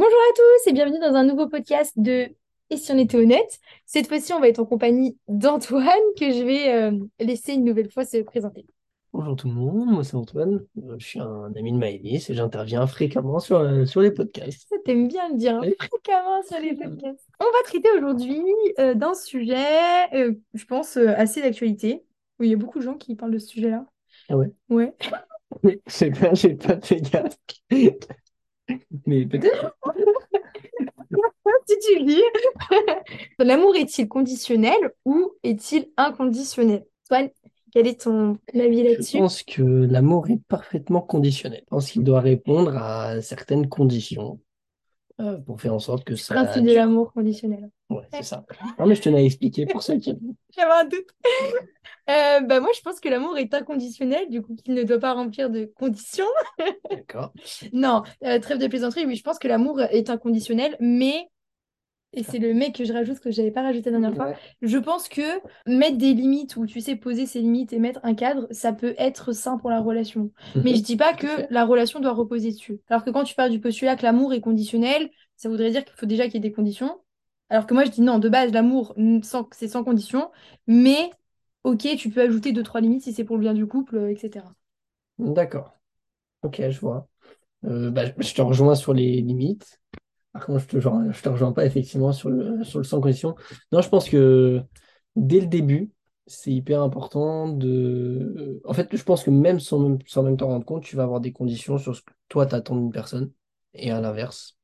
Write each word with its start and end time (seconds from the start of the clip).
Bonjour 0.00 0.18
à 0.18 0.32
tous 0.34 0.70
et 0.70 0.72
bienvenue 0.72 0.98
dans 0.98 1.14
un 1.14 1.24
nouveau 1.24 1.46
podcast 1.46 1.92
de 1.98 2.30
Et 2.70 2.78
si 2.78 2.90
on 2.90 2.96
était 2.96 3.18
honnête? 3.18 3.60
Cette 3.84 4.06
fois-ci, 4.06 4.32
on 4.32 4.40
va 4.40 4.48
être 4.48 4.58
en 4.58 4.64
compagnie 4.64 5.18
d'Antoine 5.28 5.84
que 6.18 6.30
je 6.30 6.42
vais 6.42 6.72
euh, 6.72 6.98
laisser 7.18 7.52
une 7.52 7.66
nouvelle 7.66 7.90
fois 7.90 8.06
se 8.06 8.16
présenter. 8.22 8.64
Bonjour 9.12 9.36
tout 9.36 9.48
le 9.48 9.52
monde, 9.52 9.90
moi 9.90 10.02
c'est 10.02 10.14
Antoine, 10.14 10.64
Euh, 10.78 10.94
je 10.96 11.06
suis 11.06 11.20
un 11.20 11.52
ami 11.54 11.72
de 11.72 11.76
Maëlys 11.76 12.30
et 12.30 12.34
j'interviens 12.34 12.86
fréquemment 12.86 13.40
sur, 13.40 13.58
euh, 13.58 13.84
sur 13.84 14.00
les 14.00 14.10
podcasts. 14.10 14.70
Ça, 14.70 14.76
T'aimes 14.86 15.06
bien 15.06 15.28
le 15.28 15.36
dire 15.36 15.56
hein, 15.56 15.60
Oui. 15.64 15.74
fréquemment 15.78 16.42
sur 16.48 16.58
les 16.60 16.74
podcasts. 16.82 17.28
On 17.38 17.44
va 17.44 17.62
traiter 17.64 17.90
aujourd'hui 17.98 18.42
euh, 18.78 18.94
d'un 18.94 19.12
sujet, 19.12 20.08
je 20.54 20.64
pense, 20.64 20.96
assez 20.96 21.42
d'actualité. 21.42 22.06
Oui, 22.38 22.46
il 22.46 22.50
y 22.52 22.54
a 22.54 22.56
beaucoup 22.56 22.78
de 22.78 22.84
gens 22.84 22.94
qui 22.94 23.16
parlent 23.16 23.32
de 23.32 23.38
ce 23.38 23.48
sujet-là. 23.48 23.84
Ah 24.30 24.38
ouais? 24.38 24.50
Ouais. 24.70 24.94
Oui, 25.62 25.78
c'est 25.86 26.18
pas, 26.18 26.32
j'ai 26.32 26.54
pas 26.54 26.80
fait 26.80 27.02
gaffe. 27.02 27.36
Mais 29.06 29.26
peut-être. 29.26 29.76
Si 31.66 31.76
tu 31.78 31.98
le 32.00 32.04
dis. 32.06 32.22
L'amour 33.38 33.76
est-il 33.76 34.08
conditionnel 34.08 34.78
ou 35.04 35.32
est-il 35.42 35.88
inconditionnel? 35.96 36.84
Antoine, 37.06 37.30
quel 37.72 37.86
est 37.86 38.00
ton 38.02 38.38
avis 38.54 38.84
Je 38.84 38.88
là-dessus? 38.90 39.18
pense 39.18 39.42
que 39.42 39.62
l'amour 39.62 40.28
est 40.30 40.40
parfaitement 40.48 41.00
conditionnel. 41.00 41.60
Je 41.64 41.66
pense 41.70 41.90
qu'il 41.90 42.02
doit 42.04 42.20
répondre 42.20 42.76
à 42.76 43.20
certaines 43.22 43.68
conditions 43.68 44.40
euh, 45.20 45.36
pour 45.36 45.60
faire 45.60 45.74
en 45.74 45.78
sorte 45.78 46.04
que 46.04 46.16
ça. 46.16 46.34
Principe 46.34 46.64
de 46.64 46.72
l'amour 46.72 47.12
conditionnel. 47.12 47.70
Ouais, 47.90 48.06
c'est 48.12 48.22
ça. 48.22 48.44
Non, 48.78 48.86
mais 48.86 48.94
je 48.94 49.02
tenais 49.02 49.18
à 49.18 49.22
expliquer 49.22 49.66
pour 49.66 49.82
ceux 49.82 49.98
qui. 49.98 50.16
J'avais 50.56 50.72
un 50.72 50.84
doute. 50.84 51.08
Euh, 52.08 52.40
bah 52.40 52.58
moi, 52.58 52.70
je 52.74 52.80
pense 52.80 52.98
que 52.98 53.08
l'amour 53.08 53.38
est 53.38 53.54
inconditionnel, 53.54 54.28
du 54.30 54.42
coup, 54.42 54.56
qu'il 54.56 54.74
ne 54.74 54.82
doit 54.82 54.98
pas 54.98 55.12
remplir 55.12 55.48
de 55.48 55.70
conditions. 55.78 56.26
D'accord. 56.90 57.32
Non, 57.72 58.02
euh, 58.24 58.40
trêve 58.40 58.58
de 58.58 58.66
plaisanterie, 58.66 59.06
oui, 59.06 59.14
je 59.14 59.22
pense 59.22 59.38
que 59.38 59.46
l'amour 59.46 59.80
est 59.80 60.10
inconditionnel, 60.10 60.76
mais, 60.80 61.28
et 62.12 62.22
c'est 62.22 62.38
le 62.38 62.54
mais 62.54 62.72
que 62.72 62.84
je 62.84 62.92
rajoute, 62.92 63.20
que 63.20 63.30
je 63.30 63.38
n'avais 63.40 63.52
pas 63.52 63.62
rajouté 63.62 63.90
la 63.90 63.98
dernière 63.98 64.14
fois, 64.16 64.28
Ouais. 64.28 64.36
je 64.62 64.78
pense 64.78 65.08
que 65.08 65.22
mettre 65.66 65.96
des 65.98 66.12
limites, 66.14 66.56
ou 66.56 66.66
tu 66.66 66.80
sais, 66.80 66.96
poser 66.96 67.26
ses 67.26 67.40
limites 67.40 67.72
et 67.72 67.78
mettre 67.78 68.00
un 68.02 68.14
cadre, 68.14 68.46
ça 68.50 68.72
peut 68.72 68.94
être 68.98 69.32
sain 69.32 69.58
pour 69.58 69.70
la 69.70 69.80
relation. 69.80 70.32
Mais 70.62 70.74
je 70.74 70.82
dis 70.82 70.96
pas 70.96 71.14
que 71.14 71.26
la 71.52 71.64
relation 71.64 72.00
doit 72.00 72.12
reposer 72.12 72.50
dessus. 72.50 72.80
Alors 72.88 73.04
que 73.04 73.10
quand 73.10 73.24
tu 73.24 73.34
parles 73.34 73.50
du 73.50 73.60
postulat 73.60 73.96
que 73.96 74.02
l'amour 74.02 74.32
est 74.32 74.40
conditionnel, 74.40 75.10
ça 75.36 75.48
voudrait 75.48 75.70
dire 75.70 75.84
qu'il 75.84 75.94
faut 75.96 76.06
déjà 76.06 76.24
qu'il 76.24 76.34
y 76.34 76.36
ait 76.38 76.40
des 76.40 76.52
conditions. 76.52 77.00
Alors 77.48 77.66
que 77.66 77.74
moi, 77.74 77.84
je 77.84 77.90
dis 77.90 78.00
non, 78.02 78.18
de 78.18 78.28
base, 78.28 78.52
l'amour, 78.52 78.94
c'est 79.52 79.68
sans 79.68 79.84
condition, 79.84 80.30
mais 80.66 81.10
ok, 81.64 81.86
tu 81.98 82.10
peux 82.10 82.22
ajouter 82.22 82.52
deux, 82.52 82.62
trois 82.62 82.80
limites 82.80 83.02
si 83.02 83.12
c'est 83.12 83.24
pour 83.24 83.36
le 83.36 83.42
bien 83.42 83.54
du 83.54 83.66
couple, 83.66 83.96
euh, 83.96 84.10
etc. 84.10 84.54
D'accord. 85.18 85.78
Ok, 86.42 86.62
je 86.70 86.80
vois. 86.80 87.08
Euh, 87.66 87.90
bah, 87.90 88.04
je 88.18 88.34
te 88.34 88.42
rejoins 88.42 88.74
sur 88.76 88.94
les 88.94 89.20
limites. 89.22 89.80
Par 90.32 90.46
contre, 90.46 90.60
je 90.60 90.66
te, 90.68 90.80
je 90.80 91.22
te 91.22 91.28
rejoins 91.28 91.52
pas 91.52 91.66
effectivement 91.66 92.12
sur 92.12 92.30
le, 92.30 92.62
sur 92.64 92.78
le 92.78 92.84
sans 92.84 93.00
condition. 93.00 93.34
Non, 93.72 93.82
je 93.82 93.88
pense 93.88 94.08
que 94.08 94.62
dès 95.16 95.40
le 95.40 95.46
début, 95.46 95.90
c'est 96.26 96.52
hyper 96.52 96.82
important 96.82 97.48
de. 97.48 98.60
En 98.64 98.72
fait, 98.74 98.94
je 98.96 99.02
pense 99.02 99.24
que 99.24 99.30
même 99.30 99.58
sans, 99.58 99.80
même 99.80 99.98
sans 100.06 100.22
même 100.22 100.36
t'en 100.36 100.48
rendre 100.48 100.64
compte, 100.64 100.84
tu 100.84 100.94
vas 100.96 101.02
avoir 101.02 101.20
des 101.20 101.32
conditions 101.32 101.78
sur 101.78 101.96
ce 101.96 102.02
que 102.02 102.12
toi 102.28 102.46
t'attends 102.46 102.76
d'une 102.76 102.92
personne 102.92 103.32
et 103.74 103.90
à 103.90 104.00
l'inverse. 104.00 104.56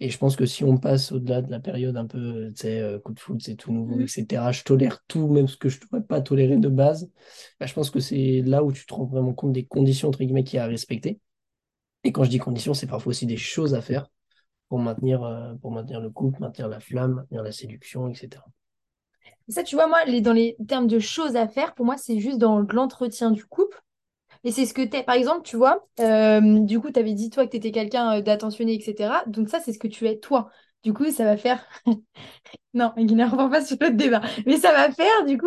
Et 0.00 0.10
je 0.10 0.18
pense 0.18 0.36
que 0.36 0.46
si 0.46 0.64
on 0.64 0.78
passe 0.78 1.12
au-delà 1.12 1.42
de 1.42 1.50
la 1.50 1.60
période 1.60 1.96
un 1.96 2.06
peu, 2.06 2.48
tu 2.50 2.56
sais, 2.62 2.80
euh, 2.80 2.98
coup 2.98 3.12
de 3.12 3.20
foot, 3.20 3.40
c'est 3.42 3.54
tout 3.56 3.72
nouveau, 3.72 4.00
Mhm. 4.00 4.04
etc., 4.04 4.52
je 4.52 4.64
tolère 4.64 5.02
tout, 5.08 5.28
même 5.28 5.48
ce 5.48 5.56
que 5.56 5.68
je 5.68 5.78
ne 5.78 5.82
devrais 5.82 6.02
pas 6.02 6.20
tolérer 6.20 6.56
de 6.58 6.68
base, 6.68 7.10
bah, 7.60 7.66
je 7.66 7.72
pense 7.74 7.90
que 7.90 8.00
c'est 8.00 8.42
là 8.42 8.64
où 8.64 8.72
tu 8.72 8.86
te 8.86 8.94
rends 8.94 9.04
vraiment 9.06 9.32
compte 9.34 9.52
des 9.52 9.64
conditions, 9.66 10.08
entre 10.08 10.18
guillemets, 10.24 10.44
qu'il 10.44 10.56
y 10.56 10.60
a 10.60 10.64
à 10.64 10.66
respecter. 10.66 11.20
Et 12.04 12.12
quand 12.12 12.24
je 12.24 12.30
dis 12.30 12.38
conditions, 12.38 12.74
c'est 12.74 12.86
parfois 12.88 13.10
aussi 13.10 13.26
des 13.26 13.36
choses 13.38 13.74
à 13.74 13.82
faire 13.82 14.08
pour 14.72 14.78
maintenir, 14.78 15.22
euh, 15.22 15.52
pour 15.60 15.70
maintenir 15.70 16.00
le 16.00 16.08
couple, 16.08 16.40
maintenir 16.40 16.66
la 16.66 16.80
flamme, 16.80 17.16
maintenir 17.16 17.42
la 17.42 17.52
séduction, 17.52 18.08
etc. 18.08 18.42
Et 19.46 19.52
ça, 19.52 19.62
tu 19.62 19.74
vois, 19.74 19.86
moi, 19.86 20.02
les, 20.06 20.22
dans 20.22 20.32
les 20.32 20.56
termes 20.66 20.86
de 20.86 20.98
choses 20.98 21.36
à 21.36 21.46
faire, 21.46 21.74
pour 21.74 21.84
moi, 21.84 21.98
c'est 21.98 22.18
juste 22.20 22.38
dans 22.38 22.60
l'entretien 22.60 23.30
du 23.32 23.44
couple. 23.44 23.82
Et 24.44 24.50
c'est 24.50 24.64
ce 24.64 24.72
que 24.72 24.80
t'es. 24.80 25.02
Par 25.02 25.14
exemple, 25.14 25.42
tu 25.42 25.58
vois, 25.58 25.86
euh, 26.00 26.60
du 26.60 26.80
coup, 26.80 26.90
tu 26.90 26.98
avais 26.98 27.12
dit, 27.12 27.28
toi, 27.28 27.44
que 27.44 27.50
tu 27.50 27.58
étais 27.58 27.70
quelqu'un 27.70 28.16
euh, 28.16 28.22
d'attentionné, 28.22 28.72
etc. 28.72 29.12
Donc 29.26 29.50
ça, 29.50 29.60
c'est 29.60 29.74
ce 29.74 29.78
que 29.78 29.88
tu 29.88 30.08
es, 30.08 30.16
toi. 30.16 30.48
Du 30.82 30.94
coup, 30.94 31.10
ça 31.10 31.24
va 31.24 31.36
faire... 31.36 31.62
Non, 32.74 32.94
Guinée, 32.96 33.26
on 33.30 33.36
va 33.36 33.50
pas 33.50 33.62
sur 33.62 33.76
le 33.78 33.90
débat. 33.90 34.22
Mais 34.46 34.56
ça 34.56 34.72
va 34.72 34.90
faire, 34.90 35.26
du 35.26 35.36
coup, 35.36 35.46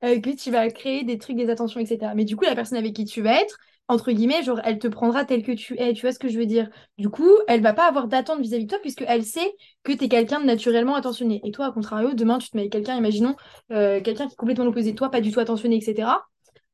que 0.00 0.34
tu 0.34 0.50
vas 0.50 0.70
créer 0.70 1.04
des 1.04 1.18
trucs, 1.18 1.36
des 1.36 1.50
attentions, 1.50 1.80
etc. 1.80 2.12
Mais 2.14 2.24
du 2.24 2.36
coup, 2.36 2.46
la 2.46 2.54
personne 2.54 2.78
avec 2.78 2.94
qui 2.94 3.04
tu 3.04 3.20
vas 3.20 3.38
être, 3.38 3.58
entre 3.88 4.12
guillemets, 4.12 4.42
genre, 4.42 4.60
elle 4.64 4.78
te 4.78 4.88
prendra 4.88 5.24
tel 5.24 5.42
que 5.42 5.52
tu 5.52 5.78
es. 5.78 5.92
Tu 5.92 6.02
vois 6.02 6.12
ce 6.12 6.18
que 6.18 6.28
je 6.28 6.38
veux 6.38 6.46
dire? 6.46 6.68
Du 6.98 7.08
coup, 7.08 7.30
elle 7.48 7.62
va 7.62 7.72
pas 7.72 7.86
avoir 7.86 8.08
d'attente 8.08 8.40
vis-à-vis 8.40 8.64
de 8.64 8.70
toi, 8.70 8.78
puisque 8.80 9.04
elle 9.06 9.24
sait 9.24 9.52
que 9.82 9.92
tu 9.92 10.04
es 10.04 10.08
quelqu'un 10.08 10.40
de 10.40 10.46
naturellement 10.46 10.94
attentionné. 10.94 11.40
Et 11.44 11.50
toi, 11.50 11.66
à 11.66 11.72
contrario, 11.72 12.14
demain, 12.14 12.38
tu 12.38 12.50
te 12.50 12.56
mets 12.56 12.62
avec 12.62 12.72
quelqu'un, 12.72 12.96
imaginons, 12.96 13.36
euh, 13.70 14.00
quelqu'un 14.00 14.26
qui 14.26 14.32
est 14.32 14.36
complètement 14.36 14.64
l'opposé 14.64 14.92
de 14.92 14.96
toi, 14.96 15.10
pas 15.10 15.20
du 15.20 15.30
tout 15.30 15.40
attentionné, 15.40 15.76
etc. 15.76 16.08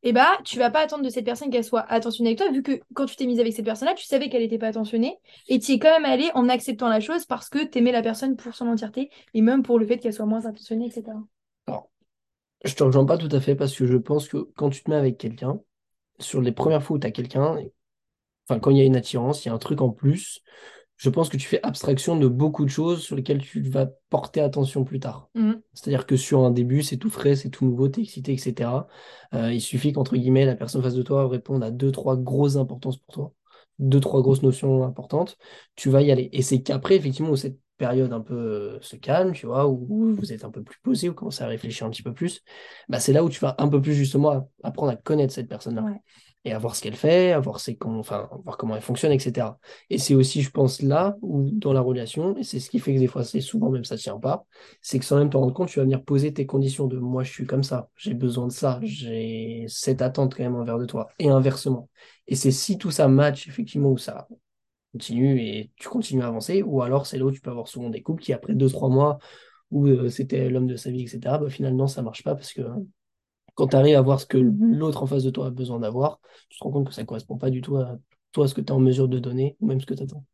Et 0.05 0.13
bah, 0.13 0.39
tu 0.45 0.59
vas 0.59 0.71
pas 0.71 0.81
attendre 0.81 1.03
de 1.03 1.09
cette 1.09 1.25
personne 1.25 1.51
qu'elle 1.51 1.65
soit 1.65 1.85
attentionnée 1.91 2.31
avec 2.31 2.39
toi, 2.39 2.51
vu 2.53 2.63
que 2.63 2.81
quand 2.95 3.07
tu 3.07 3.17
t'es 3.17 3.27
mise 3.27 3.41
avec 3.41 3.53
cette 3.53 3.65
personne-là, 3.65 3.95
tu 3.95 4.07
savais 4.07 4.29
qu'elle 4.29 4.43
n'était 4.43 4.59
pas 4.59 4.69
attentionnée, 4.69 5.17
et 5.49 5.59
tu 5.59 5.73
es 5.73 5.79
quand 5.81 5.91
même 5.91 6.05
allé 6.05 6.31
en 6.35 6.49
acceptant 6.49 6.89
la 6.89 7.01
chose 7.01 7.25
parce 7.25 7.49
que 7.49 7.65
tu 7.65 7.79
aimais 7.79 7.91
la 7.91 8.03
personne 8.03 8.37
pour 8.37 8.55
son 8.55 8.69
entièreté, 8.69 9.11
et 9.35 9.43
même 9.43 9.65
pour 9.65 9.79
le 9.79 9.87
fait 9.87 9.99
qu'elle 9.99 10.13
soit 10.13 10.27
moins 10.27 10.47
attentionnée, 10.47 10.87
etc. 10.87 11.05
Alors, 11.67 11.91
je 12.65 12.75
te 12.75 12.85
rejoins 12.85 13.07
pas 13.07 13.19
tout 13.19 13.29
à 13.33 13.41
fait 13.41 13.57
parce 13.57 13.75
que 13.75 13.87
je 13.87 13.97
pense 13.97 14.29
que 14.29 14.37
quand 14.55 14.71
tu 14.71 14.85
te 14.85 14.91
mets 14.91 14.97
avec 14.97 15.19
quelqu'un, 15.19 15.61
sur 16.19 16.41
les 16.41 16.53
premières 16.53 16.83
fois 16.83 16.97
où 16.97 17.01
tu 17.01 17.07
as 17.07 17.11
quelqu'un, 17.11 17.57
enfin, 18.49 18.61
quand 18.61 18.71
il 18.71 18.79
y 18.79 18.81
a 18.81 18.85
une 18.85 18.97
attirance, 18.97 19.45
il 19.45 19.49
y 19.49 19.51
a 19.51 19.55
un 19.55 19.59
truc 19.59 19.81
en 19.81 19.91
plus, 19.91 20.43
je 20.99 21.11
pense 21.11 21.29
que 21.29 21.37
tu 21.37 21.47
fais 21.47 21.61
abstraction 21.63 22.17
de 22.17 22.27
beaucoup 22.27 22.65
de 22.65 22.71
choses 22.71 23.03
sur 23.03 23.15
lesquelles 23.15 23.41
tu 23.41 23.63
vas 23.63 23.87
porter 24.11 24.41
attention 24.41 24.85
plus 24.85 24.99
tard. 24.99 25.31
Mhm. 25.35 25.63
C'est-à-dire 25.73 26.07
que 26.07 26.17
sur 26.17 26.41
un 26.41 26.51
début, 26.51 26.83
c'est 26.83 26.97
tout 26.97 27.09
frais, 27.09 27.37
c'est 27.37 27.51
tout 27.51 27.65
nouveau, 27.65 27.89
t'es 27.89 28.03
excité, 28.03 28.33
etc. 28.33 28.89
Euh, 29.33 29.53
il 29.53 29.61
suffit 29.61 29.93
qu'entre 29.93 30.17
guillemets, 30.17 30.45
la 30.45 30.57
personne 30.57 30.83
face 30.83 30.95
de 30.95 31.03
toi 31.03 31.29
réponde 31.29 31.63
à 31.63 31.71
deux, 31.71 31.93
trois 31.93 32.17
grosses 32.17 32.57
importances 32.57 32.97
pour 32.99 33.15
toi, 33.15 33.33
deux, 33.79 34.01
trois 34.01 34.23
grosses 34.23 34.43
notions 34.43 34.83
importantes, 34.83 35.39
tu 35.77 35.89
vas 35.89 36.03
y 36.03 36.11
aller. 36.11 36.31
Et 36.33 36.43
c'est 36.43 36.63
qu'après, 36.63 36.97
effectivement, 36.97 37.31
où 37.31 37.37
cette 37.37 37.59
période 37.79 38.13
un 38.13 38.21
peu 38.21 38.35
euh, 38.35 38.79
se 38.83 38.97
calme, 38.97 39.33
tu 39.33 39.47
vois, 39.47 39.67
où, 39.67 40.15
vous 40.15 40.33
êtes 40.33 40.45
un 40.45 40.51
peu 40.51 40.63
plus 40.63 40.79
posé, 40.83 41.09
où 41.09 41.13
vous 41.13 41.17
commencez 41.17 41.43
à 41.43 41.47
réfléchir 41.47 41.87
un 41.87 41.91
petit 41.91 42.03
peu 42.03 42.13
plus, 42.13 42.43
bah, 42.89 43.01
c'est 43.01 43.13
là 43.13 43.25
où 43.25 43.31
tu 43.31 43.41
vas 43.41 43.55
un 43.59 43.69
peu 43.69 43.81
plus 43.81 43.95
justement 43.95 44.51
apprendre 44.63 44.93
à 44.93 44.97
connaître 44.97 45.33
cette 45.33 45.49
personne-là. 45.49 45.83
Ouais. 45.83 46.01
Et 46.45 46.53
à 46.53 46.59
voir 46.59 46.77
ce 46.77 46.83
qu'elle 46.83 46.95
fait, 46.95 47.33
à 47.33 47.41
voir, 47.41 47.59
ses, 47.61 47.77
com- 47.77 47.99
enfin, 47.99 48.29
voir 48.45 48.57
comment 48.57 48.77
elle 48.77 48.83
fonctionne, 48.83 49.13
etc. 49.13 49.59
Et 49.91 49.99
c'est 49.99 50.15
aussi, 50.15 50.41
je 50.41 50.51
pense, 50.51 50.81
là 50.83 51.17
où, 51.21 51.51
dans 51.51 51.73
la 51.73 51.81
relation, 51.81 52.37
et 52.37 52.45
c'est 52.45 52.61
ce 52.61 52.71
qui 52.71 52.79
fait 52.79 52.95
que 52.95 53.01
des 53.01 53.09
fois, 53.09 53.25
c'est 53.25 53.41
souvent 53.41 53.71
même 53.71 53.85
ça 53.85 53.97
ne 53.97 54.01
tient 54.01 54.19
pas, 54.19 54.47
c'est 54.81 54.99
que 54.99 55.05
sans 55.05 55.19
même 55.19 55.31
t'en 55.31 55.41
rendre 55.41 55.53
compte, 55.53 55.69
tu 55.69 55.79
vas 55.79 55.85
venir 55.85 56.03
poser 56.05 56.33
tes 56.33 56.47
conditions 56.47 56.87
de 56.87 56.97
moi, 56.97 57.25
je 57.25 57.33
suis 57.33 57.45
comme 57.45 57.65
ça, 57.65 57.91
j'ai 57.97 58.15
besoin 58.15 58.47
de 58.47 58.53
ça, 58.53 58.79
j'ai 58.83 59.65
cette 59.69 60.01
attente 60.01 60.37
quand 60.37 60.45
même 60.45 60.55
envers 60.55 60.79
de 60.79 60.87
toi, 60.87 61.09
et 61.19 61.29
inversement. 61.29 61.89
Et 62.29 62.37
c'est 62.37 62.53
si 62.53 62.79
tout 62.79 62.93
ça 62.93 63.09
match, 63.09 63.49
effectivement, 63.49 63.91
où 63.91 63.99
ça 63.99 64.29
continue 64.93 65.41
et 65.41 65.71
tu 65.77 65.89
continues 65.89 66.23
à 66.23 66.29
avancer, 66.29 66.63
ou 66.63 66.83
alors 66.83 67.07
c'est 67.07 67.19
là 67.19 67.25
où 67.25 67.31
tu 67.31 67.41
peux 67.41 67.51
avoir 67.51 67.69
souvent 67.69 67.91
des 67.91 68.03
couples 68.03 68.23
qui, 68.23 68.33
après 68.33 68.55
deux, 68.55 68.69
trois 68.69 68.89
mois, 68.89 69.19
où 69.71 69.87
euh, 69.87 70.09
c'était 70.09 70.49
l'homme 70.49 70.67
de 70.67 70.77
sa 70.77 70.91
vie, 70.91 71.03
etc., 71.03 71.39
bah, 71.39 71.51
finalement, 71.51 71.87
ça 71.87 72.03
marche 72.03 72.23
pas 72.23 72.35
parce 72.35 72.53
que 72.53 72.63
quand 73.55 73.69
tu 73.69 73.77
arrives 73.77 73.97
à 73.97 74.03
voir 74.03 74.21
ce 74.21 74.27
que 74.27 74.39
l'autre 74.39 75.03
en 75.03 75.07
face 75.07 75.25
de 75.25 75.31
toi 75.31 75.47
a 75.47 75.51
besoin 75.51 75.81
d'avoir, 75.81 76.21
tu 76.49 76.59
te 76.59 76.65
rends 76.65 76.71
compte 76.71 76.89
que 76.89 76.95
ça 76.95 77.05
correspond 77.05 77.37
pas 77.37 77.51
du 77.51 77.61
tout 77.61 77.77
à 77.77 77.99
toi, 78.33 78.47
ce 78.47 78.55
que 78.55 78.61
tu 78.61 78.69
es 78.69 78.73
en 78.73 78.79
mesure 78.79 79.09
de 79.09 79.19
donner, 79.19 79.57
ou 79.61 79.67
même 79.67 79.81
ce 79.81 79.87
que 79.87 79.95
tu 79.95 80.03
attends. 80.03 80.25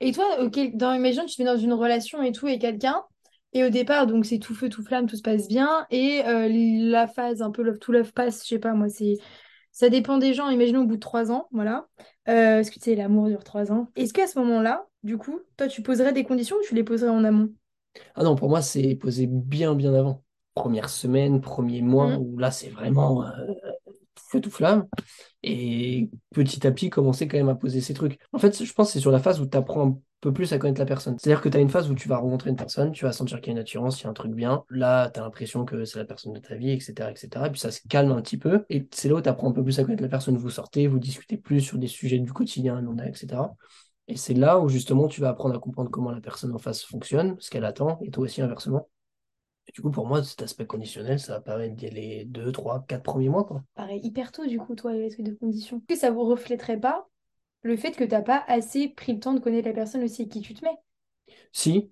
Et 0.00 0.12
toi, 0.12 0.24
ok, 0.40 0.74
dans, 0.74 0.94
imagine, 0.94 1.26
tu 1.26 1.36
te 1.36 1.42
mets 1.42 1.48
dans 1.48 1.58
une 1.58 1.74
relation 1.74 2.22
et 2.22 2.32
tout, 2.32 2.48
et 2.48 2.58
quelqu'un, 2.58 3.02
et 3.52 3.64
au 3.64 3.68
départ, 3.68 4.06
donc 4.06 4.24
c'est 4.24 4.38
tout 4.38 4.54
feu, 4.54 4.68
tout 4.68 4.82
flamme, 4.82 5.06
tout 5.06 5.16
se 5.16 5.22
passe 5.22 5.48
bien, 5.48 5.86
et 5.90 6.24
euh, 6.24 6.48
la 6.50 7.06
phase 7.06 7.42
un 7.42 7.50
peu 7.50 7.62
love 7.62 7.78
to 7.78 7.92
love 7.92 8.12
passe, 8.12 8.42
je 8.42 8.48
sais 8.48 8.58
pas, 8.58 8.72
moi, 8.72 8.88
c'est. 8.88 9.16
Ça 9.70 9.88
dépend 9.88 10.18
des 10.18 10.34
gens, 10.34 10.50
imaginons 10.50 10.82
au 10.82 10.86
bout 10.86 10.96
de 10.96 11.00
trois 11.00 11.30
ans, 11.32 11.48
voilà. 11.50 11.86
Euh, 12.28 12.56
parce 12.58 12.70
que 12.70 12.74
tu 12.74 12.80
sais, 12.82 12.94
l'amour 12.94 13.28
dure 13.28 13.44
trois 13.44 13.72
ans. 13.72 13.88
Est-ce 13.96 14.12
qu'à 14.12 14.26
ce 14.26 14.38
moment-là, 14.38 14.86
du 15.02 15.18
coup, 15.18 15.40
toi, 15.56 15.68
tu 15.68 15.82
poserais 15.82 16.12
des 16.12 16.24
conditions 16.24 16.56
ou 16.56 16.62
tu 16.62 16.74
les 16.74 16.84
poserais 16.84 17.10
en 17.10 17.24
amont? 17.24 17.52
Ah 18.14 18.22
non, 18.24 18.36
pour 18.36 18.48
moi, 18.48 18.62
c'est 18.62 18.94
posé 18.96 19.26
bien, 19.26 19.74
bien 19.74 19.94
avant. 19.94 20.24
Première 20.54 20.88
semaine, 20.90 21.40
premier 21.40 21.82
mois, 21.82 22.16
Mhm. 22.16 22.22
où 22.22 22.38
là, 22.38 22.50
c'est 22.50 22.68
vraiment 22.70 23.24
euh, 23.26 23.30
feu 24.16 24.40
tout 24.40 24.50
flamme. 24.50 24.86
Et 25.42 26.10
petit 26.32 26.66
à 26.66 26.72
petit, 26.72 26.90
commencer 26.90 27.28
quand 27.28 27.38
même 27.38 27.48
à 27.48 27.54
poser 27.54 27.80
ces 27.80 27.94
trucs. 27.94 28.18
En 28.32 28.38
fait, 28.38 28.64
je 28.64 28.72
pense 28.74 28.88
que 28.88 28.92
c'est 28.94 29.00
sur 29.00 29.12
la 29.12 29.20
phase 29.20 29.40
où 29.40 29.46
tu 29.46 29.56
apprends 29.56 30.02
plus 30.30 30.52
à 30.52 30.58
connaître 30.58 30.78
la 30.78 30.86
personne. 30.86 31.18
C'est-à-dire 31.18 31.40
que 31.40 31.48
tu 31.48 31.56
as 31.56 31.60
une 31.60 31.68
phase 31.68 31.90
où 31.90 31.94
tu 31.94 32.08
vas 32.08 32.18
rencontrer 32.18 32.50
une 32.50 32.56
personne, 32.56 32.92
tu 32.92 33.04
vas 33.04 33.12
sentir 33.12 33.40
qu'il 33.40 33.48
y 33.48 33.50
a 33.50 33.54
une 33.54 33.58
attirance, 33.58 34.00
il 34.00 34.04
y 34.04 34.06
a 34.06 34.10
un 34.10 34.12
truc 34.12 34.32
bien. 34.32 34.64
Là, 34.70 35.10
tu 35.10 35.18
as 35.18 35.22
l'impression 35.22 35.64
que 35.64 35.84
c'est 35.84 35.98
la 35.98 36.04
personne 36.04 36.32
de 36.32 36.38
ta 36.38 36.54
vie, 36.54 36.70
etc., 36.70 37.10
etc. 37.10 37.46
Et 37.46 37.50
puis 37.50 37.60
ça 37.60 37.70
se 37.70 37.80
calme 37.88 38.12
un 38.12 38.22
petit 38.22 38.38
peu. 38.38 38.64
Et 38.70 38.86
c'est 38.92 39.08
là 39.08 39.16
où 39.16 39.20
tu 39.20 39.28
apprends 39.28 39.50
un 39.50 39.52
peu 39.52 39.64
plus 39.64 39.78
à 39.80 39.84
connaître 39.84 40.02
la 40.02 40.08
personne. 40.08 40.36
Vous 40.36 40.50
sortez, 40.50 40.86
vous 40.86 40.98
discutez 40.98 41.36
plus 41.36 41.60
sur 41.60 41.78
des 41.78 41.88
sujets 41.88 42.18
du 42.18 42.32
quotidien, 42.32 42.80
etc. 43.04 43.42
Et 44.08 44.16
c'est 44.16 44.34
là 44.34 44.60
où 44.60 44.68
justement 44.68 45.08
tu 45.08 45.20
vas 45.20 45.30
apprendre 45.30 45.54
à 45.54 45.58
comprendre 45.58 45.90
comment 45.90 46.10
la 46.10 46.20
personne 46.20 46.52
en 46.52 46.58
face 46.58 46.84
fonctionne, 46.84 47.36
ce 47.38 47.50
qu'elle 47.50 47.64
attend, 47.64 47.98
et 48.02 48.10
toi 48.10 48.24
aussi 48.24 48.42
inversement. 48.42 48.88
Du 49.72 49.80
coup, 49.80 49.90
pour 49.90 50.06
moi, 50.06 50.22
cet 50.24 50.42
aspect 50.42 50.66
conditionnel, 50.66 51.20
ça 51.20 51.34
va 51.34 51.40
permettre 51.40 51.76
d'y 51.76 51.86
aller 51.86 52.24
deux, 52.26 52.50
trois, 52.50 52.84
quatre 52.86 53.04
premiers 53.04 53.28
mois, 53.28 53.44
quoi. 53.44 53.62
Pareil, 53.74 54.00
hyper 54.02 54.32
tôt, 54.32 54.44
du 54.44 54.58
coup, 54.58 54.74
toi, 54.74 54.92
les 54.92 55.08
trucs 55.08 55.24
de 55.24 55.32
conditions. 55.32 55.78
Est-ce 55.88 55.94
que 55.94 56.00
ça 56.00 56.10
vous 56.10 56.24
reflèterait 56.24 56.80
pas 56.80 57.08
le 57.62 57.76
fait 57.76 57.92
que 57.96 58.04
t'as 58.04 58.22
pas 58.22 58.44
assez 58.48 58.88
pris 58.88 59.14
le 59.14 59.20
temps 59.20 59.34
de 59.34 59.40
connaître 59.40 59.68
la 59.68 59.74
personne 59.74 60.04
aussi 60.04 60.22
avec 60.22 60.32
qui 60.32 60.40
tu 60.42 60.54
te 60.54 60.64
mets? 60.64 60.78
Si, 61.52 61.90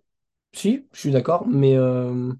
si, 0.52 0.86
je 0.92 0.98
suis 1.00 1.10
d'accord, 1.12 1.46
mais 1.48 1.76
euh, 1.76 2.32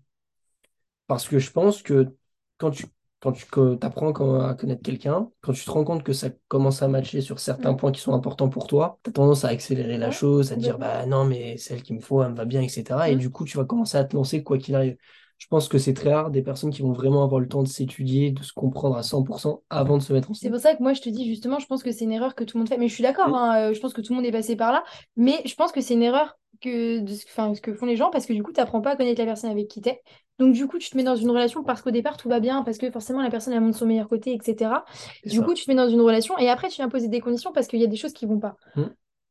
parce 1.07 1.29
que 1.29 1.39
je 1.39 1.51
pense 1.51 1.83
que 1.83 2.15
quand 2.59 2.71
tu 2.71 2.87
quand 3.21 3.33
tu 3.33 3.45
apprends 3.83 4.13
à 4.41 4.55
connaître 4.55 4.81
quelqu'un, 4.83 5.31
quand 5.43 5.53
tu 5.53 5.63
te 5.63 5.71
rends 5.71 5.85
compte 5.85 6.03
que 6.03 6.15
ça 6.15 6.31
commence 6.49 6.81
à 6.81 6.89
matcher 6.89 7.21
sur 7.21 7.39
certains 7.39 7.75
points 7.75 7.93
qui 7.93 8.01
sont 8.01 8.15
importants 8.15 8.49
pour 8.49 8.67
toi, 8.67 8.99
tu 9.05 9.11
as 9.11 9.13
tendance 9.13 9.45
à 9.45 9.49
accélérer 9.49 9.99
la 9.99 10.11
Ouais, 10.11 10.11
chose, 10.11 10.53
à 10.53 10.55
te 10.55 10.61
dire 10.61 10.79
bah 10.79 11.05
non, 11.05 11.27
mais 11.27 11.59
c'est 11.59 11.75
elle 11.75 11.83
qu'il 11.83 11.97
me 11.97 12.01
faut, 12.01 12.23
elle 12.23 12.31
me 12.31 12.37
va 12.37 12.47
bien, 12.47 12.63
etc. 12.63 13.11
Et 13.11 13.17
Mm. 13.17 13.19
du 13.19 13.29
coup, 13.31 13.45
tu 13.45 13.59
vas 13.59 13.67
commencer 13.67 13.99
à 13.99 14.05
te 14.05 14.17
lancer 14.17 14.43
quoi 14.43 14.57
qu'il 14.57 14.75
arrive. 14.75 14.97
Je 15.41 15.47
pense 15.47 15.69
que 15.69 15.79
c'est 15.79 15.95
très 15.95 16.13
rare 16.13 16.31
des 16.31 16.43
personnes 16.43 16.71
qui 16.71 16.83
vont 16.83 16.93
vraiment 16.93 17.25
avoir 17.25 17.41
le 17.41 17.49
temps 17.49 17.63
de 17.63 17.69
s'étudier, 17.69 18.31
de 18.31 18.43
se 18.43 18.53
comprendre 18.53 18.97
à 18.97 19.03
100% 19.03 19.63
avant 19.71 19.97
de 19.97 20.03
se 20.03 20.13
mettre 20.13 20.27
C'est 20.27 20.49
ensemble. 20.49 20.53
pour 20.53 20.61
ça 20.61 20.75
que 20.77 20.83
moi 20.83 20.93
je 20.93 21.01
te 21.01 21.09
dis 21.09 21.27
justement, 21.27 21.59
je 21.59 21.67
pense 21.67 21.83
que 21.83 21.91
c'est 21.93 22.05
une 22.05 22.13
erreur 22.13 22.35
que 22.35 22.45
tout 22.45 22.59
le 22.59 22.61
monde 22.61 22.69
fait. 22.69 22.77
Mais 22.77 22.89
je 22.89 22.95
suis 22.95 23.03
d'accord, 23.03 23.35
hein, 23.35 23.71
euh, 23.71 23.75
je 23.75 23.81
pense 23.81 23.95
que 23.95 24.03
tout 24.03 24.13
le 24.13 24.17
monde 24.17 24.27
est 24.27 24.33
passé 24.33 24.55
par 24.55 24.71
là. 24.71 24.85
Mais 25.17 25.41
je 25.47 25.55
pense 25.55 25.73
que 25.73 25.81
c'est 25.81 25.95
une 25.95 26.03
erreur 26.03 26.37
que 26.61 26.99
de 27.01 27.15
ce, 27.15 27.61
que 27.61 27.73
font 27.73 27.87
les 27.87 27.97
gens 27.97 28.11
parce 28.11 28.27
que 28.27 28.35
du 28.35 28.43
coup, 28.43 28.53
tu 28.53 28.61
n'apprends 28.61 28.83
pas 28.83 28.91
à 28.91 28.97
connaître 28.97 29.19
la 29.19 29.27
personne 29.27 29.51
avec 29.51 29.69
qui 29.69 29.81
t'es. 29.81 30.03
Donc 30.39 30.53
du 30.53 30.67
coup, 30.67 30.79
tu 30.79 30.91
te 30.91 30.97
mets 30.97 31.05
dans 31.05 31.17
une 31.17 31.31
relation 31.31 31.65
parce 31.65 31.81
qu'au 31.81 31.91
départ, 31.91 32.19
tout 32.19 32.29
va 32.29 32.39
bien, 32.39 32.63
parce 32.63 32.77
que 32.77 32.91
forcément 32.91 33.23
la 33.23 33.31
personne 33.31 33.55
elle 33.55 33.61
montre 33.61 33.79
son 33.79 33.87
meilleur 33.87 34.09
côté, 34.09 34.35
etc. 34.35 34.85
C'est 35.25 35.31
Du 35.31 35.41
coup, 35.41 35.55
tu 35.55 35.65
te 35.65 35.71
mets 35.71 35.77
dans 35.77 35.89
une 35.89 36.03
relation 36.03 36.37
et 36.39 36.51
après, 36.51 36.69
tu 36.69 36.77
viens 36.77 36.89
poser 36.91 37.09
des 37.09 37.21
conditions 37.21 37.53
parce 37.53 37.67
qu'il 37.67 37.81
y 37.81 37.85
a 37.85 37.87
des 37.87 37.97
choses 37.97 38.13
qui 38.13 38.27
vont 38.27 38.39
pas. 38.39 38.57
Mm. 38.77 38.85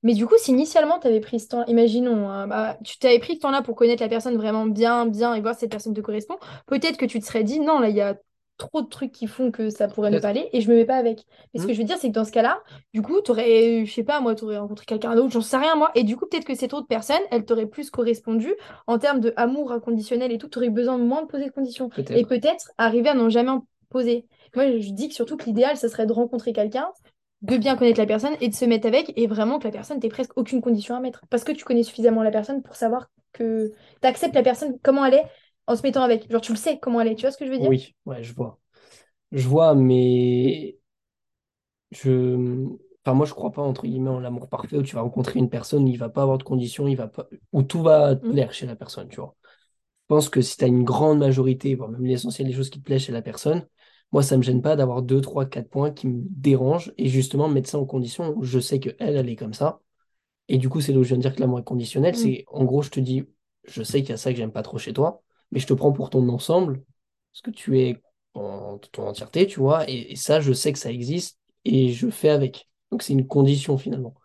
Mais 0.04 0.14
du 0.14 0.26
coup, 0.26 0.36
si 0.38 0.52
initialement 0.52 1.00
tu 1.00 1.08
avais 1.08 1.20
pris 1.20 1.40
ce 1.40 1.48
temps, 1.50 1.66
imaginons, 1.66 2.30
hein, 2.30 2.48
bah, 2.48 2.78
tu 2.84 2.98
t'avais 3.00 3.20
pris 3.20 3.36
ce 3.36 3.40
temps-là 3.42 3.62
pour 3.62 3.76
connaître 3.76 4.02
la 4.02 4.10
personne 4.10 4.38
vraiment 4.38 4.66
bien, 4.66 5.06
bien 5.06 5.34
et 5.36 5.42
voir 5.42 5.56
si 5.56 5.62
cette 5.62 5.72
personne 5.72 5.94
te 5.94 6.02
correspond, 6.02 6.38
peut-être 6.68 6.98
que 6.98 7.06
tu 7.06 7.20
te 7.20 7.26
serais 7.26 7.44
dit 7.44 7.60
non, 7.60 7.80
là, 7.80 7.90
il 7.90 7.96
y 7.96 8.02
a 8.02 8.16
trop 8.58 8.82
de 8.82 8.88
trucs 8.88 9.12
qui 9.14 9.28
font 9.28 9.52
que 9.52 9.70
ça 9.70 9.88
pourrait 9.88 10.12
ne 10.12 10.20
pas 10.20 10.30
aller 10.30 10.50
et 10.52 10.60
je 10.62 10.70
me 10.70 10.76
mets 10.76 10.86
pas 10.86 10.98
avec. 10.98 11.26
Mais 11.54 11.60
ce 11.62 11.66
que 11.66 11.72
Mm. 11.72 11.76
je 11.76 11.78
veux 11.80 11.86
dire, 11.86 11.98
c'est 11.98 12.10
que 12.10 12.14
dans 12.14 12.26
ce 12.26 12.32
cas-là, 12.32 12.62
du 12.94 13.02
coup, 13.02 13.22
tu 13.22 13.32
aurais, 13.32 13.86
je 13.86 13.94
sais 13.94 14.04
pas, 14.04 14.20
moi, 14.20 14.36
tu 14.36 14.44
aurais 14.44 14.58
rencontré 14.58 14.86
quelqu'un 14.86 15.16
d'autre, 15.16 15.32
j'en 15.32 15.42
sais 15.42 15.56
rien, 15.58 15.76
moi, 15.76 15.92
et 15.96 16.04
du 16.04 16.18
coup, 16.18 16.26
peut-être 16.28 16.46
que 16.46 16.56
cette 16.56 16.74
autre 16.74 16.88
personne, 16.88 17.22
elle 17.32 17.46
t'aurait 17.46 17.68
plus 17.68 17.90
correspondu 17.90 18.54
en 18.88 19.00
termes 19.00 19.22
de 19.22 19.34
amour 19.38 19.72
inconditionnel 19.72 20.32
et 20.34 20.38
tout, 20.38 20.50
tu 20.50 20.58
aurais 20.60 20.70
besoin 20.70 20.98
de 20.98 21.04
moins 21.04 21.22
de 21.22 21.28
poser 21.28 21.46
de 21.46 21.52
conditions 21.52 21.90
et 21.90 22.04
Peut-être. 22.04 22.28
peut-être 22.28 22.72
arriver 22.78 23.10
à 23.10 23.14
n'en 23.14 23.30
jamais 23.30 23.50
en 23.52 23.66
poser. 23.90 24.28
Moi, 24.56 24.78
je 24.80 24.92
dis 24.92 25.08
que 25.08 25.14
surtout 25.16 25.38
que 25.38 25.46
l'idéal, 25.46 25.78
ça 25.78 25.88
serait 25.90 26.06
de 26.06 26.14
rencontrer 26.14 26.52
quelqu'un 26.54 26.90
de 27.42 27.58
bien 27.58 27.76
connaître 27.78 28.00
la 28.00 28.06
personne 28.06 28.36
et 28.42 28.50
de 28.50 28.56
se 28.56 28.66
mettre 28.66 28.88
avec 28.88 29.14
et 29.18 29.28
vraiment 29.28 29.60
que 29.60 29.66
la 29.66 29.72
personne 29.72 30.00
t'ait 30.00 30.10
presque 30.10 30.38
aucune 30.38 30.62
condition 30.62 30.96
à 30.96 31.00
mettre 31.00 31.26
parce 31.30 31.44
que 31.44 31.52
tu 31.54 31.64
connais 31.66 31.84
suffisamment 31.84 32.24
la 32.24 32.32
personne 32.32 32.62
pour 32.64 32.76
savoir 32.76 33.10
que 33.34 33.72
tu 34.02 34.08
acceptes 34.08 34.36
la 34.36 34.44
personne 34.44 34.78
comment 34.84 35.06
elle 35.06 35.14
est 35.16 35.26
en 35.68 35.76
se 35.76 35.84
mettant 35.84 36.04
avec. 36.04 36.30
Genre 36.32 36.42
tu 36.42 36.52
le 36.54 36.58
sais 36.58 36.80
comment 36.80 37.02
elle 37.02 37.10
est, 37.10 37.16
tu 37.16 37.22
vois 37.22 37.32
ce 37.32 37.38
que 37.38 37.46
je 37.46 37.52
veux 37.52 37.60
dire? 37.60 37.74
Oui, 37.74 37.96
ouais, 38.06 38.24
je 38.24 38.34
vois. 38.34 38.60
Je 39.34 39.48
vois, 39.48 39.76
mais 39.76 40.80
je 41.92 42.66
enfin 43.06 43.14
moi 43.16 43.26
je 43.26 43.34
crois 43.34 43.52
pas 43.52 43.62
entre 43.62 43.84
guillemets 43.88 44.10
en 44.10 44.20
l'amour 44.20 44.50
parfait 44.50 44.78
où 44.78 44.84
tu 44.84 44.96
vas 44.96 45.02
rencontrer 45.02 45.40
une 45.40 45.50
personne, 45.50 45.88
il 45.88 45.98
va 45.98 46.10
pas 46.10 46.22
avoir 46.24 46.38
de 46.38 46.44
conditions, 46.44 46.88
il 46.88 46.96
va 46.96 47.08
pas 47.08 47.28
où 47.52 47.64
tout 47.64 47.82
va 47.82 48.16
te 48.16 48.22
Mm. 48.24 48.30
plaire 48.30 48.54
chez 48.54 48.66
la 48.66 48.76
personne, 48.76 49.08
tu 49.10 49.18
vois. 49.18 49.36
Je 50.04 50.16
pense 50.16 50.30
que 50.30 50.42
si 50.42 50.58
tu 50.58 50.66
as 50.66 50.68
une 50.68 50.84
grande 50.86 51.20
majorité, 51.20 51.76
voire 51.76 51.90
même 51.90 52.06
l'essentiel 52.06 52.48
des 52.48 52.54
choses 52.54 52.70
qui 52.72 52.80
te 52.80 52.86
plaisent 52.86 53.04
chez 53.04 53.14
la 53.14 53.22
personne, 53.24 53.68
moi 54.12 54.24
ça 54.24 54.38
me 54.38 54.42
gêne 54.44 54.62
pas 54.62 54.76
d'avoir 54.76 55.02
deux, 55.02 55.22
trois, 55.22 55.46
quatre 55.46 55.70
points 55.70 55.92
qui 55.92 56.08
me 56.08 56.22
dérangent 56.30 56.94
et 56.98 57.08
justement 57.10 57.48
mettre 57.50 57.70
ça 57.70 57.80
en 57.80 57.86
condition 57.86 58.34
où 58.38 58.44
je 58.44 58.60
sais 58.60 58.80
que 58.80 58.90
elle, 59.00 59.16
elle 59.18 59.30
est 59.30 59.36
comme 59.36 59.54
ça. 59.54 59.82
Et 60.48 60.58
du 60.58 60.70
coup, 60.70 60.82
c'est 60.82 60.94
là 60.94 61.00
où 61.00 61.04
je 61.04 61.10
viens 61.10 61.18
de 61.18 61.22
dire 61.22 61.36
que 61.36 61.42
l'amour 61.42 61.60
est 61.60 61.64
conditionnel, 61.64 62.14
Mm. 62.14 62.18
c'est 62.18 62.46
en 62.48 62.66
gros 62.66 62.82
je 62.82 62.90
te 62.90 63.00
dis, 63.00 63.24
je 63.66 63.84
sais 63.84 64.02
qu'il 64.02 64.10
y 64.10 64.14
a 64.14 64.18
ça 64.18 64.32
que 64.32 64.38
j'aime 64.38 64.52
pas 64.52 64.64
trop 64.64 64.78
chez 64.78 64.94
toi, 64.94 65.22
mais 65.52 65.60
je 65.60 65.68
te 65.68 65.74
prends 65.74 65.92
pour 65.92 66.10
ton 66.10 66.28
ensemble, 66.30 66.84
parce 67.32 67.42
que 67.44 67.52
tu 67.52 67.80
es 67.80 68.02
en 68.34 68.78
ton 68.92 69.08
entièreté, 69.08 69.48
tu 69.48 69.60
vois, 69.60 69.90
et, 69.90 70.12
et 70.12 70.16
ça, 70.16 70.40
je 70.42 70.54
sais 70.54 70.74
que 70.74 70.80
ça 70.80 70.92
existe 70.92 71.40
et 71.66 71.92
je 71.92 72.10
fais 72.10 72.30
avec. 72.30 72.68
Donc 72.92 73.04
c'est 73.04 73.14
une 73.14 73.28
condition 73.28 73.78
finalement. 73.78 74.16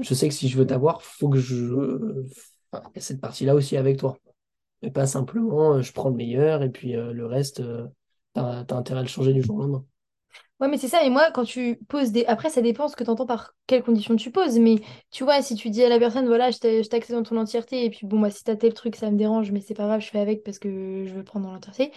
Je 0.00 0.14
sais 0.14 0.28
que 0.28 0.34
si 0.34 0.48
je 0.48 0.56
veux 0.58 0.66
t'avoir, 0.66 1.02
faut 1.02 1.28
que 1.28 1.38
je... 1.38 2.24
Enfin, 2.72 2.84
il 2.94 2.96
y 2.96 2.98
a 2.98 3.02
cette 3.02 3.20
partie-là 3.20 3.54
aussi 3.54 3.76
avec 3.76 3.98
toi. 3.98 4.16
Et 4.82 4.90
pas 4.90 5.06
simplement, 5.06 5.74
euh, 5.74 5.82
je 5.82 5.92
prends 5.92 6.08
le 6.10 6.16
meilleur 6.16 6.62
et 6.62 6.70
puis 6.70 6.96
euh, 6.96 7.12
le 7.12 7.26
reste, 7.26 7.60
euh, 7.60 7.86
t'as, 8.34 8.64
intérêt 8.76 9.00
à 9.00 9.02
le 9.02 9.08
changer 9.08 9.32
du 9.32 9.42
jour 9.42 9.56
au 9.56 9.60
lendemain. 9.60 9.84
Ouais, 10.60 10.68
mais 10.68 10.78
c'est 10.78 10.88
ça. 10.88 11.04
Et 11.04 11.10
moi, 11.10 11.30
quand 11.32 11.44
tu 11.44 11.76
poses 11.88 12.12
des. 12.12 12.24
Après, 12.26 12.48
ça 12.48 12.62
dépend 12.62 12.88
ce 12.88 12.94
que 12.96 13.02
tu 13.04 13.10
entends 13.10 13.26
par 13.26 13.54
quelles 13.66 13.82
conditions 13.82 14.14
tu 14.16 14.30
poses. 14.30 14.58
Mais 14.58 14.76
tu 15.10 15.24
vois, 15.24 15.42
si 15.42 15.54
tu 15.56 15.70
dis 15.70 15.82
à 15.82 15.88
la 15.88 15.98
personne, 15.98 16.26
voilà, 16.26 16.50
je 16.50 16.58
t'a- 16.58 16.82
je 16.82 16.88
t'accepte 16.88 17.18
dans 17.18 17.22
ton 17.24 17.36
entièreté, 17.36 17.84
et 17.84 17.90
puis 17.90 18.06
bon, 18.06 18.20
bah, 18.20 18.30
si 18.30 18.44
t'as 18.44 18.56
tel 18.56 18.72
truc, 18.72 18.94
ça 18.96 19.10
me 19.10 19.16
dérange, 19.18 19.50
mais 19.50 19.60
c'est 19.60 19.74
pas 19.74 19.86
grave, 19.86 20.00
je 20.00 20.08
fais 20.08 20.20
avec 20.20 20.44
parce 20.44 20.58
que 20.58 21.04
je 21.06 21.12
veux 21.14 21.24
prendre 21.24 21.46
dans 21.46 21.52
l'entièreté. 21.52 21.92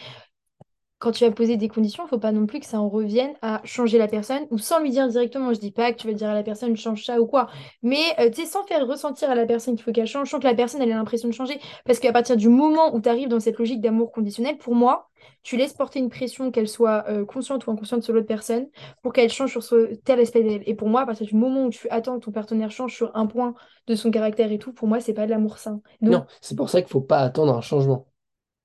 Quand 1.06 1.12
tu 1.12 1.24
vas 1.24 1.30
poser 1.30 1.56
des 1.56 1.68
conditions, 1.68 2.04
il 2.04 2.10
faut 2.10 2.18
pas 2.18 2.32
non 2.32 2.48
plus 2.48 2.60
que 2.60 2.66
ça 2.66 2.82
en 2.82 2.90
revienne 2.90 3.36
à 3.44 3.62
changer 3.64 4.00
la 4.00 4.08
personne 4.08 4.48
ou 4.50 4.58
sans 4.58 4.80
lui 4.80 4.90
dire 4.90 5.08
directement. 5.08 5.54
Je 5.54 5.60
dis 5.60 5.70
pas 5.70 5.94
que 5.94 6.00
tu 6.00 6.08
vas 6.08 6.14
dire 6.14 6.30
à 6.30 6.34
la 6.34 6.42
personne 6.42 6.76
change 6.76 7.06
ça 7.06 7.22
ou 7.22 7.28
quoi, 7.28 7.48
mais 7.84 8.02
euh, 8.18 8.32
tu 8.32 8.42
sais, 8.42 8.48
sans 8.48 8.64
faire 8.64 8.88
ressentir 8.88 9.30
à 9.30 9.36
la 9.36 9.46
personne 9.46 9.76
qu'il 9.76 9.84
faut 9.84 9.92
qu'elle 9.92 10.08
change, 10.08 10.32
sans 10.32 10.40
que 10.40 10.48
la 10.48 10.56
personne 10.56 10.82
ait 10.82 10.88
l'impression 10.88 11.30
de 11.30 11.34
changer. 11.36 11.60
Parce 11.86 12.00
qu'à 12.00 12.12
partir 12.12 12.38
du 12.38 12.50
moment 12.50 12.96
où 12.96 13.02
tu 13.02 13.08
arrives 13.08 13.28
dans 13.28 13.40
cette 13.40 13.60
logique 13.60 13.82
d'amour 13.82 14.12
conditionnel, 14.12 14.58
pour 14.58 14.74
moi, 14.74 15.08
tu 15.44 15.58
laisses 15.58 15.74
porter 15.74 16.00
une 16.00 16.10
pression, 16.10 16.50
qu'elle 16.50 16.68
soit 16.68 17.06
euh, 17.08 17.24
consciente 17.24 17.68
ou 17.68 17.72
inconsciente 17.72 18.02
sur 18.02 18.12
l'autre 18.12 18.26
personne, 18.26 18.66
pour 19.04 19.14
qu'elle 19.14 19.30
change 19.30 19.52
sur 19.52 19.62
ce 19.62 19.94
tel 20.06 20.20
aspect 20.20 20.42
d'elle. 20.42 20.64
Et 20.66 20.74
pour 20.74 20.90
moi, 20.90 21.02
à 21.02 21.06
partir 21.06 21.28
du 21.28 21.36
moment 21.36 21.66
où 21.66 21.70
tu 21.70 21.88
attends 21.92 22.18
que 22.18 22.26
ton 22.26 22.32
partenaire 22.32 22.72
change 22.72 22.96
sur 22.96 23.16
un 23.16 23.28
point 23.28 23.54
de 23.86 23.94
son 23.94 24.10
caractère 24.10 24.52
et 24.52 24.58
tout, 24.58 24.74
pour 24.74 24.88
moi, 24.88 25.00
c'est 25.00 25.14
pas 25.14 25.28
de 25.28 25.30
l'amour 25.30 25.60
sain. 25.60 25.82
Non, 26.02 26.26
c'est 26.42 26.56
pour 26.56 26.72
ça 26.72 26.82
qu'il 26.82 26.90
faut 26.90 27.02
pas 27.02 27.20
attendre 27.20 27.56
un 27.56 27.62
changement. 27.62 28.08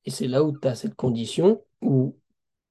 Et 0.07 0.11
c'est 0.11 0.27
là 0.27 0.43
où 0.43 0.59
tu 0.59 0.67
as 0.67 0.75
cette 0.75 0.95
condition 0.95 1.61
où 1.83 2.17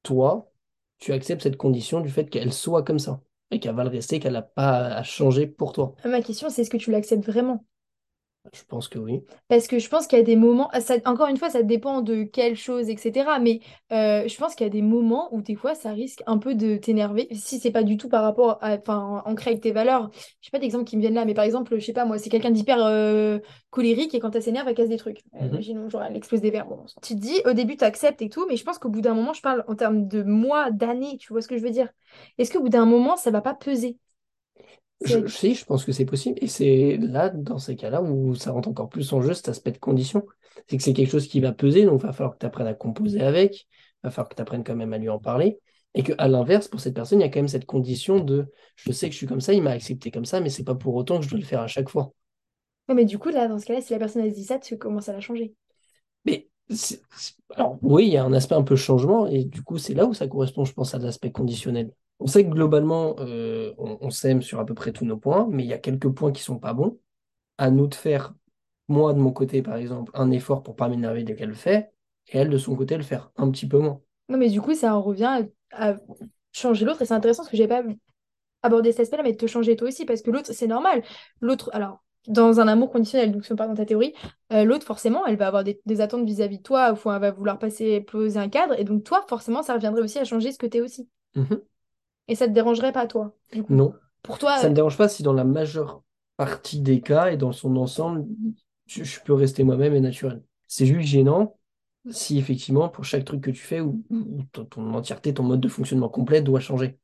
toi, 0.04 0.52
tu 0.98 1.14
acceptes 1.14 1.44
cette 1.44 1.58
condition 1.58 2.02
du 2.02 2.10
fait 2.10 2.30
qu'elle 2.30 2.54
soit 2.54 2.84
comme 2.84 3.00
ça 3.00 3.22
et 3.52 3.60
qu'elle 3.60 3.76
va 3.76 3.84
le 3.84 3.90
rester, 3.90 4.20
qu'elle 4.20 4.34
n'a 4.34 4.42
pas 4.42 4.88
à 4.88 5.04
changer 5.04 5.48
pour 5.48 5.74
toi. 5.74 5.96
ma 6.06 6.22
question, 6.22 6.50
c'est 6.50 6.62
est-ce 6.62 6.70
que 6.70 6.78
tu 6.78 6.92
l'acceptes 6.92 7.26
vraiment? 7.26 7.66
Je 8.54 8.64
pense 8.64 8.88
que 8.88 8.98
oui. 8.98 9.22
Parce 9.48 9.68
que 9.68 9.80
je 9.80 9.90
pense 9.90 10.08
qu'il 10.08 10.18
y 10.18 10.22
a 10.22 10.24
des 10.24 10.36
moments, 10.36 10.70
ah, 10.72 10.82
ça, 10.82 10.96
encore 11.06 11.28
une 11.28 11.38
fois, 11.38 11.50
ça 11.50 11.62
dépend 11.62 12.02
de 12.02 12.24
quelle 12.24 12.56
chose, 12.56 12.90
etc. 12.90 13.38
Mais 13.38 13.60
euh, 13.92 14.28
je 14.28 14.38
pense 14.38 14.56
qu'il 14.56 14.66
y 14.66 14.70
a 14.70 14.72
des 14.72 14.82
moments 14.82 15.28
où 15.34 15.42
des 15.42 15.56
fois, 15.56 15.76
ça 15.76 15.92
risque 15.92 16.24
un 16.26 16.38
peu 16.38 16.56
de 16.56 16.78
t'énerver. 16.78 17.28
Si 17.34 17.60
c'est 17.60 17.70
pas 17.72 17.84
du 17.84 17.98
tout 17.98 18.10
par 18.10 18.24
rapport 18.24 18.58
à, 18.62 18.78
enfin, 18.78 19.22
ancré 19.26 19.52
avec 19.52 19.62
tes 19.62 19.72
valeurs. 19.72 20.10
Je 20.42 20.48
sais 20.48 20.52
pas 20.52 20.60
d'exemples 20.60 20.86
qui 20.86 20.96
me 20.96 21.02
viennent 21.02 21.14
là, 21.14 21.26
mais 21.26 21.34
par 21.34 21.44
exemple, 21.44 21.78
je 21.78 21.86
sais 21.86 21.94
pas, 21.94 22.06
moi, 22.06 22.18
c'est 22.18 22.30
quelqu'un 22.30 22.52
d'hyper 22.52 22.84
euh, 22.84 23.40
colérique 23.70 24.16
et 24.16 24.20
quand 24.20 24.36
elle 24.36 24.44
s'énerve, 24.44 24.68
elle 24.68 24.76
casse 24.76 24.90
des 24.90 24.98
trucs. 24.98 25.22
Imaginons, 25.40 25.90
genre, 25.90 26.04
elle 26.04 26.16
explose 26.16 26.42
des 26.42 26.50
verres. 26.50 26.66
Bon, 26.66 26.86
tu 27.04 27.16
te 27.16 27.20
dis, 27.20 27.42
au 27.46 27.54
début, 27.54 27.76
tu 27.78 27.84
acceptes 27.84 28.22
et 28.22 28.30
tout, 28.30 28.48
mais 28.48 28.56
je 28.56 28.64
pense 28.64 28.80
qu'au 28.80 28.90
bout 28.90 29.02
d'un 29.02 29.14
moment, 29.14 29.34
je 29.34 29.42
parle 29.42 29.64
en 29.68 29.76
termes 29.76 30.08
de 30.08 30.24
mois, 30.24 30.72
d'années, 30.72 31.18
tu 31.18 31.34
vois 31.34 31.42
ce 31.42 31.48
que 31.48 31.58
je 31.58 31.64
veux 31.64 31.72
dire? 31.72 31.90
Est-ce 32.38 32.52
qu'au 32.52 32.62
bout 32.62 32.70
d'un 32.70 32.86
moment, 32.86 33.16
ça 33.18 33.32
va 33.32 33.42
pas 33.42 33.54
peser? 33.54 33.98
Je, 35.02 35.14
C'est... 35.14 35.28
je 35.28 35.36
sais, 35.36 35.54
je 35.54 35.66
pense 35.66 35.86
que 35.86 35.92
c'est 35.92 36.06
possible. 36.06 36.38
Et 36.42 36.48
c'est 36.48 36.98
là, 36.98 37.30
dans 37.30 37.58
ces 37.58 37.76
cas-là, 37.76 38.02
où 38.02 38.36
ça 38.36 38.52
rentre 38.52 38.70
encore 38.70 38.90
plus 38.90 39.12
en 39.14 39.22
jeu 39.22 39.34
cet 39.34 39.50
aspect 39.50 39.72
de 39.72 39.78
condition. 39.78 40.26
C'est 40.68 40.78
que 40.78 40.84
c'est 40.84 40.94
quelque 40.94 41.12
chose 41.12 41.28
qui 41.28 41.40
va 41.40 41.52
peser, 41.52 41.86
donc 41.86 42.02
il 42.02 42.08
va 42.08 42.14
falloir 42.14 42.34
que 42.34 42.40
tu 42.40 42.46
apprennes 42.46 42.68
à 42.68 42.74
composer 42.74 43.22
avec, 43.22 43.62
il 43.62 43.68
va 44.04 44.12
falloir 44.12 44.30
que 44.30 44.36
tu 44.36 44.42
apprennes 44.42 44.64
quand 44.64 44.76
même 44.76 44.94
à 44.94 44.98
lui 44.98 45.10
en 45.10 45.20
parler. 45.20 45.60
Et 45.96 46.04
qu'à 46.04 46.28
l'inverse, 46.28 46.68
pour 46.68 46.80
cette 46.80 46.94
personne, 46.94 47.20
il 47.20 47.24
y 47.24 47.26
a 47.26 47.30
quand 47.30 47.40
même 47.40 47.48
cette 47.48 47.66
condition 47.66 48.20
de 48.20 48.46
je 48.76 48.92
sais 48.92 49.08
que 49.08 49.14
je 49.14 49.18
suis 49.18 49.28
comme 49.28 49.42
ça, 49.42 49.54
il 49.54 49.64
m'a 49.64 49.72
accepté 49.72 50.12
comme 50.12 50.26
ça, 50.26 50.42
mais 50.42 50.50
c'est 50.50 50.64
pas 50.64 50.76
pour 50.76 50.94
autant 50.96 51.18
que 51.20 51.26
je 51.26 51.30
dois 51.30 51.40
le 51.40 51.46
faire 51.46 51.62
à 51.62 51.68
chaque 51.68 51.90
fois. 51.90 52.12
Ouais, 52.88 52.96
mais 52.96 53.06
du 53.06 53.18
coup, 53.18 53.30
là, 53.30 53.48
dans 53.48 53.58
ce 53.58 53.66
cas-là, 53.66 53.82
si 53.82 53.94
la 53.94 54.00
personne 54.00 54.24
elle 54.24 54.32
se 54.32 54.36
dit 54.36 54.44
ça, 54.44 54.60
tu 54.60 54.78
commences 54.78 55.10
à 55.10 55.14
la 55.14 55.22
changer. 55.22 55.54
Mais 56.26 56.48
alors 57.56 57.80
oui, 57.82 58.08
il 58.08 58.14
y 58.14 58.18
a 58.18 58.24
un 58.24 58.34
aspect 58.34 58.56
un 58.56 58.64
peu 58.64 58.76
changement, 58.76 59.26
et 59.28 59.46
du 59.46 59.64
coup, 59.64 59.78
c'est 59.78 59.94
là 59.96 60.06
où 60.06 60.14
ça 60.14 60.28
correspond, 60.28 60.66
je 60.66 60.74
pense, 60.74 60.94
à 60.94 61.00
l'aspect 61.00 61.32
conditionnel. 61.32 61.92
On 62.20 62.28
sait 62.28 62.44
que 62.46 62.50
globalement, 62.50 63.16
euh, 63.20 63.74
on, 63.78 63.98
on 64.02 64.10
s'aime 64.10 64.42
sur 64.42 64.60
à 64.60 64.66
peu 64.66 64.74
près 64.74 64.92
tous 64.92 65.06
nos 65.06 65.18
points, 65.18 65.48
mais 65.50 65.64
il 65.64 65.70
y 65.70 65.74
a 65.74 65.78
quelques 65.78 66.10
points 66.10 66.32
qui 66.32 66.42
sont 66.44 66.60
pas 66.60 66.74
bons. 66.74 67.00
À 67.58 67.72
nous 67.72 67.88
de 67.88 67.96
faire, 67.96 68.34
moi 68.88 69.14
de 69.14 69.20
mon 69.20 69.32
côté, 69.32 69.62
par 69.62 69.76
exemple, 69.76 70.12
un 70.16 70.32
effort 70.32 70.64
pour 70.64 70.76
pas 70.76 70.90
m'énerver 70.90 71.24
dès 71.24 71.36
qu'elle 71.36 71.50
le 71.50 71.56
fait, 71.56 71.92
et 72.30 72.38
elle 72.40 72.50
de 72.50 72.58
son 72.58 72.76
côté 72.76 72.98
le 72.98 73.04
faire 73.04 73.32
un 73.38 73.50
petit 73.52 73.68
peu 73.68 73.80
moins. 73.80 74.02
Non, 74.30 74.38
mais 74.38 74.50
du 74.50 74.62
coup, 74.62 74.76
ça 74.76 74.96
en 74.96 75.02
revient 75.02 75.44
à, 75.72 75.92
à 75.92 75.96
changer 76.52 76.86
l'autre. 76.86 77.02
Et 77.02 77.06
c'est 77.06 77.14
intéressant 77.14 77.44
parce 77.44 77.52
que 77.52 77.58
j'ai 77.58 77.68
pas 77.68 77.84
abordé 78.64 78.92
cet 78.92 79.02
aspect-là, 79.02 79.24
mais 79.24 79.34
de 79.34 79.38
te 79.38 79.48
changer 79.48 79.76
toi 79.76 79.88
aussi. 79.88 80.06
Parce 80.06 80.22
que 80.22 80.32
l'autre, 80.32 80.54
c'est 80.54 80.68
normal. 80.68 81.04
L'autre, 81.42 81.70
alors, 81.74 82.04
dans 82.28 82.60
un 82.60 82.68
amour 82.68 82.92
conditionnel, 82.92 83.32
donc 83.32 83.46
si 83.46 83.52
on 83.54 83.56
part 83.56 83.68
dans 83.68 83.76
ta 83.76 83.86
théorie, 83.86 84.14
euh, 84.54 84.64
l'autre, 84.64 84.86
forcément, 84.86 85.26
elle 85.26 85.38
va 85.38 85.48
avoir 85.48 85.64
des, 85.64 85.82
des 85.86 86.02
attentes 86.02 86.26
vis-à-vis 86.26 86.58
de 86.60 86.64
toi, 86.64 86.94
ou 86.94 87.12
elle 87.12 87.22
va 87.22 87.32
vouloir 87.32 87.60
passer, 87.60 88.02
poser 88.02 88.40
un 88.40 88.50
cadre. 88.50 88.80
Et 88.80 88.84
donc, 88.84 89.04
toi, 89.04 89.26
forcément, 89.28 89.64
ça 89.64 89.74
reviendrait 89.74 90.02
aussi 90.02 90.20
à 90.20 90.26
changer 90.26 90.52
ce 90.52 90.58
que 90.60 90.68
t'es 90.68 90.82
aussi. 90.82 91.10
Mhm. 91.36 91.62
Et 92.30 92.36
ça 92.36 92.48
te 92.48 92.54
dérangerait 92.54 92.94
pas, 92.94 93.08
toi. 93.08 93.34
Non, 93.70 93.94
Pour 94.24 94.40
toi, 94.40 94.58
ça 94.58 94.68
euh, 94.68 94.70
me 94.70 94.76
dérange 94.76 94.98
pas 94.98 95.10
si 95.10 95.24
dans 95.24 95.34
la 95.34 95.44
majeure 95.44 96.04
partie 96.38 96.80
des 96.80 97.02
cas 97.02 97.32
et 97.32 97.38
dans 97.38 97.52
son 97.52 97.76
ensemble, 97.76 98.26
je, 98.88 99.04
je 99.04 99.20
peux 99.22 99.34
rester 99.34 99.64
moi-même 99.64 99.94
et 99.96 100.00
naturel. 100.00 100.42
C'est 100.68 100.86
juste 100.86 101.08
gênant 101.08 101.56
si 102.12 102.40
effectivement, 102.40 102.90
pour 102.90 103.04
chaque 103.04 103.26
truc 103.26 103.42
que 103.42 103.52
tu 103.52 103.62
fais, 103.62 103.82
ou, 103.82 104.04
ou 104.10 104.44
ton, 104.52 104.66
ton 104.66 104.94
entièreté, 104.94 105.34
ton 105.34 105.44
mode 105.44 105.60
de 105.60 105.68
fonctionnement 105.68 106.10
complet 106.10 106.42
doit 106.42 106.60
changer. 106.60 106.98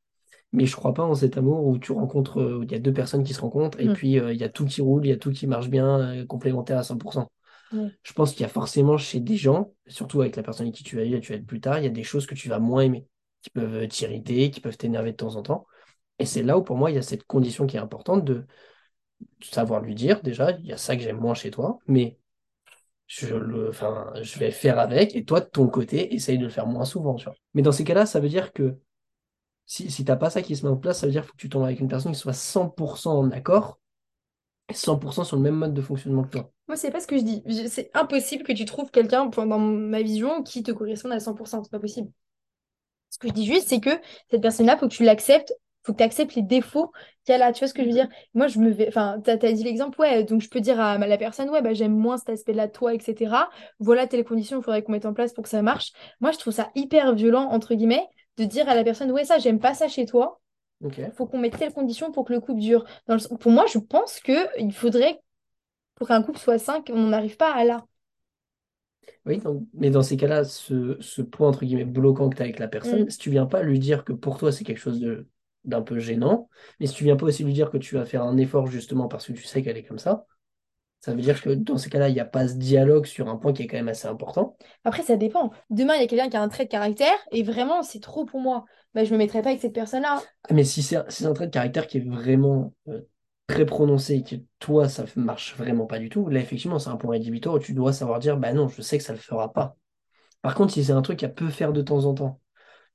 Mais 0.51 0.65
je 0.65 0.75
crois 0.75 0.93
pas 0.93 1.03
en 1.03 1.15
cet 1.15 1.37
amour 1.37 1.65
où 1.67 1.77
tu 1.77 1.91
rencontres, 1.91 2.39
euh, 2.39 2.57
où 2.59 2.63
il 2.63 2.71
y 2.71 2.75
a 2.75 2.79
deux 2.79 2.93
personnes 2.93 3.23
qui 3.23 3.33
se 3.33 3.41
rencontrent 3.41 3.79
et 3.79 3.89
Mm. 3.89 3.93
puis 3.93 4.19
euh, 4.19 4.33
il 4.33 4.39
y 4.39 4.43
a 4.43 4.49
tout 4.49 4.65
qui 4.65 4.81
roule, 4.81 5.05
il 5.05 5.09
y 5.09 5.11
a 5.11 5.17
tout 5.17 5.31
qui 5.31 5.47
marche 5.47 5.69
bien, 5.69 5.99
euh, 5.99 6.25
complémentaire 6.25 6.77
à 6.77 6.83
100%. 6.83 7.29
Ouais. 7.73 7.89
Je 8.03 8.13
pense 8.13 8.31
qu'il 8.31 8.41
y 8.41 8.45
a 8.45 8.49
forcément 8.49 8.97
chez 8.97 9.19
des 9.19 9.35
gens, 9.37 9.73
surtout 9.87 10.21
avec 10.21 10.35
la 10.35 10.43
personne 10.43 10.67
avec 10.67 10.75
qui 10.75 10.83
tu 10.83 10.95
vas 10.95 11.01
aller, 11.01 11.19
tu 11.19 11.33
vas 11.33 11.37
être 11.39 11.45
plus 11.45 11.59
tard, 11.59 11.79
il 11.79 11.83
y 11.83 11.87
a 11.87 11.89
des 11.91 12.03
choses 12.03 12.25
que 12.25 12.35
tu 12.35 12.47
vas 12.49 12.59
moins 12.59 12.81
aimer, 12.83 13.05
qui 13.45 13.51
peuvent 13.51 13.87
t'irriter, 13.87 14.49
qui 14.49 14.59
peuvent 14.59 14.77
t'énerver 14.77 15.11
de 15.11 15.17
temps 15.17 15.35
en 15.35 15.43
temps. 15.43 15.67
Et 16.17 16.25
c'est 16.25 16.41
là 16.41 16.57
où 16.57 16.63
pour 16.63 16.77
moi 16.77 16.89
il 16.89 16.95
y 16.95 16.97
a 16.97 17.03
cette 17.03 17.25
condition 17.25 17.67
qui 17.67 17.77
est 17.77 17.79
importante 17.79 18.25
de 18.25 18.47
savoir 19.39 19.81
lui 19.81 19.93
dire 19.93 20.21
déjà, 20.23 20.51
il 20.51 20.65
y 20.65 20.73
a 20.73 20.77
ça 20.77 20.95
que 20.95 21.03
j'aime 21.03 21.19
moins 21.19 21.35
chez 21.35 21.51
toi, 21.51 21.77
mais 21.85 22.17
je, 23.05 23.35
le, 23.35 23.71
je 24.23 24.39
vais 24.39 24.49
faire 24.49 24.79
avec, 24.79 25.15
et 25.15 25.25
toi, 25.25 25.39
de 25.39 25.45
ton 25.45 25.67
côté, 25.67 26.15
essaye 26.15 26.39
de 26.39 26.45
le 26.45 26.49
faire 26.49 26.65
moins 26.65 26.85
souvent. 26.85 27.15
Mais 27.53 27.61
dans 27.61 27.71
ces 27.71 27.83
cas-là, 27.83 28.07
ça 28.07 28.19
veut 28.19 28.29
dire 28.29 28.51
que 28.51 28.79
si, 29.67 29.91
si 29.91 30.03
tu 30.03 30.11
n'as 30.11 30.17
pas 30.17 30.31
ça 30.31 30.41
qui 30.41 30.55
se 30.55 30.65
met 30.65 30.71
en 30.71 30.77
place, 30.77 31.01
ça 31.01 31.05
veut 31.05 31.11
dire 31.11 31.21
qu'il 31.21 31.27
faut 31.27 31.35
que 31.35 31.41
tu 31.41 31.49
tombes 31.49 31.65
avec 31.65 31.79
une 31.79 31.87
personne 31.87 32.13
qui 32.13 32.19
soit 32.19 32.33
100% 32.33 33.09
en 33.09 33.29
accord, 33.29 33.79
et 34.69 34.73
100% 34.73 35.23
sur 35.23 35.35
le 35.35 35.43
même 35.43 35.55
mode 35.55 35.75
de 35.75 35.81
fonctionnement 35.83 36.23
que 36.23 36.29
toi. 36.29 36.51
Moi, 36.67 36.77
c'est 36.77 36.89
pas 36.89 36.99
ce 36.99 37.05
que 37.05 37.19
je 37.19 37.23
dis. 37.23 37.43
C'est 37.69 37.91
impossible 37.93 38.43
que 38.43 38.53
tu 38.53 38.65
trouves 38.65 38.89
quelqu'un, 38.89 39.27
dans 39.27 39.59
ma 39.59 40.01
vision, 40.01 40.41
qui 40.41 40.63
te 40.63 40.71
corresponde 40.71 41.11
à 41.11 41.19
100%. 41.19 41.63
C'est 41.63 41.69
pas 41.69 41.79
possible. 41.79 42.09
Ce 43.15 43.19
que 43.19 43.29
je 43.29 43.33
dis 43.33 43.45
juste, 43.45 43.69
c'est 43.69 43.79
que 43.79 43.89
cette 44.29 44.41
personne-là, 44.41 44.75
faut 44.77 44.87
que 44.89 44.93
tu 44.93 45.03
l'acceptes. 45.03 45.53
Faut 45.83 45.93
que 45.93 45.97
tu 45.99 46.03
acceptes 46.03 46.35
les 46.35 46.41
défauts 46.41 46.91
qu'elle 47.25 47.41
a. 47.41 47.53
Tu 47.53 47.59
vois 47.59 47.67
ce 47.69 47.73
que 47.73 47.81
je 47.83 47.87
veux 47.87 47.93
dire? 47.93 48.09
Moi, 48.33 48.47
je 48.47 48.59
me 48.59 48.69
vais. 48.71 48.87
Enfin, 48.89 49.21
t'as, 49.23 49.37
t'as 49.37 49.51
dit 49.53 49.63
l'exemple, 49.63 49.99
ouais. 50.01 50.23
Donc, 50.25 50.41
je 50.41 50.49
peux 50.49 50.59
dire 50.59 50.79
à 50.81 50.97
la 50.97 51.17
personne, 51.17 51.49
ouais, 51.49 51.61
bah, 51.61 51.73
j'aime 51.73 51.95
moins 51.95 52.17
cet 52.17 52.29
aspect-là 52.29 52.67
de 52.67 52.71
toi, 52.73 52.93
etc. 52.93 53.49
Voilà 53.79 54.05
telles 54.07 54.25
conditions 54.25 54.59
il 54.59 54.63
faudrait 54.63 54.81
qu'on 54.83 54.91
mette 54.91 55.05
en 55.05 55.13
place 55.13 55.31
pour 55.33 55.43
que 55.43 55.49
ça 55.49 55.61
marche. 55.61 55.93
Moi, 56.19 56.31
je 56.31 56.39
trouve 56.39 56.53
ça 56.53 56.71
hyper 56.75 57.13
violent, 57.15 57.43
entre 57.51 57.73
guillemets, 57.75 58.05
de 58.37 58.43
dire 58.45 58.67
à 58.67 58.75
la 58.75 58.83
personne, 58.83 59.11
ouais, 59.11 59.25
ça, 59.25 59.37
j'aime 59.37 59.59
pas 59.59 59.73
ça 59.75 59.87
chez 59.87 60.05
toi. 60.05 60.41
Ok. 60.83 60.99
Faut 61.15 61.25
qu'on 61.25 61.37
mette 61.37 61.57
telles 61.57 61.71
conditions 61.73 62.11
pour 62.11 62.25
que 62.25 62.33
le 62.33 62.41
couple 62.41 62.59
dure. 62.59 62.83
Dans 63.07 63.13
le 63.13 63.19
sens- 63.19 63.37
Pour 63.39 63.51
moi, 63.51 63.65
je 63.71 63.77
pense 63.79 64.19
que 64.19 64.59
il 64.59 64.73
faudrait, 64.73 65.21
pour 65.95 66.07
qu'un 66.07 66.23
couple 66.23 66.39
soit 66.39 66.59
sain, 66.59 66.81
qu'on 66.81 67.07
n'arrive 67.07 67.37
pas 67.37 67.53
à 67.53 67.63
là. 67.63 67.85
Oui, 69.25 69.37
donc- 69.39 69.63
mais 69.73 69.89
dans 69.89 70.03
ces 70.03 70.17
cas-là, 70.17 70.43
ce, 70.43 70.97
ce 70.99 71.21
point 71.21 71.47
entre 71.49 71.65
guillemets 71.65 71.85
bloquant 71.85 72.29
que 72.29 72.35
tu 72.35 72.41
as 72.41 72.45
avec 72.45 72.59
la 72.59 72.67
personne, 72.67 73.03
Mm. 73.05 73.09
si 73.09 73.17
tu 73.17 73.29
viens 73.31 73.45
pas 73.45 73.63
lui 73.63 73.79
dire 73.79 74.03
que 74.03 74.13
pour 74.13 74.37
toi 74.37 74.51
c'est 74.51 74.63
quelque 74.63 74.79
chose 74.79 74.99
de 74.99 75.27
d'un 75.63 75.81
peu 75.81 75.97
gênant, 75.97 76.47
mais 76.79 76.85
si 76.85 76.93
tu 76.93 77.03
viens 77.05 77.15
pas 77.15 77.25
aussi 77.25 77.43
lui 77.43 77.51
dire 77.53 77.71
que 77.71 77.77
tu 77.77 77.95
vas 77.95 78.05
faire 78.05 78.21
un 78.21 78.37
effort 78.37 78.67
justement 78.67 79.07
parce 79.07 79.25
que 79.25 79.33
tu 79.33 79.41
sais 79.43 79.63
qu'elle 79.63 79.77
est 79.77 79.83
comme 79.83 79.97
ça, 79.97 80.27
ça 81.01 81.13
veut 81.13 81.21
dire 81.21 81.41
que 81.41 81.51
dans 81.51 81.77
ces 81.77 81.89
cas-là, 81.91 82.09
il 82.09 82.13
n'y 82.13 82.19
a 82.19 82.25
pas 82.25 82.47
ce 82.47 82.55
dialogue 82.55 83.05
sur 83.05 83.29
un 83.29 83.35
point 83.37 83.53
qui 83.53 83.63
est 83.63 83.67
quand 83.67 83.77
même 83.77 83.87
assez 83.89 84.07
important. 84.07 84.57
Après, 84.83 85.03
ça 85.03 85.17
dépend. 85.17 85.51
Demain, 85.69 85.95
il 85.95 86.01
y 86.01 86.03
a 86.03 86.07
quelqu'un 86.07 86.29
qui 86.29 86.37
a 86.37 86.41
un 86.41 86.49
trait 86.49 86.65
de 86.65 86.69
caractère 86.69 87.15
et 87.31 87.43
vraiment, 87.43 87.83
c'est 87.83 87.99
trop 87.99 88.25
pour 88.25 88.39
moi. 88.39 88.65
Bah, 88.95 89.03
je 89.03 89.11
me 89.13 89.17
mettrai 89.17 89.41
pas 89.43 89.49
avec 89.49 89.61
cette 89.61 89.73
personne-là. 89.73 90.21
Ah, 90.49 90.53
Mais 90.53 90.63
si 90.63 90.81
c'est 90.81 90.97
si 91.09 91.23
c'est 91.23 91.25
un 91.27 91.33
trait 91.33 91.47
de 91.47 91.51
caractère 91.51 91.85
qui 91.87 91.97
est 91.97 92.07
vraiment 92.09 92.73
euh, 92.87 93.01
très 93.47 93.65
prononcé 93.65 94.15
et 94.15 94.23
que 94.23 94.35
toi 94.59 94.89
ça 94.89 95.05
marche 95.15 95.55
vraiment 95.57 95.85
pas 95.85 95.99
du 95.99 96.09
tout, 96.09 96.29
là 96.29 96.39
effectivement 96.39 96.79
c'est 96.79 96.89
un 96.89 96.97
point 96.97 97.11
rédhibitoire 97.11 97.55
où 97.55 97.59
tu 97.59 97.73
dois 97.73 97.93
savoir 97.93 98.19
dire 98.19 98.37
bah 98.37 98.53
non, 98.53 98.67
je 98.69 98.81
sais 98.81 98.97
que 98.97 99.03
ça 99.03 99.13
le 99.13 99.19
fera 99.19 99.53
pas. 99.53 99.77
Par 100.41 100.55
contre, 100.55 100.73
si 100.73 100.83
c'est 100.83 100.91
un 100.93 101.01
truc 101.01 101.19
qu'elle 101.19 101.33
peut 101.33 101.49
faire 101.49 101.73
de 101.73 101.81
temps 101.81 102.05
en 102.05 102.13
temps, 102.13 102.41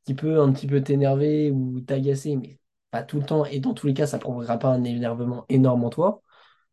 qui 0.05 0.15
peut 0.15 0.41
un 0.41 0.53
petit 0.53 0.67
peu 0.67 0.83
t'énerver 0.83 1.51
ou 1.51 1.81
t'agacer, 1.81 2.37
mais 2.37 2.59
pas 2.91 3.03
tout 3.03 3.19
le 3.21 3.27
temps, 3.27 3.45
et 3.45 3.61
dans 3.61 3.75
tous 3.75 3.87
les 3.87 3.95
cas, 3.95 4.07
ça 4.07 4.19
ne 4.19 4.23
provoquera 4.23 4.59
pas 4.59 4.69
un 4.71 4.85
énervement 4.85 5.45
énorme 5.49 5.85
en 5.85 5.91
toi. 5.91 6.23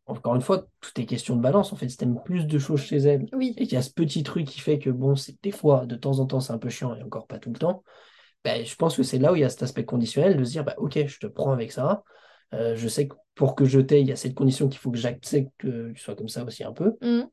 Encore 0.05 0.35
une 0.35 0.41
fois, 0.41 0.67
tout 0.81 1.01
est 1.01 1.05
question 1.05 1.35
de 1.35 1.41
balance. 1.41 1.73
En 1.73 1.75
fait, 1.75 1.89
si 1.89 1.97
t'aimes 1.97 2.21
plus 2.23 2.47
de 2.47 2.59
choses 2.59 2.81
chez 2.81 2.97
elle 2.97 3.27
Oui. 3.33 3.53
et 3.57 3.65
qu'il 3.65 3.73
y 3.73 3.77
a 3.77 3.81
ce 3.81 3.91
petit 3.91 4.23
truc 4.23 4.47
qui 4.47 4.59
fait 4.61 4.79
que, 4.79 4.89
bon, 4.89 5.15
c'est 5.15 5.37
des 5.43 5.51
fois, 5.51 5.85
de 5.85 5.95
temps 5.95 6.19
en 6.19 6.25
temps, 6.25 6.39
c'est 6.39 6.53
un 6.53 6.57
peu 6.57 6.69
chiant 6.69 6.95
et 6.95 7.03
encore 7.03 7.27
pas 7.27 7.39
tout 7.39 7.51
le 7.51 7.59
temps, 7.59 7.83
ben, 8.43 8.65
je 8.65 8.75
pense 8.75 8.97
que 8.97 9.03
c'est 9.03 9.19
là 9.19 9.33
où 9.33 9.35
il 9.35 9.41
y 9.41 9.45
a 9.45 9.49
cet 9.49 9.63
aspect 9.63 9.85
conditionnel 9.85 10.37
de 10.37 10.43
se 10.45 10.51
dire, 10.51 10.63
bah, 10.65 10.75
ok, 10.77 11.07
je 11.07 11.19
te 11.19 11.27
prends 11.27 11.51
avec 11.51 11.71
ça. 11.71 12.03
Euh, 12.53 12.75
je 12.75 12.87
sais 12.87 13.07
que 13.07 13.15
pour 13.35 13.55
que 13.55 13.65
je 13.65 13.79
t'aie, 13.79 14.01
il 14.01 14.07
y 14.07 14.11
a 14.11 14.15
cette 14.15 14.33
condition 14.33 14.67
qu'il 14.67 14.79
faut 14.79 14.91
que 14.91 14.97
j'accepte 14.97 15.51
que 15.57 15.91
tu 15.91 16.01
sois 16.01 16.15
comme 16.15 16.29
ça 16.29 16.43
aussi 16.43 16.63
un 16.63 16.73
peu. 16.73 16.95
Mhm. 17.01 17.27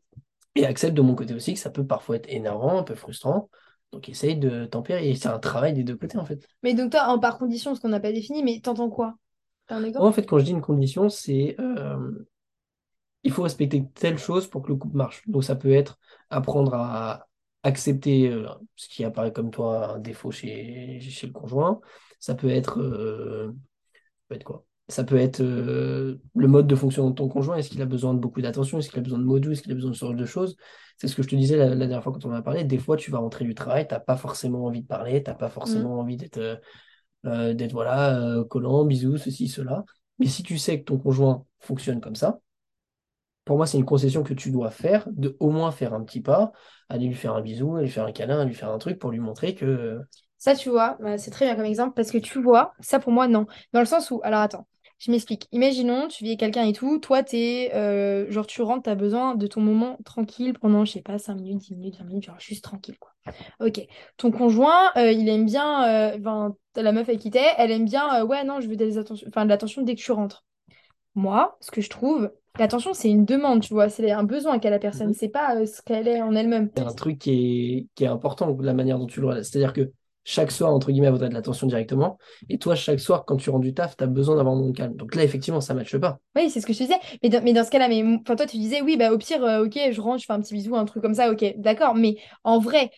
Et 0.56 0.66
accepte 0.66 0.94
de 0.94 1.02
mon 1.02 1.14
côté 1.14 1.34
aussi 1.34 1.54
que 1.54 1.60
ça 1.60 1.70
peut 1.70 1.86
parfois 1.86 2.16
être 2.16 2.28
énervant, 2.28 2.78
un 2.78 2.82
peu 2.84 2.94
frustrant. 2.94 3.48
Donc 3.92 4.08
essaye 4.08 4.36
de 4.36 4.66
tempérer. 4.66 5.08
Et 5.08 5.14
c'est 5.14 5.28
un 5.28 5.38
travail 5.38 5.72
des 5.72 5.84
deux 5.84 5.96
côtés, 5.96 6.18
en 6.18 6.24
fait. 6.24 6.46
Mais 6.62 6.74
donc, 6.74 6.92
toi, 6.92 7.08
en 7.08 7.18
par 7.18 7.38
condition, 7.38 7.74
ce 7.74 7.80
qu'on 7.80 7.88
n'a 7.88 8.00
pas 8.00 8.12
défini, 8.12 8.42
mais 8.42 8.60
t'entends 8.60 8.90
quoi? 8.90 9.16
T'as 9.66 9.76
un 9.76 9.80
Moi, 9.80 9.88
exemple? 9.88 10.06
en 10.06 10.12
fait, 10.12 10.26
quand 10.26 10.38
je 10.38 10.44
dis 10.44 10.50
une 10.50 10.60
condition, 10.60 11.08
c'est 11.08 11.56
euh, 11.58 12.26
il 13.22 13.32
faut 13.32 13.42
respecter 13.42 13.84
telle 13.94 14.18
chose 14.18 14.46
pour 14.46 14.62
que 14.62 14.68
le 14.68 14.76
couple 14.76 14.96
marche. 14.96 15.22
Donc 15.26 15.44
ça 15.44 15.56
peut 15.56 15.72
être 15.72 15.98
apprendre 16.30 16.74
à 16.74 17.26
accepter 17.62 18.28
euh, 18.28 18.46
ce 18.76 18.88
qui 18.88 19.04
apparaît 19.04 19.32
comme 19.32 19.50
toi 19.50 19.94
un 19.94 19.98
défaut 19.98 20.30
chez, 20.30 21.00
chez 21.00 21.26
le 21.26 21.32
conjoint. 21.32 21.80
Ça 22.20 22.34
peut 22.34 22.50
être, 22.50 22.80
euh, 22.80 23.52
ça 23.52 24.24
peut 24.28 24.34
être 24.36 24.44
quoi? 24.44 24.64
Ça 24.88 25.02
peut 25.02 25.16
être 25.16 25.40
euh, 25.40 26.20
le 26.34 26.46
mode 26.46 26.66
de 26.66 26.74
fonctionnement 26.76 27.10
de 27.10 27.14
ton 27.14 27.28
conjoint. 27.28 27.56
Est-ce 27.56 27.70
qu'il 27.70 27.80
a 27.80 27.86
besoin 27.86 28.12
de 28.12 28.18
beaucoup 28.18 28.42
d'attention? 28.42 28.78
Est-ce 28.78 28.90
qu'il 28.90 28.98
a 28.98 29.02
besoin 29.02 29.18
de 29.18 29.24
mots 29.24 29.38
doux? 29.40 29.52
Est-ce 29.52 29.62
qu'il 29.62 29.72
a 29.72 29.74
besoin 29.74 29.90
de 29.90 29.96
ce 29.96 30.00
genre 30.04 30.14
de 30.14 30.26
choses? 30.26 30.56
C'est 30.98 31.08
ce 31.08 31.16
que 31.16 31.22
je 31.22 31.28
te 31.28 31.34
disais 31.36 31.56
la, 31.56 31.68
la 31.70 31.76
dernière 31.86 32.02
fois 32.02 32.12
quand 32.12 32.24
on 32.26 32.30
en 32.30 32.34
a 32.34 32.42
parlé. 32.42 32.64
Des 32.64 32.78
fois, 32.78 32.96
tu 32.96 33.10
vas 33.10 33.18
rentrer 33.18 33.44
du 33.46 33.54
travail, 33.54 33.88
tu 33.88 33.94
n'as 33.94 34.00
pas 34.00 34.16
forcément 34.16 34.64
envie 34.66 34.82
de 34.82 34.86
parler, 34.86 35.22
tu 35.22 35.30
n'as 35.30 35.36
pas 35.36 35.46
Mhm. 35.46 35.52
forcément 35.54 35.98
envie 36.00 36.16
d'être 36.18 36.36
euh, 36.38 36.56
euh, 37.26 37.54
d'être 37.54 37.72
voilà, 37.72 38.18
euh, 38.20 38.44
collant, 38.44 38.84
bisous, 38.84 39.16
ceci, 39.18 39.48
cela. 39.48 39.84
Mais 40.18 40.26
si 40.26 40.42
tu 40.42 40.58
sais 40.58 40.80
que 40.80 40.84
ton 40.84 40.98
conjoint 40.98 41.46
fonctionne 41.60 42.00
comme 42.00 42.16
ça, 42.16 42.40
pour 43.44 43.56
moi, 43.58 43.66
c'est 43.66 43.78
une 43.78 43.84
concession 43.84 44.22
que 44.22 44.32
tu 44.34 44.50
dois 44.50 44.70
faire, 44.70 45.06
de 45.12 45.36
au 45.40 45.50
moins 45.50 45.70
faire 45.70 45.92
un 45.92 46.02
petit 46.02 46.20
pas, 46.22 46.52
aller 46.88 47.06
lui 47.06 47.14
faire 47.14 47.34
un 47.34 47.42
bisou, 47.42 47.76
aller 47.76 47.86
lui 47.86 47.92
faire 47.92 48.06
un 48.06 48.12
câlin, 48.12 48.38
aller 48.40 48.48
lui 48.48 48.54
faire 48.54 48.70
un 48.70 48.78
truc 48.78 48.98
pour 48.98 49.10
lui 49.10 49.20
montrer 49.20 49.54
que. 49.54 50.00
Ça, 50.44 50.54
tu 50.54 50.68
vois, 50.68 50.98
bah, 51.00 51.16
c'est 51.16 51.30
très 51.30 51.46
bien 51.46 51.56
comme 51.56 51.64
exemple 51.64 51.94
parce 51.94 52.10
que 52.10 52.18
tu 52.18 52.38
vois, 52.42 52.74
ça 52.80 52.98
pour 52.98 53.12
moi, 53.12 53.28
non. 53.28 53.46
Dans 53.72 53.80
le 53.80 53.86
sens 53.86 54.10
où, 54.10 54.20
alors 54.24 54.40
attends, 54.40 54.66
je 54.98 55.10
m'explique. 55.10 55.48
Imaginons, 55.52 56.06
tu 56.08 56.22
vis 56.22 56.36
quelqu'un 56.36 56.64
et 56.66 56.74
tout, 56.74 56.98
toi, 56.98 57.22
t'es, 57.22 57.70
euh, 57.74 58.30
genre, 58.30 58.46
tu 58.46 58.60
rentres, 58.60 58.82
t'as 58.82 58.94
besoin 58.94 59.36
de 59.36 59.46
ton 59.46 59.62
moment 59.62 59.96
tranquille 60.04 60.52
pendant, 60.60 60.84
je 60.84 60.92
sais 60.92 61.00
pas, 61.00 61.16
5 61.18 61.36
minutes, 61.36 61.62
10 61.62 61.74
minutes, 61.74 61.96
20 61.98 62.04
minutes, 62.04 62.24
genre, 62.24 62.38
juste 62.38 62.62
tranquille, 62.62 62.98
quoi. 62.98 63.10
Ok. 63.58 63.80
Ton 64.18 64.30
conjoint, 64.30 64.92
euh, 64.98 65.12
il 65.12 65.26
aime 65.30 65.46
bien, 65.46 66.12
euh, 66.12 66.52
la 66.76 66.92
meuf 66.92 67.08
avec 67.08 67.20
qui 67.20 67.30
t'es, 67.30 67.46
elle 67.56 67.70
aime 67.70 67.86
bien, 67.86 68.20
euh, 68.20 68.26
ouais, 68.26 68.44
non, 68.44 68.60
je 68.60 68.68
veux 68.68 68.76
des 68.76 68.98
enfin, 68.98 69.44
de 69.46 69.48
l'attention 69.48 69.80
dès 69.80 69.94
que 69.94 70.00
tu 70.02 70.12
rentres. 70.12 70.44
Moi, 71.14 71.56
ce 71.60 71.70
que 71.70 71.80
je 71.80 71.88
trouve, 71.88 72.30
l'attention, 72.58 72.92
c'est 72.92 73.08
une 73.08 73.24
demande, 73.24 73.62
tu 73.62 73.72
vois, 73.72 73.88
c'est 73.88 74.10
un 74.10 74.24
besoin 74.24 74.58
qu'a 74.58 74.68
la 74.68 74.78
personne, 74.78 75.08
Mhm. 75.08 75.14
c'est 75.14 75.28
pas 75.30 75.64
ce 75.64 75.80
qu'elle 75.80 76.06
est 76.06 76.20
en 76.20 76.34
elle-même. 76.34 76.68
c'est 76.76 76.82
un 76.82 76.92
truc 76.92 77.18
qui 77.18 77.30
est, 77.30 77.86
qui 77.94 78.04
est 78.04 78.08
important, 78.08 78.54
la 78.60 78.74
manière 78.74 78.98
dont 78.98 79.06
tu 79.06 79.20
le 79.22 79.28
relèves. 79.28 79.44
C'est-à-dire 79.44 79.72
que 79.72 79.90
chaque 80.24 80.50
soir, 80.50 80.72
entre 80.72 80.90
guillemets, 80.90 81.06
elle 81.08 81.12
voudrait 81.12 81.28
de 81.28 81.34
l'attention 81.34 81.66
directement. 81.66 82.18
Et 82.48 82.58
toi, 82.58 82.74
chaque 82.74 83.00
soir, 83.00 83.24
quand 83.24 83.36
tu 83.36 83.50
rentres 83.50 83.62
du 83.64 83.74
taf, 83.74 83.96
tu 83.96 84.04
as 84.04 84.06
besoin 84.06 84.36
d'avoir 84.36 84.56
de 84.56 84.72
calme. 84.72 84.96
Donc 84.96 85.14
là, 85.14 85.22
effectivement, 85.24 85.60
ça 85.60 85.74
ne 85.74 85.78
matche 85.80 85.96
pas. 85.98 86.18
Oui, 86.36 86.50
c'est 86.50 86.60
ce 86.60 86.66
que 86.66 86.72
je 86.72 86.78
te 86.78 86.82
disais. 86.84 86.98
Mais 87.22 87.28
dans, 87.28 87.44
mais 87.44 87.52
dans 87.52 87.62
ce 87.64 87.70
cas-là, 87.70 87.86
mais, 87.88 88.02
enfin, 88.02 88.34
toi, 88.34 88.44
tu 88.46 88.56
disais, 88.56 88.82
oui, 88.82 88.96
bah, 88.96 89.12
au 89.12 89.18
pire, 89.18 89.44
euh, 89.44 89.64
ok, 89.66 89.78
je 89.92 90.00
rentre, 90.00 90.20
je 90.20 90.26
fais 90.26 90.32
un 90.32 90.40
petit 90.40 90.52
bisou, 90.54 90.74
un 90.74 90.84
truc 90.84 91.00
comme 91.00 91.14
ça, 91.14 91.30
ok, 91.30 91.44
d'accord. 91.58 91.94
Mais 91.94 92.16
en 92.42 92.58
vrai, 92.58 92.90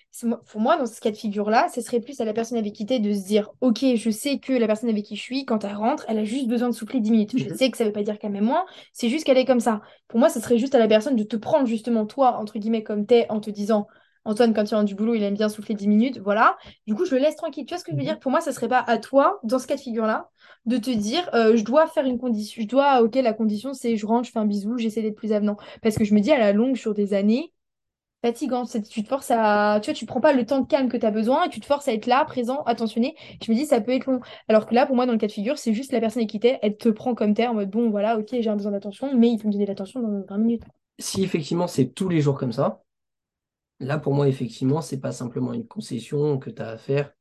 pour 0.47 0.59
moi, 0.63 0.79
dans 0.79 0.87
ce 0.87 0.99
cas 1.03 1.11
de 1.11 1.17
figure-là, 1.17 1.69
ce 1.75 1.83
serait 1.83 2.01
plus 2.01 2.19
à 2.23 2.25
la 2.25 2.33
personne 2.33 2.57
avec 2.57 2.73
qui 2.73 2.87
t'es 2.87 2.99
de 2.99 3.13
se 3.13 3.27
dire, 3.27 3.51
ok, 3.61 3.85
je 3.95 4.09
sais 4.09 4.39
que 4.39 4.55
la 4.55 4.67
personne 4.67 4.89
avec 4.89 5.05
qui 5.05 5.17
je 5.17 5.21
suis, 5.23 5.45
quand 5.45 5.65
elle 5.65 5.75
rentre, 5.77 6.07
elle 6.09 6.19
a 6.19 6.25
juste 6.25 6.49
besoin 6.49 6.71
de 6.71 6.75
souffler 6.75 7.01
10 7.01 7.11
minutes. 7.11 7.33
Je 7.37 7.45
Mhm. 7.45 7.55
sais 7.55 7.71
que 7.71 7.77
ça 7.77 7.85
veut 7.85 7.93
pas 7.93 8.03
dire 8.03 8.19
qu'elle 8.19 8.33
m'aime 8.33 8.45
moins, 8.45 8.65
c'est 8.95 9.11
juste 9.11 9.27
qu'elle 9.27 9.37
est 9.39 9.45
comme 9.45 9.61
ça. 9.61 9.83
Pour 10.09 10.19
moi, 10.19 10.31
ce 10.31 10.41
serait 10.41 10.57
juste 10.59 10.75
à 10.75 10.79
la 10.79 10.89
personne 10.89 11.15
de 11.15 11.23
te 11.23 11.37
prendre 11.37 11.67
justement 11.67 12.07
toi, 12.07 12.39
entre 12.39 12.59
guillemets, 12.59 12.83
comme 12.83 13.05
t'es, 13.05 13.27
en 13.29 13.41
te 13.41 13.51
disant, 13.51 13.87
Antoine, 14.27 14.53
quand 14.55 14.71
il 14.71 14.75
rentre 14.75 14.87
du 14.87 14.95
boulot, 14.95 15.15
il 15.15 15.23
aime 15.23 15.35
bien 15.35 15.49
souffler 15.49 15.75
10 15.75 15.89
minutes, 15.89 16.19
voilà. 16.19 16.57
Du 16.87 16.95
coup, 16.95 17.05
je 17.07 17.15
le 17.15 17.21
laisse 17.21 17.37
tranquille. 17.37 17.65
Tu 17.67 17.75
vois 17.75 17.79
ce 17.79 17.85
que 17.85 17.93
je 17.93 17.97
veux 17.97 18.03
Mhm. 18.03 18.05
dire? 18.05 18.19
Pour 18.19 18.31
moi, 18.31 18.41
ça 18.41 18.53
serait 18.53 18.69
pas 18.69 18.81
à 18.87 18.99
toi, 18.99 19.41
dans 19.45 19.59
ce 19.59 19.67
cas 19.67 19.77
de 19.77 19.81
figure-là, 19.81 20.29
de 20.67 20.77
te 20.79 20.91
dire 20.91 21.29
euh, 21.35 21.57
je 21.57 21.65
dois 21.65 21.87
faire 21.87 22.05
une 22.07 22.19
condition, 22.19 22.63
je 22.63 22.67
dois, 22.69 23.03
ok, 23.03 23.15
la 23.17 23.33
condition 23.33 23.73
c'est 23.75 23.97
je 23.97 24.07
rentre, 24.07 24.27
je 24.27 24.33
fais 24.33 24.39
un 24.39 24.47
bisou, 24.47 24.79
j'essaie 24.79 25.03
d'être 25.03 25.17
plus 25.17 25.33
avenant. 25.33 25.57
Parce 25.83 25.97
que 25.97 26.05
je 26.05 26.15
me 26.15 26.21
dis 26.21 26.33
à 26.33 26.39
la 26.39 26.53
longue, 26.53 26.77
sur 26.77 26.93
des 26.95 27.15
années, 27.15 27.53
fatigant, 28.23 28.65
tu 28.67 29.03
te 29.05 29.09
forces 29.09 29.31
à, 29.31 29.81
tu 29.83 29.91
vois, 29.91 29.95
tu 29.95 30.07
prends 30.07 30.21
pas 30.21 30.33
le 30.33 30.45
temps 30.47 30.61
de 30.61 30.67
calme 30.67 30.89
que 30.89 30.97
tu 30.97 31.07
as 31.07 31.11
besoin 31.11 31.45
et 31.45 31.49
tu 31.49 31.61
te 31.61 31.67
forces 31.67 31.89
à 31.89 31.93
être 31.93 32.07
là, 32.07 32.25
présent, 32.25 32.63
attentionné. 32.65 33.15
Je 33.45 33.51
me 33.53 33.57
dis 33.57 33.67
ça 33.67 33.81
peut 33.81 33.93
être 33.93 34.07
long. 34.07 34.21
Alors 34.49 34.67
que 34.67 34.75
là, 34.75 34.87
pour 34.87 34.97
moi, 34.97 35.07
dans 35.07 35.13
le 35.13 35.19
cas 35.19 35.27
de 35.29 35.33
figure, 35.33 35.59
c'est 35.59 35.73
juste 35.75 35.93
la 35.93 36.01
personne 36.01 36.27
qui 36.27 36.41
elle 36.63 36.77
te 36.77 36.89
prend 36.89 37.15
comme 37.15 37.35
t'es 37.35 37.47
en 37.47 37.55
mode 37.55 37.71
bon, 37.71 37.91
voilà, 37.91 38.19
ok, 38.19 38.29
j'ai 38.41 38.49
un 38.51 38.57
besoin 38.57 38.73
d'attention, 38.73 39.15
mais 39.17 39.31
il 39.31 39.41
faut 39.41 39.49
me 39.49 39.53
donner 39.53 39.67
l'attention 39.67 40.01
dans 40.01 40.23
20 40.29 40.39
minutes. 40.39 40.63
Si 40.99 41.23
effectivement, 41.23 41.67
c'est 41.69 41.89
tous 41.95 42.09
les 42.11 42.21
jours 42.21 42.37
comme 42.39 42.53
ça, 42.53 42.83
là, 43.81 43.99
pour 43.99 44.15
moi, 44.15 44.29
effectivement, 44.29 44.81
c'est 44.83 45.01
pas 45.01 45.13
simplement 45.13 45.53
une 45.53 45.67
concession 45.67 46.39
que 46.39 46.51
tu 46.51 46.63
as 46.63 46.69
à 46.71 46.79
faire 46.79 47.13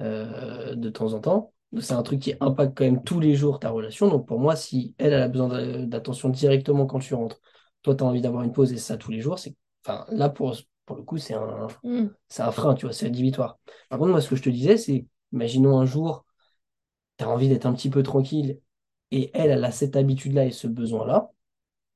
euh, 0.00 0.74
de 0.74 0.90
temps 0.90 1.14
en 1.14 1.20
temps. 1.20 1.54
C'est 1.80 1.94
un 1.94 2.02
truc 2.02 2.20
qui 2.20 2.34
impacte 2.40 2.76
quand 2.78 2.84
même 2.84 3.04
tous 3.04 3.20
les 3.20 3.34
jours 3.36 3.60
ta 3.60 3.70
relation. 3.70 4.08
Donc 4.08 4.26
pour 4.28 4.40
moi, 4.40 4.56
si 4.56 4.94
elle, 4.98 5.12
elle 5.14 5.22
a 5.22 5.28
besoin 5.28 5.48
d'a- 5.48 5.86
d'attention 5.86 6.30
directement 6.30 6.86
quand 6.86 7.00
tu 7.00 7.14
rentres, 7.14 7.40
toi, 7.82 7.94
tu 7.94 8.04
as 8.04 8.06
envie 8.06 8.20
d'avoir 8.22 8.44
une 8.44 8.52
pause 8.52 8.72
et 8.72 8.78
ça 8.78 8.96
tous 8.98 9.10
les 9.12 9.20
jours, 9.20 9.38
c'est. 9.38 9.56
Enfin, 9.86 10.06
là, 10.10 10.28
pour, 10.30 10.56
pour 10.86 10.96
le 10.96 11.02
coup, 11.04 11.18
c'est 11.18 11.34
un, 11.34 11.68
Mm. 11.82 12.08
c'est 12.28 12.42
un 12.42 12.52
frein, 12.52 12.74
tu 12.74 12.86
vois, 12.86 12.92
c'est 12.94 13.06
rédhibitoire. 13.06 13.58
Par 13.90 13.98
contre, 13.98 14.12
moi, 14.12 14.20
ce 14.22 14.30
que 14.30 14.36
je 14.36 14.42
te 14.42 14.50
disais, 14.50 14.76
c'est, 14.78 15.06
imaginons 15.32 15.78
un 15.80 15.86
jour, 15.86 16.26
tu 17.18 17.24
as 17.24 17.28
envie 17.28 17.48
d'être 17.48 17.66
un 17.66 17.72
petit 17.74 17.90
peu 17.90 18.02
tranquille 18.02 18.60
et 19.10 19.30
elle, 19.34 19.50
elle 19.50 19.64
a 19.64 19.70
cette 19.72 19.96
habitude-là 19.96 20.46
et 20.46 20.50
ce 20.52 20.66
besoin-là. 20.66 21.30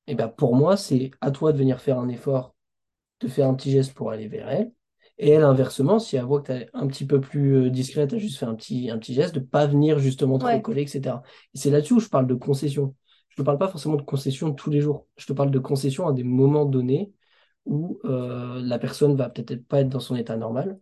Et 0.09 0.14
ben 0.14 0.29
pour 0.29 0.57
moi, 0.57 0.76
c'est 0.76 1.11
à 1.21 1.31
toi 1.33 1.52
de 1.52 1.59
venir 1.59 1.81
faire 1.81 1.99
un 1.99 2.09
effort, 2.09 2.55
de 3.21 3.29
faire 3.29 3.49
un 3.49 3.55
petit 3.55 3.71
geste 3.71 3.95
pour 3.95 4.11
aller 4.11 4.29
vers 4.29 4.49
elle. 4.49 4.73
Et 5.19 5.31
elle, 5.31 5.43
inversement, 5.45 5.99
si 5.99 6.17
elle 6.17 6.25
voit 6.25 6.41
que 6.41 6.47
tu 6.47 6.53
es 6.59 6.69
un 6.73 6.87
petit 6.87 7.07
peu 7.07 7.21
plus 7.21 7.67
euh, 7.67 7.71
discrète, 7.71 8.11
tu 8.11 8.17
as 8.17 8.19
juste 8.19 8.39
fait 8.39 8.47
un 8.47 8.55
petit, 8.55 8.91
un 8.91 8.99
petit 8.99 9.12
geste, 9.15 9.35
de 9.35 9.41
pas 9.41 9.67
venir 9.67 9.99
justement 9.99 10.39
te 10.39 10.45
Ouais. 10.47 10.57
recoller, 10.57 10.83
etc. 10.83 11.23
Et 11.55 11.59
c'est 11.59 11.71
là-dessus 11.71 11.95
où 11.95 12.00
je 12.00 12.09
parle 12.09 12.27
de 12.27 12.35
concession. 12.35 12.95
Je 13.29 13.43
ne 13.43 13.45
parle 13.45 13.59
pas 13.59 13.69
forcément 13.69 13.97
de 13.97 14.03
concession 14.03 14.53
tous 14.55 14.71
les 14.71 14.81
jours. 14.81 15.07
Je 15.17 15.27
te 15.27 15.33
parle 15.33 15.50
de 15.50 15.59
concession 15.59 16.09
à 16.09 16.12
des 16.12 16.25
moments 16.25 16.65
donnés 16.65 17.12
où 17.67 18.00
euh, 18.05 18.61
la 18.62 18.79
personne 18.79 19.15
va 19.17 19.29
peut-être 19.29 19.67
pas 19.67 19.81
être 19.81 19.89
dans 19.91 20.00
son 20.00 20.17
état 20.17 20.37
normal. 20.37 20.79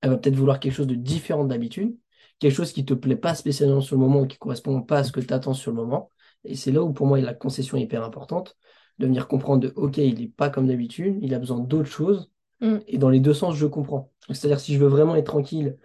Elle 0.00 0.10
va 0.10 0.16
peut-être 0.18 0.36
vouloir 0.36 0.60
quelque 0.60 0.72
chose 0.72 0.86
de 0.86 0.94
différent 0.94 1.44
d'habitude, 1.44 1.96
quelque 2.38 2.54
chose 2.54 2.72
qui 2.72 2.84
te 2.84 2.94
plaît 2.94 3.16
pas 3.16 3.34
spécialement 3.34 3.80
sur 3.80 3.96
le 3.96 4.02
moment, 4.02 4.26
qui 4.26 4.38
correspond 4.38 4.80
pas 4.82 4.98
à 4.98 5.04
ce 5.04 5.12
que 5.12 5.20
tu 5.20 5.32
attends 5.34 5.54
sur 5.54 5.72
le 5.72 5.76
moment. 5.76 6.10
Et 6.44 6.54
c'est 6.54 6.72
là 6.72 6.82
où 6.82 6.92
pour 6.92 7.06
moi 7.06 7.20
la 7.20 7.34
concession 7.34 7.76
est 7.76 7.82
hyper 7.82 8.02
importante, 8.04 8.56
de 9.00 9.06
venir 9.06 9.26
comprendre 9.26 9.60
de, 9.60 9.72
OK, 9.76 9.96
il 9.96 10.20
n'est 10.20 10.28
pas 10.28 10.50
comme 10.50 10.68
d'habitude, 10.68 11.18
il 11.22 11.34
a 11.34 11.38
besoin 11.38 11.58
d'autres 11.58 11.88
choses. 11.88 12.30
Mm. 12.60 12.76
Et 12.86 12.98
dans 12.98 13.08
les 13.08 13.18
deux 13.18 13.34
sens, 13.34 13.56
je 13.56 13.66
comprends. 13.66 14.12
C'est-à-dire, 14.28 14.60
si 14.60 14.74
je 14.74 14.78
veux 14.78 14.88
vraiment 14.88 15.16
être 15.16 15.26
tranquille, 15.26 15.78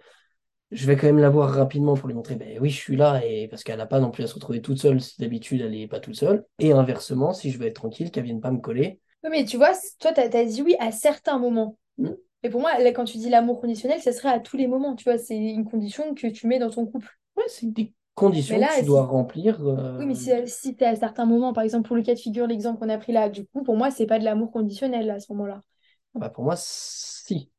je 0.70 0.86
vais 0.86 0.96
quand 0.96 1.06
même 1.06 1.18
la 1.18 1.30
voir 1.30 1.50
rapidement 1.50 1.94
pour 1.94 2.08
lui 2.08 2.14
montrer, 2.14 2.34
ben 2.36 2.58
oui, 2.60 2.70
je 2.70 2.76
suis 2.76 2.96
là, 2.96 3.24
et 3.24 3.48
parce 3.48 3.64
qu'elle 3.64 3.78
n'a 3.78 3.86
pas 3.86 4.00
non 4.00 4.10
plus 4.10 4.24
à 4.24 4.26
se 4.26 4.34
retrouver 4.34 4.60
toute 4.60 4.78
seule 4.78 5.00
si 5.00 5.18
d'habitude 5.18 5.62
elle 5.62 5.70
n'est 5.70 5.88
pas 5.88 6.00
toute 6.00 6.16
seule. 6.16 6.44
Et 6.58 6.72
inversement, 6.72 7.32
si 7.32 7.50
je 7.50 7.58
veux 7.58 7.66
être 7.66 7.76
tranquille, 7.76 8.10
qu'elle 8.10 8.24
vienne 8.24 8.40
pas 8.40 8.50
me 8.50 8.58
coller. 8.58 9.00
Oui, 9.24 9.30
mais 9.30 9.44
tu 9.44 9.56
vois, 9.56 9.72
toi, 9.98 10.12
tu 10.12 10.20
as, 10.20 10.44
dit 10.44 10.62
oui 10.62 10.76
à 10.78 10.92
certains 10.92 11.38
moments. 11.38 11.78
Mm. 11.96 12.10
Et 12.42 12.50
pour 12.50 12.60
moi, 12.60 12.78
là, 12.78 12.92
quand 12.92 13.04
tu 13.04 13.16
dis 13.16 13.30
l'amour 13.30 13.60
conditionnel, 13.60 14.00
ça 14.00 14.12
serait 14.12 14.28
à 14.28 14.40
tous 14.40 14.56
les 14.56 14.66
moments. 14.66 14.94
Tu 14.94 15.04
vois, 15.04 15.18
c'est 15.18 15.38
une 15.38 15.64
condition 15.64 16.14
que 16.14 16.26
tu 16.26 16.46
mets 16.46 16.58
dans 16.58 16.70
ton 16.70 16.84
couple. 16.84 17.08
Ouais, 17.36 17.44
c'est 17.48 17.72
des 17.72 17.94
conditions 18.16 18.58
là, 18.58 18.66
que 18.66 18.72
tu 18.72 18.84
si- 18.84 18.84
dois 18.84 19.06
remplir. 19.06 19.60
euh, 19.66 20.00
Oui, 20.00 20.06
mais 20.06 20.14
si, 20.14 20.30
si 20.48 20.76
tu 20.76 20.84
es 20.84 20.86
à 20.88 20.96
certains 20.96 21.26
moments, 21.26 21.52
par 21.52 21.64
exemple, 21.64 21.86
pour 21.88 21.96
le 21.96 22.02
cas 22.02 22.14
de 22.14 22.18
figure, 22.20 22.46
l'exemple 22.46 22.78
qu'on 22.80 22.88
a 22.90 22.98
pris 22.98 23.12
là, 23.12 23.28
du 23.30 23.46
coup, 23.46 23.62
pour 23.62 23.76
moi, 23.76 23.90
c'est 23.90 24.06
pas 24.06 24.18
de 24.18 24.24
l'amour 24.24 24.50
conditionnel 24.52 25.10
à 25.10 25.20
ce 25.20 25.32
moment-là. 25.32 25.62
bah, 26.14 26.30
pour 26.30 26.44
moi, 26.44 26.54
si. 26.56 27.50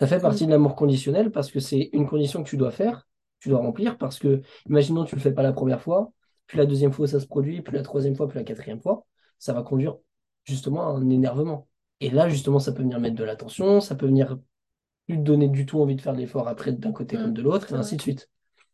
Ça 0.00 0.06
fait 0.08 0.20
partie 0.20 0.46
de 0.46 0.50
l'amour 0.52 0.76
conditionnel 0.76 1.30
parce 1.32 1.50
que 1.50 1.60
c'est 1.60 1.90
une 1.92 2.06
condition 2.08 2.42
que 2.44 2.48
tu 2.50 2.56
dois 2.58 2.72
faire, 2.72 3.08
tu 3.40 3.50
dois 3.50 3.60
remplir 3.60 3.98
parce 3.98 4.18
que, 4.18 4.42
imaginons, 4.68 5.04
tu 5.04 5.16
le 5.16 5.22
fais 5.22 5.32
pas 5.32 5.42
la 5.42 5.52
première 5.54 5.82
fois, 5.82 6.12
puis 6.46 6.58
la 6.58 6.66
deuxième 6.66 6.92
fois 6.92 7.08
ça 7.08 7.20
se 7.20 7.26
produit, 7.26 7.62
puis 7.62 7.74
la 7.76 7.82
troisième 7.82 8.16
fois, 8.16 8.28
puis 8.28 8.38
la 8.38 8.44
quatrième 8.44 8.80
fois, 8.80 9.06
ça 9.38 9.52
va 9.54 9.62
conduire 9.62 9.96
justement 10.44 10.82
à 10.88 10.98
un 10.98 11.10
énervement. 11.10 11.68
Et 12.00 12.10
là, 12.10 12.28
justement, 12.28 12.60
ça 12.60 12.72
peut 12.72 12.82
venir 12.82 13.00
mettre 13.00 13.16
de 13.16 13.24
la 13.24 13.36
tension, 13.36 13.80
ça 13.80 13.94
peut 13.96 14.06
venir 14.06 14.38
plus 15.06 15.16
te 15.18 15.22
donner 15.22 15.48
du 15.48 15.66
tout 15.66 15.80
envie 15.80 15.96
de 15.96 16.02
faire 16.02 16.14
l'effort 16.14 16.48
après 16.48 16.72
d'un 16.72 16.92
côté 16.92 17.16
Mm, 17.16 17.22
comme 17.22 17.34
de 17.34 17.42
l'autre, 17.42 17.72
et 17.72 17.76
ainsi 17.76 17.96
de 17.96 18.02
suite. 18.02 18.30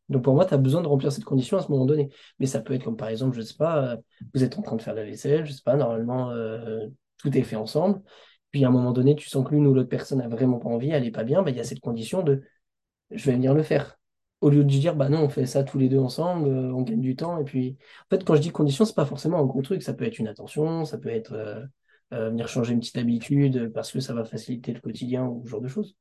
Donc 0.08 0.24
pour 0.24 0.34
moi, 0.34 0.44
tu 0.44 0.54
as 0.54 0.58
besoin 0.58 0.82
de 0.82 0.88
remplir 0.88 1.12
cette 1.12 1.24
condition 1.24 1.56
à 1.56 1.62
ce 1.62 1.70
moment 1.70 1.86
donné. 1.86 2.10
Mais 2.38 2.46
ça 2.46 2.60
peut 2.60 2.74
être 2.74 2.84
comme 2.84 2.96
par 2.96 3.08
exemple, 3.08 3.36
je 3.36 3.42
sais 3.42 3.54
pas, 3.56 3.92
euh, 3.92 3.96
vous 4.34 4.44
êtes 4.44 4.58
en 4.58 4.62
train 4.62 4.76
de 4.76 4.82
faire 4.82 4.94
la 4.94 5.04
vaisselle, 5.04 5.46
je 5.46 5.52
sais 5.52 5.62
pas, 5.64 5.76
normalement, 5.76 6.30
euh, 6.30 6.86
tout 7.18 7.36
est 7.36 7.42
fait 7.42 7.56
ensemble. 7.56 8.02
Puis 8.50 8.64
à 8.64 8.68
un 8.68 8.70
moment 8.70 8.92
donné, 8.92 9.16
tu 9.16 9.28
sens 9.28 9.46
que 9.46 9.54
l'une 9.54 9.66
ou 9.66 9.74
l'autre 9.74 9.88
personne 9.88 10.20
a 10.20 10.28
vraiment 10.28 10.58
pas 10.58 10.68
envie, 10.68 10.90
elle 10.90 11.06
est 11.06 11.10
pas 11.10 11.24
bien, 11.24 11.42
bah, 11.42 11.50
il 11.50 11.56
y 11.56 11.60
a 11.60 11.64
cette 11.64 11.80
condition 11.80 12.22
de 12.22 12.42
je 13.10 13.24
vais 13.26 13.32
venir 13.32 13.54
le 13.54 13.62
faire. 13.62 13.98
Au 14.40 14.50
lieu 14.50 14.64
de 14.64 14.68
dire, 14.68 14.96
bah 14.96 15.08
non, 15.08 15.22
on 15.22 15.28
fait 15.28 15.46
ça 15.46 15.64
tous 15.64 15.78
les 15.78 15.88
deux 15.88 15.98
ensemble, 15.98 16.48
euh, 16.48 16.72
on 16.74 16.82
gagne 16.82 17.00
du 17.00 17.16
temps. 17.16 17.38
Et 17.40 17.44
puis, 17.44 17.76
en 18.10 18.16
fait, 18.16 18.24
quand 18.24 18.34
je 18.34 18.40
dis 18.40 18.50
condition, 18.50 18.84
c'est 18.84 18.94
pas 18.94 19.06
forcément 19.06 19.38
un 19.38 19.44
gros 19.46 19.62
truc. 19.62 19.82
Ça 19.82 19.94
peut 19.94 20.04
être 20.04 20.18
une 20.18 20.28
attention, 20.28 20.84
ça 20.84 20.98
peut 20.98 21.10
être 21.10 21.68
venir 22.10 22.46
changer 22.48 22.74
une 22.74 22.80
petite 22.80 22.98
habitude 22.98 23.72
parce 23.72 23.90
que 23.92 24.00
ça 24.00 24.12
va 24.14 24.24
faciliter 24.24 24.72
le 24.72 24.80
quotidien 24.80 25.26
ou 25.26 25.42
ce 25.44 25.50
genre 25.50 25.62
de 25.62 25.68
choses. 25.68 25.96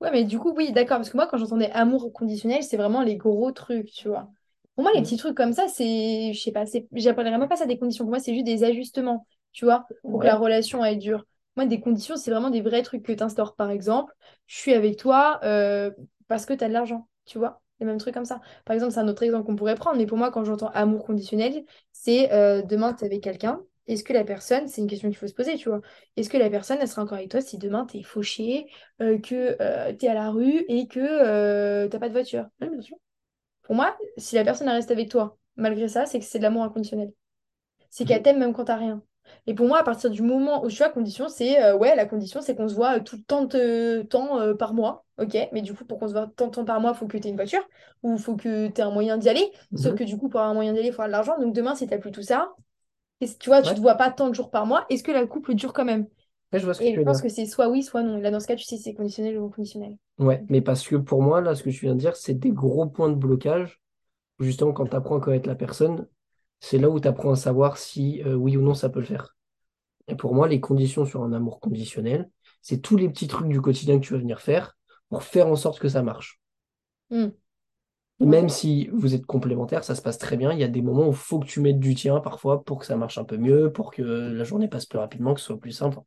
Ouais, 0.00 0.10
mais 0.12 0.24
du 0.24 0.38
coup, 0.38 0.52
oui, 0.56 0.72
d'accord. 0.72 0.98
Parce 0.98 1.10
que 1.10 1.16
moi, 1.16 1.26
quand 1.26 1.38
j'entendais 1.38 1.70
amour 1.72 2.12
conditionnel, 2.12 2.62
c'est 2.62 2.76
vraiment 2.76 3.02
les 3.02 3.16
gros 3.16 3.50
trucs, 3.50 3.90
tu 3.90 4.08
vois. 4.08 4.30
Pour 4.76 4.84
moi, 4.84 4.92
les 4.94 5.00
Mm. 5.00 5.02
petits 5.02 5.16
trucs 5.16 5.36
comme 5.36 5.52
ça, 5.52 5.66
c'est, 5.68 6.32
je 6.32 6.40
sais 6.40 6.52
pas, 6.52 6.66
c'est, 6.66 6.86
j'appellerais 6.92 7.36
même 7.38 7.48
pas 7.48 7.56
ça 7.56 7.66
des 7.66 7.78
conditions. 7.78 8.04
Pour 8.04 8.10
moi, 8.10 8.20
c'est 8.20 8.32
juste 8.32 8.46
des 8.46 8.62
ajustements, 8.62 9.26
tu 9.52 9.64
vois, 9.64 9.86
pour 10.10 10.20
que 10.20 10.26
la 10.26 10.36
relation 10.36 10.84
elle 10.84 10.98
dure. 10.98 11.24
Moi, 11.56 11.66
des 11.66 11.80
conditions, 11.80 12.16
c'est 12.16 12.30
vraiment 12.30 12.50
des 12.50 12.60
vrais 12.60 12.82
trucs 12.82 13.02
que 13.02 13.10
tu 13.12 13.22
instaures. 13.24 13.56
Par 13.56 13.70
exemple, 13.70 14.14
je 14.46 14.56
suis 14.56 14.72
avec 14.72 14.96
toi 14.98 15.40
euh, 15.42 15.90
parce 16.28 16.46
que 16.46 16.52
tu 16.52 16.62
as 16.62 16.68
de 16.68 16.72
l'argent, 16.72 17.08
tu 17.26 17.38
vois. 17.38 17.60
Les 17.80 17.86
mêmes 17.86 17.98
trucs 17.98 18.14
comme 18.14 18.24
ça. 18.24 18.40
Par 18.64 18.74
exemple, 18.74 18.92
c'est 18.92 19.00
un 19.00 19.08
autre 19.08 19.22
exemple 19.24 19.46
qu'on 19.46 19.56
pourrait 19.56 19.74
prendre. 19.74 19.96
Mais 19.98 20.06
pour 20.06 20.18
moi, 20.18 20.30
quand 20.30 20.44
j'entends 20.44 20.68
amour 20.70 21.04
conditionnel, 21.04 21.64
c'est 21.92 22.32
euh, 22.32 22.62
demain, 22.62 22.92
tu 22.94 23.02
es 23.04 23.06
avec 23.06 23.22
quelqu'un. 23.22 23.60
Est-ce 23.88 24.04
que 24.04 24.12
la 24.12 24.24
personne, 24.24 24.68
c'est 24.68 24.80
une 24.80 24.86
question 24.86 25.08
qu'il 25.08 25.16
faut 25.18 25.26
se 25.26 25.34
poser, 25.34 25.56
tu 25.56 25.68
vois. 25.68 25.80
Est-ce 26.16 26.28
que 26.30 26.36
la 26.36 26.50
personne, 26.50 26.78
elle 26.80 26.88
sera 26.88 27.02
encore 27.02 27.18
avec 27.18 27.30
toi 27.30 27.40
si 27.40 27.58
demain, 27.58 27.86
tu 27.86 27.98
es 27.98 28.02
fauché, 28.04 28.66
euh, 29.02 29.18
que 29.18 29.56
tu 29.94 30.06
es 30.06 30.08
à 30.08 30.14
la 30.14 30.30
rue 30.30 30.64
et 30.68 30.86
que 30.88 31.00
euh, 31.00 31.88
t'as 31.88 31.98
pas 31.98 32.08
de 32.08 32.12
voiture? 32.14 32.46
Ouais, 32.60 32.68
bien 32.70 32.80
sûr. 32.82 32.96
Pour 33.62 33.74
moi, 33.74 33.96
si 34.16 34.34
la 34.36 34.44
personne 34.44 34.68
elle 34.68 34.74
reste 34.76 34.90
avec 34.90 35.10
toi, 35.10 35.36
malgré 35.56 35.88
ça, 35.88 36.06
c'est 36.06 36.18
que 36.18 36.24
c'est 36.24 36.38
de 36.38 36.44
l'amour 36.44 36.64
inconditionnel. 36.64 37.12
C'est 37.90 38.04
qu'elle 38.04 38.22
t'aime 38.22 38.38
même 38.38 38.52
quand 38.54 38.64
t'as 38.66 38.76
rien. 38.76 39.02
Et 39.46 39.54
pour 39.54 39.66
moi, 39.66 39.78
à 39.80 39.84
partir 39.84 40.10
du 40.10 40.22
moment 40.22 40.64
où 40.64 40.68
je 40.70 40.74
suis 40.74 40.84
à 40.84 40.90
condition, 40.90 41.28
c'est 41.28 41.62
euh, 41.62 41.76
ouais, 41.76 41.94
la 41.96 42.06
condition, 42.06 42.40
c'est 42.42 42.54
qu'on 42.56 42.68
se 42.68 42.74
voit 42.74 42.96
euh, 42.98 43.00
tout 43.00 43.18
tant 43.26 43.44
de 43.44 44.02
temps 44.08 44.40
euh, 44.40 44.54
par 44.54 44.74
mois. 44.74 45.04
Ok, 45.18 45.36
mais 45.52 45.62
du 45.62 45.74
coup, 45.74 45.84
pour 45.84 45.98
qu'on 45.98 46.08
se 46.08 46.12
voit 46.12 46.28
tant 46.36 46.46
de 46.46 46.52
temps 46.52 46.64
par 46.64 46.80
mois, 46.80 46.92
il 46.94 46.98
faut 46.98 47.06
que 47.06 47.18
tu 47.18 47.26
aies 47.26 47.30
une 47.30 47.36
voiture 47.36 47.66
ou 48.02 48.14
il 48.14 48.18
faut 48.20 48.36
que 48.36 48.68
tu 48.68 48.80
aies 48.80 48.84
un 48.84 48.90
moyen 48.90 49.18
d'y 49.18 49.28
aller. 49.28 49.52
Sauf 49.74 49.92
Mhm. 49.92 49.98
que 49.98 50.04
du 50.04 50.16
coup, 50.18 50.28
pour 50.28 50.40
avoir 50.40 50.52
un 50.52 50.54
moyen 50.54 50.72
d'y 50.72 50.78
aller, 50.80 50.88
il 50.88 50.92
faut 50.94 51.02
avoir 51.02 51.08
de 51.08 51.28
l'argent. 51.28 51.38
Donc 51.44 51.54
demain, 51.54 51.74
si 51.74 51.86
t'as 51.86 51.98
plus 51.98 52.12
tout 52.12 52.22
ça, 52.22 52.54
tu 53.20 53.48
vois, 53.48 53.62
tu 53.62 53.68
Ouais. 53.70 53.74
te 53.74 53.80
vois 53.80 53.94
pas 53.96 54.10
tant 54.10 54.28
de 54.28 54.34
jours 54.34 54.50
par 54.50 54.66
mois, 54.66 54.86
est-ce 54.90 55.02
que 55.02 55.12
la 55.12 55.26
couple 55.26 55.54
dure 55.54 55.72
quand 55.72 55.84
même? 55.84 56.08
Je 56.52 56.58
vois 56.58 56.74
ce 56.74 56.82
que 56.82 56.88
Et 56.88 56.94
je 56.96 57.00
pense 57.02 57.20
dire. 57.20 57.22
que 57.22 57.28
c'est 57.30 57.46
soit 57.46 57.68
oui, 57.68 57.82
soit 57.84 58.02
non. 58.02 58.18
Là, 58.18 58.30
dans 58.32 58.40
ce 58.40 58.46
cas, 58.48 58.56
tu 58.56 58.64
sais 58.64 58.76
si 58.78 58.82
c'est 58.84 58.94
conditionnel 58.94 59.38
ou 59.38 59.42
non 59.42 59.50
conditionnel. 59.50 59.98
Ouais, 60.18 60.44
mais 60.48 60.60
parce 60.60 60.86
que 60.86 60.96
pour 60.96 61.22
moi, 61.22 61.40
là, 61.40 61.54
ce 61.54 61.62
que 61.62 61.70
tu 61.70 61.80
viens 61.86 61.94
de 61.94 62.00
dire, 62.00 62.16
c'est 62.16 62.34
des 62.34 62.50
gros 62.50 62.86
points 62.86 63.08
de 63.08 63.14
blocage. 63.14 63.80
Justement, 64.40 64.72
quand 64.72 64.86
tu 64.88 64.96
apprends 64.96 65.18
à 65.18 65.20
connaître 65.20 65.48
la 65.48 65.54
personne, 65.56 66.08
c'est 66.60 66.78
là 66.78 66.90
où 66.90 67.00
tu 67.00 67.08
apprends 67.08 67.32
à 67.32 67.36
savoir 67.36 67.78
si 67.78 68.22
euh, 68.24 68.34
oui 68.34 68.56
ou 68.56 68.62
non 68.62 68.74
ça 68.74 68.90
peut 68.90 69.00
le 69.00 69.06
faire. 69.06 69.36
Et 70.08 70.16
pour 70.16 70.34
moi, 70.34 70.48
les 70.48 70.60
conditions 70.60 71.06
sur 71.06 71.22
un 71.24 71.32
amour 71.32 71.60
conditionnel, 71.60 72.30
c'est 72.62 72.80
tous 72.82 72.96
les 72.96 73.08
petits 73.10 73.28
trucs 73.28 73.48
du 73.48 73.60
quotidien 73.62 74.00
que 74.00 74.06
tu 74.06 74.14
vas 74.14 74.20
venir 74.20 74.40
faire 74.40 74.76
pour 75.10 75.22
faire 75.24 75.48
en 75.48 75.56
sorte 75.56 75.80
que 75.80 75.88
ça 75.88 76.02
marche. 76.02 76.40
Hmm. 77.10 77.28
Même 78.20 78.48
si 78.48 78.88
vous 78.92 79.14
êtes 79.14 79.26
complémentaires, 79.26 79.84
ça 79.84 79.94
se 79.94 80.02
passe 80.02 80.18
très 80.18 80.36
bien. 80.36 80.52
Il 80.52 80.58
y 80.58 80.64
a 80.64 80.68
des 80.68 80.82
moments 80.82 81.06
où 81.06 81.10
il 81.10 81.16
faut 81.16 81.38
que 81.38 81.46
tu 81.46 81.60
mettes 81.60 81.78
du 81.78 81.94
tien 81.94 82.18
parfois 82.20 82.64
pour 82.64 82.80
que 82.80 82.86
ça 82.86 82.96
marche 82.96 83.16
un 83.18 83.24
peu 83.24 83.36
mieux, 83.36 83.72
pour 83.72 83.92
que 83.92 84.02
la 84.02 84.42
journée 84.44 84.66
passe 84.68 84.86
plus 84.86 84.98
rapidement, 84.98 85.34
que 85.34 85.40
ce 85.40 85.46
soit 85.46 85.60
plus 85.60 85.70
simple. 85.72 85.98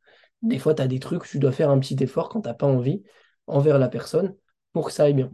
Des 0.42 0.58
fois, 0.58 0.74
tu 0.74 0.82
as 0.82 0.88
des 0.88 0.98
trucs 0.98 1.24
où 1.24 1.26
tu 1.26 1.38
dois 1.38 1.52
faire 1.52 1.70
un 1.70 1.78
petit 1.78 1.96
effort 2.02 2.28
quand 2.28 2.42
tu 2.42 2.48
n'as 2.48 2.54
pas 2.54 2.66
envie 2.66 3.02
envers 3.46 3.78
la 3.78 3.88
personne 3.88 4.34
pour 4.72 4.86
que 4.86 4.92
ça 4.92 5.04
aille 5.04 5.14
bien. 5.14 5.32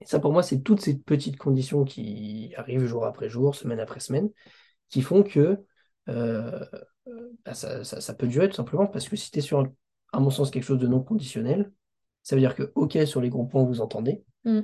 Et 0.00 0.06
ça, 0.06 0.20
pour 0.20 0.32
moi, 0.32 0.42
c'est 0.42 0.60
toutes 0.62 0.80
ces 0.80 0.98
petites 0.98 1.38
conditions 1.38 1.84
qui 1.84 2.52
arrivent 2.56 2.86
jour 2.86 3.06
après 3.06 3.28
jour, 3.28 3.54
semaine 3.54 3.80
après 3.80 4.00
semaine, 4.00 4.30
qui 4.90 5.02
font 5.02 5.22
que 5.24 5.58
euh, 6.08 6.64
bah, 7.44 7.54
ça, 7.54 7.84
ça- 7.84 8.00
ça 8.00 8.14
peut 8.14 8.26
durer 8.26 8.48
tout 8.48 8.54
simplement 8.56 8.86
parce 8.86 9.08
que 9.08 9.16
si 9.16 9.30
tu 9.30 9.38
es 9.38 9.42
sur, 9.42 9.66
à 10.12 10.20
mon 10.20 10.30
sens, 10.30 10.50
quelque 10.50 10.64
chose 10.64 10.78
de 10.78 10.86
non 10.88 11.02
conditionnel, 11.02 11.72
ça 12.22 12.36
veut 12.36 12.40
dire 12.40 12.54
que, 12.54 12.72
OK, 12.74 12.98
sur 13.06 13.20
les 13.20 13.30
gros 13.30 13.44
points, 13.46 13.64
vous 13.64 13.80
entendez, 13.80 14.24
Hmm. 14.44 14.60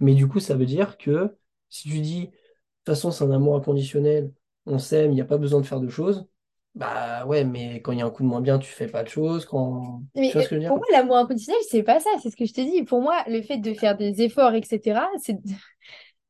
Mais 0.00 0.14
du 0.14 0.28
coup, 0.28 0.40
ça 0.40 0.54
veut 0.56 0.66
dire 0.66 0.98
que 0.98 1.36
si 1.68 1.88
tu 1.88 2.00
dis, 2.00 2.26
de 2.26 2.26
toute 2.26 2.36
façon, 2.86 3.10
c'est 3.10 3.24
un 3.24 3.30
amour 3.30 3.56
inconditionnel, 3.56 4.32
on 4.66 4.78
s'aime, 4.78 5.12
il 5.12 5.14
n'y 5.14 5.20
a 5.20 5.26
pas 5.26 5.38
besoin 5.38 5.60
de 5.60 5.66
faire 5.66 5.80
de 5.80 5.88
choses, 5.88 6.26
bah 6.74 7.24
ouais, 7.26 7.44
mais 7.44 7.80
quand 7.82 7.92
il 7.92 7.98
y 8.00 8.02
a 8.02 8.06
un 8.06 8.10
coup 8.10 8.24
de 8.24 8.28
moins 8.28 8.40
bien, 8.40 8.58
tu 8.58 8.68
fais 8.70 8.88
pas 8.88 9.04
de 9.04 9.08
choses, 9.08 9.44
quand... 9.44 10.02
Tu 10.14 10.22
vois 10.32 10.42
ce 10.42 10.48
que 10.48 10.50
je 10.50 10.54
veux 10.56 10.60
dire? 10.60 10.70
pour 10.70 10.78
moi, 10.78 10.86
l'amour 10.90 11.16
inconditionnel, 11.16 11.60
c'est 11.68 11.84
pas 11.84 12.00
ça, 12.00 12.10
c'est 12.20 12.30
ce 12.30 12.36
que 12.36 12.46
je 12.46 12.52
te 12.52 12.60
dis. 12.60 12.82
Pour 12.82 13.00
moi, 13.00 13.22
le 13.28 13.42
fait 13.42 13.58
de 13.58 13.72
faire 13.74 13.96
des 13.96 14.22
efforts, 14.22 14.54
etc., 14.54 15.06
c'est 15.22 15.36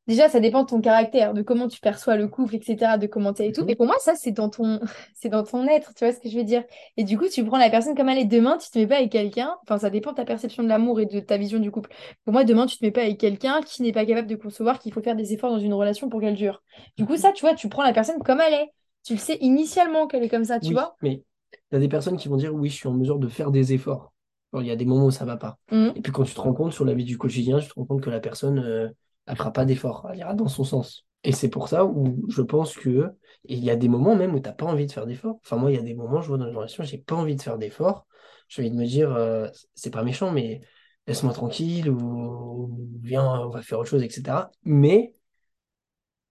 déjà, 0.06 0.28
ça 0.28 0.40
dépend 0.40 0.62
de 0.62 0.68
ton 0.68 0.80
caractère, 0.80 1.34
de 1.34 1.42
comment 1.42 1.68
tu 1.68 1.80
perçois 1.80 2.16
le 2.16 2.28
couple, 2.28 2.56
etc., 2.56 2.98
de 2.98 3.06
comment 3.06 3.32
t'es 3.32 3.48
et 3.48 3.52
tout. 3.52 3.62
Mhm. 3.62 3.66
Mais 3.68 3.76
pour 3.76 3.86
moi, 3.86 3.96
ça, 4.00 4.14
c'est 4.14 4.32
dans 4.32 4.48
ton, 4.50 4.80
c'est 5.14 5.28
dans 5.28 5.42
ton 5.44 5.66
être, 5.66 5.94
tu 5.94 6.04
vois 6.04 6.12
ce 6.14 6.20
que 6.20 6.28
je 6.28 6.36
veux 6.36 6.44
dire. 6.44 6.64
Et 6.96 7.04
du 7.04 7.18
coup, 7.18 7.28
tu 7.28 7.44
prends 7.44 7.58
la 7.58 7.70
personne 7.70 7.94
comme 7.94 8.08
elle 8.08 8.18
est 8.18 8.24
demain, 8.24 8.58
tu 8.58 8.70
te 8.70 8.78
mets 8.78 8.86
pas 8.86 8.96
avec 8.96 9.12
quelqu'un. 9.12 9.54
Enfin, 9.62 9.78
ça 9.78 9.90
dépend 9.90 10.10
de 10.12 10.16
ta 10.16 10.24
perception 10.24 10.62
de 10.62 10.68
l'amour 10.68 11.00
et 11.00 11.06
de 11.06 11.20
ta 11.20 11.36
vision 11.36 11.58
du 11.58 11.70
couple. 11.70 11.90
Pour 12.24 12.32
moi, 12.32 12.44
demain, 12.44 12.66
tu 12.66 12.76
te 12.78 12.84
mets 12.84 12.90
pas 12.92 13.02
avec 13.02 13.18
quelqu'un 13.18 13.60
qui 13.62 13.82
n'est 13.82 13.92
pas 13.92 14.04
capable 14.06 14.28
de 14.28 14.36
concevoir 14.36 14.78
qu'il 14.78 14.92
faut 14.92 15.02
faire 15.02 15.16
des 15.16 15.32
efforts 15.32 15.50
dans 15.50 15.58
une 15.58 15.74
relation 15.74 16.08
pour 16.08 16.20
qu'elle 16.20 16.34
dure. 16.34 16.62
Du 16.96 17.06
coup, 17.06 17.16
ça, 17.16 17.32
tu 17.32 17.40
vois, 17.44 17.54
tu 17.54 17.68
prends 17.68 17.82
la 17.82 17.92
personne 17.92 18.22
comme 18.22 18.40
elle 18.40 18.54
est. 18.54 18.70
Tu 19.04 19.14
le 19.14 19.18
sais 19.18 19.36
initialement 19.40 20.06
qu'elle 20.06 20.22
est 20.22 20.28
comme 20.30 20.44
ça, 20.44 20.60
tu 20.60 20.68
Oui, 20.68 20.72
vois. 20.72 20.96
mais 21.02 21.22
il 21.70 21.74
y 21.74 21.76
a 21.76 21.78
des 21.80 21.88
personnes 21.88 22.16
qui 22.16 22.28
vont 22.28 22.36
dire, 22.36 22.54
oui, 22.54 22.68
je 22.68 22.74
suis 22.76 22.88
en 22.88 22.94
mesure 22.94 23.18
de 23.18 23.28
faire 23.28 23.50
des 23.50 23.72
efforts. 23.72 24.12
Il 24.58 24.66
y 24.66 24.70
a 24.70 24.76
des 24.76 24.84
moments 24.84 25.06
où 25.06 25.10
ça 25.10 25.24
va 25.24 25.36
pas. 25.36 25.58
Mhm. 25.70 25.92
Et 25.96 26.00
puis 26.00 26.12
quand 26.12 26.22
tu 26.22 26.32
te 26.34 26.40
rends 26.40 26.54
compte 26.54 26.72
sur 26.72 26.84
la 26.84 26.94
vie 26.94 27.04
du 27.04 27.18
quotidien, 27.18 27.58
tu 27.58 27.68
te 27.68 27.74
rends 27.74 27.84
compte 27.86 28.02
que 28.02 28.10
la 28.10 28.20
personne, 28.20 28.58
euh, 28.60 28.88
elle 29.26 29.36
fera 29.36 29.52
pas 29.52 29.64
d'efforts, 29.64 30.08
elle 30.12 30.18
ira 30.18 30.34
dans 30.34 30.48
son 30.48 30.64
sens. 30.64 31.06
Et 31.22 31.32
c'est 31.32 31.48
pour 31.48 31.68
ça 31.68 31.86
où 31.86 32.24
je 32.28 32.42
pense 32.42 32.76
que, 32.76 33.10
il 33.44 33.64
y 33.64 33.70
a 33.70 33.76
des 33.76 33.88
moments 33.88 34.14
même 34.14 34.34
où 34.34 34.40
tu 34.40 34.48
n'as 34.48 34.52
pas 34.52 34.66
envie 34.66 34.86
de 34.86 34.92
faire 34.92 35.06
d'efforts. 35.06 35.38
Enfin, 35.42 35.56
moi, 35.56 35.70
il 35.70 35.74
y 35.74 35.78
a 35.78 35.82
des 35.82 35.94
moments, 35.94 36.20
je 36.20 36.28
vois 36.28 36.38
dans 36.38 36.46
une 36.48 36.56
relation, 36.56 36.84
j'ai 36.84 36.98
pas 36.98 37.14
envie 37.14 37.36
de 37.36 37.42
faire 37.42 37.58
d'efforts. 37.58 38.06
J'ai 38.48 38.62
envie 38.62 38.70
de 38.70 38.76
me 38.76 38.84
dire, 38.86 39.12
euh, 39.14 39.48
c'est 39.74 39.90
pas 39.90 40.02
méchant, 40.02 40.30
mais 40.32 40.60
laisse-moi 41.06 41.32
tranquille, 41.32 41.88
ou 41.90 42.78
viens, 43.02 43.24
on 43.40 43.48
va 43.48 43.62
faire 43.62 43.78
autre 43.78 43.88
chose, 43.88 44.02
etc. 44.02 44.50
Mais 44.64 45.14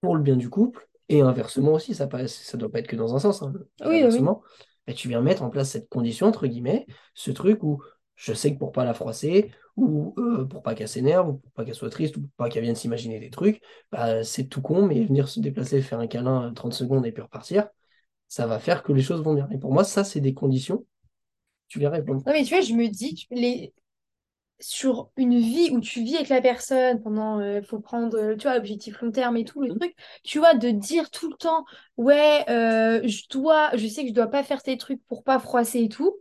pour 0.00 0.16
le 0.16 0.22
bien 0.22 0.36
du 0.36 0.50
couple, 0.50 0.88
et 1.08 1.20
inversement 1.20 1.72
aussi, 1.72 1.94
ça 1.94 2.06
ne 2.06 2.26
ça 2.26 2.56
doit 2.56 2.70
pas 2.70 2.78
être 2.80 2.86
que 2.86 2.96
dans 2.96 3.14
un 3.14 3.18
sens, 3.18 3.42
hein, 3.42 3.52
Oui, 3.84 4.02
oui, 4.02 4.08
oui. 4.12 4.20
inversement, 4.20 4.42
bah, 4.86 4.92
tu 4.94 5.08
viens 5.08 5.20
mettre 5.20 5.42
en 5.42 5.50
place 5.50 5.70
cette 5.70 5.88
condition, 5.88 6.26
entre 6.26 6.46
guillemets, 6.46 6.86
ce 7.14 7.30
truc 7.30 7.62
où 7.62 7.82
je 8.16 8.32
sais 8.32 8.52
que 8.54 8.58
pour 8.58 8.72
pas 8.72 8.84
la 8.84 8.94
froisser, 8.94 9.50
ou 9.76 10.14
euh, 10.18 10.44
pour 10.46 10.62
pas 10.62 10.74
qu'elle 10.74 10.88
s'énerve, 10.88 11.28
ou 11.30 11.34
pour 11.38 11.52
pas 11.52 11.64
qu'elle 11.64 11.74
soit 11.74 11.90
triste, 11.90 12.16
ou 12.16 12.20
pour 12.22 12.30
pas 12.36 12.48
qu'elle 12.48 12.62
vienne 12.62 12.74
s'imaginer 12.76 13.18
des 13.20 13.30
trucs, 13.30 13.60
bah, 13.92 14.22
c'est 14.24 14.44
tout 14.46 14.62
con, 14.62 14.86
mais 14.86 15.04
venir 15.04 15.28
se 15.28 15.40
déplacer, 15.40 15.82
faire 15.82 15.98
un 16.00 16.06
câlin 16.06 16.50
euh, 16.50 16.52
30 16.52 16.74
secondes 16.74 17.06
et 17.06 17.12
puis 17.12 17.22
repartir, 17.22 17.68
ça 18.28 18.46
va 18.46 18.58
faire 18.60 18.82
que 18.82 18.92
les 18.92 19.02
choses 19.02 19.22
vont 19.22 19.34
bien. 19.34 19.48
Et 19.52 19.58
pour 19.58 19.72
moi, 19.72 19.84
ça, 19.84 20.04
c'est 20.04 20.20
des 20.20 20.34
conditions. 20.34 20.86
Tu 21.68 21.78
viens 21.80 21.90
répondre. 21.90 22.24
Non, 22.26 22.32
mais 22.32 22.44
tu 22.44 22.50
vois, 22.54 22.60
je 22.62 22.72
me 22.74 22.88
dis, 22.88 23.26
les... 23.30 23.74
sur 24.60 25.10
une 25.16 25.38
vie 25.40 25.70
où 25.72 25.80
tu 25.80 26.02
vis 26.04 26.16
avec 26.16 26.28
la 26.30 26.40
personne 26.42 27.02
pendant, 27.02 27.40
il 27.40 27.64
faut 27.64 27.80
prendre, 27.80 28.16
euh, 28.18 28.36
tu 28.36 28.44
vois, 28.48 28.56
objectif 28.56 29.00
long 29.02 29.12
terme 29.12 29.36
et 29.38 29.44
tout, 29.44 29.62
le 29.62 29.70
Mhm. 29.70 29.78
truc, 29.80 29.94
tu 30.24 30.38
vois, 30.40 30.54
de 30.54 30.70
dire 30.70 31.10
tout 31.10 31.30
le 31.30 31.36
temps, 31.36 31.64
ouais, 31.98 32.44
euh, 32.50 33.02
je 33.08 33.24
dois, 33.30 33.76
je 33.76 33.86
sais 33.88 34.02
que 34.04 34.10
je 34.10 34.14
dois 34.14 34.28
pas 34.28 34.44
faire 34.44 34.62
tes 34.62 34.78
trucs 34.78 35.04
pour 35.06 35.24
pas 35.24 35.38
froisser 35.40 35.80
et 35.84 35.88
tout, 35.90 36.16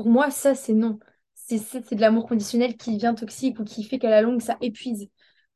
pour 0.00 0.08
moi, 0.10 0.30
ça, 0.30 0.54
c'est 0.54 0.72
non. 0.72 0.98
C'est 1.34 1.92
de 1.94 2.00
l'amour 2.00 2.26
conditionnel 2.26 2.74
qui 2.78 2.94
devient 2.96 3.14
toxique 3.18 3.58
ou 3.60 3.64
qui 3.64 3.84
fait 3.84 3.98
qu'à 3.98 4.08
la 4.08 4.22
longue, 4.22 4.40
ça 4.40 4.56
épuise. 4.62 5.10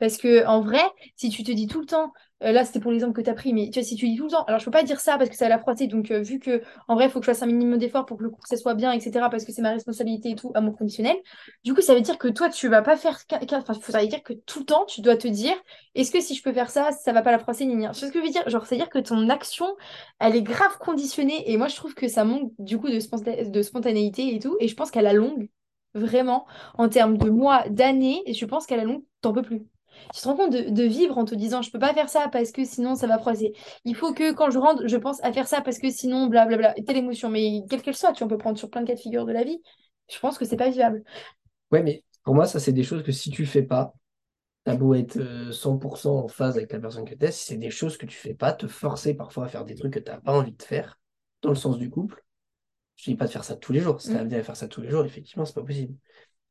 Parce 0.05 0.19
que 0.19 0.45
en 0.47 0.61
vrai, 0.61 0.83
si 1.17 1.31
tu 1.31 1.43
te 1.45 1.51
dis 1.51 1.67
tout 1.67 1.81
le 1.81 1.87
temps, 1.87 2.13
euh, 2.43 2.53
là, 2.53 2.67
c'était 2.67 2.79
pour 2.79 2.91
l'exemple 2.91 3.15
que 3.15 3.23
tu 3.23 3.31
as 3.31 3.35
pris, 3.35 3.55
mais 3.55 3.71
tu 3.71 3.81
vois, 3.81 3.89
si 3.89 3.97
tu 3.97 4.07
dis 4.07 4.17
tout 4.17 4.25
le 4.25 4.31
temps, 4.31 4.45
alors 4.45 4.61
je 4.61 4.67
peux 4.67 4.71
pas 4.71 4.83
dire 4.83 5.01
ça 5.01 5.17
parce 5.17 5.31
que 5.31 5.37
ça 5.37 5.47
va 5.47 5.49
la 5.49 5.59
frotter, 5.59 5.87
donc 5.87 6.11
euh, 6.11 6.21
vu 6.21 6.39
que 6.39 6.61
en 6.89 6.95
vrai, 6.95 7.07
il 7.07 7.11
faut 7.11 7.21
que 7.21 7.25
je 7.25 7.31
fasse 7.31 7.43
un 7.43 7.47
minimum 7.47 7.79
d'efforts 7.79 8.05
pour 8.05 8.19
que 8.19 8.23
le 8.25 8.29
coup, 8.29 8.41
ça 8.45 8.59
soit 8.59 8.75
bien, 8.75 8.93
etc., 8.93 9.31
parce 9.31 9.47
que 9.47 9.53
c'est 9.53 9.63
ma 9.63 9.71
responsabilité 9.71 10.31
et 10.31 10.35
tout, 10.35 10.53
à 10.55 10.61
mon 10.61 10.73
conditionnel, 10.73 11.17
du 11.65 11.73
coup, 11.73 11.81
ça 11.81 11.95
veut 11.95 12.03
dire 12.03 12.19
que 12.19 12.29
toi, 12.29 12.51
tu 12.51 12.69
vas 12.69 12.83
pas 12.83 12.97
faire. 12.99 13.19
Enfin, 13.33 13.73
veut 14.01 14.07
dire 14.09 14.23
que 14.23 14.35
tout 14.35 14.59
le 14.59 14.65
temps, 14.67 14.85
tu 14.87 15.01
dois 15.01 15.17
te 15.17 15.27
dire, 15.29 15.55
est-ce 15.95 16.11
que 16.13 16.21
si 16.21 16.35
je 16.35 16.43
peux 16.43 16.53
faire 16.53 16.69
ça, 16.71 16.93
ça 16.93 17.13
va 17.13 17.23
pas 17.23 17.33
la 17.33 17.39
froisser, 17.39 17.65
ni 17.65 17.77
rien. 17.77 17.93
ce 17.95 18.05
que 18.07 18.19
je 18.19 18.25
veux 18.25 18.31
dire? 18.31 18.47
Genre, 18.49 18.67
c'est-à-dire 18.67 18.91
que 18.91 18.99
ton 18.99 19.31
action, 19.31 19.67
elle 20.19 20.37
est 20.37 20.43
grave 20.43 20.77
conditionnée, 20.79 21.51
et 21.51 21.57
moi, 21.57 21.69
je 21.69 21.77
trouve 21.77 21.95
que 21.95 22.09
ça 22.09 22.25
manque 22.25 22.53
du 22.59 22.77
coup 22.79 22.89
de, 22.89 23.51
de 23.51 23.63
spontanéité 23.63 24.35
et 24.35 24.39
tout, 24.39 24.57
et 24.61 24.69
je 24.69 24.75
pense 24.77 24.91
qu'à 24.91 25.03
la 25.03 25.13
longue, 25.15 25.49
vraiment, 25.95 26.47
en 26.75 26.89
termes 26.89 27.17
de 27.19 27.31
mois, 27.31 27.69
d'années, 27.69 28.23
je 28.33 28.45
pense 28.47 28.67
qu'à 28.67 28.77
la 28.77 28.85
longue, 28.85 29.05
t'en 29.23 29.33
peux 29.33 29.43
plus. 29.43 29.67
Tu 30.15 30.21
te 30.21 30.29
rends 30.29 30.37
compte 30.37 30.53
de, 30.53 30.83
vivre 30.83 31.19
en 31.19 31.25
te 31.25 31.35
disant 31.35 31.63
je 31.63 31.71
peux 31.71 31.79
pas 31.79 31.95
faire 31.95 32.09
ça 32.09 32.29
parce 32.31 32.53
que 32.53 32.65
sinon 32.65 32.95
ça 32.95 33.07
va 33.07 33.19
froisser. 33.19 33.53
Il 33.85 33.95
faut 33.95 34.13
que 34.13 34.33
quand 34.33 34.51
je 34.51 34.59
rentre, 34.59 34.87
je 34.87 34.97
pense 34.97 35.23
à 35.25 35.33
faire 35.33 35.47
ça 35.47 35.61
parce 35.61 35.79
que 35.79 35.91
sinon 35.91 36.27
blablabla. 36.27 36.75
Telle 36.87 36.99
émotion, 36.99 37.31
mais 37.31 37.63
quelle 37.69 37.83
qu'elle 37.83 37.97
soit, 37.97 38.13
tu 38.13 38.23
en 38.23 38.29
peux 38.29 38.39
prendre 38.39 38.59
sur 38.59 38.71
plein 38.71 38.83
de 38.83 38.87
cas 38.87 38.95
de 38.95 39.01
figure 39.01 39.25
de 39.25 39.33
la 39.33 39.45
vie. 39.45 39.61
Je 40.13 40.19
pense 40.19 40.39
que 40.39 40.45
c'est 40.45 40.57
pas 40.57 40.69
vivable. 40.69 41.03
Ouais, 41.73 41.83
mais 41.83 42.05
pour 42.23 42.35
moi, 42.35 42.47
ça 42.47 42.61
c'est 42.61 42.73
des 42.73 42.83
choses 42.83 43.03
que 43.03 43.13
si 43.13 43.31
tu 43.31 43.47
fais 43.47 43.63
pas, 43.63 43.95
t'as 44.65 44.77
beau 44.77 44.95
être 44.95 45.19
100% 45.53 46.07
euh, 46.07 46.25
en 46.25 46.29
phase 46.29 46.57
avec 46.57 46.73
la 46.73 46.81
personne 46.81 47.05
que 47.05 47.15
tu 47.15 47.25
es, 47.25 47.31
si 47.31 47.47
c'est 47.47 47.57
des 47.57 47.71
choses 47.71 47.97
que 47.97 48.07
tu 48.07 48.17
fais 48.17 48.35
pas, 48.35 48.53
te 48.53 48.67
forcer 48.67 49.15
parfois 49.15 49.45
à 49.45 49.49
faire 49.49 49.65
des 49.65 49.75
trucs 49.75 49.93
que 49.93 49.99
tu 49.99 50.11
n'as 50.11 50.21
pas 50.21 50.33
envie 50.33 50.53
de 50.53 50.63
faire, 50.63 50.99
dans 51.43 51.51
le 51.51 51.55
sens 51.55 51.79
du 51.79 51.91
couple. 51.91 52.25
Je 52.97 53.11
dis 53.11 53.17
pas 53.17 53.27
de 53.27 53.31
faire 53.31 53.45
ça 53.45 53.57
tous 53.57 53.73
les 53.73 53.81
jours. 53.81 54.01
Si 54.01 54.09
tu 54.09 54.17
as 54.17 54.21
envie 54.21 54.35
de 54.35 54.43
faire 54.43 54.57
ça 54.57 54.69
tous 54.69 54.81
les 54.81 54.89
jours, 54.89 55.05
effectivement, 55.05 55.45
c'est 55.45 55.55
pas 55.55 55.65
possible. 55.65 55.95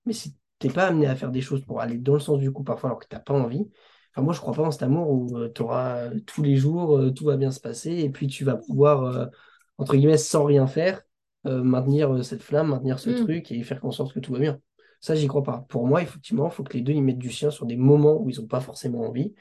Mais 0.06 0.14
si 0.14 0.36
t'es 0.64 0.70
pas 0.70 0.88
amené 0.88 1.08
à 1.08 1.16
faire 1.16 1.32
des 1.32 1.42
choses 1.42 1.62
pour 1.66 1.82
aller 1.82 1.98
dans 1.98 2.14
le 2.14 2.22
sens 2.22 2.40
du 2.40 2.50
coup 2.52 2.64
parfois 2.64 2.90
alors 2.90 3.00
que 3.00 3.08
t'as 3.08 3.20
pas 3.20 3.34
envie. 3.34 3.70
Enfin, 4.12 4.22
moi, 4.22 4.34
je 4.34 4.40
crois 4.40 4.54
pas 4.54 4.62
en 4.62 4.72
cet 4.72 4.84
amour 4.84 5.10
où 5.10 5.38
euh, 5.38 5.52
tu 5.54 5.62
auras 5.62 5.98
euh, 5.98 6.20
tous 6.26 6.42
les 6.42 6.56
jours, 6.56 6.98
euh, 6.98 7.12
tout 7.12 7.26
va 7.26 7.36
bien 7.36 7.52
se 7.52 7.60
passer, 7.60 7.92
et 7.92 8.10
puis 8.10 8.28
tu 8.28 8.46
vas 8.46 8.56
pouvoir, 8.56 9.30
entre 9.78 9.96
guillemets, 9.96 10.18
sans 10.18 10.46
rien 10.46 10.68
faire, 10.68 11.02
maintenir 11.44 12.24
cette 12.24 12.42
flamme, 12.42 12.70
maintenir 12.70 13.00
ce 13.00 13.10
mm. 13.10 13.24
truc 13.26 13.52
et 13.52 13.62
faire 13.64 13.84
en 13.84 13.92
sorte 13.92 14.14
que 14.14 14.20
tout 14.20 14.32
va 14.32 14.40
bien. 14.40 14.62
Ça, 15.02 15.16
j'y 15.16 15.28
crois 15.28 15.44
pas. 15.44 15.66
Pour 15.68 15.86
moi, 15.86 16.02
effectivement, 16.02 16.48
il 16.48 16.52
faut 16.52 16.64
que 16.64 16.74
les 16.74 16.82
deux 16.82 16.94
ils 16.94 17.04
mettent 17.04 17.18
du 17.18 17.32
sien 17.32 17.52
sur 17.52 17.66
des 17.66 17.76
moments 17.76 18.22
où 18.22 18.30
ils 18.30 18.40
n'ont 18.40 18.48
pas 18.48 18.62
forcément 18.62 19.02
envie, 19.02 19.34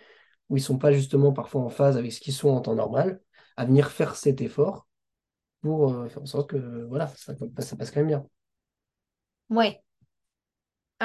où 0.49 0.57
ils 0.57 0.61
sont 0.63 0.79
pas 0.79 0.91
justement 0.91 1.33
parfois 1.33 1.63
en 1.63 1.69
phase 1.69 1.97
avec 1.97 2.13
ce 2.13 2.21
qu'ils 2.21 2.33
sont 2.33 2.49
en 2.49 2.61
temps 2.61 2.75
normal, 2.75 3.21
à 3.57 3.67
venir 3.67 3.91
faire 3.91 4.17
cet 4.17 4.41
effort 4.41 4.89
pour 5.61 5.95
faire 6.09 6.23
en 6.23 6.27
sorte 6.27 6.51
que 6.51 6.85
voilà, 6.89 7.07
ça, 7.09 7.35
ça 7.59 7.77
passe 7.77 7.91
quand 7.93 8.01
même 8.01 8.09
bien. 8.09 8.27
Ouais, 9.51 9.81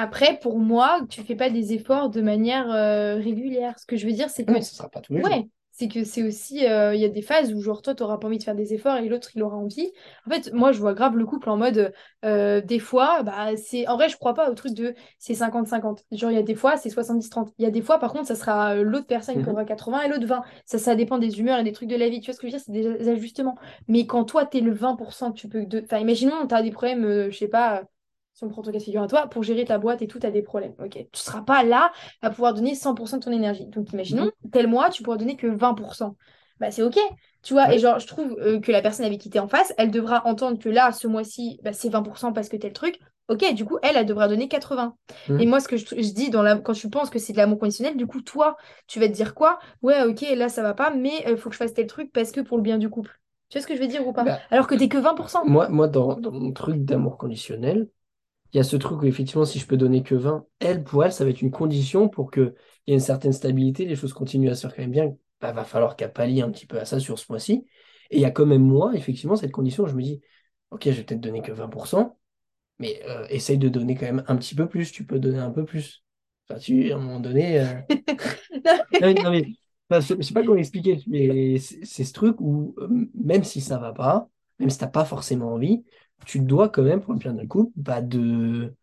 après, 0.00 0.38
pour 0.38 0.60
moi, 0.60 1.00
tu 1.10 1.22
fais 1.22 1.34
pas 1.34 1.50
des 1.50 1.72
efforts 1.72 2.08
de 2.08 2.20
manière 2.20 2.70
euh, 2.70 3.16
régulière. 3.16 3.76
Ce 3.80 3.84
que 3.84 3.96
je 3.96 4.06
veux 4.06 4.12
dire, 4.12 4.30
c'est 4.30 4.44
que. 4.44 4.52
Non, 4.52 4.62
ce 4.62 4.72
sera 4.72 4.88
pas 4.88 5.00
tous 5.00 5.12
les 5.12 5.22
ouais, 5.22 5.48
c'est 5.72 5.88
que 5.88 6.04
c'est 6.04 6.22
aussi. 6.22 6.64
Euh, 6.64 6.94
il 6.94 7.00
y 7.00 7.04
a 7.04 7.08
des 7.08 7.20
phases 7.20 7.52
où, 7.52 7.60
genre, 7.60 7.82
toi, 7.82 7.96
tu 7.96 8.04
n'auras 8.04 8.16
pas 8.18 8.28
envie 8.28 8.38
de 8.38 8.44
faire 8.44 8.54
des 8.54 8.74
efforts 8.74 8.98
et 8.98 9.08
l'autre, 9.08 9.30
il 9.34 9.42
aura 9.42 9.56
envie. 9.56 9.90
En 10.24 10.30
fait, 10.30 10.52
moi, 10.52 10.70
je 10.70 10.78
vois 10.78 10.94
grave 10.94 11.16
le 11.16 11.26
couple 11.26 11.50
en 11.50 11.56
mode. 11.56 11.92
Euh, 12.24 12.60
des 12.60 12.78
fois, 12.78 13.24
bah, 13.24 13.56
c'est. 13.56 13.88
En 13.88 13.96
vrai, 13.96 14.08
je 14.08 14.16
crois 14.16 14.34
pas 14.34 14.52
au 14.52 14.54
truc 14.54 14.72
de 14.72 14.94
c'est 15.18 15.34
50-50. 15.34 16.04
Genre, 16.12 16.30
il 16.30 16.36
y 16.36 16.38
a 16.38 16.42
des 16.42 16.54
fois, 16.54 16.76
c'est 16.76 16.90
70-30. 16.90 17.48
Il 17.58 17.64
y 17.64 17.66
a 17.66 17.72
des 17.72 17.82
fois, 17.82 17.98
par 17.98 18.12
contre, 18.12 18.28
ça 18.28 18.36
sera 18.36 18.76
l'autre 18.76 19.08
personne 19.08 19.34
qui 19.34 19.48
mhm. 19.48 19.48
aura 19.48 19.64
80 19.64 20.02
et 20.02 20.08
l'autre 20.10 20.26
20. 20.26 20.42
Ça, 20.64 20.78
ça 20.78 20.94
dépend 20.94 21.18
des 21.18 21.40
humeurs 21.40 21.58
et 21.58 21.64
des 21.64 21.72
trucs 21.72 21.88
de 21.88 21.96
la 21.96 22.08
vie. 22.08 22.20
Tu 22.20 22.26
vois 22.26 22.34
ce 22.34 22.40
que 22.40 22.46
je 22.46 22.52
veux 22.52 22.56
dire? 22.56 22.64
C'est 22.64 22.70
des 22.70 23.08
ajustements. 23.08 23.56
Mais 23.88 24.06
quand 24.06 24.22
toi, 24.22 24.46
tu 24.46 24.58
es 24.58 24.60
le 24.60 24.72
20%, 24.72 25.32
tu 25.32 25.48
peux. 25.48 25.66
De... 25.66 25.82
Enfin, 25.82 25.98
imaginons, 25.98 26.46
tu 26.46 26.54
as 26.54 26.62
des 26.62 26.70
problèmes, 26.70 27.30
je 27.30 27.36
sais 27.36 27.48
pas 27.48 27.82
si 28.38 28.44
on 28.44 28.48
prend 28.48 28.62
ton 28.62 28.70
cas 28.70 28.78
de 28.78 28.82
figure 28.82 29.02
à 29.02 29.08
toi, 29.08 29.26
pour 29.26 29.42
gérer 29.42 29.64
ta 29.64 29.78
boîte 29.78 30.00
et 30.00 30.06
tout, 30.06 30.20
tu 30.20 30.26
as 30.26 30.30
des 30.30 30.42
problèmes. 30.42 30.74
Ok, 30.78 30.92
tu 30.92 30.98
ne 31.00 31.06
seras 31.12 31.42
pas 31.42 31.64
là 31.64 31.90
à 32.22 32.30
pouvoir 32.30 32.54
donner 32.54 32.76
100% 32.76 33.18
de 33.18 33.24
ton 33.24 33.32
énergie. 33.32 33.66
Donc 33.66 33.92
imaginons, 33.92 34.30
mhm. 34.44 34.50
tel 34.52 34.68
mois, 34.68 34.90
tu 34.90 35.02
pourras 35.02 35.16
donner 35.16 35.36
que 35.36 35.48
20%. 35.48 36.14
Bah 36.60 36.70
c'est 36.70 36.82
ok, 36.82 36.98
tu 37.42 37.52
vois, 37.52 37.72
et 37.72 37.78
genre 37.78 37.98
je 37.98 38.06
trouve 38.06 38.36
euh, 38.40 38.60
que 38.60 38.70
la 38.70 38.80
personne 38.80 39.06
avec 39.06 39.20
qui 39.20 39.30
tu 39.30 39.38
es 39.38 39.40
en 39.40 39.48
face, 39.48 39.72
elle 39.76 39.90
devra 39.90 40.24
entendre 40.26 40.58
que 40.58 40.68
là, 40.68 40.92
ce 40.92 41.08
mois-ci, 41.08 41.58
bah, 41.64 41.72
c'est 41.72 41.88
20% 41.88 42.32
parce 42.32 42.48
que 42.48 42.56
tel 42.56 42.72
truc. 42.72 42.98
Ok, 43.28 43.52
du 43.54 43.64
coup, 43.64 43.78
elle, 43.82 43.96
elle 43.96 44.06
devra 44.06 44.26
donner 44.26 44.48
80. 44.48 44.94
Mhm. 45.28 45.40
Et 45.40 45.46
moi, 45.46 45.60
ce 45.60 45.68
que 45.68 45.76
je, 45.76 46.12
dis 46.12 46.30
dans 46.30 46.42
la, 46.42 46.56
quand 46.56 46.72
tu 46.72 46.88
penses 46.88 47.10
que 47.10 47.18
c'est 47.18 47.32
de 47.32 47.38
l'amour 47.38 47.58
conditionnel, 47.58 47.96
du 47.96 48.06
coup, 48.06 48.22
toi, 48.22 48.56
tu 48.86 49.00
vas 49.00 49.06
te 49.06 49.12
dire 49.12 49.34
quoi? 49.34 49.58
Ouais, 49.82 50.02
ok, 50.04 50.24
là, 50.34 50.48
ça 50.48 50.62
va 50.62 50.72
pas, 50.72 50.90
mais 50.90 51.12
il 51.26 51.32
euh, 51.32 51.36
faut 51.36 51.50
que 51.50 51.54
je 51.54 51.58
fasse 51.58 51.74
tel 51.74 51.86
truc 51.86 52.10
parce 52.12 52.32
que 52.32 52.40
pour 52.40 52.56
le 52.56 52.62
bien 52.62 52.78
du 52.78 52.88
couple. 52.88 53.20
Tu 53.50 53.58
vois 53.58 53.62
ce 53.62 53.66
que 53.66 53.76
je 53.76 53.80
veux 53.80 53.86
dire 53.86 54.06
ou 54.06 54.12
pas? 54.12 54.24
Bah, 54.24 54.38
Alors 54.50 54.66
que 54.66 54.74
t'es 54.74 54.88
que 54.88 54.98
20%. 54.98 55.44
Moi, 55.44 55.68
moi 55.68 55.88
dans, 55.88 56.16
dans 56.16 56.32
mon 56.32 56.52
truc 56.52 56.84
d'amour 56.84 57.16
conditionnel, 57.16 57.88
il 58.52 58.56
y 58.56 58.60
a 58.60 58.64
ce 58.64 58.76
truc 58.76 59.02
où 59.02 59.06
effectivement, 59.06 59.44
si 59.44 59.58
je 59.58 59.66
peux 59.66 59.76
donner 59.76 60.02
que 60.02 60.14
20, 60.14 60.46
elle, 60.60 60.82
pour 60.82 61.04
elle, 61.04 61.12
ça 61.12 61.24
va 61.24 61.30
être 61.30 61.42
une 61.42 61.50
condition 61.50 62.08
pour 62.08 62.30
qu'il 62.30 62.54
y 62.86 62.92
ait 62.92 62.94
une 62.94 63.00
certaine 63.00 63.32
stabilité, 63.32 63.84
les 63.84 63.96
choses 63.96 64.12
continuent 64.12 64.50
à 64.50 64.54
se 64.54 64.62
faire 64.62 64.74
quand 64.74 64.82
même 64.82 64.90
bien. 64.90 65.14
Bah, 65.40 65.52
va 65.52 65.64
falloir 65.64 65.96
qu'elle 65.96 66.12
pallie 66.12 66.42
un 66.42 66.50
petit 66.50 66.66
peu 66.66 66.78
à 66.80 66.84
ça 66.84 66.98
sur 66.98 67.18
ce 67.18 67.26
mois-ci. 67.30 67.64
Et 68.10 68.16
il 68.16 68.20
y 68.20 68.24
a 68.24 68.30
quand 68.30 68.46
même 68.46 68.62
moi, 68.62 68.92
effectivement, 68.94 69.36
cette 69.36 69.52
condition, 69.52 69.86
je 69.86 69.94
me 69.94 70.02
dis, 70.02 70.20
ok, 70.70 70.84
je 70.84 70.90
vais 70.90 71.04
peut-être 71.04 71.20
donner 71.20 71.42
que 71.42 71.52
20%, 71.52 72.18
mais 72.78 73.00
euh, 73.06 73.26
essaye 73.28 73.58
de 73.58 73.68
donner 73.68 73.94
quand 73.94 74.06
même 74.06 74.24
un 74.28 74.36
petit 74.36 74.54
peu 74.54 74.68
plus, 74.68 74.90
tu 74.92 75.04
peux 75.04 75.18
donner 75.18 75.38
un 75.38 75.50
peu 75.50 75.64
plus. 75.64 76.02
Enfin, 76.48 76.58
tu, 76.58 76.90
à 76.90 76.96
un 76.96 76.98
moment 76.98 77.20
donné... 77.20 77.60
Euh, 77.60 77.74
non, 79.22 79.30
mais, 79.30 79.44
je 79.90 80.22
sais 80.22 80.34
pas 80.34 80.42
comment 80.42 80.56
expliquer, 80.56 81.02
mais 81.06 81.58
c'est 81.58 82.04
ce 82.04 82.12
truc 82.12 82.40
où, 82.40 82.74
euh, 82.78 82.88
même 83.14 83.44
si 83.44 83.60
ça 83.60 83.78
va 83.78 83.92
pas, 83.92 84.28
même 84.58 84.70
si 84.70 84.78
tu 84.78 84.84
n'as 84.84 84.90
pas 84.90 85.04
forcément 85.04 85.52
envie, 85.52 85.84
tu 86.26 86.40
dois 86.40 86.68
quand 86.68 86.82
même, 86.82 87.00
pour 87.00 87.12
le 87.12 87.18
bien 87.18 87.32
d'un 87.34 87.46
couple, 87.46 87.72
bah, 87.76 88.00
de, 88.02 88.74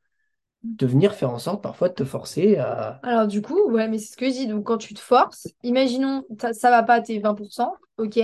de 0.64 0.88
venir 0.88 1.14
faire 1.14 1.32
en 1.32 1.40
sorte 1.40 1.62
parfois 1.64 1.90
de 1.90 1.94
te 1.94 2.06
forcer 2.06 2.58
à. 2.58 3.00
Alors, 3.04 3.28
du 3.28 3.42
coup, 3.42 3.60
ouais, 3.72 3.88
mais 3.88 3.98
c'est 4.00 4.14
ce 4.14 4.18
que 4.18 4.26
je 4.28 4.32
dis. 4.32 4.48
Donc, 4.48 4.66
quand 4.66 4.78
tu 4.78 4.94
te 4.94 5.00
forces, 5.00 5.48
imaginons, 5.64 6.24
ça 6.54 6.70
va 6.70 6.84
pas, 6.84 7.02
t'es 7.02 7.20
20%, 7.20 7.74
ok. 7.98 8.18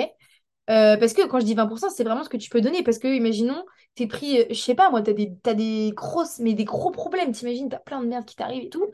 Euh, 0.69 0.95
parce 0.97 1.13
que 1.13 1.27
quand 1.27 1.39
je 1.39 1.45
dis 1.45 1.53
20%, 1.53 1.89
c'est 1.89 2.03
vraiment 2.03 2.23
ce 2.23 2.29
que 2.29 2.37
tu 2.37 2.49
peux 2.49 2.61
donner. 2.61 2.83
Parce 2.83 2.99
que, 2.99 3.07
imaginons, 3.07 3.63
t'es 3.95 4.07
pris, 4.07 4.39
euh, 4.41 4.45
je 4.49 4.55
sais 4.55 4.75
pas, 4.75 4.89
moi, 4.89 5.01
t'as 5.01 5.13
des, 5.13 5.33
des 5.55 5.91
grosses, 5.95 6.39
mais 6.39 6.53
des 6.53 6.65
gros 6.65 6.91
problèmes. 6.91 7.31
T'imagines, 7.31 7.69
t'as 7.69 7.79
plein 7.79 8.01
de 8.01 8.07
merde 8.07 8.25
qui 8.25 8.35
t'arrive 8.35 8.63
et 8.65 8.69
tout. 8.69 8.85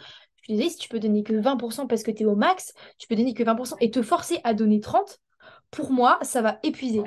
Je 0.42 0.48
te 0.48 0.52
disais, 0.54 0.70
si 0.70 0.78
tu 0.78 0.90
peux 0.90 1.00
donner 1.00 1.24
que 1.24 1.34
20% 1.34 1.88
parce 1.88 2.04
que 2.04 2.12
t'es 2.12 2.26
au 2.26 2.36
max, 2.36 2.74
tu 2.98 3.08
peux 3.08 3.16
donner 3.16 3.34
que 3.34 3.44
20% 3.44 3.76
et 3.80 3.92
te 3.92 4.02
forcer 4.02 4.40
à 4.44 4.54
donner 4.54 4.80
30%, 4.80 5.18
pour 5.72 5.92
moi, 5.92 6.20
ça 6.22 6.42
va 6.42 6.60
épuiser. 6.64 7.04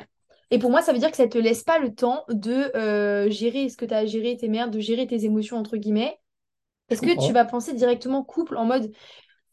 Et 0.50 0.58
pour 0.58 0.70
moi, 0.70 0.82
ça 0.82 0.92
veut 0.92 0.98
dire 0.98 1.10
que 1.10 1.16
ça 1.16 1.26
ne 1.26 1.30
te 1.30 1.38
laisse 1.38 1.62
pas 1.62 1.78
le 1.78 1.94
temps 1.94 2.24
de 2.28 2.76
euh, 2.76 3.30
gérer 3.30 3.68
ce 3.68 3.76
que 3.76 3.84
tu 3.84 3.94
as 3.94 3.98
à 3.98 4.06
gérer, 4.06 4.36
tes 4.36 4.48
merdes, 4.48 4.72
de 4.72 4.80
gérer 4.80 5.06
tes 5.06 5.24
émotions, 5.24 5.56
entre 5.56 5.76
guillemets. 5.76 6.18
Est-ce 6.88 7.02
que 7.02 7.26
tu 7.26 7.32
vas 7.32 7.44
penser 7.44 7.72
directement 7.72 8.24
couple 8.24 8.56
en 8.56 8.64
mode 8.64 8.90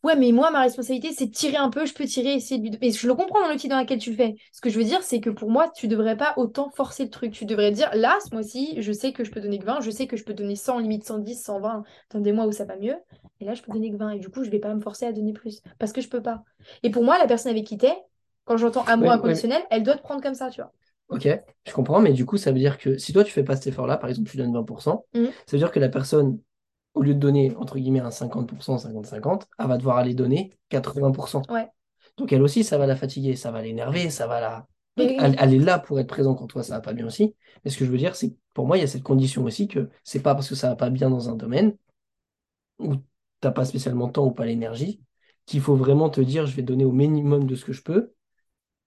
Ouais, 0.03 0.15
mais 0.15 0.31
moi, 0.31 0.51
ma 0.51 0.61
responsabilité, 0.61 1.11
c'est 1.11 1.25
de 1.25 1.31
tirer 1.31 1.57
un 1.57 1.69
peu, 1.69 1.85
je 1.85 1.93
peux 1.93 2.05
tirer, 2.05 2.33
essayer 2.33 2.61
de 2.61 2.77
Et 2.81 2.91
je 2.91 3.07
le 3.07 3.15
comprends 3.15 3.41
dans 3.41 3.49
l'outil 3.49 3.67
dans 3.67 3.79
lequel 3.79 3.99
tu 3.99 4.11
le 4.11 4.15
fais. 4.15 4.35
Ce 4.53 4.61
que 4.61 4.69
je 4.69 4.77
veux 4.77 4.83
dire, 4.83 5.01
c'est 5.01 5.19
que 5.19 5.29
pour 5.29 5.49
moi, 5.49 5.69
tu 5.75 5.87
devrais 5.87 6.15
pas 6.15 6.33
autant 6.37 6.69
forcer 6.69 7.03
le 7.03 7.09
truc. 7.09 7.33
Tu 7.33 7.45
devrais 7.45 7.71
dire 7.71 7.89
Là, 7.93 8.17
ce 8.23 8.33
mois-ci, 8.33 8.75
je 8.81 8.91
sais 8.91 9.11
que 9.11 9.23
je 9.23 9.31
peux 9.31 9.41
donner 9.41 9.59
que 9.59 9.65
20, 9.65 9.81
je 9.81 9.89
sais 9.91 10.07
que 10.07 10.15
je 10.15 10.23
peux 10.23 10.33
donner 10.33 10.55
100, 10.55 10.79
limite 10.79 11.03
110, 11.03 11.43
120 11.43 11.83
dans 12.11 12.19
des 12.19 12.31
mois 12.31 12.45
où 12.45 12.51
ça 12.51 12.65
va 12.65 12.77
mieux. 12.77 12.95
Et 13.39 13.45
là, 13.45 13.53
je 13.53 13.61
peux 13.61 13.71
donner 13.71 13.91
que 13.91 13.97
20. 13.97 14.11
Et 14.11 14.19
du 14.19 14.29
coup, 14.29 14.43
je 14.43 14.49
vais 14.49 14.59
pas 14.59 14.73
me 14.73 14.81
forcer 14.81 15.05
à 15.05 15.11
donner 15.11 15.33
plus. 15.33 15.61
Parce 15.79 15.91
que 15.91 16.01
je 16.01 16.09
peux 16.09 16.21
pas. 16.21 16.43
Et 16.83 16.89
pour 16.91 17.03
moi, 17.03 17.17
la 17.17 17.27
personne 17.27 17.51
avec 17.51 17.65
qui 17.65 17.77
t'es, 17.77 17.95
quand 18.45 18.57
j'entends 18.57 18.83
amour 18.83 19.11
inconditionnel, 19.11 19.61
elle 19.71 19.83
doit 19.83 19.97
te 19.97 20.03
prendre 20.03 20.21
comme 20.21 20.35
ça, 20.35 20.49
tu 20.51 20.61
vois. 20.61 20.71
Ok, 21.09 21.27
je 21.65 21.71
comprends, 21.71 22.01
mais 22.01 22.11
du 22.11 22.25
coup, 22.25 22.37
ça 22.37 22.51
veut 22.51 22.59
dire 22.59 22.77
que 22.77 22.97
si 22.97 23.13
toi, 23.13 23.23
tu 23.23 23.31
fais 23.31 23.43
pas 23.43 23.55
cet 23.55 23.67
effort-là, 23.67 23.97
par 23.97 24.09
exemple, 24.09 24.29
tu 24.29 24.37
donnes 24.37 24.53
20%, 24.53 25.05
mm. 25.13 25.25
ça 25.25 25.31
veut 25.53 25.57
dire 25.57 25.71
que 25.71 25.79
la 25.79 25.89
personne, 25.89 26.39
au 26.93 27.01
lieu 27.01 27.13
de 27.13 27.19
donner, 27.19 27.55
entre 27.55 27.77
guillemets, 27.77 28.01
un 28.01 28.09
50%, 28.09 28.77
50-50, 28.77 29.43
elle 29.57 29.67
va 29.67 29.77
devoir 29.77 29.97
aller 29.97 30.13
donner 30.13 30.57
80%. 30.69 31.49
Ouais. 31.51 31.67
Donc, 32.17 32.33
elle 32.33 32.41
aussi, 32.41 32.63
ça 32.63 32.77
va 32.77 32.87
la 32.87 32.95
fatiguer, 32.95 33.35
ça 33.35 33.51
va 33.51 33.61
l'énerver, 33.61 34.09
ça 34.09 34.27
va 34.27 34.41
la... 34.41 34.67
Elle, 34.97 35.53
est 35.53 35.59
là 35.59 35.77
pour 35.77 35.99
être 35.99 36.07
présent 36.07 36.33
quand 36.33 36.47
toi, 36.47 36.63
ça 36.63 36.75
va 36.75 36.81
pas 36.81 36.93
bien 36.93 37.05
aussi. 37.05 37.35
Mais 37.63 37.69
ce 37.69 37.77
que 37.77 37.85
je 37.85 37.91
veux 37.91 37.99
dire, 37.99 38.15
c'est 38.15 38.31
que 38.31 38.35
pour 38.55 38.65
moi, 38.65 38.77
il 38.77 38.81
y 38.81 38.83
a 38.83 38.87
cette 38.87 39.03
condition 39.03 39.43
aussi 39.43 39.67
que 39.67 39.89
c'est 40.03 40.21
pas 40.21 40.33
parce 40.33 40.49
que 40.49 40.55
ça 40.55 40.69
va 40.69 40.75
pas 40.75 40.89
bien 40.89 41.11
dans 41.11 41.29
un 41.29 41.35
domaine 41.35 41.77
où 42.79 42.95
t'as 43.39 43.51
pas 43.51 43.63
spécialement 43.63 44.07
le 44.07 44.11
temps 44.11 44.25
ou 44.25 44.31
pas 44.31 44.45
l'énergie 44.47 44.99
qu'il 45.45 45.61
faut 45.61 45.75
vraiment 45.75 46.09
te 46.09 46.21
dire, 46.21 46.45
je 46.45 46.55
vais 46.55 46.61
donner 46.61 46.83
au 46.85 46.91
minimum 46.91 47.45
de 47.45 47.55
ce 47.55 47.65
que 47.65 47.73
je 47.73 47.81
peux 47.81 48.13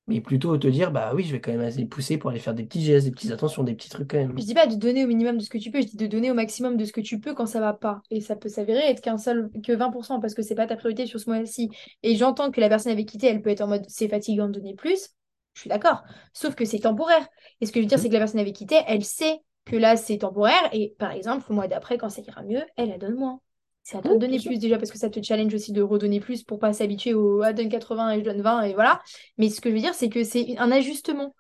mais 0.06 0.20
plutôt 0.20 0.56
te 0.58 0.66
dire, 0.66 0.90
bah 0.90 1.12
oui, 1.14 1.22
je 1.22 1.32
vais 1.32 1.40
quand 1.40 1.52
même 1.52 1.60
aller 1.60 1.86
pousser 1.86 2.18
pour 2.18 2.30
aller 2.30 2.40
faire 2.40 2.54
des 2.54 2.64
petits 2.64 2.82
gestes, 2.82 3.06
des 3.06 3.12
petites 3.12 3.30
attentions, 3.30 3.62
des 3.62 3.74
petits 3.74 3.88
trucs 3.88 4.10
quand 4.10 4.16
même. 4.16 4.34
Je 4.36 4.44
dis 4.44 4.54
pas 4.54 4.66
de 4.66 4.74
donner 4.74 5.04
au 5.04 5.06
minimum 5.06 5.38
de 5.38 5.42
ce 5.42 5.50
que 5.50 5.58
tu 5.58 5.70
peux, 5.70 5.80
je 5.80 5.86
dis 5.86 5.96
de 5.96 6.06
donner 6.06 6.30
au 6.30 6.34
maximum 6.34 6.76
de 6.76 6.84
ce 6.84 6.92
que 6.92 7.00
tu 7.00 7.20
peux 7.20 7.34
quand 7.34 7.46
ça 7.46 7.60
va 7.60 7.72
pas. 7.72 8.02
Et 8.10 8.20
ça 8.20 8.34
peut 8.34 8.48
s'avérer 8.48 8.90
être 8.90 9.00
qu'un 9.00 9.18
seul, 9.18 9.50
que 9.64 9.72
20% 9.72 10.20
parce 10.20 10.34
que 10.34 10.42
c'est 10.42 10.54
pas 10.54 10.66
ta 10.66 10.76
priorité 10.76 11.06
sur 11.06 11.20
ce 11.20 11.30
mois-ci. 11.30 11.70
Et 12.02 12.16
j'entends 12.16 12.50
que 12.50 12.60
la 12.60 12.68
personne 12.68 12.92
avait 12.92 13.04
quitté, 13.04 13.28
elle 13.28 13.42
peut 13.42 13.50
être 13.50 13.60
en 13.60 13.68
mode 13.68 13.84
c'est 13.88 14.08
fatigant 14.08 14.48
de 14.48 14.52
donner 14.52 14.74
plus. 14.74 15.10
Je 15.54 15.60
suis 15.60 15.70
d'accord. 15.70 16.02
Sauf 16.32 16.54
que 16.54 16.64
c'est 16.64 16.80
temporaire. 16.80 17.26
Et 17.60 17.66
ce 17.66 17.72
que 17.72 17.80
je 17.80 17.84
veux 17.84 17.88
dire, 17.88 17.98
mmh. 17.98 18.02
c'est 18.02 18.08
que 18.08 18.14
la 18.14 18.20
personne 18.20 18.40
avait 18.40 18.52
quitté, 18.52 18.76
elle 18.86 19.04
sait 19.04 19.40
que 19.64 19.76
là 19.76 19.96
c'est 19.96 20.18
temporaire. 20.18 20.68
Et 20.72 20.94
par 20.98 21.12
exemple, 21.12 21.44
le 21.48 21.54
mois 21.54 21.68
d'après, 21.68 21.98
quand 21.98 22.08
ça 22.08 22.22
ira 22.22 22.42
mieux, 22.42 22.62
elle 22.76 22.88
la 22.88 22.98
donne 22.98 23.14
moins. 23.14 23.40
C'est 23.90 23.96
à 23.96 24.02
toi 24.02 24.14
de 24.14 24.20
donner 24.20 24.38
plus 24.38 24.60
déjà 24.60 24.78
parce 24.78 24.92
que 24.92 24.98
ça 24.98 25.10
te 25.10 25.20
challenge 25.20 25.52
aussi 25.52 25.72
de 25.72 25.82
redonner 25.82 26.20
plus 26.20 26.44
pour 26.44 26.60
pas 26.60 26.72
s'habituer 26.72 27.12
au 27.12 27.42
ah, 27.42 27.52
donne 27.52 27.68
80 27.68 28.12
et 28.12 28.20
je 28.20 28.24
donne 28.24 28.40
20 28.40 28.62
et 28.62 28.74
voilà. 28.74 29.00
Mais 29.36 29.48
ce 29.50 29.60
que 29.60 29.68
je 29.68 29.74
veux 29.74 29.80
dire, 29.80 29.94
c'est 29.94 30.08
que 30.08 30.22
c'est 30.22 30.56
un 30.58 30.70
ajustement. 30.70 31.34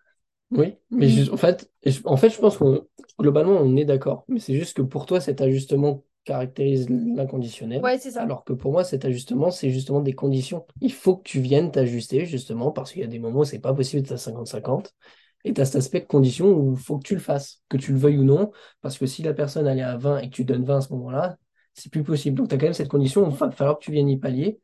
Oui, 0.50 0.74
mais 0.90 1.30
en, 1.30 1.36
fait, 1.36 1.70
en 2.04 2.16
fait, 2.16 2.30
je 2.30 2.40
pense 2.40 2.58
que 2.58 2.88
globalement, 3.20 3.52
on 3.52 3.76
est 3.76 3.84
d'accord. 3.84 4.24
Mais 4.26 4.40
c'est 4.40 4.54
juste 4.54 4.76
que 4.76 4.82
pour 4.82 5.06
toi, 5.06 5.20
cet 5.20 5.40
ajustement 5.40 6.02
caractérise 6.24 6.88
l'inconditionnel. 6.90 7.82
Ouais, 7.82 7.98
c'est 7.98 8.10
ça. 8.10 8.22
Alors 8.22 8.42
que 8.42 8.52
pour 8.52 8.72
moi, 8.72 8.82
cet 8.82 9.04
ajustement, 9.04 9.52
c'est 9.52 9.70
justement 9.70 10.00
des 10.00 10.14
conditions. 10.14 10.66
Il 10.80 10.92
faut 10.92 11.18
que 11.18 11.22
tu 11.22 11.38
viennes 11.38 11.70
t'ajuster, 11.70 12.26
justement, 12.26 12.72
parce 12.72 12.90
qu'il 12.90 13.02
y 13.02 13.04
a 13.04 13.08
des 13.08 13.20
moments 13.20 13.40
où 13.40 13.44
c'est 13.44 13.60
pas 13.60 13.74
possible 13.74 14.02
d'être 14.02 14.10
à 14.10 14.16
50-50. 14.16 14.92
Et 15.44 15.54
tu 15.54 15.60
as 15.60 15.66
cet 15.66 15.76
aspect 15.76 16.00
de 16.00 16.06
condition 16.06 16.48
où 16.48 16.72
il 16.72 16.82
faut 16.82 16.98
que 16.98 17.06
tu 17.06 17.14
le 17.14 17.20
fasses, 17.20 17.62
que 17.68 17.76
tu 17.76 17.92
le 17.92 17.98
veuilles 17.98 18.18
ou 18.18 18.24
non, 18.24 18.50
parce 18.82 18.98
que 18.98 19.06
si 19.06 19.22
la 19.22 19.34
personne 19.34 19.68
elle 19.68 19.78
est 19.78 19.82
à 19.82 19.96
20 19.96 20.18
et 20.18 20.30
que 20.30 20.34
tu 20.34 20.44
donnes 20.44 20.64
20 20.64 20.78
à 20.78 20.80
ce 20.80 20.92
moment-là, 20.94 21.38
c'est 21.74 21.90
plus 21.90 22.02
possible. 22.02 22.36
Donc 22.36 22.48
tu 22.48 22.54
as 22.54 22.58
quand 22.58 22.66
même 22.66 22.74
cette 22.74 22.88
condition 22.88 23.28
il 23.28 23.36
va 23.36 23.50
falloir 23.50 23.78
que 23.78 23.84
tu 23.84 23.92
viennes 23.92 24.08
y 24.08 24.18
pallier. 24.18 24.58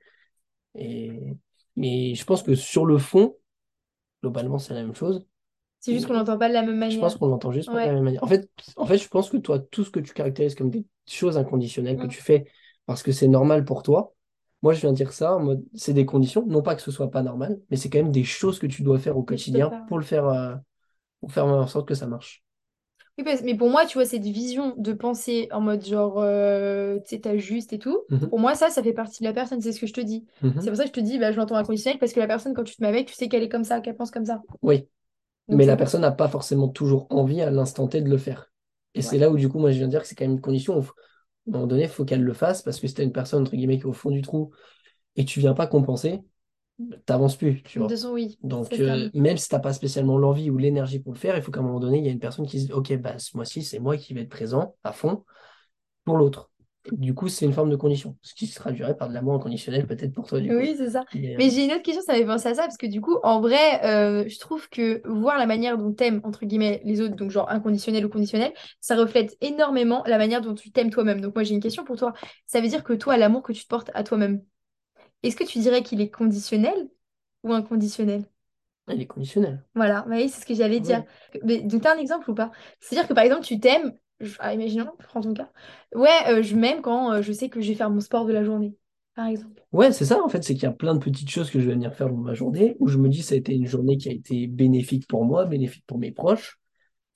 Et... 0.75 1.37
Mais 1.77 2.15
je 2.15 2.25
pense 2.25 2.43
que 2.43 2.55
sur 2.55 2.87
le 2.87 2.99
fond, 2.99 3.37
globalement, 4.23 4.59
c'est 4.59 4.75
la 4.75 4.83
même 4.83 4.95
chose. 4.95 5.27
C'est 5.81 5.93
juste 5.93 6.07
qu'on 6.07 6.15
l'entend 6.15 6.39
pas 6.39 6.49
de 6.49 6.55
la 6.55 6.63
même 6.63 6.79
manière. 6.79 6.97
Je 6.97 7.01
pense 7.01 7.17
qu'on 7.17 7.29
l'entend 7.29 7.53
juste 7.53 7.69
pas 7.69 7.83
de 7.83 7.89
la 7.89 7.95
même 7.95 8.03
manière. 8.03 8.25
En 8.25 8.27
fait, 8.27 8.51
en 8.77 8.87
fait, 8.87 8.99
je 8.99 9.09
pense 9.09 9.31
que 9.31 9.37
toi, 9.37 9.59
tout 9.59 9.85
ce 9.85 9.91
que 9.91 10.01
tu 10.01 10.15
caractérises 10.15 10.55
comme 10.55 10.71
des 10.71 10.85
choses 11.07 11.37
inconditionnelles 11.37 11.97
que 11.97 12.07
Mm. 12.07 12.09
tu 12.09 12.23
fais 12.23 12.47
parce 12.87 13.03
que 13.03 13.13
c'est 13.13 13.29
normal 13.29 13.65
pour 13.65 13.83
toi, 13.83 14.15
moi, 14.63 14.73
je 14.73 14.81
viens 14.81 14.91
de 14.91 14.97
dire 14.97 15.13
ça 15.13 15.37
en 15.37 15.41
mode, 15.41 15.65
c'est 15.75 15.93
des 15.93 16.07
conditions. 16.07 16.45
Non 16.47 16.63
pas 16.63 16.75
que 16.75 16.83
ce 16.83 16.91
soit 16.91 17.11
pas 17.11 17.23
normal, 17.23 17.61
mais 17.71 17.77
c'est 17.77 17.91
quand 17.91 17.99
même 17.99 18.11
des 18.11 18.25
choses 18.25 18.59
que 18.59 18.67
tu 18.67 18.83
dois 18.83 18.99
faire 18.99 19.17
au 19.17 19.23
quotidien 19.23 19.71
pour 19.87 19.99
le 19.99 20.05
faire, 20.05 20.27
euh, 20.27 20.57
pour 21.21 21.31
faire 21.31 21.47
en 21.47 21.67
sorte 21.67 21.87
que 21.87 21.95
ça 21.95 22.07
marche. 22.07 22.43
Oui, 23.19 23.25
parce- 23.25 23.43
mais 23.43 23.55
pour 23.57 23.71
moi, 23.71 23.87
tu 23.87 23.95
vois, 23.95 24.05
cette 24.05 24.23
vision 24.25 24.75
de 24.77 24.93
penser 24.93 25.49
en 25.51 25.61
mode 25.63 25.85
genre, 25.85 26.19
euh, 26.21 26.99
tu 27.01 27.17
sais, 27.17 27.21
t'as 27.21 27.37
juste 27.39 27.73
et 27.73 27.79
tout, 27.79 28.05
Mhm, 28.09 28.31
pour 28.31 28.39
moi, 28.39 28.55
ça, 28.55 28.69
ça 28.69 28.83
fait 28.83 28.93
partie 28.93 29.23
de 29.23 29.29
la 29.29 29.33
personne, 29.33 29.61
c'est 29.63 29.73
ce 29.73 29.81
que 29.81 29.87
je 29.87 29.95
te 29.95 30.01
dis. 30.03 30.27
mhm. 30.41 30.61
C'est 30.61 30.71
pour 30.71 30.77
ça 30.77 30.83
que 30.85 30.89
je 30.89 30.93
te 30.95 31.01
dis, 31.01 31.19
bah, 31.19 31.33
je 31.33 31.37
l'entends 31.39 31.57
inconditionnel, 31.57 31.99
parce 31.99 32.13
que 32.13 32.21
la 32.21 32.27
personne, 32.27 32.53
quand 32.55 32.65
tu 32.65 32.77
te 32.77 32.83
mets 32.83 32.89
avec, 32.89 33.07
tu 33.09 33.15
sais 33.15 33.29
qu'elle 33.29 33.43
est 33.43 33.49
comme 33.49 33.65
ça, 33.65 33.81
qu'elle 33.81 33.97
pense 33.97 34.11
comme 34.11 34.27
ça. 34.27 34.45
Oui, 34.63 34.89
Donc, 35.49 35.61
mais 35.61 35.67
la 35.67 35.77
personne 35.77 36.03
n'a 36.03 36.13
pas 36.13 36.29
forcément 36.29 36.69
toujours 36.69 37.09
envie 37.11 37.43
à 37.43 37.51
l'instant 37.51 37.89
T 37.89 38.03
de 38.03 38.11
le 38.11 38.19
faire. 38.19 38.53
Et 38.95 39.03
c'est 39.03 39.19
Ouais. 39.19 39.19
là 39.19 39.31
où, 39.31 39.37
du 39.39 39.49
coup, 39.49 39.61
moi, 39.61 39.73
je 39.73 39.79
viens 39.79 39.87
de 39.87 39.93
dire 39.93 40.03
que 40.03 40.09
c'est 40.09 40.17
quand 40.17 40.25
même 40.25 40.33
une 40.35 40.41
condition. 40.41 40.79
où, 40.79 40.83
à 40.83 40.85
un 41.49 41.53
moment 41.53 41.67
donné, 41.69 41.85
il 41.85 41.89
faut 41.91 42.05
qu'elle 42.05 42.23
le 42.25 42.35
fasse 42.35 42.63
parce 42.63 42.81
que 42.81 42.89
si 42.89 42.95
t'as 42.95 43.05
une 43.05 43.13
personne, 43.13 43.43
entre 43.43 43.57
guillemets, 43.57 43.79
qui 43.79 43.85
est 43.85 43.87
au 43.87 43.93
fond 43.93 44.11
du 44.11 44.23
trou 44.23 44.53
et 45.17 45.25
tu 45.25 45.41
viens 45.41 45.55
pas 45.55 45.67
compenser, 45.69 46.23
t'avances 47.07 47.37
plus, 47.37 47.63
tu 47.63 47.79
vois. 47.79 47.89
toute 47.89 47.97
façon, 47.97 48.13
oui. 48.13 48.39
Donc, 48.43 48.73
euh, 48.75 49.09
même 49.15 49.37
si 49.37 49.49
t'as 49.49 49.59
pas 49.59 49.73
spécialement 49.73 50.19
l'envie 50.19 50.51
ou 50.51 50.59
l'énergie 50.59 50.99
pour 50.99 51.13
le 51.13 51.19
faire, 51.19 51.37
il 51.37 51.43
faut 51.43 51.51
qu'à 51.51 51.61
un 51.61 51.63
moment 51.63 51.81
donné, 51.81 51.99
il 51.99 52.05
y 52.05 52.09
ait 52.09 52.13
une 52.13 52.19
personne 52.19 52.47
qui 52.47 52.61
se 52.61 52.67
dise, 52.67 52.73
OK, 52.73 52.95
bah, 52.99 53.19
ce 53.19 53.37
mois-ci, 53.37 53.63
c'est 53.63 53.79
moi 53.79 53.97
qui 53.97 54.15
vais 54.15 54.23
être 54.23 54.29
présent 54.29 54.77
à 54.85 54.93
fond 54.93 55.25
pour 56.05 56.17
l'autre. 56.17 56.51
Du 56.93 57.15
coup, 57.15 57.29
c'est 57.29 57.45
une 57.45 57.53
forme 57.53 57.71
de 57.71 57.75
condition, 57.75 58.17
ce 58.23 58.33
qui 58.33 58.47
se 58.47 58.55
traduirait 58.55 58.97
par 58.97 59.09
de 59.09 59.15
l'amour 59.15 59.35
inconditionnel, 59.35 59.89
peut-être 59.89 60.13
pour 60.13 60.27
toi, 60.29 60.41
du 60.41 60.49
coup. 60.49 60.55
Oui, 60.55 60.75
c'est 60.79 60.91
ça. 60.91 61.05
Mais, 61.15 61.35
euh, 61.35 61.37
Mais 61.39 61.51
j'ai 61.51 61.65
une 61.65 61.73
autre 61.73 61.83
question, 61.83 62.01
ça 62.03 62.13
m'avait 62.13 62.25
pensé 62.25 62.49
à 62.49 62.55
ça, 62.55 62.63
parce 62.63 62.77
que 62.77 62.87
du 62.87 63.01
coup, 63.01 63.17
en 63.25 63.41
vrai, 63.41 63.85
euh, 63.85 64.29
je 64.29 64.39
trouve 64.39 64.69
que 64.69 65.03
voir 65.05 65.37
la 65.37 65.47
manière 65.47 65.79
dont 65.79 65.93
t'aimes, 65.93 66.21
entre 66.23 66.47
guillemets, 66.47 66.81
les 66.85 67.01
autres, 67.01 67.17
donc 67.17 67.33
genre 67.33 67.51
inconditionnel 67.51 68.07
ou 68.07 68.09
conditionnel, 68.09 68.53
ça 68.81 68.95
reflète 68.95 69.37
énormément 69.41 70.05
la 70.07 70.17
manière 70.17 70.41
dont 70.43 70.55
tu 70.55 70.71
t'aimes 70.71 70.91
toi-même. 70.91 71.21
Donc 71.21 71.35
moi, 71.35 71.43
j'ai 71.43 71.55
une 71.55 71.61
question 71.61 71.85
pour 71.85 71.97
toi. 71.97 72.13
Ça 72.47 72.61
veut 72.61 72.69
dire 72.69 72.85
que 72.85 72.93
toi, 72.93 73.17
l'amour 73.17 73.43
que 73.43 73.53
tu 73.53 73.65
te 73.65 73.69
portes 73.69 73.91
à 73.93 74.05
toi-même, 74.05 74.43
est-ce 75.23 75.37
que 75.37 75.45
tu 75.45 75.59
dirais 75.61 75.83
qu'il 75.83 76.01
est 76.01 76.11
conditionnel 76.11 76.91
ou 77.43 77.53
inconditionnel? 77.53 78.25
elle 78.89 79.01
est 79.01 79.07
conditionnelle. 79.07 79.65
Voilà, 79.75 80.07
oui, 80.09 80.29
c'est 80.31 80.41
ce 80.41 80.47
que 80.47 80.55
j'allais 80.55 80.81
dire. 80.81 81.05
Ouais. 81.35 81.41
Mais, 81.45 81.61
donc, 81.61 81.83
t'as 81.83 81.95
un 81.95 81.99
exemple 81.99 82.31
ou 82.31 82.35
pas? 82.35 82.51
C'est-à-dire 82.81 83.07
que 83.09 83.13
par 83.15 83.25
exemple, 83.25 83.45
tu 83.45 83.61
t'aimes, 83.61 83.93
je- 84.21 84.37
ah, 84.39 84.55
imaginons, 84.55 84.91
prends 85.09 85.21
ton 85.21 85.35
cas. 85.35 85.51
Ouais, 85.95 86.09
euh, 86.29 86.43
je 86.43 86.57
m'aime 86.57 86.81
quand 86.81 87.13
euh, 87.13 87.23
je 87.23 87.33
sais 87.33 87.51
que 87.51 87.61
je 87.61 87.69
vais 87.69 87.75
faire 87.75 87.91
mon 87.91 88.01
sport 88.01 88.25
de 88.25 88.33
la 88.33 88.43
journée, 88.43 88.75
par 89.15 89.27
exemple. 89.27 89.63
Ouais, 89.73 89.93
c'est 89.93 90.05
ça, 90.07 90.23
en 90.23 90.29
fait, 90.29 90.43
c'est 90.45 90.55
qu'il 90.55 90.63
y 90.63 90.67
a 90.67 90.73
plein 90.73 90.95
de 90.95 91.01
petites 91.01 91.29
choses 91.29 91.51
que 91.51 91.61
je 91.61 91.67
vais 91.67 91.75
venir 91.75 91.93
faire 91.95 92.09
dans 92.09 92.17
ma 92.17 92.35
journée 92.35 92.77
où 92.79 92.89
je 92.89 92.97
me 92.99 93.09
dis 93.09 93.23
ça 93.23 93.35
a 93.35 93.39
été 93.39 93.55
une 93.55 93.67
journée 93.67 93.97
qui 93.99 94.09
a 94.09 94.13
été 94.13 94.47
bénéfique 94.47 95.07
pour 95.09 95.25
moi, 95.25 95.45
bénéfique 95.45 95.85
pour 95.87 95.99
mes 95.99 96.13
proches. 96.13 96.59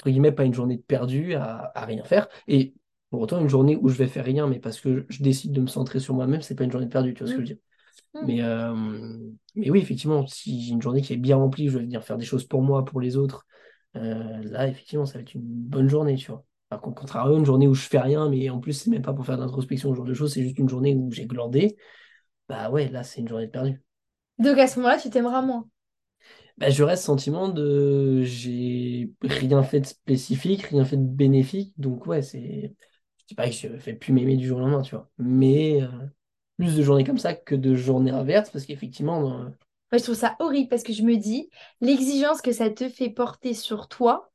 Entre 0.01 0.11
guillemets, 0.11 0.33
pas 0.33 0.45
une 0.45 0.55
journée 0.55 0.77
de 0.79 0.83
perdu 0.83 1.35
à, 1.35 1.73
à 1.75 1.87
rien 1.87 2.05
faire. 2.05 2.29
Et 2.49 2.75
pour 3.11 3.21
autant, 3.23 3.41
une 3.41 3.49
journée 3.49 3.77
où 3.77 3.89
je 3.89 3.97
vais 3.97 4.09
faire 4.09 4.25
rien, 4.25 4.47
mais 4.49 4.61
parce 4.61 4.81
que 4.81 5.07
je 5.11 5.23
décide 5.23 5.53
de 5.53 5.61
me 5.63 5.69
centrer 5.69 6.01
sur 6.01 6.15
moi-même, 6.15 6.43
c'est 6.43 6.55
pas 6.57 6.65
une 6.65 6.73
journée 6.73 6.87
de 6.87 6.93
perdu, 6.93 7.15
tu 7.15 7.21
vois 7.21 7.29
ce 7.29 7.35
que 7.35 7.43
je 7.43 7.49
veux 7.49 7.55
dire? 7.57 7.63
Mm. 8.15 8.27
Mais, 8.27 8.43
euh, 8.43 8.75
mais 9.55 9.71
oui, 9.71 9.81
effectivement, 9.81 10.27
si 10.27 10.63
j'ai 10.63 10.73
une 10.73 10.83
journée 10.83 11.03
qui 11.03 11.13
est 11.13 11.17
bien 11.17 11.37
remplie, 11.37 11.69
je 11.69 11.79
vais 11.79 11.85
venir 11.85 12.05
faire 12.05 12.19
des 12.19 12.25
choses 12.25 12.45
pour 12.45 12.63
moi, 12.63 12.85
pour 12.85 13.01
les 13.01 13.17
autres, 13.17 13.47
euh, 13.97 14.43
là, 14.45 14.69
effectivement, 14.69 15.07
ça 15.07 15.15
va 15.15 15.21
être 15.21 15.35
une 15.35 15.43
bonne 15.43 15.89
journée, 15.89 16.17
tu 16.17 16.31
vois. 16.31 16.45
Par 16.69 16.81
contre, 16.81 17.01
contrario, 17.01 17.37
une 17.39 17.45
journée 17.47 17.67
où 17.67 17.75
je 17.75 17.89
fais 17.89 17.99
rien, 17.99 18.29
mais 18.29 18.49
en 18.51 18.61
plus, 18.61 18.73
c'est 18.75 18.91
même 18.91 19.03
pas 19.03 19.13
pour 19.13 19.27
faire 19.27 19.37
de 19.37 19.43
l'introspection, 19.43 19.91
ce 19.91 19.97
genre 19.97 20.05
de 20.05 20.15
choses, 20.15 20.33
c'est 20.33 20.43
juste 20.43 20.59
une 20.59 20.69
journée 20.69 20.95
où 20.95 21.11
j'ai 21.11 21.27
glandé, 21.27 21.77
bah 22.49 22.71
ouais, 22.71 22.89
là, 22.89 23.03
c'est 23.03 23.21
une 23.21 23.29
journée 23.29 23.47
de 23.47 23.51
perdu. 23.51 23.83
Donc 24.39 24.59
à 24.59 24.67
ce 24.67 24.79
moment-là, 24.79 24.99
tu 24.99 25.11
t'aimeras 25.11 25.43
moins. 25.43 25.69
Bah, 26.59 26.71
je 26.71 26.83
reste 26.83 27.05
sentiment 27.05 27.49
de 27.49 28.23
j'ai 28.23 29.11
rien 29.23 29.63
fait 29.63 29.81
de 29.81 29.87
spécifique, 29.87 30.63
rien 30.65 30.85
fait 30.85 30.97
de 30.97 31.07
bénéfique, 31.07 31.75
donc 31.79 32.07
ouais, 32.07 32.23
c'est. 32.23 32.75
Je 33.19 33.25
dis 33.27 33.35
pas 33.35 33.47
que 33.49 33.55
je 33.55 33.79
fais 33.79 33.95
plus 33.95 34.13
m'aimer 34.13 34.37
du 34.37 34.47
jour 34.47 34.59
au 34.59 34.61
lendemain, 34.61 34.83
tu 34.83 34.95
vois. 34.95 35.11
Mais 35.19 35.83
euh, 35.83 35.89
plus 36.61 36.77
de 36.77 36.83
journées 36.83 37.05
comme 37.05 37.19
ça 37.19 37.35
que 37.35 37.55
de 37.55 37.75
journées 37.75 38.11
inverses, 38.13 38.51
parce 38.51 38.67
qu'effectivement, 38.67 39.51
Moi, 39.93 39.99
je 39.99 40.05
trouve 40.05 40.15
ça 40.15 40.37
horrible 40.39 40.69
parce 40.69 40.83
que 40.83 40.93
je 40.93 41.03
me 41.03 41.17
dis, 41.17 41.51
l'exigence 41.81 42.43
que 42.43 42.53
ça 42.53 42.71
te 42.71 42.89
fait 42.89 43.11
porter 43.11 43.55
sur 43.55 43.89
toi, 43.89 44.31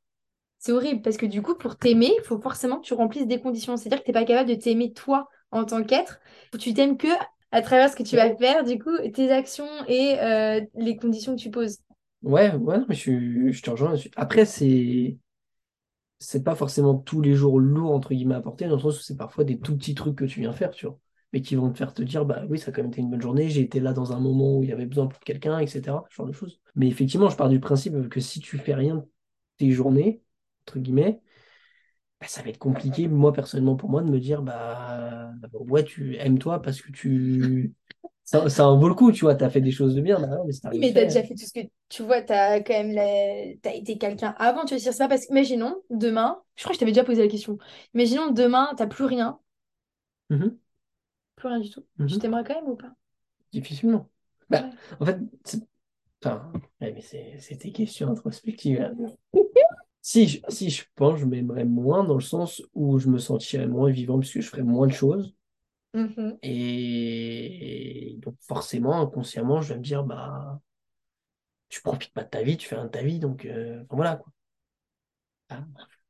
c'est 0.58 0.72
horrible 0.72 1.02
parce 1.02 1.16
que 1.18 1.26
du 1.26 1.42
coup, 1.42 1.56
pour 1.56 1.78
t'aimer, 1.78 2.12
il 2.18 2.24
faut 2.24 2.40
forcément 2.40 2.80
que 2.80 2.86
tu 2.86 2.94
remplisses 2.94 3.26
des 3.26 3.40
conditions. 3.40 3.76
C'est-à-dire 3.76 4.00
que 4.00 4.04
tu 4.04 4.10
n'es 4.10 4.14
pas 4.14 4.24
capable 4.24 4.50
de 4.50 4.54
t'aimer 4.56 4.92
toi 4.92 5.28
en 5.52 5.64
tant 5.64 5.84
qu'être. 5.84 6.20
Tu 6.60 6.74
t'aimes 6.74 6.98
que 6.98 7.08
à 7.52 7.62
travers 7.62 7.90
ce 7.90 7.96
que 7.96 8.02
tu 8.04 8.16
vas 8.16 8.34
faire, 8.36 8.64
du 8.64 8.78
coup, 8.78 8.96
tes 9.14 9.32
actions 9.32 9.68
et 9.88 10.18
euh, 10.20 10.60
les 10.76 10.96
conditions 10.96 11.36
que 11.36 11.40
tu 11.42 11.50
poses. 11.50 11.78
Ouais, 12.22 12.52
ouais, 12.54 12.78
non, 12.78 12.86
mais 12.88 12.94
je, 12.94 13.50
je 13.52 13.62
te 13.62 13.70
rejoins 13.70 13.90
là-dessus. 13.90 14.10
Après, 14.16 14.44
c'est 14.46 15.16
c'est 16.18 16.42
pas 16.44 16.54
forcément 16.54 16.94
tous 16.98 17.20
les 17.22 17.34
jours 17.34 17.58
lourd, 17.60 17.92
entre 17.92 18.10
guillemets, 18.14 18.34
à 18.34 18.40
porter, 18.42 18.66
dans 18.68 18.76
le 18.76 18.80
sens 18.82 18.98
où 19.00 19.02
c'est 19.02 19.16
parfois 19.16 19.44
des 19.44 19.58
tout 19.60 19.76
petits 19.76 19.94
trucs 19.94 20.16
que 20.16 20.24
tu 20.26 20.40
viens 20.40 20.52
faire, 20.52 20.70
tu 20.70 20.86
vois, 20.86 20.98
mais 21.36 21.42
qui 21.42 21.56
vont 21.56 21.70
te 21.72 21.78
faire 21.78 21.94
te 21.94 22.02
dire, 22.02 22.24
bah 22.24 22.44
oui, 22.48 22.58
ça 22.58 22.70
a 22.70 22.72
quand 22.74 22.82
même 22.82 22.90
été 22.92 23.00
une 23.02 23.10
bonne 23.10 23.20
journée, 23.22 23.48
j'ai 23.50 23.62
été 23.62 23.80
là 23.80 23.92
dans 23.92 24.12
un 24.12 24.20
moment 24.20 24.58
où 24.58 24.62
il 24.64 24.70
y 24.70 24.72
avait 24.72 24.86
besoin 24.86 25.06
pour 25.06 25.20
quelqu'un, 25.20 25.58
etc., 25.58 26.04
ce 26.10 26.16
genre 26.16 26.26
de 26.26 26.32
choses. 26.32 26.60
Mais 26.76 26.88
effectivement, 26.88 27.28
je 27.28 27.36
pars 27.36 27.48
du 27.50 27.60
principe 27.60 28.08
que 28.08 28.20
si 28.20 28.40
tu 28.40 28.58
fais 28.58 28.74
rien 28.74 28.96
de 28.96 29.04
tes 29.58 29.70
journées, 29.72 30.22
entre 30.66 30.78
guillemets, 30.80 31.20
bah, 32.20 32.26
ça 32.28 32.42
va 32.42 32.48
être 32.50 32.58
compliqué, 32.58 33.08
moi, 33.08 33.32
personnellement, 33.32 33.76
pour 33.76 33.90
moi, 33.90 34.02
de 34.02 34.10
me 34.10 34.20
dire, 34.20 34.42
bah 34.42 35.32
ouais, 35.54 35.84
tu 35.84 36.16
aimes 36.16 36.38
toi 36.38 36.62
parce 36.62 36.80
que 36.82 36.92
tu... 36.92 37.74
Ça, 38.24 38.48
ça 38.50 38.68
en 38.68 38.78
vaut 38.78 38.88
le 38.88 38.94
coup, 38.94 39.12
tu 39.12 39.22
vois, 39.22 39.34
t'as 39.36 39.50
fait 39.50 39.60
des 39.62 39.70
choses 39.72 39.94
de 39.96 40.00
bien, 40.02 40.20
bah 40.20 40.38
mais 40.46 40.52
Oui, 40.70 40.78
mais 40.80 40.92
t'as 40.92 41.04
fait. 41.04 41.04
déjà 41.04 41.22
fait 41.22 41.34
tout 41.34 41.44
ce 41.46 41.52
que 41.52 41.60
tu 41.88 42.02
vois, 42.02 42.22
t'as 42.22 42.60
quand 42.60 42.72
même 42.74 42.92
la- 42.92 43.56
t'as 43.62 43.74
été 43.74 43.98
quelqu'un 43.98 44.34
avant, 44.38 44.64
tu 44.64 44.74
veux 44.74 44.80
dire, 44.80 44.92
pas 44.98 45.08
parce 45.08 45.26
que, 45.26 45.30
imaginons, 45.32 45.80
demain, 45.90 46.42
je 46.56 46.62
crois 46.64 46.70
que 46.72 46.74
je 46.76 46.80
t'avais 46.80 46.90
déjà 46.92 47.04
posé 47.04 47.22
la 47.22 47.28
question, 47.28 47.56
imaginons 47.94 48.30
demain, 48.32 48.72
t'as 48.76 48.86
plus 48.88 49.04
rien, 49.04 49.38
Mhm, 50.30 50.58
plus 51.36 51.48
rien 51.48 51.60
du 51.60 51.70
tout. 51.70 51.84
mhm. 51.98 52.08
Tu 52.08 52.18
t'aimerais 52.18 52.44
quand 52.44 52.54
même 52.54 52.68
ou 52.70 52.76
pas? 52.76 52.92
Difficilement. 53.52 54.08
Bah, 54.50 54.62
Ouais. 54.64 54.70
en 55.00 55.06
fait, 55.06 55.18
c'est- 55.44 55.66
enfin, 56.24 56.52
ouais, 56.80 56.92
mais 56.92 57.00
c'est 57.02 57.56
tes 57.58 57.72
questions 57.72 58.10
introspectives. 58.10 58.80
hein. 58.80 58.94
Si 60.02 60.28
je, 60.28 60.40
si 60.48 60.70
je 60.70 60.84
pense, 60.94 61.18
je 61.18 61.24
m'aimerais 61.26 61.64
moins 61.64 62.04
dans 62.04 62.14
le 62.14 62.20
sens 62.20 62.62
où 62.74 62.98
je 62.98 63.08
me 63.08 63.18
sentirais 63.18 63.66
moins 63.66 63.90
vivant 63.90 64.18
puisque 64.20 64.40
je 64.40 64.48
ferais 64.48 64.62
moins 64.62 64.86
de 64.86 64.92
choses. 64.92 65.34
Mhm. 65.94 66.38
Et 66.42 68.16
donc, 68.22 68.36
forcément, 68.40 69.00
inconsciemment, 69.00 69.60
je 69.60 69.72
vais 69.74 69.78
me 69.78 69.84
dire, 69.84 70.04
bah, 70.04 70.60
tu 71.68 71.80
profites 71.82 72.12
pas 72.12 72.24
de 72.24 72.28
ta 72.30 72.42
vie, 72.42 72.56
tu 72.56 72.66
fais 72.68 72.74
rien 72.76 72.86
de 72.86 72.90
ta 72.90 73.02
vie, 73.02 73.18
donc 73.20 73.44
euh, 73.44 73.76
enfin, 73.84 73.96
voilà 73.96 74.16
quoi. 74.16 74.32
Ah, 75.50 75.64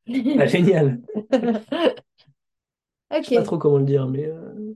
bah, 0.36 0.46
génial. 0.46 1.00
Je 3.20 3.26
sais 3.28 3.32
pas 3.34 3.42
Ok. 3.42 3.42
trop 3.42 3.58
comment 3.58 3.78
le 3.78 3.84
dire, 3.84 4.06
mais 4.08 4.24
euh, 4.26 4.74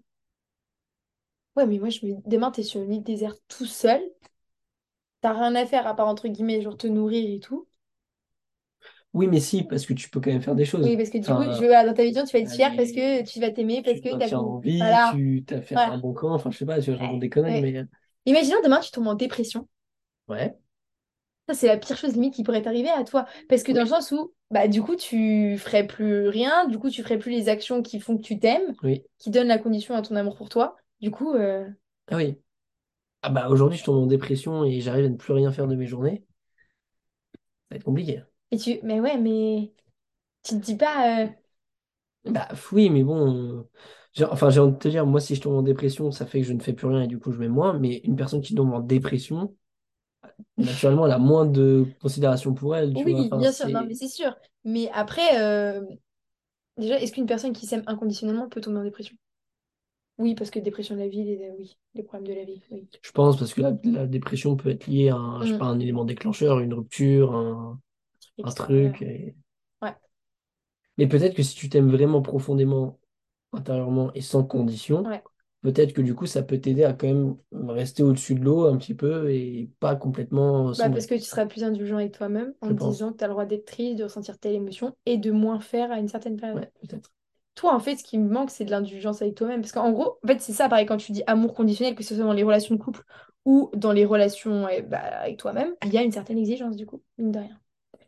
Ouais, 1.57 1.65
mais 1.67 1.79
moi, 1.79 1.91
je 1.91 2.05
me... 2.07 2.15
demain, 2.27 2.51
t'es 2.51 2.63
sur 2.65 2.81
une 2.83 2.93
île 2.95 3.03
déserte 3.05 3.41
tout 3.49 3.67
seul. 3.67 4.03
T'as 5.23 5.33
rien 5.33 5.55
à 5.55 5.65
faire 5.65 5.87
à 5.87 5.97
part, 5.97 6.09
entre 6.09 6.29
guillemets, 6.29 6.61
genre 6.61 6.77
te 6.77 6.87
nourrir 6.87 7.35
et 7.35 7.41
tout. 7.41 7.67
oui, 9.13 9.27
mais 9.27 9.41
si, 9.41 9.65
parce 9.65 9.87
que 9.87 9.93
tu 9.95 10.09
peux 10.11 10.21
quand 10.21 10.31
même 10.31 10.43
faire 10.43 10.55
des 10.55 10.65
choses. 10.65 10.85
Oui, 10.85 10.97
parce 10.97 11.11
que 11.11 11.19
du 11.19 11.35
coup, 11.35 11.43
je 11.43 11.65
veux, 11.65 11.69
dans 11.71 11.95
ta 11.95 12.05
vision, 12.05 12.25
tu 12.25 12.33
vas 12.33 12.39
être 12.43 12.51
fière 12.51 12.75
aller- 12.75 12.77
parce 12.77 12.93
que 12.93 13.23
tu 13.25 13.39
vas 13.41 13.51
t'aimer, 13.51 13.83
parce 13.83 14.01
tu 14.01 14.01
que 14.01 14.15
t'as 14.17 14.31
fini. 14.31 14.55
en 14.55 14.59
vie, 14.59 14.99
Voilà. 14.99 15.11
tu 15.11 15.45
t'as 15.47 15.61
fait 15.63 15.75
Voilà. 15.75 15.89
un 15.89 15.99
bon 15.99 16.15
camp, 16.15 16.33
enfin 16.35 16.51
je 16.51 16.59
sais 16.59 16.67
pas, 16.67 16.81
je 16.81 16.93
raconte 16.93 17.21
des 17.21 17.31
conneries, 17.31 17.59
mais 17.59 17.87
Imaginons 18.25 18.63
demain, 18.63 18.81
tu 18.81 18.91
tombes 18.93 19.09
en 19.09 19.15
dépression. 19.15 19.69
ouais, 20.29 20.59
Ça, 21.49 21.55
c'est 21.55 21.67
la 21.67 21.77
pire 21.77 21.97
chose 21.97 22.15
limite 22.15 22.35
qui 22.35 22.43
pourrait 22.45 22.63
t'arriver 22.63 22.91
à 22.91 23.05
toi. 23.05 23.27
Parce 23.49 23.63
que 23.63 23.73
dans 23.73 23.81
le 23.83 23.87
sens 23.89 24.13
où, 24.13 24.33
bah, 24.51 24.69
du 24.69 24.83
coup, 24.83 24.97
tu 24.97 25.57
ferais 25.59 25.87
plus 25.87 26.29
rien, 26.29 26.67
du 26.69 26.79
coup, 26.79 26.91
tu 26.91 27.03
ferais 27.03 27.19
plus 27.19 27.33
les 27.33 27.49
actions 27.49 27.83
qui 27.83 28.01
font 28.01 28.17
que 28.17 28.23
tu 28.23 28.39
t'aimes, 28.39 28.75
oui. 28.83 29.05
qui 29.19 29.31
donnent 29.31 29.49
la 29.49 29.59
condition 29.59 29.95
à 29.95 30.03
ton 30.03 30.17
amour 30.17 30.37
pour 30.37 30.49
toi. 30.49 30.77
Du 31.01 31.11
coup, 31.11 31.35
euh, 31.35 31.69
Ah 32.09 32.17
oui. 32.17 32.39
Ah 33.23 33.31
bah 33.31 33.49
aujourd'hui 33.51 33.79
je 33.79 33.85
tombe 33.85 34.03
en 34.03 34.07
dépression 34.07 34.65
et 34.65 34.81
j'arrive 34.83 35.07
à 35.07 35.11
ne 35.11 35.17
plus 35.17 35.33
rien 35.35 35.53
faire 35.53 35.69
de 35.69 35.77
mes 35.77 35.87
journées, 35.89 36.25
ça 37.69 37.75
va 37.75 37.77
être 37.77 37.85
compliqué. 37.85 38.23
et 38.51 38.59
tu, 38.59 38.79
mais 38.83 39.01
ouais, 39.01 39.19
mais 39.19 39.73
tu 40.45 40.55
te 40.57 40.61
dis 40.65 40.77
pas, 40.77 41.25
euh, 41.25 41.29
Bah 42.25 42.49
oui, 42.73 42.91
mais 42.91 43.03
bon, 43.03 43.67
j'ai- 44.13 44.25
enfin 44.27 44.51
j'ai 44.51 44.61
envie 44.61 44.73
de 44.75 44.79
te 44.79 44.89
dire, 44.89 45.07
moi 45.07 45.21
si 45.21 45.35
je 45.35 45.41
tombe 45.41 45.55
en 45.55 45.63
dépression, 45.63 46.11
ça 46.13 46.27
fait 46.27 46.41
que 46.43 46.47
je 46.47 46.53
ne 46.53 46.61
fais 46.61 46.73
plus 46.75 46.87
rien 46.87 47.03
et 47.03 47.07
du 47.07 47.19
coup 47.19 47.33
je 47.33 47.39
m'aime 47.39 47.53
moins, 47.53 47.73
mais 47.79 47.97
une 48.05 48.17
personne 48.17 48.43
qui 48.43 48.55
tombe 48.55 48.73
en 48.75 48.81
dépression, 48.81 49.57
naturellement 50.59 51.07
elle 51.07 51.13
a 51.13 51.19
moins 51.19 51.47
de 51.47 51.87
considération 52.01 52.55
pour 52.55 52.77
elle, 52.77 52.95
tu 52.95 53.09
vois, 53.09 53.21
oui, 53.21 53.31
enfin 53.31 53.39
bien 53.39 53.53
sûr, 53.53 53.69
non, 53.71 53.85
mais 53.87 53.95
c'est... 53.95 53.95
c'est 53.95 54.09
sûr. 54.09 54.37
Mais 54.65 54.91
après, 54.93 55.41
euh, 55.41 55.83
Déjà, 56.79 56.99
est-ce 57.01 57.13
qu'une 57.13 57.27
personne 57.27 57.53
qui 57.55 57.67
s'aime 57.67 57.85
inconditionnellement 57.87 58.49
peut 58.49 58.61
tomber 58.63 58.79
en 58.81 58.85
dépression? 58.85 59.17
Oui, 60.21 60.35
parce 60.35 60.51
que 60.51 60.59
dépression 60.59 60.95
de 60.95 61.01
la 61.01 61.09
vie, 61.09 61.25
les, 61.25 61.51
oui, 61.59 61.77
les 61.95 62.03
problèmes 62.03 62.29
de 62.29 62.39
la 62.39 62.45
vie, 62.45 62.61
oui. 62.71 62.87
Je 63.03 63.11
pense 63.11 63.39
parce 63.39 63.55
que 63.55 63.63
la, 63.63 63.73
la 63.85 64.07
dépression 64.07 64.57
peut 64.57 64.69
être 64.71 64.87
liée 64.87 65.09
à 65.09 65.17
un, 65.17 65.41
je 65.43 65.47
sais 65.49 65.55
Mm. 65.55 65.59
pas, 65.59 65.65
un 65.67 65.81
élément 65.81 66.05
déclencheur, 66.05 66.61
une 66.61 66.75
rupture, 66.75 67.35
un, 67.35 67.81
truc. 68.55 69.03
et- 69.03 69.35
Ouais. 69.83 69.95
Mais 70.99 71.07
peut-être 71.07 71.35
que 71.35 71.43
si 71.43 71.55
tu 71.55 71.69
t'aimes 71.69 71.91
vraiment 71.91 72.23
profondément, 72.23 72.99
intérieurement 73.53 74.13
et 74.15 74.21
sans 74.21 74.45
condition, 74.45 75.03
Ouais. 75.05 75.23
peut-être 75.63 75.93
que 75.93 76.03
du 76.03 76.15
coup, 76.15 76.27
ça 76.27 76.43
peut 76.43 76.59
t'aider 76.61 76.85
à 76.85 76.93
quand 76.93 77.07
même 77.09 77.37
rester 77.53 78.03
au-dessus 78.03 78.35
de 78.35 78.45
l'eau 78.45 78.67
un 78.67 78.77
petit 78.77 78.95
peu 78.95 79.31
et 79.33 79.71
pas 79.81 79.97
complètement 79.97 80.67
Bah, 80.79 80.91
parce 80.91 81.07
que 81.07 81.15
tu 81.15 81.23
seras 81.23 81.47
plus 81.47 81.65
indulgent 81.65 81.97
avec 81.97 82.13
toi-même 82.13 82.55
en 82.61 82.69
je 82.69 82.73
te 82.75 82.79
pense. 82.79 82.93
disant 82.93 83.13
que 83.13 83.19
tu 83.19 83.25
as 83.25 83.29
le 83.29 83.33
droit 83.33 83.47
d'être 83.47 83.67
triste, 83.67 83.99
de 83.99 84.05
ressentir 84.05 84.39
telle 84.39 84.55
émotion 84.55 84.95
et 85.07 85.17
de 85.19 85.31
moins 85.31 85.61
faire 85.61 85.91
à 85.91 85.99
une 85.99 86.09
certaine 86.09 86.37
période. 86.37 86.59
Ouais, 86.61 86.71
peut-être. 86.81 87.11
Toi, 87.61 87.75
en 87.75 87.79
fait, 87.79 87.97
ce 87.97 88.05
qui 88.05 88.17
me 88.17 88.27
manque, 88.27 88.49
c'est 88.49 88.65
de 88.65 88.71
l'indulgence 88.71 89.21
avec 89.21 89.35
toi-même. 89.35 89.61
Parce 89.61 89.73
qu'en 89.73 89.93
gros, 89.93 90.17
en 90.25 90.27
fait, 90.27 90.41
c'est 90.41 90.55
ça, 90.55 90.71
pareil, 90.71 90.87
quand 90.87 90.97
tu 90.97 91.13
dis 91.13 91.23
amour 91.27 91.53
conditionnel, 91.53 91.95
que 91.95 92.03
ce 92.03 92.15
soit 92.15 92.25
dans 92.25 92.33
les 92.33 92.43
relations 92.43 92.75
de 92.75 92.81
couple 92.81 93.03
ou 93.45 93.71
dans 93.75 93.93
les 93.93 94.07
relations 94.07 94.67
eh, 94.67 94.81
bah, 94.81 94.97
avec 94.97 95.37
toi-même, 95.37 95.75
il 95.85 95.93
y 95.93 95.99
a 95.99 96.03
une 96.03 96.11
certaine 96.11 96.39
exigence, 96.39 96.75
du 96.75 96.87
coup, 96.87 97.03
mine 97.19 97.33
de 97.33 97.39
rien. 97.41 97.61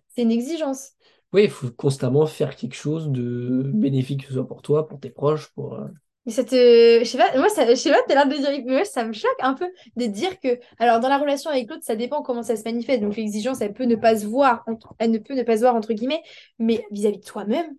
C'est 0.08 0.22
une 0.22 0.32
exigence. 0.32 0.92
Oui, 1.34 1.44
il 1.44 1.50
faut 1.50 1.70
constamment 1.70 2.24
faire 2.24 2.56
quelque 2.56 2.76
chose 2.76 3.10
de 3.10 3.62
bénéfique, 3.74 4.22
que 4.22 4.28
ce 4.28 4.32
soit 4.32 4.48
pour 4.48 4.62
toi, 4.62 4.88
pour 4.88 5.00
tes 5.00 5.10
proches, 5.10 5.48
pour... 5.52 5.74
euh, 5.74 5.86
Mais 6.24 6.32
ça 6.32 6.44
te... 6.44 7.00
Je 7.00 7.04
sais 7.04 7.18
pas, 7.18 7.36
moi, 7.36 7.50
ça... 7.50 7.68
je 7.68 7.74
sais 7.74 7.90
pas, 7.90 7.98
t'as 8.08 8.14
l'air 8.14 8.28
de 8.28 8.34
dire... 8.34 8.64
Mais 8.64 8.72
moi, 8.72 8.84
ça 8.86 9.04
me 9.04 9.12
choque 9.12 9.36
un 9.40 9.52
peu 9.52 9.66
de 9.96 10.06
dire 10.06 10.40
que... 10.40 10.60
Alors, 10.78 10.98
dans 11.00 11.08
la 11.10 11.18
relation 11.18 11.50
avec 11.50 11.68
l'autre, 11.68 11.84
ça 11.84 11.94
dépend 11.94 12.22
comment 12.22 12.42
ça 12.42 12.56
se 12.56 12.64
manifeste. 12.64 13.02
Donc, 13.02 13.16
l'exigence, 13.16 13.60
elle 13.60 13.74
peut 13.74 13.84
ne 13.84 13.96
pas 13.96 14.16
se 14.16 14.24
voir, 14.26 14.64
elle 14.98 15.10
ne 15.10 15.18
peut 15.18 15.34
ne 15.34 15.42
pas 15.42 15.56
se 15.56 15.60
voir, 15.60 15.74
entre 15.74 15.92
guillemets, 15.92 16.22
mais 16.58 16.86
vis-à-vis 16.90 17.18
de 17.18 17.24
toi-même, 17.24 17.76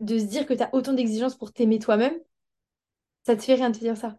de 0.00 0.18
se 0.18 0.24
dire 0.24 0.46
que 0.46 0.54
t'as 0.54 0.70
autant 0.72 0.92
d'exigences 0.92 1.36
pour 1.36 1.52
t'aimer 1.52 1.78
toi-même, 1.80 2.14
ça 3.26 3.36
te 3.36 3.42
fait 3.42 3.54
rien 3.54 3.70
de 3.70 3.74
te 3.76 3.80
dire 3.80 3.96
ça. 3.96 4.18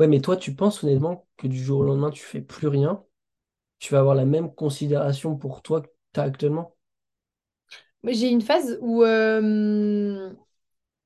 Ouais, 0.00 0.08
mais 0.08 0.20
toi, 0.20 0.36
tu 0.36 0.54
penses 0.54 0.82
honnêtement 0.82 1.26
que 1.36 1.46
du 1.46 1.62
jour 1.62 1.80
au 1.80 1.82
lendemain, 1.84 2.10
tu 2.10 2.22
fais 2.24 2.40
plus 2.40 2.66
rien, 2.68 3.04
tu 3.80 3.92
vas 3.94 4.00
avoir 4.00 4.14
la 4.16 4.24
même 4.26 4.54
considération 4.54 5.36
pour 5.36 5.62
toi 5.62 5.82
que 5.82 5.88
tu 6.14 6.20
as 6.20 6.24
actuellement? 6.24 6.76
J'ai 8.04 8.28
eu 8.28 8.32
une 8.32 8.40
phase 8.42 8.78
où, 8.80 9.02
euh, 9.04 10.30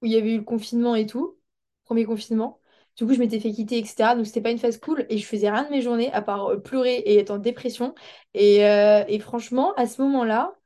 où 0.03 0.07
il 0.07 0.13
y 0.13 0.17
avait 0.17 0.35
eu 0.35 0.39
le 0.39 0.45
confinement 0.45 0.95
et 0.97 1.07
tout, 1.07 1.39
premier 1.85 2.05
confinement. 2.05 2.61
Du 2.97 3.07
coup, 3.07 3.15
je 3.15 3.19
m'étais 3.21 3.41
fait 3.41 3.53
quitter, 3.53 3.79
etc. 3.79 4.17
Donc, 4.17 4.27
c'était 4.27 4.43
pas 4.43 4.51
une 4.53 4.59
phase 4.59 4.79
cool 4.79 5.07
et 5.11 5.19
je 5.19 5.27
faisais 5.27 5.51
rien 5.51 5.65
de 5.65 5.71
mes 5.71 5.83
journées 5.83 6.13
à 6.13 6.23
part 6.23 6.49
euh, 6.53 6.59
pleurer 6.61 6.97
et 6.99 7.19
être 7.19 7.31
en 7.31 7.39
dépression. 7.39 7.95
Et, 8.35 8.67
euh, 8.67 9.05
et 9.09 9.19
franchement, 9.21 9.75
à 9.77 9.87
ce 9.87 10.03
moment-là, 10.03 10.57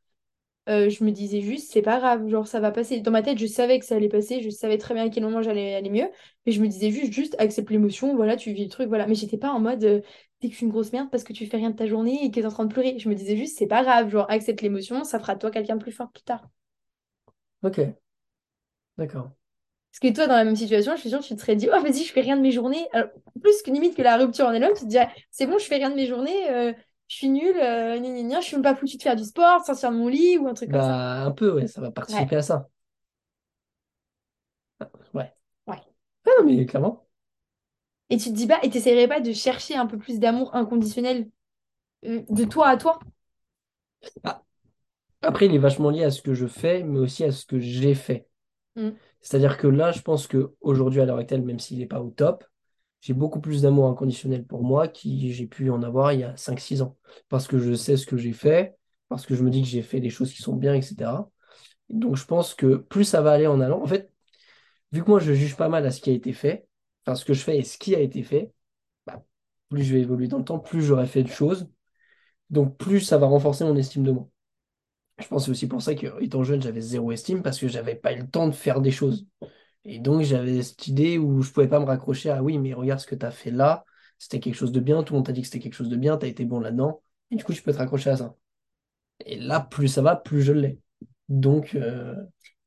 euh, 0.68 0.90
je 0.90 1.02
me 1.04 1.10
disais 1.10 1.40
juste, 1.40 1.72
c'est 1.72 1.82
pas 1.82 1.98
grave, 1.98 2.28
genre 2.28 2.46
ça 2.46 2.60
va 2.60 2.70
passer. 2.70 3.00
Dans 3.00 3.10
ma 3.10 3.22
tête, 3.22 3.38
je 3.38 3.46
savais 3.46 3.78
que 3.78 3.86
ça 3.86 3.96
allait 3.96 4.08
passer, 4.08 4.42
je 4.42 4.50
savais 4.50 4.78
très 4.78 4.94
bien 4.94 5.06
à 5.06 5.08
quel 5.10 5.22
moment 5.22 5.42
j'allais 5.42 5.74
aller 5.74 5.90
mieux. 5.90 6.08
Mais 6.46 6.52
je 6.52 6.60
me 6.60 6.68
disais 6.68 6.90
juste, 6.90 7.12
juste 7.12 7.36
accepte 7.38 7.70
l'émotion, 7.70 8.14
voilà, 8.16 8.36
tu 8.36 8.52
vis 8.52 8.64
le 8.64 8.70
truc, 8.70 8.88
voilà. 8.88 9.06
Mais 9.06 9.14
j'étais 9.14 9.38
pas 9.38 9.50
en 9.50 9.60
mode, 9.60 9.84
euh, 9.84 10.00
t'es 10.40 10.48
qu'une 10.50 10.68
grosse 10.70 10.92
merde 10.92 11.08
parce 11.10 11.24
que 11.24 11.32
tu 11.32 11.46
fais 11.46 11.56
rien 11.56 11.70
de 11.70 11.76
ta 11.76 11.86
journée 11.86 12.24
et 12.24 12.30
que 12.30 12.34
t'es 12.34 12.46
en 12.46 12.50
train 12.50 12.64
de 12.66 12.72
pleurer. 12.72 12.98
Je 12.98 13.08
me 13.08 13.14
disais 13.14 13.36
juste, 13.36 13.56
c'est 13.58 13.66
pas 13.66 13.82
grave, 13.82 14.10
genre 14.10 14.30
accepte 14.30 14.62
l'émotion, 14.62 15.04
ça 15.04 15.18
fera 15.18 15.34
de 15.34 15.40
toi 15.40 15.50
quelqu'un 15.50 15.76
de 15.76 15.82
plus 15.82 15.92
fort 15.92 16.10
plus 16.12 16.24
tard. 16.24 16.48
Ok, 17.62 17.80
d'accord. 18.96 19.30
Parce 19.90 20.00
que 20.00 20.14
toi, 20.14 20.26
dans 20.26 20.36
la 20.36 20.44
même 20.44 20.56
situation, 20.56 20.94
je 20.94 21.00
suis 21.00 21.08
sûre 21.10 21.20
que 21.20 21.26
tu 21.26 21.34
te 21.34 21.40
serais 21.40 21.56
dit, 21.56 21.68
oh, 21.72 21.80
vas-y, 21.80 22.04
je 22.04 22.12
fais 22.12 22.20
rien 22.20 22.36
de 22.36 22.42
mes 22.42 22.52
journées. 22.52 22.86
Alors, 22.92 23.08
plus 23.40 23.62
que 23.62 23.70
limite 23.70 23.96
que 23.96 24.02
la 24.02 24.16
rupture 24.16 24.46
en 24.46 24.52
elle-même, 24.52 24.74
tu 24.74 24.82
te 24.84 24.88
dirais, 24.88 25.08
c'est 25.30 25.46
bon, 25.46 25.58
je 25.58 25.64
fais 25.64 25.76
rien 25.76 25.90
de 25.90 25.96
mes 25.96 26.06
journées, 26.06 26.50
euh, 26.50 26.72
je 27.08 27.16
suis 27.16 27.28
nulle, 27.28 27.56
euh, 27.58 27.98
gna, 27.98 28.08
gna, 28.10 28.22
gna, 28.22 28.40
je 28.40 28.46
suis 28.46 28.56
même 28.56 28.62
pas 28.62 28.74
foutue 28.76 28.96
de 28.98 29.02
faire 29.02 29.16
du 29.16 29.24
sport, 29.24 29.60
de 29.60 29.66
sortir 29.66 29.90
de 29.92 29.96
mon 29.96 30.08
lit 30.08 30.38
ou 30.38 30.48
un 30.48 30.54
truc 30.54 30.70
comme 30.70 30.82
ça. 30.82 30.92
Bah, 30.92 31.22
un 31.24 31.30
peu, 31.32 31.52
ouais, 31.52 31.66
ça 31.66 31.80
va 31.80 31.90
Ouais, 32.08 32.26
participer 32.26 32.36
à 32.36 32.42
ça. 32.42 32.68
Ouais. 35.14 35.32
ouais. 35.66 35.76
Ah, 36.26 36.30
non, 36.40 36.44
mais 36.46 36.66
clairement. 36.66 37.08
Et 38.10 38.16
tu 38.18 38.30
te 38.30 38.34
dis 38.34 38.46
pas, 38.46 38.58
et 38.62 38.70
t'essaierais 38.70 39.08
pas 39.08 39.20
de 39.20 39.32
chercher 39.32 39.76
un 39.76 39.86
peu 39.86 39.98
plus 39.98 40.18
d'amour 40.18 40.54
inconditionnel 40.54 41.30
euh, 42.06 42.22
de 42.30 42.44
toi 42.44 42.68
à 42.68 42.76
toi? 42.78 43.00
Ah, 44.24 44.42
après, 45.22 45.46
il 45.46 45.54
est 45.54 45.58
vachement 45.58 45.90
lié 45.90 46.04
à 46.04 46.10
ce 46.12 46.22
que 46.22 46.34
je 46.34 46.46
fais, 46.46 46.82
mais 46.84 46.98
aussi 47.00 47.24
à 47.24 47.32
ce 47.32 47.46
que 47.46 47.58
j'ai 47.60 47.94
fait. 47.94 48.28
Mm. 48.76 48.98
C'est-à-dire 49.22 49.58
que 49.58 49.68
là, 49.68 49.92
je 49.92 50.02
pense 50.02 50.28
qu'aujourd'hui, 50.28 51.02
à 51.02 51.06
l'heure 51.06 51.18
actuelle, 51.18 51.42
même 51.44 51.60
s'il 51.60 51.78
n'est 51.80 51.86
pas 51.86 52.02
au 52.02 52.10
top, 52.10 52.44
j'ai 53.00 53.14
beaucoup 53.14 53.40
plus 53.40 53.62
d'amour 53.62 53.88
inconditionnel 53.88 54.44
pour 54.44 54.62
moi 54.64 54.88
que 54.88 55.00
j'ai 55.04 55.46
pu 55.46 55.70
en 55.70 55.82
avoir 55.82 56.12
il 56.12 56.20
y 56.20 56.24
a 56.24 56.36
cinq 56.36 56.60
six 56.60 56.82
ans. 56.82 56.96
Parce 57.28 57.46
que 57.46 57.58
je 57.58 57.74
sais 57.74 57.96
ce 57.96 58.06
que 58.06 58.16
j'ai 58.16 58.32
fait, 58.32 58.76
parce 59.08 59.26
que 59.26 59.34
je 59.34 59.42
me 59.42 59.50
dis 59.50 59.62
que 59.62 59.68
j'ai 59.68 59.82
fait 59.82 60.00
des 60.00 60.10
choses 60.10 60.32
qui 60.32 60.42
sont 60.42 60.56
bien, 60.56 60.74
etc. 60.74 61.30
Donc 61.88 62.16
je 62.16 62.24
pense 62.26 62.54
que 62.54 62.76
plus 62.76 63.04
ça 63.04 63.22
va 63.22 63.32
aller 63.32 63.46
en 63.46 63.60
allant, 63.60 63.82
en 63.82 63.86
fait, 63.86 64.10
vu 64.92 65.02
que 65.04 65.10
moi 65.10 65.20
je 65.20 65.32
juge 65.32 65.56
pas 65.56 65.68
mal 65.68 65.86
à 65.86 65.90
ce 65.90 66.00
qui 66.00 66.10
a 66.10 66.12
été 66.12 66.32
fait, 66.32 66.66
enfin 67.06 67.14
ce 67.14 67.24
que 67.24 67.34
je 67.34 67.42
fais 67.42 67.58
et 67.58 67.64
ce 67.64 67.78
qui 67.78 67.94
a 67.94 68.00
été 68.00 68.22
fait, 68.22 68.52
bah, 69.06 69.24
plus 69.70 69.84
je 69.84 69.94
vais 69.94 70.02
évoluer 70.02 70.28
dans 70.28 70.38
le 70.38 70.44
temps, 70.44 70.58
plus 70.58 70.82
j'aurai 70.82 71.06
fait 71.06 71.22
de 71.22 71.28
choses, 71.28 71.68
donc 72.50 72.76
plus 72.78 73.00
ça 73.00 73.18
va 73.18 73.26
renforcer 73.26 73.64
mon 73.64 73.76
estime 73.76 74.04
de 74.04 74.12
moi. 74.12 74.28
Je 75.18 75.26
pense 75.26 75.42
que 75.42 75.46
c'est 75.46 75.50
aussi 75.52 75.68
pour 75.68 75.82
ça 75.82 75.94
que 75.94 76.22
étant 76.22 76.44
jeune, 76.44 76.62
j'avais 76.62 76.80
zéro 76.80 77.12
estime 77.12 77.42
parce 77.42 77.58
que 77.58 77.68
j'avais 77.68 77.96
pas 77.96 78.12
eu 78.12 78.20
le 78.20 78.28
temps 78.30 78.46
de 78.46 78.52
faire 78.54 78.80
des 78.80 78.92
choses. 78.92 79.26
Et 79.84 79.98
donc 80.00 80.22
j'avais 80.22 80.62
cette 80.62 80.86
idée 80.88 81.18
où 81.18 81.42
je 81.42 81.50
pouvais 81.52 81.68
pas 81.68 81.80
me 81.80 81.84
raccrocher 81.86 82.30
à 82.30 82.42
oui, 82.42 82.58
mais 82.58 82.74
regarde 82.74 83.00
ce 83.00 83.06
que 83.06 83.14
tu 83.14 83.24
as 83.26 83.30
fait 83.30 83.50
là, 83.50 83.84
c'était 84.18 84.40
quelque 84.40 84.54
chose 84.56 84.72
de 84.72 84.80
bien, 84.80 85.02
tout 85.02 85.14
le 85.14 85.18
monde 85.18 85.26
t'a 85.26 85.32
dit 85.32 85.40
que 85.42 85.46
c'était 85.46 85.60
quelque 85.60 85.74
chose 85.74 85.88
de 85.88 85.96
bien, 85.96 86.18
tu 86.18 86.26
as 86.26 86.28
été 86.28 86.44
bon 86.44 86.60
là-dedans, 86.60 87.02
et 87.30 87.36
du 87.36 87.44
coup 87.44 87.52
tu 87.54 87.62
peux 87.62 87.72
te 87.72 87.78
raccrocher 87.78 88.10
à 88.10 88.16
ça. 88.16 88.34
Et 89.26 89.38
là, 89.38 89.60
plus 89.60 89.88
ça 89.88 90.02
va, 90.02 90.16
plus 90.16 90.42
je 90.42 90.52
l'ai. 90.52 90.80
Donc, 91.28 91.74
euh, 91.76 92.14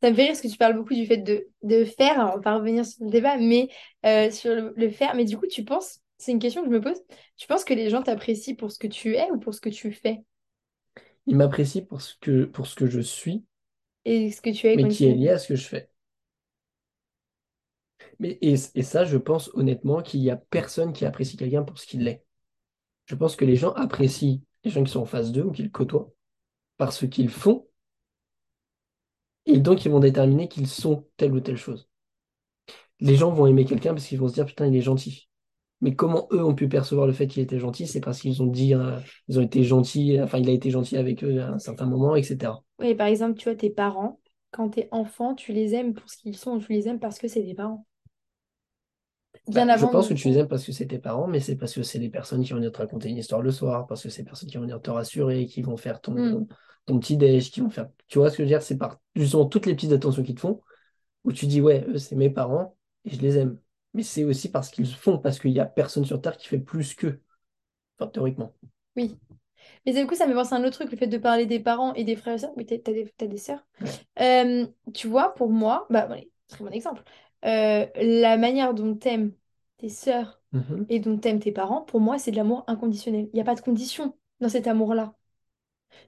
Ça 0.01 0.09
me 0.09 0.15
fait 0.15 0.23
rire 0.23 0.31
parce 0.31 0.41
que 0.41 0.47
tu 0.47 0.57
parles 0.57 0.75
beaucoup 0.75 0.93
du 0.95 1.05
fait 1.05 1.17
de, 1.17 1.47
de 1.63 1.85
faire, 1.85 2.19
alors 2.19 2.35
on 2.37 2.39
va 2.39 2.55
revenir 2.55 2.85
sur 2.85 3.03
le 3.05 3.11
débat, 3.11 3.37
mais 3.37 3.69
euh, 4.05 4.31
sur 4.31 4.55
le, 4.55 4.73
le 4.75 4.89
faire. 4.89 5.13
Mais 5.15 5.25
du 5.25 5.37
coup, 5.37 5.45
tu 5.47 5.63
penses, 5.63 5.99
c'est 6.17 6.31
une 6.31 6.39
question 6.39 6.61
que 6.63 6.67
je 6.69 6.73
me 6.73 6.81
pose, 6.81 6.99
tu 7.37 7.47
penses 7.47 7.63
que 7.63 7.73
les 7.73 7.89
gens 7.89 8.01
t'apprécient 8.01 8.55
pour 8.55 8.71
ce 8.71 8.79
que 8.79 8.87
tu 8.87 9.15
es 9.15 9.29
ou 9.31 9.39
pour 9.39 9.53
ce 9.53 9.61
que 9.61 9.69
tu 9.69 9.91
fais? 9.93 10.23
il 11.25 11.35
m'apprécie 11.35 11.81
pour 11.81 11.99
ce 12.03 12.13
que, 12.21 12.45
pour 12.45 12.67
ce 12.67 12.75
que 12.75 12.85
je 12.85 12.99
suis, 12.99 13.43
Et 14.05 14.31
ce 14.31 14.41
que 14.41 14.51
tu 14.51 14.67
es 14.67 14.77
mais 14.77 14.87
qui 14.87 15.05
est 15.05 15.13
lié 15.15 15.29
à 15.29 15.39
ce 15.39 15.47
que 15.49 15.55
je 15.55 15.67
fais. 15.67 15.90
Et, 18.23 18.55
ça, 18.57 19.05
je 19.05 19.17
pense 19.17 19.49
honnêtement 19.53 20.01
qu'il 20.01 20.21
n'y 20.21 20.29
a 20.29 20.37
personne 20.37 20.93
qui 20.93 21.05
apprécie 21.05 21.37
quelqu'un 21.37 21.63
pour 21.63 21.77
ce 21.77 21.87
qu'il 21.87 22.07
est. 22.07 22.23
Je 23.05 23.15
pense 23.15 23.35
que 23.35 23.45
les 23.45 23.55
gens 23.55 23.71
apprécient 23.73 24.41
les 24.63 24.71
gens 24.71 24.83
qui 24.83 24.91
sont 24.91 25.01
en 25.01 25.05
face 25.05 25.31
d'eux 25.31 25.43
ou 25.43 25.51
qu'ils 25.51 25.71
côtoient 25.71 26.11
par 26.77 26.93
ce 26.93 27.05
qu'ils 27.05 27.29
font, 27.29 27.67
et 29.45 29.59
donc 29.59 29.85
ils 29.85 29.91
vont 29.91 29.99
déterminer 29.99 30.47
qu'ils 30.47 30.67
sont 30.67 31.05
telle 31.17 31.33
ou 31.33 31.39
telle 31.39 31.57
chose. 31.57 31.89
Les 32.99 33.15
gens 33.15 33.31
vont 33.31 33.47
aimer 33.47 33.65
quelqu'un 33.65 33.93
parce 33.93 34.05
qu'ils 34.05 34.19
vont 34.19 34.27
se 34.27 34.33
dire, 34.33 34.45
putain, 34.45 34.67
il 34.67 34.75
est 34.75 34.81
gentil. 34.81 35.27
Mais 35.81 35.95
comment 35.95 36.27
eux 36.31 36.43
ont 36.43 36.53
pu 36.53 36.69
percevoir 36.69 37.07
le 37.07 37.13
fait 37.13 37.25
qu'il 37.25 37.41
était 37.41 37.57
gentil, 37.57 37.87
c'est 37.87 38.01
parce 38.01 38.21
qu'ils 38.21 38.43
ont 38.43 38.47
dit, 38.47 38.75
euh, 38.75 38.99
ils 39.27 39.39
ont 39.39 39.41
été 39.41 39.63
gentils, 39.63 40.21
enfin, 40.21 40.37
il 40.37 40.47
a 40.47 40.53
été 40.53 40.69
gentil 40.69 40.95
avec 40.95 41.23
eux 41.23 41.41
à 41.41 41.53
un 41.53 41.59
certain 41.59 41.87
moment, 41.87 42.15
etc. 42.15 42.53
Oui, 42.77 42.93
par 42.93 43.07
exemple, 43.07 43.39
tu 43.39 43.49
vois, 43.49 43.55
tes 43.55 43.71
parents, 43.71 44.19
quand 44.51 44.69
t'es 44.69 44.87
enfant, 44.91 45.33
tu 45.33 45.53
les 45.53 45.73
aimes 45.73 45.95
pour 45.95 46.07
ce 46.07 46.17
qu'ils 46.17 46.37
sont, 46.37 46.59
tu 46.59 46.71
les 46.71 46.87
aimes 46.87 46.99
parce 46.99 47.17
que 47.17 47.27
c'est 47.27 47.41
des 47.41 47.55
parents. 47.55 47.87
Bah, 49.47 49.67
je 49.73 49.85
pense 49.85 50.07
que 50.07 50.13
tu 50.13 50.27
les 50.29 50.37
aimes 50.37 50.47
parce 50.47 50.63
que 50.65 50.71
c'est 50.71 50.87
tes 50.87 50.99
parents, 50.99 51.27
mais 51.27 51.39
c'est 51.39 51.57
parce 51.57 51.73
que 51.73 51.83
c'est 51.83 51.99
des 51.99 52.09
personnes 52.09 52.43
qui 52.43 52.51
vont 52.51 52.57
venir 52.57 52.71
te 52.71 52.77
raconter 52.77 53.09
une 53.09 53.17
histoire 53.17 53.41
le 53.41 53.51
soir, 53.51 53.87
parce 53.87 54.03
que 54.03 54.09
c'est 54.09 54.21
des 54.23 54.27
personnes 54.29 54.49
qui 54.49 54.55
vont 54.57 54.61
venir 54.63 54.81
te 54.81 54.89
rassurer, 54.91 55.45
qui 55.47 55.61
vont 55.61 55.77
faire 55.77 55.99
Hmm, 56.15 56.25
ton, 56.29 56.47
ton 56.85 56.99
petit 56.99 57.17
déj, 57.17 57.51
qui 57.51 57.59
vont 57.61 57.69
faire. 57.69 57.89
Tu 58.07 58.19
vois 58.19 58.29
ce 58.29 58.37
que 58.37 58.43
je 58.43 58.45
veux 58.45 58.47
dire? 58.49 58.61
C'est 58.61 58.77
par 58.77 58.99
justement 59.15 59.45
toutes 59.47 59.65
les 59.65 59.75
petites 59.75 59.91
attentions 59.91 60.23
qu'ils 60.23 60.35
te 60.35 60.41
font, 60.41 60.61
où 61.25 61.33
tu 61.33 61.47
dis, 61.47 61.61
ouais, 61.61 61.85
eux, 61.89 61.97
c'est 61.99 62.15
mes 62.15 62.29
parents 62.31 62.77
et 63.05 63.11
je 63.11 63.21
les 63.21 63.37
aime. 63.39 63.59
Mais 63.93 64.03
c'est 64.03 64.23
aussi 64.25 64.49
parce 64.51 64.69
qu'ils 64.69 64.87
font, 64.87 65.19
parce 65.19 65.39
qu'il 65.39 65.53
n'y 65.53 65.59
a 65.61 65.65
personne 65.65 66.05
sur 66.05 66.21
Terre 66.21 66.37
qui 66.37 66.47
fait 66.47 66.59
plus 66.59 66.95
qu'eux, 66.95 67.21
enfin, 67.99 68.09
théoriquement. 68.11 68.55
oui. 68.95 69.17
Mais 69.85 69.93
du 69.93 70.07
coup, 70.07 70.15
ça 70.15 70.25
me 70.27 70.31
fait 70.33 70.37
penser 70.37 70.55
à 70.55 70.57
un 70.59 70.63
autre 70.65 70.77
truc, 70.79 70.91
le 70.91 70.97
fait 70.97 71.07
de 71.07 71.17
parler 71.17 71.45
des 71.47 71.59
parents 71.59 71.93
et 71.95 72.03
des 72.03 72.15
frères 72.15 72.35
et 72.35 72.39
sœurs. 72.39 72.53
Mais 72.57 72.65
t'as 72.65 72.77
des, 72.93 73.13
des 73.19 73.37
sœurs. 73.37 73.65
Euh, 74.21 74.67
tu 74.93 75.07
vois, 75.07 75.33
pour 75.35 75.51
moi, 75.51 75.87
bah, 75.89 76.07
ouais, 76.09 76.29
très 76.49 76.63
bon 76.65 76.71
exemple. 76.71 77.03
Euh, 77.45 77.85
la 77.95 78.37
manière 78.37 78.73
dont 78.73 78.95
t'aimes 78.95 79.33
tes 79.77 79.89
sœurs 79.89 80.41
Mhm. 80.51 80.85
et 80.89 80.99
dont 80.99 81.17
t'aimes 81.17 81.39
tes 81.39 81.51
parents, 81.51 81.81
pour 81.81 81.99
moi, 82.01 82.17
c'est 82.19 82.31
de 82.31 82.35
l'amour 82.37 82.63
inconditionnel. 82.67 83.29
Il 83.33 83.35
n'y 83.35 83.41
a 83.41 83.45
pas 83.45 83.55
de 83.55 83.61
condition 83.61 84.17
dans 84.41 84.49
cet 84.49 84.67
amour-là. 84.67 85.13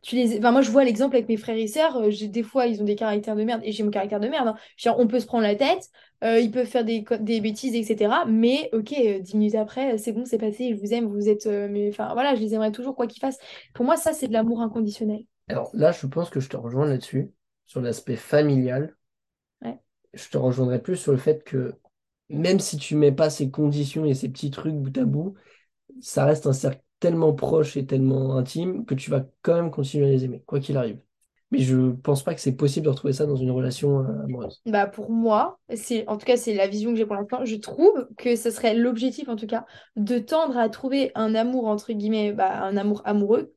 Tu 0.01 0.15
les... 0.15 0.37
enfin, 0.39 0.51
moi, 0.51 0.61
je 0.61 0.71
vois 0.71 0.83
l'exemple 0.83 1.15
avec 1.15 1.27
mes 1.29 1.37
frères 1.37 1.57
et 1.57 1.67
sœurs. 1.67 1.97
euh, 1.97 2.09
j'ai... 2.09 2.27
Des 2.27 2.43
fois, 2.43 2.67
ils 2.67 2.81
ont 2.81 2.85
des 2.85 2.95
caractères 2.95 3.35
de 3.35 3.43
merde 3.43 3.61
et 3.63 3.71
j'ai 3.71 3.83
mon 3.83 3.91
caractère 3.91 4.19
de 4.19 4.27
merde. 4.27 4.49
hein. 4.49 4.55
Genre, 4.77 4.99
on 4.99 5.07
peut 5.07 5.19
se 5.19 5.25
prendre 5.25 5.43
la 5.43 5.55
tête, 5.55 5.89
euh, 6.23 6.39
ils 6.39 6.51
peuvent 6.51 6.67
faire 6.67 6.85
des, 6.85 7.03
des 7.19 7.41
bêtises, 7.41 7.75
etc. 7.75 8.25
Mais 8.25 8.69
ok, 8.73 8.93
dix 9.21 9.35
minutes 9.35 9.55
après, 9.55 9.97
c'est 9.97 10.11
bon, 10.13 10.25
c'est 10.25 10.37
passé, 10.37 10.73
je 10.75 10.79
vous 10.79 10.93
aime, 10.93 11.05
vous 11.07 11.29
êtes. 11.29 11.47
euh, 11.47 11.67
mais 11.69 11.89
enfin, 11.89 12.13
voilà, 12.13 12.35
je 12.35 12.41
les 12.41 12.53
aimerai 12.53 12.71
toujours, 12.71 12.95
quoi 12.95 13.07
qu'ils 13.07 13.19
fassent. 13.21 13.39
Pour 13.73 13.85
moi, 13.85 13.97
ça, 13.97 14.13
c'est 14.13 14.27
de 14.27 14.33
l'amour 14.33 14.61
inconditionnel. 14.61 15.25
Alors 15.47 15.69
là, 15.73 15.91
je 15.93 16.05
pense 16.07 16.29
que 16.29 16.39
je 16.41 16.49
te 16.49 16.57
rejoins 16.57 16.85
là-dessus, 16.85 17.31
sur 17.65 17.79
l'aspect 17.81 18.15
familial. 18.17 18.95
Je 20.13 20.29
te 20.29 20.37
rejoindrai 20.37 20.81
plus 20.81 20.95
sur 20.97 21.11
le 21.11 21.17
fait 21.17 21.43
que 21.43 21.73
même 22.29 22.59
si 22.59 22.77
tu 22.77 22.95
mets 22.95 23.11
pas 23.11 23.29
ces 23.29 23.49
conditions 23.49 24.05
et 24.05 24.13
ces 24.13 24.29
petits 24.29 24.51
trucs 24.51 24.75
bout 24.75 24.97
à 24.97 25.05
bout, 25.05 25.35
ça 26.01 26.25
reste 26.25 26.47
un 26.47 26.53
cercle 26.53 26.81
tellement 26.99 27.33
proche 27.33 27.77
et 27.77 27.85
tellement 27.85 28.37
intime 28.37 28.85
que 28.85 28.95
tu 28.95 29.09
vas 29.11 29.25
quand 29.41 29.55
même 29.55 29.71
continuer 29.71 30.07
à 30.07 30.09
les 30.09 30.25
aimer, 30.25 30.41
quoi 30.45 30.59
qu'il 30.59 30.77
arrive. 30.77 30.99
mais 31.51 31.59
je 31.59 31.91
pense 31.91 32.23
pas 32.23 32.33
que 32.33 32.41
c'est 32.41 32.55
possible 32.55 32.85
de 32.85 32.89
retrouver 32.89 33.13
ça 33.13 33.25
dans 33.25 33.35
une 33.35 33.51
relation 33.51 33.99
euh, 33.99 34.23
amoureuse. 34.23 34.61
Bah 34.65 34.87
pour 34.87 35.11
moi, 35.11 35.59
c'est 35.75 36.07
en 36.07 36.17
tout 36.17 36.25
cas 36.25 36.37
c'est 36.37 36.53
la 36.53 36.67
vision 36.67 36.91
que 36.91 36.97
j'ai 36.97 37.05
pour 37.05 37.15
l'instant. 37.15 37.43
Je 37.43 37.55
trouve 37.57 38.07
que 38.17 38.35
ce 38.35 38.49
serait 38.51 38.73
l'objectif 38.73 39.27
en 39.27 39.35
tout 39.35 39.47
cas 39.47 39.65
de 39.95 40.17
tendre 40.17 40.57
à 40.57 40.69
trouver 40.69 41.11
un 41.15 41.35
amour 41.35 41.67
entre 41.67 41.91
guillemets, 41.91 42.31
bah, 42.31 42.63
un 42.63 42.77
amour 42.77 43.01
amoureux 43.05 43.53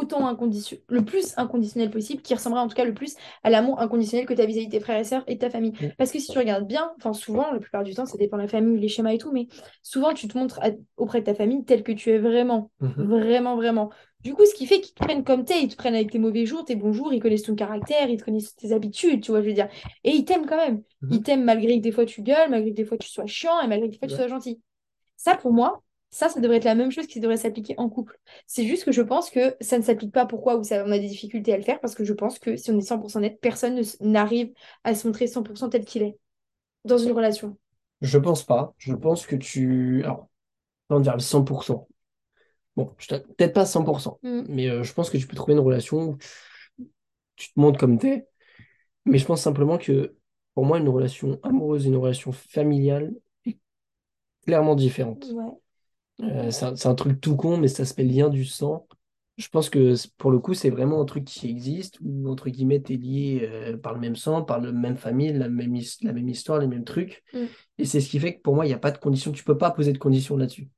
autant 0.00 0.26
inconditionnel, 0.26 0.84
le 0.88 1.04
plus 1.04 1.34
inconditionnel 1.36 1.90
possible, 1.90 2.22
qui 2.22 2.34
ressemblerait 2.34 2.62
en 2.62 2.68
tout 2.68 2.74
cas 2.74 2.84
le 2.84 2.94
plus 2.94 3.16
à 3.42 3.50
l'amour 3.50 3.80
inconditionnel 3.80 4.26
que 4.26 4.34
tu 4.34 4.40
as 4.40 4.46
vis-à-vis 4.46 4.66
de 4.66 4.72
tes 4.72 4.80
frères 4.80 4.98
et 4.98 5.04
sœurs 5.04 5.24
et 5.26 5.34
de 5.34 5.40
ta 5.40 5.50
famille. 5.50 5.72
Mm. 5.80 5.88
Parce 5.98 6.10
que 6.10 6.18
si 6.18 6.30
tu 6.32 6.38
regardes 6.38 6.66
bien, 6.66 6.92
enfin 6.96 7.12
souvent, 7.12 7.50
la 7.52 7.58
plupart 7.60 7.84
du 7.84 7.94
temps, 7.94 8.06
ça 8.06 8.18
dépend 8.18 8.36
de 8.36 8.42
la 8.42 8.48
famille, 8.48 8.78
les 8.80 8.88
schémas 8.88 9.12
et 9.12 9.18
tout, 9.18 9.32
mais 9.32 9.46
souvent 9.82 10.14
tu 10.14 10.28
te 10.28 10.36
montres 10.38 10.58
à- 10.62 10.70
auprès 10.96 11.20
de 11.20 11.26
ta 11.26 11.34
famille 11.34 11.64
tel 11.64 11.82
que 11.82 11.92
tu 11.92 12.10
es 12.10 12.18
vraiment, 12.18 12.70
Mhm. 12.80 13.04
vraiment, 13.04 13.56
vraiment. 13.56 13.90
Du 14.22 14.34
coup, 14.34 14.44
ce 14.44 14.54
qui 14.54 14.66
fait 14.66 14.80
qu'ils 14.82 14.94
te 14.94 15.02
prennent 15.02 15.24
comme 15.24 15.44
t'es, 15.44 15.62
ils 15.62 15.68
te 15.68 15.76
prennent 15.76 15.94
avec 15.94 16.10
tes 16.10 16.18
mauvais 16.18 16.44
jours, 16.44 16.64
tes 16.64 16.76
bons 16.76 16.92
jours, 16.92 17.12
ils 17.12 17.20
connaissent 17.20 17.44
ton 17.44 17.54
caractère, 17.54 18.08
ils 18.10 18.18
te 18.18 18.24
connaissent 18.24 18.54
tes 18.54 18.72
habitudes, 18.72 19.22
tu 19.22 19.30
vois, 19.30 19.40
je 19.40 19.46
veux 19.46 19.54
dire. 19.54 19.68
Et 20.04 20.10
ils 20.10 20.24
t'aiment 20.26 20.44
quand 20.46 20.58
même. 20.58 20.82
Mhm. 21.02 21.08
Ils 21.12 21.22
t'aiment 21.22 21.44
malgré 21.44 21.78
que 21.78 21.82
des 21.82 21.92
fois 21.92 22.04
tu 22.04 22.20
gueules, 22.22 22.50
malgré 22.50 22.70
que 22.70 22.76
des 22.76 22.84
fois 22.84 22.98
tu 22.98 23.08
sois 23.08 23.26
chiant 23.26 23.60
et 23.62 23.66
malgré 23.66 23.88
que 23.88 23.92
des 23.94 23.98
fois 23.98 24.08
tu 24.08 24.14
sois 24.14 24.28
gentil. 24.28 24.60
Ça, 25.16 25.36
pour 25.36 25.52
moi, 25.52 25.82
ça, 26.10 26.28
ça 26.28 26.40
devrait 26.40 26.56
être 26.56 26.64
la 26.64 26.74
même 26.74 26.90
chose 26.90 27.06
qui 27.06 27.20
devrait 27.20 27.36
s'appliquer 27.36 27.74
en 27.78 27.88
couple. 27.88 28.18
C'est 28.46 28.66
juste 28.66 28.84
que 28.84 28.92
je 28.92 29.02
pense 29.02 29.30
que 29.30 29.56
ça 29.60 29.78
ne 29.78 29.82
s'applique 29.82 30.12
pas. 30.12 30.26
Pourquoi 30.26 30.56
Ou 30.56 30.64
ça, 30.64 30.84
on 30.84 30.90
a 30.92 30.98
des 30.98 31.08
difficultés 31.08 31.52
à 31.52 31.56
le 31.56 31.62
faire 31.62 31.80
parce 31.80 31.94
que 31.94 32.04
je 32.04 32.12
pense 32.12 32.38
que 32.38 32.56
si 32.56 32.70
on 32.70 32.78
est 32.78 32.82
100% 32.82 33.20
net, 33.20 33.38
personne 33.40 33.80
n'arrive 34.00 34.52
à 34.84 34.94
se 34.94 35.06
montrer 35.06 35.26
100% 35.26 35.68
tel 35.68 35.84
qu'il 35.84 36.02
est 36.02 36.18
dans 36.84 36.98
une 36.98 37.12
relation. 37.12 37.56
Je 38.00 38.18
pense 38.18 38.44
pas. 38.44 38.74
Je 38.78 38.94
pense 38.94 39.26
que 39.26 39.36
tu. 39.36 40.02
Alors, 40.04 40.28
on 40.88 41.00
dire 41.00 41.14
le 41.14 41.20
100%. 41.20 41.86
Bon, 42.76 42.86
peut-être 42.86 43.52
pas 43.52 43.66
100%, 43.66 44.18
Mm. 44.22 44.42
mais 44.48 44.68
euh, 44.68 44.82
je 44.82 44.92
pense 44.92 45.10
que 45.10 45.16
tu 45.18 45.26
peux 45.26 45.36
trouver 45.36 45.54
une 45.54 45.60
relation 45.60 46.10
où 46.10 46.16
tu, 46.16 46.28
tu 47.36 47.52
te 47.52 47.60
montres 47.60 47.78
comme 47.78 47.98
t'es. 47.98 48.26
Mais 49.04 49.18
je 49.18 49.26
pense 49.26 49.42
simplement 49.42 49.78
que 49.78 50.14
pour 50.54 50.64
moi, 50.64 50.78
une 50.78 50.88
relation 50.88 51.38
amoureuse 51.42 51.86
et 51.86 51.88
une 51.88 51.96
relation 51.96 52.32
familiale 52.32 53.12
est 53.46 53.58
clairement 54.46 54.74
différente. 54.74 55.26
Ouais. 55.32 55.52
Euh, 56.22 56.50
c'est 56.50 56.64
un, 56.64 56.76
c'est 56.76 56.88
un 56.88 56.94
truc 56.94 57.20
tout 57.20 57.36
con, 57.36 57.56
mais 57.56 57.68
ça 57.68 57.84
s'appelle 57.84 58.12
lien 58.14 58.28
du 58.28 58.44
sang. 58.44 58.86
Je 59.36 59.48
pense 59.48 59.70
que 59.70 59.94
pour 60.18 60.30
le 60.30 60.38
coup, 60.38 60.52
c'est 60.54 60.70
vraiment 60.70 61.00
un 61.00 61.04
truc 61.04 61.24
qui 61.24 61.48
existe, 61.48 61.98
où 62.02 62.28
entre 62.28 62.50
guillemets, 62.50 62.80
t'es 62.80 62.96
lié 62.96 63.48
euh, 63.50 63.76
par 63.78 63.94
le 63.94 64.00
même 64.00 64.16
sang, 64.16 64.42
par 64.42 64.60
la 64.60 64.70
même 64.70 64.96
famille, 64.96 65.32
la 65.32 65.48
même, 65.48 65.74
his- 65.74 65.98
la 66.02 66.12
même 66.12 66.28
histoire, 66.28 66.58
les 66.58 66.66
mêmes 66.66 66.84
trucs. 66.84 67.22
Mm. 67.32 67.44
Et 67.78 67.84
c'est 67.86 68.00
ce 68.00 68.08
qui 68.10 68.20
fait 68.20 68.36
que 68.36 68.42
pour 68.42 68.54
moi, 68.54 68.66
il 68.66 68.68
n'y 68.68 68.74
a 68.74 68.78
pas 68.78 68.90
de 68.90 68.98
condition, 68.98 69.32
tu 69.32 69.44
peux 69.44 69.56
pas 69.56 69.70
poser 69.70 69.92
de 69.92 69.98
conditions 69.98 70.36
là-dessus. 70.36 70.68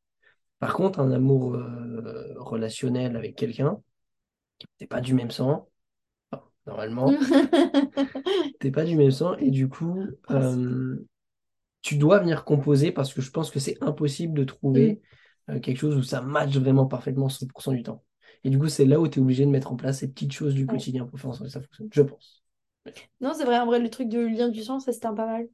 Par 0.61 0.75
contre, 0.75 1.01
un 1.01 1.11
amour 1.11 1.55
euh, 1.55 2.35
relationnel 2.37 3.17
avec 3.17 3.35
quelqu'un, 3.35 3.81
t'es 4.79 4.87
pas 4.87 5.01
du 5.01 5.15
même 5.15 5.31
sang, 5.31 5.69
enfin, 6.31 6.45
normalement, 6.67 7.13
t'es 8.61 8.71
pas 8.71 8.85
du 8.85 8.97
même 8.97 9.11
sang, 9.11 9.37
et 9.39 9.51
du 9.51 9.69
coup, 9.69 10.07
tu 11.83 11.97
dois 11.97 12.19
venir 12.21 12.45
composer 12.45 12.93
parce 12.93 13.13
que 13.13 13.21
je 13.21 13.31
pense 13.31 13.51
que 13.51 13.59
c'est 13.59 13.77
impossible 13.83 14.35
de 14.35 14.45
trouver 14.45 15.01
euh, 15.03 15.17
quelque 15.61 15.79
chose 15.79 15.97
où 15.97 16.03
ça 16.03 16.21
matche 16.23 16.57
vraiment 16.57 16.87
parfaitement 16.87 17.29
100% 17.29 17.73
du 17.73 17.83
temps. 17.83 18.05
Et 18.45 18.51
du 18.51 18.59
coup, 18.59 18.69
c'est 18.69 18.85
là 18.87 19.01
où 19.01 19.09
tu 19.09 19.19
es 19.21 19.23
obligé 19.23 19.45
de 19.45 19.51
mettre 19.51 19.73
en 19.73 19.77
place 19.77 19.99
ces 20.01 20.09
petites 20.09 20.33
choses 20.33 20.55
du 20.55 20.67
Ouais. 20.69 20.75
quotidien 20.75 21.07
pour 21.07 21.19
faire 21.21 21.31
en 21.31 21.33
sorte 21.35 21.47
que 21.49 21.53
ça 21.53 21.61
fonctionne, 21.61 21.89
je 21.93 22.03
pense. 22.03 22.43
Non, 23.21 23.33
c'est 23.35 23.45
vrai, 23.45 23.59
en 23.59 23.67
vrai, 23.67 23.79
le 23.79 23.91
truc 23.91 24.09
de 24.09 24.19
lien 24.21 24.49
du 24.49 24.63
sang, 24.63 24.81
ça 24.81 24.93
c'était 24.93 25.07
un 25.07 25.15
pas 25.15 25.27
mal. 25.27 25.49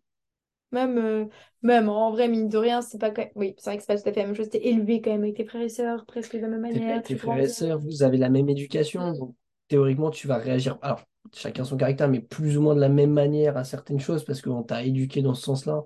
Même, 0.72 0.98
euh, 0.98 1.26
même 1.62 1.88
en 1.90 2.10
vrai, 2.12 2.28
mine 2.28 2.48
de 2.48 2.58
rien, 2.58 2.82
c'est 2.82 2.98
pas 2.98 3.10
quand 3.10 3.22
même- 3.22 3.32
Oui, 3.36 3.54
c'est 3.58 3.70
vrai 3.70 3.78
que 3.78 3.84
c'est 3.84 3.88
pas 3.94 4.00
tout 4.02 4.08
à 4.10 4.12
fait 4.12 4.20
la 4.22 4.26
même 4.26 4.36
chose. 4.36 4.50
T'es 4.50 4.66
élevé 4.66 5.00
quand 5.02 5.10
même 5.12 5.22
avec 5.24 5.36
tes 5.36 5.46
frères 5.46 5.62
et 5.62 5.68
sœurs, 5.70 6.06
presque 6.06 6.34
de 6.36 6.40
la 6.42 6.48
même 6.48 6.62
manière. 6.62 7.02
tes 7.02 7.16
frères 7.16 7.38
et 7.38 7.48
sœurs, 7.48 7.78
vous 7.78 8.02
avez 8.02 8.16
la 8.18 8.28
même 8.30 8.48
éducation, 8.48 9.12
donc 9.12 9.34
théoriquement, 9.68 10.10
tu 10.10 10.26
vas 10.26 10.38
réagir. 10.38 10.78
Alors, 10.82 11.02
chacun 11.34 11.64
son 11.64 11.76
caractère, 11.76 12.08
mais 12.08 12.20
plus 12.20 12.56
ou 12.58 12.62
moins 12.62 12.74
de 12.74 12.80
la 12.80 12.88
même 12.88 13.12
manière 13.12 13.56
à 13.56 13.64
certaines 13.64 14.00
choses 14.00 14.24
parce 14.24 14.40
qu'on 14.42 14.62
t'a 14.62 14.82
éduqué 14.84 15.22
dans 15.22 15.34
ce 15.34 15.42
sens-là. 15.42 15.84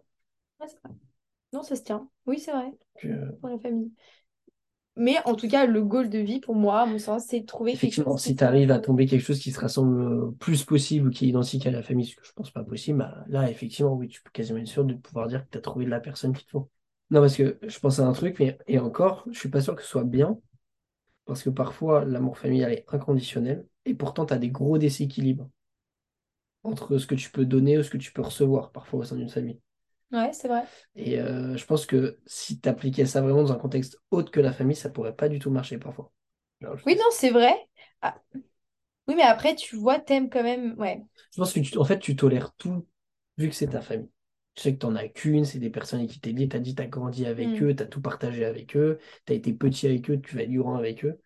Ouais, 0.60 0.66
c'est 0.68 0.80
vrai. 0.84 0.94
Non, 1.52 1.62
ça 1.64 1.76
se 1.76 1.82
tient. 1.82 2.08
Oui, 2.26 2.40
c'est 2.40 2.52
vrai, 2.52 2.72
Euh, 3.04 3.32
pour 3.40 3.48
la 3.50 3.58
famille. 3.58 3.92
Mais 4.96 5.16
en 5.26 5.34
tout 5.36 5.48
cas, 5.48 5.66
le 5.66 5.82
goal 5.84 6.08
de 6.10 6.18
vie, 6.18 6.40
pour 6.40 6.54
moi, 6.54 6.80
à 6.82 6.86
mon 6.86 6.98
sens, 6.98 7.26
c'est 7.26 7.40
de 7.40 7.46
trouver 7.46 7.76
quelque 7.76 7.78
Effectivement, 7.78 8.04
chose 8.04 8.18
si 8.18 8.36
tu 8.36 8.44
arrives 8.44 8.70
à 8.70 8.78
tomber 8.78 9.06
quelque 9.06 9.22
chose 9.22 9.38
qui 9.40 9.50
se 9.50 9.58
rassemble 9.60 9.98
le 10.26 10.32
plus 10.32 10.64
possible 10.64 11.08
ou 11.08 11.10
qui 11.10 11.24
est 11.24 11.28
identique 11.28 11.66
à 11.66 11.70
la 11.70 11.82
famille, 11.82 12.06
ce 12.06 12.16
que 12.16 12.24
je 12.24 12.32
pense 12.32 12.50
pas 12.50 12.62
possible, 12.64 12.98
bah, 12.98 13.24
là, 13.28 13.50
effectivement, 13.50 13.94
oui, 13.94 14.08
tu 14.08 14.22
peux 14.22 14.30
quasiment 14.30 14.58
être 14.58 14.66
sûr 14.66 14.84
de 14.84 14.94
pouvoir 14.94 15.26
dire 15.28 15.44
que 15.44 15.50
tu 15.50 15.58
as 15.58 15.60
trouvé 15.62 15.86
la 15.86 16.00
personne 16.00 16.34
qu'il 16.34 16.44
te 16.46 16.50
faut. 16.50 16.70
Non, 17.10 17.20
parce 17.20 17.36
que 17.36 17.58
je 17.66 17.78
pense 17.78 17.98
à 17.98 18.06
un 18.06 18.12
truc, 18.12 18.38
mais 18.38 18.58
et 18.66 18.78
encore, 18.78 19.24
je 19.32 19.38
suis 19.38 19.48
pas 19.48 19.60
sûr 19.62 19.74
que 19.74 19.82
ce 19.82 19.88
soit 19.88 20.04
bien, 20.04 20.38
parce 21.26 21.42
que 21.42 21.50
parfois, 21.50 22.04
l'amour 22.04 22.38
familial 22.38 22.72
est 22.72 22.84
inconditionnel, 22.88 23.66
et 23.86 23.94
pourtant, 23.94 24.26
tu 24.26 24.34
as 24.34 24.38
des 24.38 24.50
gros 24.50 24.78
déséquilibres 24.78 25.50
entre 26.64 26.98
ce 26.98 27.06
que 27.06 27.14
tu 27.14 27.30
peux 27.30 27.44
donner 27.44 27.78
ou 27.78 27.84
ce 27.84 27.90
que 27.90 27.98
tu 27.98 28.12
peux 28.12 28.22
recevoir, 28.22 28.72
parfois, 28.72 28.98
au 29.00 29.04
sein 29.04 29.14
d'une 29.16 29.28
famille. 29.28 29.60
Ouais, 30.12 30.32
c'est 30.32 30.48
vrai. 30.48 30.68
Et 30.94 31.18
euh, 31.20 31.56
je 31.56 31.64
pense 31.66 31.86
que 31.86 32.18
si 32.26 32.60
tu 32.60 32.68
appliquais 32.68 33.06
ça 33.06 33.20
vraiment 33.22 33.42
dans 33.42 33.52
un 33.52 33.58
contexte 33.58 33.98
autre 34.10 34.30
que 34.30 34.40
la 34.40 34.52
famille, 34.52 34.76
ça 34.76 34.90
pourrait 34.90 35.16
pas 35.16 35.28
du 35.28 35.38
tout 35.38 35.50
marcher 35.50 35.78
parfois. 35.78 36.12
Alors, 36.62 36.76
je 36.78 36.84
Oui, 36.86 36.94
non, 36.96 37.04
c'est 37.12 37.30
vrai. 37.30 37.54
Ah, 38.02 38.20
Oui, 39.08 39.14
mais 39.16 39.22
après, 39.22 39.54
tu 39.56 39.76
vois, 39.76 40.00
t'aimes 40.00 40.30
quand 40.30 40.42
même. 40.42 40.74
Ouais. 40.78 41.04
Je 41.32 41.38
pense 41.40 41.52
que 41.52 41.60
tu, 41.60 41.78
en 41.78 41.84
fait, 41.84 41.98
tu 41.98 42.16
tolères 42.16 42.54
tout 42.56 42.86
vu 43.38 43.48
que 43.48 43.54
c'est 43.54 43.68
ta 43.68 43.80
famille. 43.80 44.10
Tu 44.54 44.62
sais 44.62 44.74
que 44.74 44.78
tu 44.80 44.86
n'en 44.86 44.96
as 44.96 45.08
qu'une, 45.08 45.44
c'est 45.44 45.58
des 45.58 45.70
personnes 45.70 46.00
avec 46.00 46.10
qui 46.12 46.20
t'es 46.20 46.32
lié, 46.32 46.48
tu 46.48 46.56
as 46.56 46.60
dit 46.60 46.74
tu 46.74 46.82
as 46.82 46.86
grandi 46.86 47.24
avec 47.26 47.48
Mm. 47.48 47.62
eux, 47.62 47.74
tu 47.74 47.82
as 47.82 47.86
tout 47.86 48.00
partagé 48.02 48.44
avec 48.44 48.76
eux, 48.76 48.98
tu 49.26 49.32
as 49.32 49.36
été 49.36 49.52
petit 49.54 49.86
avec 49.86 50.10
eux, 50.10 50.20
tu 50.20 50.36
vas 50.36 50.42
être 50.42 50.52
grand 50.52 50.76
avec 50.76 51.04
eux. 51.04 51.18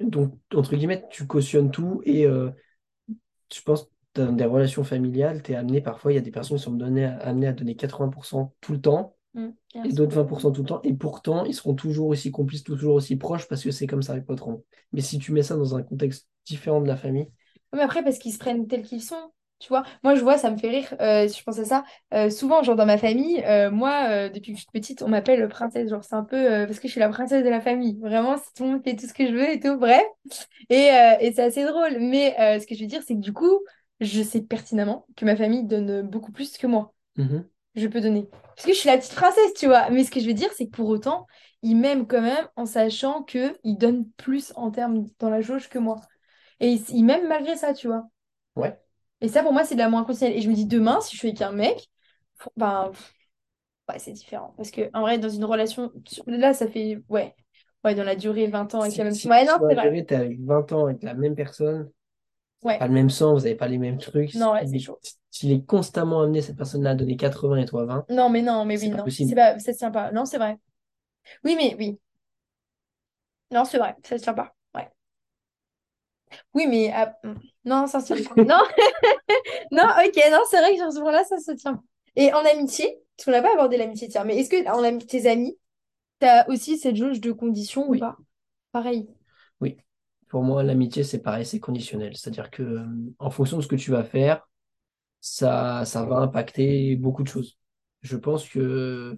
Donc, 0.00 0.38
entre 0.54 0.76
guillemets, 0.76 1.04
tu 1.10 1.26
cautionnes 1.26 1.70
tout 1.70 2.02
et 2.04 2.26
euh, 2.26 2.50
je 3.52 3.60
pense 3.62 3.88
dans 4.14 4.32
des 4.32 4.44
relations 4.44 4.84
familiales, 4.84 5.42
tu 5.42 5.52
es 5.52 5.56
amené 5.56 5.80
parfois, 5.80 6.12
il 6.12 6.14
y 6.16 6.18
a 6.18 6.22
des 6.22 6.30
personnes 6.30 6.56
qui 6.56 6.62
sont 6.62 6.72
données, 6.72 7.04
amenées 7.04 7.48
à 7.48 7.52
donner 7.52 7.74
80% 7.74 8.54
tout 8.60 8.72
le 8.72 8.80
temps 8.80 9.16
Mm. 9.34 9.48
et 9.84 9.92
d'autres 9.92 10.14
20% 10.14 10.52
tout 10.52 10.62
le 10.62 10.68
temps, 10.68 10.80
et 10.84 10.94
pourtant, 10.94 11.44
ils 11.44 11.54
seront 11.54 11.74
toujours 11.74 12.06
aussi 12.06 12.30
complices, 12.30 12.62
toujours 12.62 12.94
aussi 12.94 13.16
proches 13.16 13.48
parce 13.48 13.64
que 13.64 13.72
c'est 13.72 13.86
comme 13.86 14.02
ça 14.02 14.12
avec 14.12 14.26
votre. 14.28 14.60
Mais 14.92 15.00
si 15.00 15.18
tu 15.18 15.32
mets 15.32 15.42
ça 15.42 15.56
dans 15.56 15.74
un 15.74 15.82
contexte 15.82 16.28
différent 16.46 16.80
de 16.80 16.86
la 16.86 16.96
famille, 16.96 17.28
Mais 17.72 17.82
après, 17.82 18.04
parce 18.04 18.18
qu'ils 18.18 18.32
se 18.32 18.38
prennent 18.38 18.68
tels 18.68 18.82
qu'ils 18.82 19.02
sont. 19.02 19.32
Tu 19.60 19.68
vois, 19.68 19.84
moi 20.02 20.14
je 20.14 20.20
vois, 20.20 20.36
ça 20.36 20.50
me 20.50 20.58
fait 20.58 20.68
rire, 20.68 20.94
euh, 21.00 21.26
si 21.26 21.38
je 21.38 21.44
pense 21.44 21.58
à 21.58 21.64
ça. 21.64 21.84
Euh, 22.12 22.28
souvent, 22.28 22.62
genre 22.62 22.76
dans 22.76 22.86
ma 22.86 22.98
famille, 22.98 23.42
euh, 23.46 23.70
moi, 23.70 24.06
euh, 24.08 24.28
depuis 24.28 24.52
que 24.52 24.58
je 24.58 24.62
suis 24.62 24.70
petite, 24.72 25.02
on 25.02 25.08
m'appelle 25.08 25.48
princesse. 25.48 25.88
Genre, 25.88 26.04
c'est 26.04 26.14
un 26.14 26.24
peu 26.24 26.66
parce 26.66 26.78
que 26.78 26.86
je 26.86 26.92
suis 26.92 27.00
la 27.00 27.08
princesse 27.08 27.42
de 27.42 27.48
la 27.48 27.60
famille. 27.60 27.98
Vraiment, 28.00 28.36
c'est 28.36 28.52
tout 28.54 28.64
le 28.64 28.72
monde 28.72 28.84
fait 28.84 28.94
tout 28.94 29.06
ce 29.06 29.14
que 29.14 29.26
je 29.26 29.32
veux 29.32 29.50
et 29.50 29.60
tout, 29.60 29.78
bref. 29.78 30.02
Et, 30.70 30.90
et 31.20 31.32
c'est 31.32 31.42
assez 31.42 31.64
drôle. 31.64 31.98
Mais 31.98 32.34
ce 32.60 32.66
que 32.66 32.74
je 32.74 32.80
veux 32.82 32.88
dire, 32.88 33.02
c'est 33.06 33.14
que 33.14 33.20
du 33.20 33.32
coup, 33.32 33.58
je 34.04 34.22
sais 34.22 34.42
pertinemment 34.42 35.06
que 35.16 35.24
ma 35.24 35.36
famille 35.36 35.64
donne 35.64 36.02
beaucoup 36.02 36.32
plus 36.32 36.56
que 36.58 36.66
moi. 36.66 36.94
Mhm. 37.16 37.48
Je 37.76 37.88
peux 37.88 38.00
donner. 38.00 38.28
Parce 38.56 38.66
que 38.66 38.72
je 38.72 38.78
suis 38.78 38.88
la 38.88 38.98
petite 38.98 39.14
princesse, 39.14 39.54
tu 39.54 39.66
vois. 39.66 39.90
Mais 39.90 40.04
ce 40.04 40.10
que 40.10 40.20
je 40.20 40.26
veux 40.26 40.34
dire, 40.34 40.52
c'est 40.56 40.66
que 40.66 40.76
pour 40.76 40.88
autant, 40.88 41.26
ils 41.62 41.76
m'aiment 41.76 42.06
quand 42.06 42.22
même 42.22 42.48
en 42.56 42.66
sachant 42.66 43.22
qu'ils 43.24 43.54
donnent 43.78 44.08
plus 44.16 44.52
en 44.56 44.70
termes 44.70 45.06
dans 45.18 45.30
la 45.30 45.40
jauge 45.40 45.68
que 45.68 45.78
moi. 45.78 46.00
Et 46.60 46.70
ils 46.72 46.90
ils 46.90 47.04
m'aiment 47.04 47.28
malgré 47.28 47.56
ça, 47.56 47.74
tu 47.74 47.88
vois. 47.88 48.08
ouais. 48.56 48.78
Et 49.20 49.28
ça, 49.28 49.42
pour 49.42 49.52
moi, 49.52 49.64
c'est 49.64 49.74
de 49.74 49.80
l'amour 49.80 50.00
inconditionnel. 50.00 50.36
Et 50.36 50.42
je 50.42 50.48
me 50.48 50.54
dis, 50.54 50.66
demain, 50.66 51.00
si 51.00 51.12
je 51.14 51.18
suis 51.18 51.28
avec 51.28 51.42
un 51.42 51.52
mec, 51.52 51.88
ben, 52.56 52.92
ouais, 53.88 53.98
c'est 53.98 54.12
différent. 54.12 54.54
Parce 54.56 54.70
que, 54.70 54.90
en 54.94 55.02
vrai, 55.02 55.18
dans 55.18 55.28
une 55.28 55.44
relation, 55.44 55.92
là, 56.26 56.54
ça 56.54 56.68
fait, 56.68 57.02
ouais, 57.08 57.34
ouais, 57.84 57.94
dans 57.94 58.04
la 58.04 58.16
durée, 58.16 58.46
20 58.48 58.74
ans 58.74 58.82
avec 58.82 58.92
Si, 58.92 58.98
la 58.98 59.04
même. 59.04 59.14
si 59.14 59.28
Ouais, 59.28 59.44
tu 59.44 59.46
non, 59.46 59.58
t'es 60.04 60.14
avec 60.14 60.40
20 60.40 60.72
ans 60.72 60.86
avec 60.86 61.02
la 61.02 61.14
même 61.14 61.34
personne, 61.34 61.90
Ouais, 62.64 62.78
pas 62.78 62.86
le 62.88 62.94
même 62.94 63.10
sang, 63.10 63.34
vous 63.34 63.40
n'avez 63.40 63.54
pas 63.54 63.68
les 63.68 63.78
mêmes 63.78 63.98
trucs. 63.98 64.34
non, 64.34 64.52
ouais, 64.52 64.66
c'est 64.66 64.76
est- 64.76 64.78
chaud. 64.80 64.98
S'il 65.30 65.52
est 65.52 65.64
constamment 65.64 66.22
amené, 66.22 66.40
cette 66.42 66.56
personne-là, 66.56 66.90
à 66.90 66.94
donner 66.94 67.16
80 67.16 67.58
et 67.58 67.66
toi 67.66 67.84
20, 67.84 68.06
Non, 68.08 68.30
mais 68.30 68.42
non, 68.42 68.64
mais 68.64 68.80
oui, 68.80 68.90
pas 68.90 68.96
non. 68.98 69.04
C'est 69.08 69.34
pas, 69.34 69.58
ça 69.58 69.72
se 69.72 69.78
tient 69.78 69.90
pas. 69.90 70.12
Non, 70.12 70.24
c'est 70.24 70.38
vrai. 70.38 70.58
Oui, 71.44 71.56
mais 71.56 71.76
oui. 71.78 71.98
Non, 73.50 73.64
c'est 73.64 73.78
vrai, 73.78 73.94
ça 74.04 74.18
se 74.18 74.22
tient 74.22 74.34
pas. 74.34 74.54
Ouais. 74.74 74.90
Oui, 76.54 76.66
mais. 76.68 76.92
hmm. 77.24 77.34
non, 77.64 77.86
ça 77.86 78.00
se 78.00 78.12
tient 78.14 78.24
pas. 78.34 78.42
Non, 78.44 78.58
non, 79.72 79.84
ok, 80.04 80.16
non, 80.30 80.40
c'est 80.50 80.58
vrai 80.60 80.72
que 80.76 80.78
sur 80.82 80.92
ce 80.92 81.00
point-là, 81.00 81.24
ça 81.24 81.38
se 81.38 81.52
tient 81.52 81.74
pas. 81.74 81.82
Et 82.16 82.32
en 82.32 82.44
amitié, 82.44 82.98
parce 83.16 83.26
qu'on 83.26 83.32
n'a 83.32 83.42
pas 83.42 83.52
abordé 83.54 83.76
l'amitié, 83.76 84.08
tiens, 84.08 84.24
mais 84.24 84.38
est-ce 84.38 84.50
que 84.50 84.68
en 84.70 84.82
ami 84.82 85.04
tes 85.06 85.28
amis, 85.28 85.58
t'as 86.20 86.46
aussi 86.48 86.78
cette 86.78 86.96
jauge 86.96 87.20
de 87.20 87.32
conditions 87.32 87.88
ou 87.88 87.92
Oui. 87.92 88.00
pas? 88.00 88.16
Pareil. 88.72 89.08
Oui. 89.60 89.76
Pour 90.34 90.42
moi, 90.42 90.64
l'amitié, 90.64 91.04
c'est 91.04 91.20
pareil, 91.20 91.46
c'est 91.46 91.60
conditionnel. 91.60 92.16
C'est-à-dire 92.16 92.50
que 92.50 92.64
euh, 92.64 92.84
en 93.20 93.30
fonction 93.30 93.56
de 93.56 93.62
ce 93.62 93.68
que 93.68 93.76
tu 93.76 93.92
vas 93.92 94.02
faire, 94.02 94.48
ça, 95.20 95.84
ça 95.84 96.04
va 96.04 96.16
impacter 96.16 96.96
beaucoup 96.96 97.22
de 97.22 97.28
choses. 97.28 97.56
Je 98.02 98.16
pense 98.16 98.48
que 98.48 99.16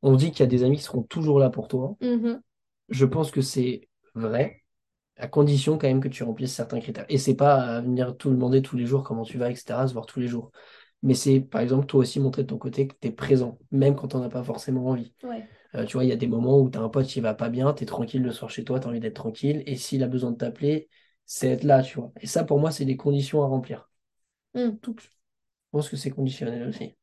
on 0.00 0.16
dit 0.16 0.30
qu'il 0.30 0.40
y 0.40 0.44
a 0.44 0.46
des 0.46 0.64
amis 0.64 0.78
qui 0.78 0.82
seront 0.82 1.02
toujours 1.02 1.38
là 1.38 1.50
pour 1.50 1.68
toi. 1.68 1.98
Mhm. 2.00 2.40
Je 2.88 3.04
pense 3.04 3.30
que 3.30 3.42
c'est 3.42 3.90
vrai, 4.14 4.62
à 5.18 5.28
condition 5.28 5.76
quand 5.76 5.86
même 5.86 6.00
que 6.00 6.08
tu 6.08 6.22
remplisses 6.22 6.54
certains 6.54 6.80
critères. 6.80 7.04
Et 7.10 7.18
c'est 7.18 7.36
pas 7.36 7.56
à 7.56 7.80
venir 7.82 8.16
tout 8.16 8.30
demander 8.30 8.62
tous 8.62 8.78
les 8.78 8.86
jours 8.86 9.02
comment 9.02 9.24
tu 9.24 9.36
vas, 9.36 9.50
etc., 9.50 9.86
se 9.86 9.92
voir 9.92 10.06
tous 10.06 10.20
les 10.20 10.28
jours. 10.28 10.50
Mais 11.02 11.12
c'est, 11.12 11.40
par 11.40 11.60
exemple, 11.60 11.84
toi 11.84 12.00
aussi 12.00 12.20
montrer 12.20 12.44
de 12.44 12.48
ton 12.48 12.56
côté 12.56 12.88
que 12.88 12.94
tu 12.98 13.08
es 13.08 13.10
présent, 13.10 13.58
même 13.70 13.96
quand 13.96 14.14
on 14.14 14.20
n'a 14.20 14.30
pas 14.30 14.42
forcément 14.42 14.86
envie. 14.86 15.12
Ouais. 15.24 15.46
Euh, 15.76 15.84
tu 15.86 15.94
vois, 15.94 16.04
il 16.04 16.08
y 16.10 16.12
a 16.12 16.16
des 16.16 16.26
moments 16.28 16.60
où 16.60 16.70
tu 16.70 16.78
as 16.78 16.82
un 16.82 16.88
pote 16.88 17.06
qui 17.06 17.20
va 17.20 17.34
pas 17.34 17.48
bien, 17.48 17.72
tu 17.74 17.82
es 17.84 17.86
tranquille 17.86 18.22
le 18.22 18.32
soir 18.32 18.50
chez 18.50 18.64
toi, 18.64 18.78
tu 18.80 18.86
as 18.86 18.90
envie 18.90 19.00
d'être 19.00 19.14
tranquille, 19.16 19.62
et 19.66 19.76
s'il 19.76 20.02
a 20.04 20.08
besoin 20.08 20.30
de 20.32 20.36
t'appeler, 20.36 20.88
c'est 21.26 21.48
être 21.50 21.64
là, 21.64 21.82
tu 21.82 21.98
vois. 21.98 22.12
Et 22.20 22.26
ça, 22.26 22.44
pour 22.44 22.58
moi, 22.60 22.70
c'est 22.70 22.84
des 22.84 22.96
conditions 22.96 23.42
à 23.42 23.46
remplir. 23.46 23.88
Hmm. 24.54 24.76
Tout. 24.80 24.96
Je 25.00 25.08
pense 25.72 25.90
que 25.90 25.96
c'est 25.98 26.10
conditionnel 26.10 26.66
aussi. 26.68 26.96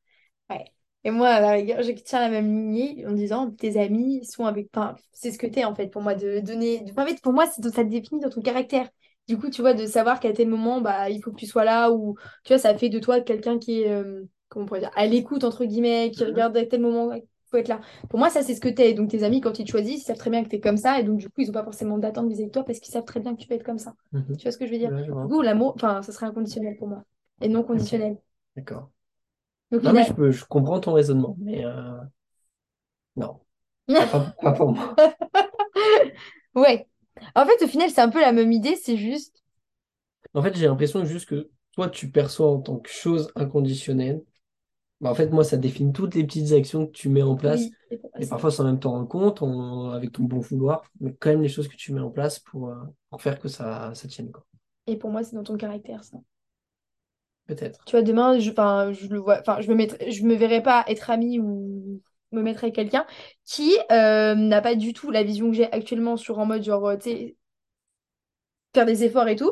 Ouais. 0.50 0.66
Et 1.04 1.12
moi, 1.12 1.30
à 1.30 1.40
la 1.42 1.52
rigueur, 1.52 1.82
je 1.82 1.92
tiens 1.92 2.20
la 2.20 2.30
même 2.30 2.48
lignée 2.48 3.06
en 3.08 3.12
disant 3.14 3.50
tes 3.52 3.80
amis 3.80 4.24
sont 4.26 4.46
avec. 4.46 4.70
Enfin, 4.76 4.96
c'est 5.14 5.32
ce 5.32 5.38
que 5.38 5.48
t'es 5.48 5.64
en 5.66 5.74
fait 5.76 5.88
pour 5.88 6.02
moi, 6.02 6.14
de 6.16 6.40
donner. 6.40 6.84
En 6.98 7.06
fait, 7.06 7.22
pour 7.22 7.34
moi, 7.34 7.48
c'est 7.48 7.62
ça 7.70 7.84
te 7.84 7.90
définit 7.90 8.22
dans 8.22 8.30
ton 8.30 8.42
caractère. 8.42 8.90
Du 9.28 9.38
coup, 9.38 9.50
tu 9.50 9.62
vois, 9.62 9.74
de 9.74 9.86
savoir 9.86 10.20
qu'à 10.20 10.34
tel 10.34 10.48
moment, 10.50 10.82
bah, 10.82 11.10
il 11.10 11.22
faut 11.22 11.32
que 11.32 11.38
tu 11.40 11.46
sois 11.48 11.64
là, 11.64 11.92
ou 11.92 12.16
tu 12.44 12.54
vois, 12.54 12.60
ça 12.60 12.78
fait 12.78 12.90
de 12.90 13.00
toi 13.00 13.22
quelqu'un 13.22 13.58
qui 13.60 13.82
est, 13.84 13.92
euh, 13.92 14.24
comment 14.50 14.64
on 14.66 14.68
pourrait 14.68 14.80
dire, 14.82 14.92
à 14.96 15.06
l'écoute, 15.08 15.44
entre 15.44 15.66
guillemets, 15.66 16.12
qui 16.12 16.24
Mhm. 16.24 16.30
regarde 16.30 16.58
à 16.58 16.66
tel 16.66 16.82
moment, 16.82 17.12
faut 17.52 17.58
être 17.58 17.68
là. 17.68 17.82
Pour 18.10 18.20
moi, 18.20 18.30
ça, 18.30 18.44
c'est 18.44 18.56
ce 18.56 18.62
que 18.62 18.70
t'es. 18.70 18.94
Donc, 18.94 19.10
tes 19.10 19.24
amis, 19.24 19.42
quand 19.42 19.60
ils 19.60 19.66
te 19.66 19.72
choisissent, 19.72 20.02
ils 20.04 20.06
savent 20.06 20.18
très 20.18 20.30
bien 20.30 20.44
que 20.44 20.50
t'es 20.50 20.60
comme 20.60 20.78
ça, 20.78 21.00
et 21.00 21.04
donc, 21.04 21.18
du 21.20 21.28
coup, 21.28 21.42
ils 21.42 21.48
n'ont 21.48 21.54
pas 21.54 21.64
forcément 21.64 21.98
d'attente 21.98 22.28
vis-à-vis 22.30 22.48
de 22.48 22.52
toi 22.52 22.64
parce 22.64 22.80
qu'ils 22.80 22.94
savent 22.94 23.06
très 23.06 23.20
bien 23.20 23.36
que 23.36 23.42
tu 23.42 23.48
vas 23.48 23.56
être 23.56 23.64
comme 23.64 23.80
ça. 23.80 23.94
Mhm. 24.12 24.38
Tu 24.38 24.44
vois 24.44 24.52
ce 24.52 24.58
que 24.58 24.66
je 24.66 24.72
veux 24.72 24.78
dire? 24.80 24.92
Ouais. 24.92 25.06
Du 25.06 25.12
coup, 25.12 25.42
l'amour, 25.42 25.74
enfin, 25.76 26.02
ça 26.02 26.12
serait 26.12 26.26
inconditionnel 26.28 26.78
pour 26.78 26.88
moi, 26.88 27.04
et 27.42 27.50
non 27.50 27.64
conditionnel. 27.64 28.18
D'accord. 28.56 28.90
Donc, 29.72 29.84
Non, 29.84 29.94
mais 29.94 30.02
a- 30.02 30.08
je 30.08 30.14
peux, 30.14 30.32
je 30.32 30.46
comprends 30.46 30.80
ton 30.80 30.94
raisonnement, 30.94 31.36
mais 31.40 31.66
euh, 31.66 31.98
non, 33.16 33.40
pas 34.42 34.52
pour 34.54 34.74
moi. 34.74 34.96
Ouais. 36.56 36.88
En 37.36 37.46
fait, 37.46 37.64
au 37.64 37.68
final, 37.68 37.90
c'est 37.90 38.02
un 38.02 38.10
peu 38.10 38.20
la 38.22 38.32
même 38.32 38.52
idée, 38.52 38.76
c'est 38.76 38.98
juste. 38.98 39.42
En 40.34 40.42
fait, 40.42 40.56
j'ai 40.56 40.66
l'impression 40.68 41.06
juste 41.06 41.28
que 41.30 41.50
toi, 41.74 41.90
tu 41.90 42.10
perçois 42.10 42.50
en 42.52 42.60
tant 42.62 42.78
que 42.80 42.90
chose 42.90 43.32
inconditionnelle. 43.36 44.24
Bah, 45.02 45.10
en 45.12 45.16
fait, 45.16 45.30
moi, 45.30 45.44
ça 45.44 45.58
définit 45.58 45.94
toutes 45.94 46.16
les 46.16 46.24
petites 46.24 46.52
actions 46.54 46.86
que 46.88 46.92
tu 46.92 47.10
mets 47.10 47.24
en 47.24 47.36
place, 47.36 47.62
Oui. 47.62 47.76
et 48.20 48.26
parfois 48.28 48.52
sans 48.52 48.64
même 48.64 48.80
t'en 48.80 48.92
rendre 48.92 49.08
compte, 49.08 49.42
avec 49.94 50.12
ton 50.12 50.24
bon 50.24 50.40
vouloir, 50.40 50.84
mais 51.00 51.14
quand 51.20 51.30
même 51.32 51.42
les 51.42 51.50
choses 51.50 51.68
que 51.68 51.76
tu 51.76 51.92
mets 51.94 52.00
en 52.02 52.12
place 52.12 52.40
pour, 52.40 52.70
euh, 52.70 52.76
pour 53.10 53.22
faire 53.22 53.40
que 53.40 53.48
ça, 53.48 53.94
ça 53.96 54.08
tienne, 54.08 54.32
quoi. 54.32 54.46
Et 54.86 54.96
pour 54.96 55.10
moi, 55.10 55.24
c'est 55.24 55.36
dans 55.36 55.44
ton 55.44 55.58
caractère, 55.58 56.04
ça. 56.04 56.20
Peut-être. 57.48 57.80
Tu 57.86 57.92
vois, 57.96 58.04
demain, 58.04 58.40
je, 58.40 58.52
je 58.52 59.08
le 59.08 59.20
vois, 59.20 59.40
enfin, 59.40 59.60
je 59.62 59.68
me 59.70 59.76
mettrai, 59.76 60.12
je 60.12 60.24
me 60.24 60.36
verrai 60.36 60.62
pas 60.62 60.86
être 60.88 61.10
amie 61.10 61.40
ou 61.40 62.02
me 62.32 62.42
mettre 62.42 62.64
avec 62.64 62.76
quelqu'un 62.76 63.06
qui 63.46 63.76
euh, 63.92 64.36
n'a 64.36 64.62
pas 64.62 64.76
du 64.76 64.94
tout 64.94 65.12
la 65.12 65.24
vision 65.24 65.50
que 65.50 65.58
j'ai 65.58 65.72
actuellement 65.72 66.16
sur 66.16 66.40
en 66.40 66.46
mode 66.46 66.64
genre, 66.64 66.86
euh, 66.88 66.98
tu 66.98 67.10
sais, 67.10 67.36
faire 68.74 68.86
des 68.86 69.04
efforts 69.04 69.28
et 69.28 69.36
tout. 69.36 69.52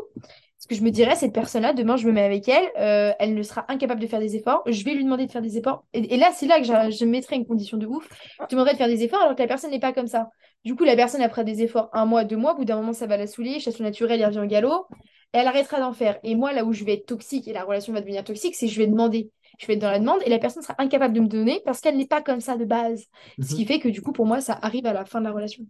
Ce 0.62 0.68
que 0.68 0.76
je 0.76 0.82
me 0.84 0.92
dirais, 0.92 1.16
cette 1.16 1.34
personne-là, 1.34 1.72
demain, 1.74 1.96
je 1.96 2.06
me 2.06 2.12
mets 2.12 2.22
avec 2.22 2.48
elle, 2.50 2.70
euh, 2.78 3.14
elle 3.18 3.34
ne 3.34 3.42
sera 3.44 3.66
incapable 3.70 4.02
de 4.02 4.08
faire 4.08 4.20
des 4.20 4.36
efforts. 4.36 4.62
Je 4.68 4.84
vais 4.84 4.94
lui 4.94 5.06
demander 5.06 5.26
de 5.26 5.32
faire 5.32 5.42
des 5.42 5.58
efforts. 5.58 5.86
Et, 5.94 6.14
et 6.16 6.18
là, 6.18 6.32
c'est 6.36 6.48
là 6.48 6.60
que 6.60 6.66
je, 6.66 6.96
je 6.98 7.06
mettrai 7.06 7.38
une 7.38 7.46
condition 7.46 7.78
de 7.78 7.88
ouf. 7.88 8.08
Je 8.42 8.48
demanderai 8.48 8.74
de 8.74 8.78
faire 8.78 8.88
des 8.90 9.04
efforts 9.04 9.22
alors 9.22 9.36
que 9.36 9.42
la 9.42 9.48
personne 9.48 9.72
n'est 9.72 9.80
pas 9.80 9.94
comme 9.94 10.08
ça. 10.08 10.28
Du 10.66 10.76
coup, 10.76 10.84
la 10.84 10.98
personne, 10.98 11.22
après 11.22 11.46
des 11.46 11.64
efforts 11.64 11.90
un 11.94 12.06
mois, 12.06 12.26
deux 12.26 12.36
mois, 12.36 12.54
au 12.54 12.58
bout 12.58 12.66
d'un 12.66 12.76
moment, 12.76 12.92
ça 12.92 13.08
va 13.08 13.16
la 13.16 13.26
saouler. 13.26 13.60
Chasse 13.62 13.80
naturelle, 13.80 14.20
elle 14.20 14.28
revient 14.28 14.40
au 14.40 14.46
galop. 14.48 14.86
Et 15.34 15.38
elle 15.38 15.48
arrêtera 15.48 15.80
d'en 15.80 15.94
faire. 15.94 16.20
Et 16.24 16.36
moi, 16.36 16.52
là 16.52 16.66
où 16.66 16.74
je 16.74 16.84
vais 16.84 16.96
être 16.96 17.06
toxique 17.06 17.48
et 17.48 17.54
la 17.54 17.64
relation 17.64 17.94
va 17.94 18.02
devenir 18.02 18.24
toxique, 18.26 18.56
c'est 18.56 18.66
que 18.68 18.74
je 18.74 18.80
vais 18.80 18.88
demander. 18.88 19.32
Je 19.60 19.66
vais 19.68 19.74
être 19.76 19.80
dans 19.80 19.92
la 19.92 20.00
demande 20.00 20.20
et 20.26 20.30
la 20.30 20.40
personne 20.40 20.64
sera 20.64 20.76
incapable 20.80 21.14
de 21.14 21.22
me 21.22 21.28
donner 21.28 21.62
parce 21.66 21.80
qu'elle 21.82 21.96
n'est 21.98 22.08
pas 22.08 22.22
comme 22.22 22.42
ça 22.42 22.58
de 22.58 22.66
base. 22.66 23.06
Ce 23.40 23.56
qui 23.56 23.62
Mhm. 23.62 23.68
fait 23.68 23.80
que 23.80 23.88
du 23.90 24.02
coup, 24.02 24.12
pour 24.12 24.26
moi, 24.26 24.42
ça 24.42 24.58
arrive 24.62 24.86
à 24.88 24.94
la 24.94 25.06
fin 25.06 25.20
de 25.20 25.26
la 25.26 25.32
relation. 25.32 25.64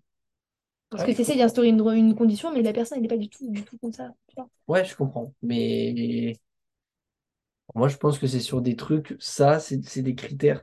Parce 0.89 1.03
que 1.03 1.11
tu 1.11 1.21
essaies 1.21 1.37
d'instaurer 1.37 1.69
une, 1.69 1.79
une 1.91 2.15
condition, 2.15 2.51
mais 2.53 2.61
la 2.61 2.73
personne, 2.73 2.97
elle 2.97 3.03
n'est 3.03 3.07
pas 3.07 3.17
du 3.17 3.29
tout, 3.29 3.49
du 3.49 3.63
tout 3.63 3.77
comme 3.77 3.93
ça. 3.93 4.11
Ouais, 4.67 4.85
je 4.85 4.95
comprends. 4.95 5.33
Mais 5.41 6.35
moi, 7.75 7.87
je 7.87 7.97
pense 7.97 8.19
que 8.19 8.27
c'est 8.27 8.39
sur 8.39 8.61
des 8.61 8.75
trucs, 8.75 9.15
ça, 9.19 9.59
c'est 9.59 10.01
des 10.03 10.15
critères. 10.15 10.61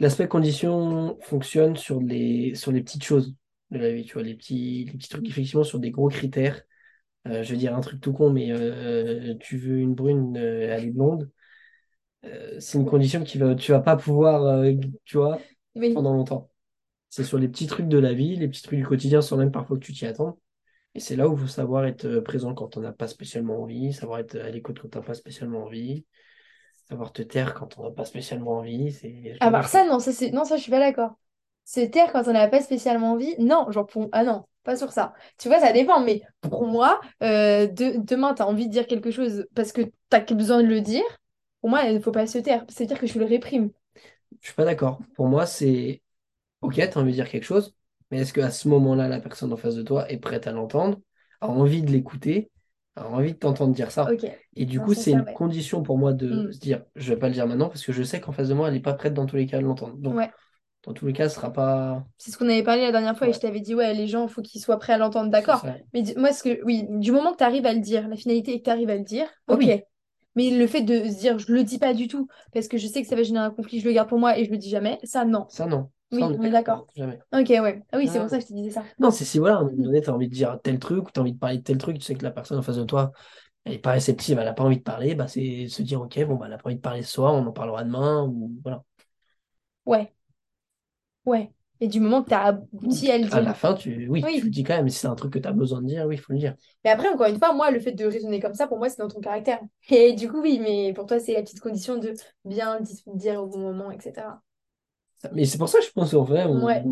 L'aspect 0.00 0.28
condition 0.28 1.18
fonctionne 1.20 1.76
sur 1.76 2.00
les, 2.00 2.54
sur 2.54 2.72
les 2.72 2.82
petites 2.82 3.04
choses 3.04 3.34
de 3.70 3.78
la 3.78 3.92
vie, 3.92 4.04
tu 4.04 4.14
vois, 4.14 4.22
les 4.22 4.34
petits, 4.34 4.86
les 4.86 4.92
petits 4.98 5.08
trucs, 5.10 5.28
effectivement, 5.28 5.62
sur 5.64 5.78
des 5.78 5.90
gros 5.90 6.08
critères. 6.08 6.62
Euh, 7.28 7.42
je 7.44 7.52
veux 7.52 7.58
dire 7.58 7.76
un 7.76 7.80
truc 7.80 8.00
tout 8.00 8.12
con, 8.12 8.30
mais 8.30 8.52
euh, 8.52 9.34
tu 9.40 9.58
veux 9.58 9.78
une 9.78 9.94
brune, 9.94 10.36
euh, 10.38 10.68
elle 10.76 10.86
est 10.86 10.90
blonde. 10.92 11.30
Euh, 12.24 12.60
c'est 12.60 12.78
une 12.78 12.86
condition 12.86 13.24
qui 13.24 13.38
va, 13.38 13.54
tu 13.54 13.72
vas 13.72 13.80
pas 13.80 13.96
pouvoir, 13.96 14.64
tu 15.06 15.18
vois, 15.18 15.40
pendant 15.94 16.14
longtemps. 16.14 16.49
C'est 17.10 17.24
sur 17.24 17.38
les 17.38 17.48
petits 17.48 17.66
trucs 17.66 17.88
de 17.88 17.98
la 17.98 18.12
vie, 18.14 18.36
les 18.36 18.48
petits 18.48 18.62
trucs 18.62 18.78
du 18.78 18.86
quotidien, 18.86 19.20
sans 19.20 19.36
même 19.36 19.50
parfois 19.50 19.76
que 19.76 19.84
tu 19.84 19.92
t'y 19.92 20.06
attends. 20.06 20.38
Et 20.94 21.00
c'est 21.00 21.16
là 21.16 21.28
où 21.28 21.34
il 21.34 21.40
faut 21.40 21.46
savoir 21.46 21.84
être 21.84 22.06
euh, 22.06 22.22
présent 22.22 22.54
quand 22.54 22.76
on 22.76 22.80
n'a 22.80 22.92
pas 22.92 23.06
spécialement 23.06 23.62
envie, 23.62 23.92
savoir 23.92 24.20
être 24.20 24.36
à 24.36 24.50
l'écoute 24.50 24.80
quand 24.80 24.88
t'as 24.88 25.02
pas 25.02 25.14
spécialement 25.14 25.64
envie, 25.64 26.04
savoir 26.88 27.12
te 27.12 27.22
taire 27.22 27.54
quand 27.54 27.78
on 27.78 27.84
n'a 27.84 27.90
pas 27.90 28.04
spécialement 28.04 28.58
envie. 28.58 28.92
C'est 28.92 29.36
Ah 29.40 29.50
bah 29.50 29.62
ça, 29.62 29.84
non, 29.84 29.98
ça, 29.98 30.12
c'est... 30.12 30.30
non, 30.30 30.44
ça, 30.44 30.56
je 30.56 30.62
suis 30.62 30.70
pas 30.70 30.80
d'accord. 30.80 31.12
Se 31.64 31.80
taire 31.80 32.12
quand 32.12 32.26
on 32.26 32.32
n'a 32.32 32.48
pas 32.48 32.60
spécialement 32.60 33.12
envie, 33.12 33.34
non, 33.38 33.70
genre 33.70 33.86
pour... 33.86 34.08
Ah 34.12 34.24
non, 34.24 34.44
pas 34.64 34.76
sur 34.76 34.90
ça. 34.92 35.12
Tu 35.38 35.48
vois, 35.48 35.60
ça 35.60 35.72
dépend, 35.72 36.00
mais 36.00 36.22
pour 36.42 36.66
moi, 36.66 37.00
euh, 37.22 37.66
de... 37.66 37.98
demain, 37.98 38.34
tu 38.34 38.42
as 38.42 38.48
envie 38.48 38.66
de 38.66 38.72
dire 38.72 38.86
quelque 38.86 39.10
chose 39.10 39.46
parce 39.54 39.72
que 39.72 39.82
tu 39.82 39.92
as 40.10 40.20
besoin 40.34 40.62
de 40.62 40.68
le 40.68 40.80
dire, 40.80 41.04
pour 41.60 41.70
moi, 41.70 41.82
il 41.84 41.94
ne 41.94 42.00
faut 42.00 42.12
pas 42.12 42.26
se 42.26 42.38
taire. 42.38 42.64
C'est-à-dire 42.68 42.98
que 42.98 43.06
je 43.06 43.18
le 43.18 43.24
réprime. 43.24 43.70
Je 44.40 44.46
suis 44.46 44.54
pas 44.54 44.64
d'accord. 44.64 45.00
Pour 45.14 45.26
moi, 45.26 45.46
c'est 45.46 46.02
ok, 46.62 46.74
t'as 46.76 47.00
envie 47.00 47.10
de 47.12 47.16
dire 47.16 47.28
quelque 47.28 47.44
chose, 47.44 47.74
mais 48.10 48.20
est-ce 48.20 48.32
qu'à 48.32 48.50
ce 48.50 48.68
moment-là, 48.68 49.08
la 49.08 49.20
personne 49.20 49.52
en 49.52 49.56
face 49.56 49.74
de 49.74 49.82
toi 49.82 50.10
est 50.10 50.18
prête 50.18 50.46
à 50.46 50.52
l'entendre, 50.52 50.98
a 51.40 51.48
envie 51.48 51.82
de 51.82 51.90
l'écouter, 51.90 52.50
a 52.96 53.06
envie 53.08 53.32
de 53.32 53.38
t'entendre 53.38 53.74
dire 53.74 53.90
ça? 53.90 54.08
Et 54.56 54.66
du 54.66 54.80
coup, 54.80 54.94
ce 54.94 55.02
c'est 55.02 55.12
une 55.12 55.22
ouais. 55.22 55.32
condition 55.34 55.82
pour 55.82 55.96
moi 55.96 56.12
de 56.12 56.26
Mm. 56.48 56.52
se 56.52 56.58
dire, 56.58 56.82
je 56.96 57.12
vais 57.12 57.18
pas 57.18 57.28
le 57.28 57.34
dire 57.34 57.46
maintenant 57.46 57.68
parce 57.68 57.84
que 57.84 57.92
je 57.92 58.02
sais 58.02 58.20
qu'en 58.20 58.32
face 58.32 58.48
de 58.48 58.54
moi, 58.54 58.68
elle 58.68 58.74
n'est 58.74 58.80
pas 58.80 58.94
prête 58.94 59.14
dans 59.14 59.26
tous 59.26 59.36
les 59.36 59.46
cas 59.46 59.58
à 59.58 59.60
l'entendre. 59.60 59.96
Donc, 59.96 60.16
Ouais. 60.16 60.30
dans 60.84 60.92
tous 60.92 61.06
les 61.06 61.12
cas, 61.12 61.28
ce 61.28 61.36
sera 61.36 61.52
pas. 61.52 62.04
C'est 62.18 62.30
ce 62.30 62.38
qu'on 62.38 62.48
avait 62.48 62.62
parlé 62.62 62.82
la 62.82 62.92
dernière 62.92 63.16
fois 63.16 63.28
et 63.28 63.32
je 63.32 63.38
t'avais 63.38 63.60
dit, 63.60 63.74
ouais, 63.74 63.94
les 63.94 64.06
gens, 64.06 64.26
il 64.26 64.30
faut 64.30 64.42
qu'ils 64.42 64.60
soient 64.60 64.78
prêts 64.78 64.94
à 64.94 64.98
l'entendre, 64.98 65.30
d'accord. 65.30 65.64
Mais 65.94 66.02
moi, 66.16 66.32
ce 66.32 66.42
que, 66.42 66.62
oui, 66.64 66.84
du 66.88 67.12
moment 67.12 67.32
que 67.32 67.38
tu 67.38 67.44
arrives 67.44 67.66
à 67.66 67.72
le 67.72 67.80
dire, 67.80 68.08
la 68.08 68.16
finalité 68.16 68.54
est 68.54 68.58
que 68.58 68.64
tu 68.64 68.70
arrives 68.70 68.90
à 68.90 68.96
le 68.96 69.04
dire, 69.04 69.26
Ah 69.48 69.54
ok. 69.54 69.58
oui. 69.60 69.82
Mais 70.36 70.50
le 70.50 70.66
fait 70.66 70.82
de 70.82 71.08
se 71.08 71.18
dire, 71.18 71.38
je 71.38 71.52
le 71.52 71.64
dis 71.64 71.78
pas 71.78 71.92
du 71.92 72.06
tout, 72.06 72.28
parce 72.52 72.68
que 72.68 72.78
je 72.78 72.86
sais 72.86 73.02
que 73.02 73.08
ça 73.08 73.16
va 73.16 73.22
générer 73.22 73.44
un 73.44 73.50
conflit, 73.50 73.80
je 73.80 73.86
le 73.86 73.92
garde 73.92 74.08
pour 74.08 74.18
moi 74.18 74.38
et 74.38 74.44
je 74.44 74.50
le 74.50 74.58
dis 74.58 74.70
jamais, 74.70 74.98
ça, 75.02 75.24
non. 75.24 75.46
Ça, 75.48 75.66
non. 75.66 75.90
Oui, 76.12 76.22
on 76.22 76.42
est 76.44 76.50
d'accord. 76.50 76.86
Jamais. 76.96 77.20
Ok, 77.32 77.48
ouais. 77.48 77.82
Ah 77.92 77.98
oui, 77.98 78.08
c'est 78.08 78.18
Ah. 78.18 78.22
pour 78.22 78.30
ça 78.30 78.38
que 78.38 78.42
je 78.42 78.48
te 78.48 78.52
disais 78.54 78.70
ça. 78.70 78.84
Non, 78.98 79.10
c'est 79.10 79.24
si 79.24 79.38
voilà, 79.38 79.56
à 79.56 79.58
un 79.60 79.64
moment 79.64 79.82
donné, 79.84 80.00
tu 80.02 80.10
as 80.10 80.14
envie 80.14 80.28
de 80.28 80.34
dire 80.34 80.58
tel 80.62 80.78
truc, 80.78 81.06
ou 81.06 81.10
tu 81.12 81.20
as 81.20 81.22
envie 81.22 81.32
de 81.32 81.38
parler 81.38 81.58
de 81.58 81.62
tel 81.62 81.78
truc, 81.78 81.98
tu 81.98 82.04
sais 82.04 82.14
que 82.14 82.24
la 82.24 82.30
personne 82.30 82.58
en 82.58 82.62
face 82.62 82.76
de 82.76 82.84
toi, 82.84 83.12
elle 83.64 83.72
n'est 83.74 83.78
pas 83.78 83.92
réceptive, 83.92 84.38
elle 84.38 84.44
n'a 84.46 84.54
pas 84.54 84.64
envie 84.64 84.78
de 84.78 84.82
parler, 84.82 85.14
bah, 85.14 85.28
c'est 85.28 85.68
se 85.68 85.82
dire, 85.82 86.00
ok, 86.02 86.24
bon, 86.26 86.36
bah, 86.36 86.46
elle 86.46 86.52
n'a 86.52 86.58
pas 86.58 86.68
envie 86.70 86.76
de 86.76 86.80
parler 86.82 87.02
ce 87.02 87.12
soir, 87.12 87.34
on 87.34 87.46
en 87.46 87.52
parlera 87.52 87.84
demain, 87.84 88.24
ou 88.24 88.52
voilà. 88.62 88.84
Ouais, 89.84 90.12
ouais. 91.26 91.50
Et 91.80 91.88
du 91.88 91.98
moment 92.00 92.22
que 92.22 92.28
tu 92.28 92.34
as 92.34 92.44
abouti 92.44 93.10
à 93.10 93.16
le 93.18 93.24
À 93.32 93.40
la 93.40 93.52
dire. 93.52 93.54
fin, 93.54 93.74
tu, 93.74 94.06
oui, 94.08 94.22
Oui. 94.22 94.38
tu 94.38 94.44
le 94.44 94.50
dis 94.50 94.64
quand 94.64 94.74
même, 94.74 94.84
mais 94.84 94.90
si 94.90 94.98
c'est 94.98 95.06
un 95.06 95.14
truc 95.14 95.32
que 95.32 95.38
tu 95.38 95.48
as 95.48 95.52
besoin 95.52 95.80
de 95.80 95.86
dire, 95.86 96.04
oui, 96.06 96.16
il 96.16 96.18
faut 96.20 96.32
le 96.34 96.38
dire. 96.38 96.54
Mais 96.84 96.90
après, 96.90 97.08
encore 97.08 97.26
une 97.26 97.38
fois, 97.38 97.54
moi, 97.54 97.70
le 97.70 97.80
fait 97.80 97.92
de 97.92 98.04
raisonner 98.04 98.38
comme 98.38 98.52
ça, 98.54 98.66
pour 98.66 98.76
moi, 98.78 98.90
c'est 98.90 98.98
dans 98.98 99.08
ton 99.08 99.20
caractère. 99.20 99.60
Et 99.88 100.12
du 100.12 100.28
coup, 100.30 100.40
oui, 100.42 100.58
mais 100.60 100.92
pour 100.92 101.06
toi, 101.06 101.18
c'est 101.18 101.32
la 101.32 101.40
petite 101.42 101.60
condition 101.60 101.96
de 101.96 102.12
bien 102.44 102.80
dire 103.14 103.42
au 103.42 103.46
bon 103.46 103.58
moment, 103.60 103.90
etc. 103.90 104.42
Mais 105.32 105.44
c'est 105.44 105.58
pour 105.58 105.68
ça 105.68 105.78
que 105.78 105.84
je 105.84 105.90
pense, 105.92 106.14
en 106.14 106.22
vrai, 106.24 106.44
on- 106.44 106.64
Ouais. 106.64 106.82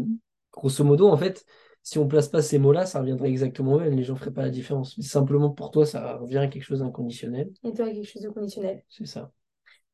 grosso 0.53 0.85
modo, 0.85 1.09
en 1.09 1.17
fait, 1.17 1.45
si 1.83 1.99
on 1.99 2.07
place 2.09 2.29
pas 2.29 2.43
ces 2.43 2.59
mots-là, 2.59 2.85
ça 2.87 3.01
reviendrait 3.01 3.29
exactement 3.29 3.75
au 3.75 3.81
même, 3.81 3.95
les 3.97 4.05
gens 4.05 4.17
feraient 4.17 4.33
pas 4.33 4.43
la 4.43 4.51
différence. 4.51 4.97
Mais 4.99 5.05
simplement 5.05 5.51
pour 5.51 5.71
toi, 5.71 5.87
ça 5.87 6.17
revient 6.17 6.39
à 6.39 6.47
quelque 6.49 6.63
chose 6.65 6.81
d'inconditionnel, 6.81 7.51
Et 7.65 7.73
toi, 7.73 7.87
quelque 7.91 8.05
chose 8.07 8.23
de 8.23 8.29
conditionnel. 8.31 8.83
c'est 8.89 9.07
ça. 9.07 9.31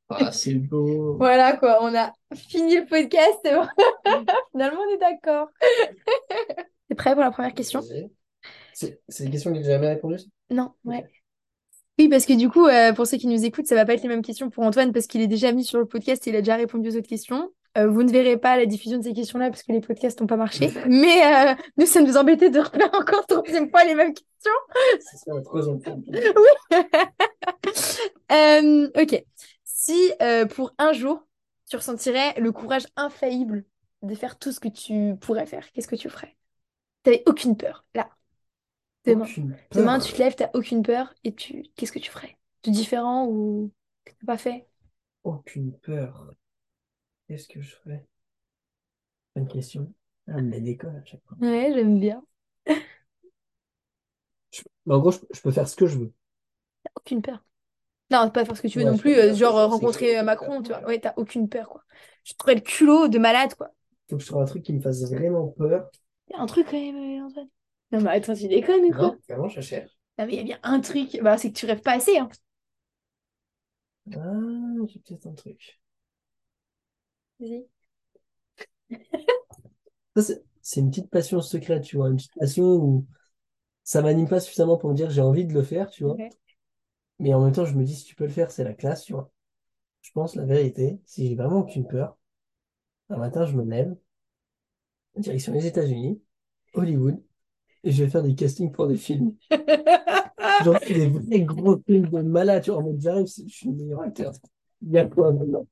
Ah, 0.09 0.31
c'est 0.33 0.55
beau. 0.55 1.17
Voilà, 1.17 1.57
quoi, 1.57 1.79
on 1.83 1.95
a 1.95 2.13
fini 2.35 2.77
le 2.77 2.87
podcast. 2.87 3.39
bon. 3.45 3.67
Finalement, 4.53 4.81
on 4.89 4.95
est 4.95 4.99
d'accord. 4.99 5.49
T'es 6.89 6.95
prêt 6.95 7.13
pour 7.13 7.23
la 7.23 7.31
première 7.31 7.55
question? 7.55 7.81
C'est 8.73 9.01
une 9.25 9.31
question 9.31 9.53
que 9.53 9.59
j'ai 9.59 9.65
jamais 9.65 9.89
répondu, 9.89 10.17
Non, 10.51 10.73
ouais. 10.85 11.05
Oui, 11.99 12.09
parce 12.09 12.27
que 12.27 12.37
du 12.37 12.49
coup, 12.51 12.67
euh, 12.67 12.93
pour 12.93 13.07
ceux 13.07 13.17
qui 13.19 13.29
nous 13.29 13.45
écoutent, 13.45 13.67
ça 13.69 13.77
va 13.77 13.85
pas 13.87 13.95
être 13.95 14.03
les 14.03 14.09
mêmes 14.09 14.21
questions 14.23 14.51
pour 14.51 14.65
Antoine 14.65 14.93
parce 14.93 15.07
qu'il 15.07 15.21
est 15.21 15.29
déjà 15.29 15.53
venu 15.53 15.63
sur 15.63 15.79
le 15.79 15.87
podcast 15.87 16.27
et 16.27 16.31
il 16.31 16.37
a 16.37 16.41
déjà 16.41 16.57
répondu 16.57 16.89
aux 16.89 16.97
autres 16.97 17.09
questions. 17.09 17.51
Euh, 17.77 17.89
vous 17.89 18.05
ne 18.05 18.11
verrez 18.11 18.37
pas 18.37 18.57
la 18.57 18.67
diffusion 18.67 18.99
de 18.99 19.03
ces 19.03 19.13
questions-là 19.13 19.51
parce 19.51 19.65
que 19.65 19.73
les 19.73 19.81
podcasts 19.81 20.21
n'ont 20.21 20.27
pas 20.27 20.37
marché. 20.37 20.71
Mais 20.87 21.25
euh, 21.25 21.55
nous, 21.77 21.87
ça 21.87 22.01
nous 22.01 22.17
embêtait 22.17 22.51
de 22.51 22.61
refaire 22.61 22.91
encore 22.95 23.27
troisième 23.27 23.69
fois 23.69 23.85
les 23.85 23.95
mêmes 23.95 24.15
questions. 24.15 24.53
C'est 25.01 25.17
ça 25.17 25.33
troisième 25.43 25.81
fois. 25.81 25.97
Euh, 28.33 28.89
ok. 28.97 29.25
Si 29.65 30.11
pour 30.55 30.75
un 30.79 30.93
jour, 30.93 31.27
tu 31.69 31.77
ressentirais 31.77 32.35
le 32.39 32.53
courage 32.53 32.87
infaillible 32.97 33.65
de 34.03 34.15
faire 34.15 34.39
tout 34.39 34.53
ce 34.53 34.61
que 34.61 34.69
tu 34.69 35.17
pourrais 35.21 35.47
faire, 35.47 35.71
qu'est-ce 35.73 35.89
que 35.89 35.97
tu 35.97 36.09
ferais? 36.09 36.37
T'avais 37.03 37.23
aucune 37.27 37.57
peur, 37.57 37.85
là. 37.95 38.09
Demain. 39.05 39.27
Demain, 39.73 39.99
tu 39.99 40.13
te 40.13 40.19
lèves, 40.19 40.35
t'as 40.35 40.51
aucune 40.55 40.83
peur 40.83 41.15
et 41.25 41.35
tu 41.35 41.65
qu'est-ce 41.77 41.93
que 41.93 41.99
tu 41.99 42.11
ferais? 42.11 42.37
De 42.65 42.71
différent 42.71 43.27
ou 43.27 43.71
que 44.05 44.13
t'as 44.13 44.27
pas 44.27 44.39
fait? 44.39 44.67
Aucune 45.23 45.73
peur. 45.81 46.35
Qu'est-ce 47.35 47.49
que 47.49 47.61
je 47.61 47.75
ferais? 47.75 48.07
Bonne 49.37 49.47
question. 49.47 49.93
Ah, 50.27 50.43
mais 50.43 50.61
d'école 50.61 50.97
à 50.97 51.05
chaque 51.05 51.23
fois. 51.25 51.39
Ouais, 51.41 51.71
j'aime 51.75 52.01
bien. 52.01 52.25
Je- 54.53 54.63
mais 54.87 54.95
en 54.95 55.01
gros, 55.01 55.11
je, 55.11 55.19
je 55.35 55.41
peux 55.43 55.51
faire 55.51 55.69
ce 55.69 55.77
que 55.77 55.87
je 55.87 55.99
veux. 55.99 56.13
T'as 56.83 56.91
aucune 56.97 57.23
peur. 57.23 57.45
Non, 58.11 58.31
pas 58.31 58.45
faire 58.47 58.57
ce 58.57 58.63
que 58.63 58.69
tu 58.69 58.79
veux 58.81 58.85
Ouais, 58.85 58.93
non 58.93 58.97
je 58.97 58.99
plus, 58.99 59.15
euh, 59.19 59.35
genre 59.35 59.57
euh, 59.57 59.69
que 59.69 59.69
rencontrer 59.69 60.19
euh, 60.19 60.23
Macron, 60.25 60.63
tu 60.63 60.73
vois. 60.73 60.85
Ouais, 60.87 61.01
t'as 61.01 61.15
aucune 61.19 61.49
peur, 61.49 61.69
quoi. 61.71 61.85
Je 62.25 62.35
trouverais 62.35 62.57
le 62.57 62.61
culot 62.63 63.09
de 63.09 63.19
malade, 63.19 63.55
quoi. 63.57 63.71
Faut 64.09 64.17
que 64.17 64.23
je 64.23 64.27
trouve 64.29 64.41
un 64.41 64.47
truc 64.47 64.63
qui 64.63 64.73
me 64.73 64.81
fasse 64.81 65.03
vraiment 65.11 65.49
peur. 65.49 65.91
Y 66.31 66.35
a 66.37 66.41
un 66.41 66.47
truc 66.47 66.67
quand 66.71 66.79
même, 66.81 66.97
euh, 66.97 67.25
Antoine. 67.27 67.49
Non, 67.93 68.01
mais 68.03 68.11
attends, 68.11 68.35
tu 68.35 68.49
déconnes, 68.49 68.93
quoi. 68.93 69.09
Non, 69.09 69.19
vraiment, 69.29 69.49
je 69.49 69.61
cherche. 69.61 69.91
Ah, 70.19 70.27
mais 70.27 70.35
il 70.35 70.37
y 70.37 70.41
a 70.41 70.43
bien 70.45 70.59
un 70.65 70.81
truc, 70.81 71.19
bah, 71.23 71.39
c'est 71.39 71.53
que 71.53 71.59
tu 71.59 71.67
rêves 71.67 71.83
pas 71.83 71.93
assez. 71.95 72.19
Hein. 72.19 72.29
Ah, 74.17 74.75
j'ai 74.89 74.99
peut-être 75.01 75.27
un 75.27 75.35
truc. 75.35 75.79
Vas-y. 77.41 77.67
C'est 80.63 80.81
une 80.81 80.91
petite 80.91 81.11
passion 81.11 81.41
secrète, 81.41 81.83
tu 81.85 81.97
vois. 81.97 82.09
Une 82.09 82.17
petite 82.17 82.35
passion 82.35 82.65
où 82.65 83.07
ça 83.85 84.03
m'anime 84.03 84.29
pas 84.29 84.41
suffisamment 84.41 84.79
pour 84.79 84.91
me 84.91 84.97
dire 84.97 85.11
j'ai 85.11 85.23
envie 85.23 85.47
de 85.47 85.55
le 85.55 85.63
faire, 85.63 85.91
tu 85.91 86.05
vois. 86.05 86.21
Mais 87.19 87.35
en 87.35 87.43
même 87.45 87.53
temps, 87.53 87.65
je 87.65 87.75
me 87.77 87.85
dis 87.85 87.95
si 87.97 88.05
tu 88.05 88.15
peux 88.15 88.25
le 88.25 88.31
faire, 88.31 88.51
c'est 88.53 88.63
la 88.65 88.73
classe, 88.75 89.03
tu 89.05 89.13
vois. 89.15 89.31
Je 90.03 90.13
pense 90.13 90.37
la 90.37 90.45
vérité, 90.47 91.01
si 91.07 91.29
j'ai 91.29 91.37
vraiment 91.37 91.61
aucune 91.61 91.87
peur, 91.89 92.17
un 93.11 93.19
matin, 93.19 93.47
je 93.47 93.57
me 93.57 93.65
lève, 93.65 93.97
direction 95.17 95.53
les 95.53 95.67
États-Unis, 95.67 96.21
Hollywood, 96.75 97.21
et 97.85 97.93
je 97.93 98.05
vais 98.05 98.11
faire 98.11 98.23
des 98.23 98.35
castings 98.35 98.73
pour 98.73 98.89
des 98.89 98.97
films. 98.97 99.35
Genre 100.65 100.79
des 100.89 101.09
vrais 101.09 101.43
gros 101.43 101.79
films 101.87 102.09
de 102.11 102.23
malade, 102.23 102.63
tu 102.65 102.71
vois. 102.71 102.81
En 102.81 102.85
mode, 102.85 103.01
j'arrive, 103.01 103.27
je 103.27 103.49
suis 103.55 103.69
le 103.69 103.75
meilleur 103.77 104.01
acteur. 104.03 104.33
Il 104.83 104.93
y 104.93 104.99
a 104.99 105.07
quoi 105.07 105.33
maintenant? 105.33 105.67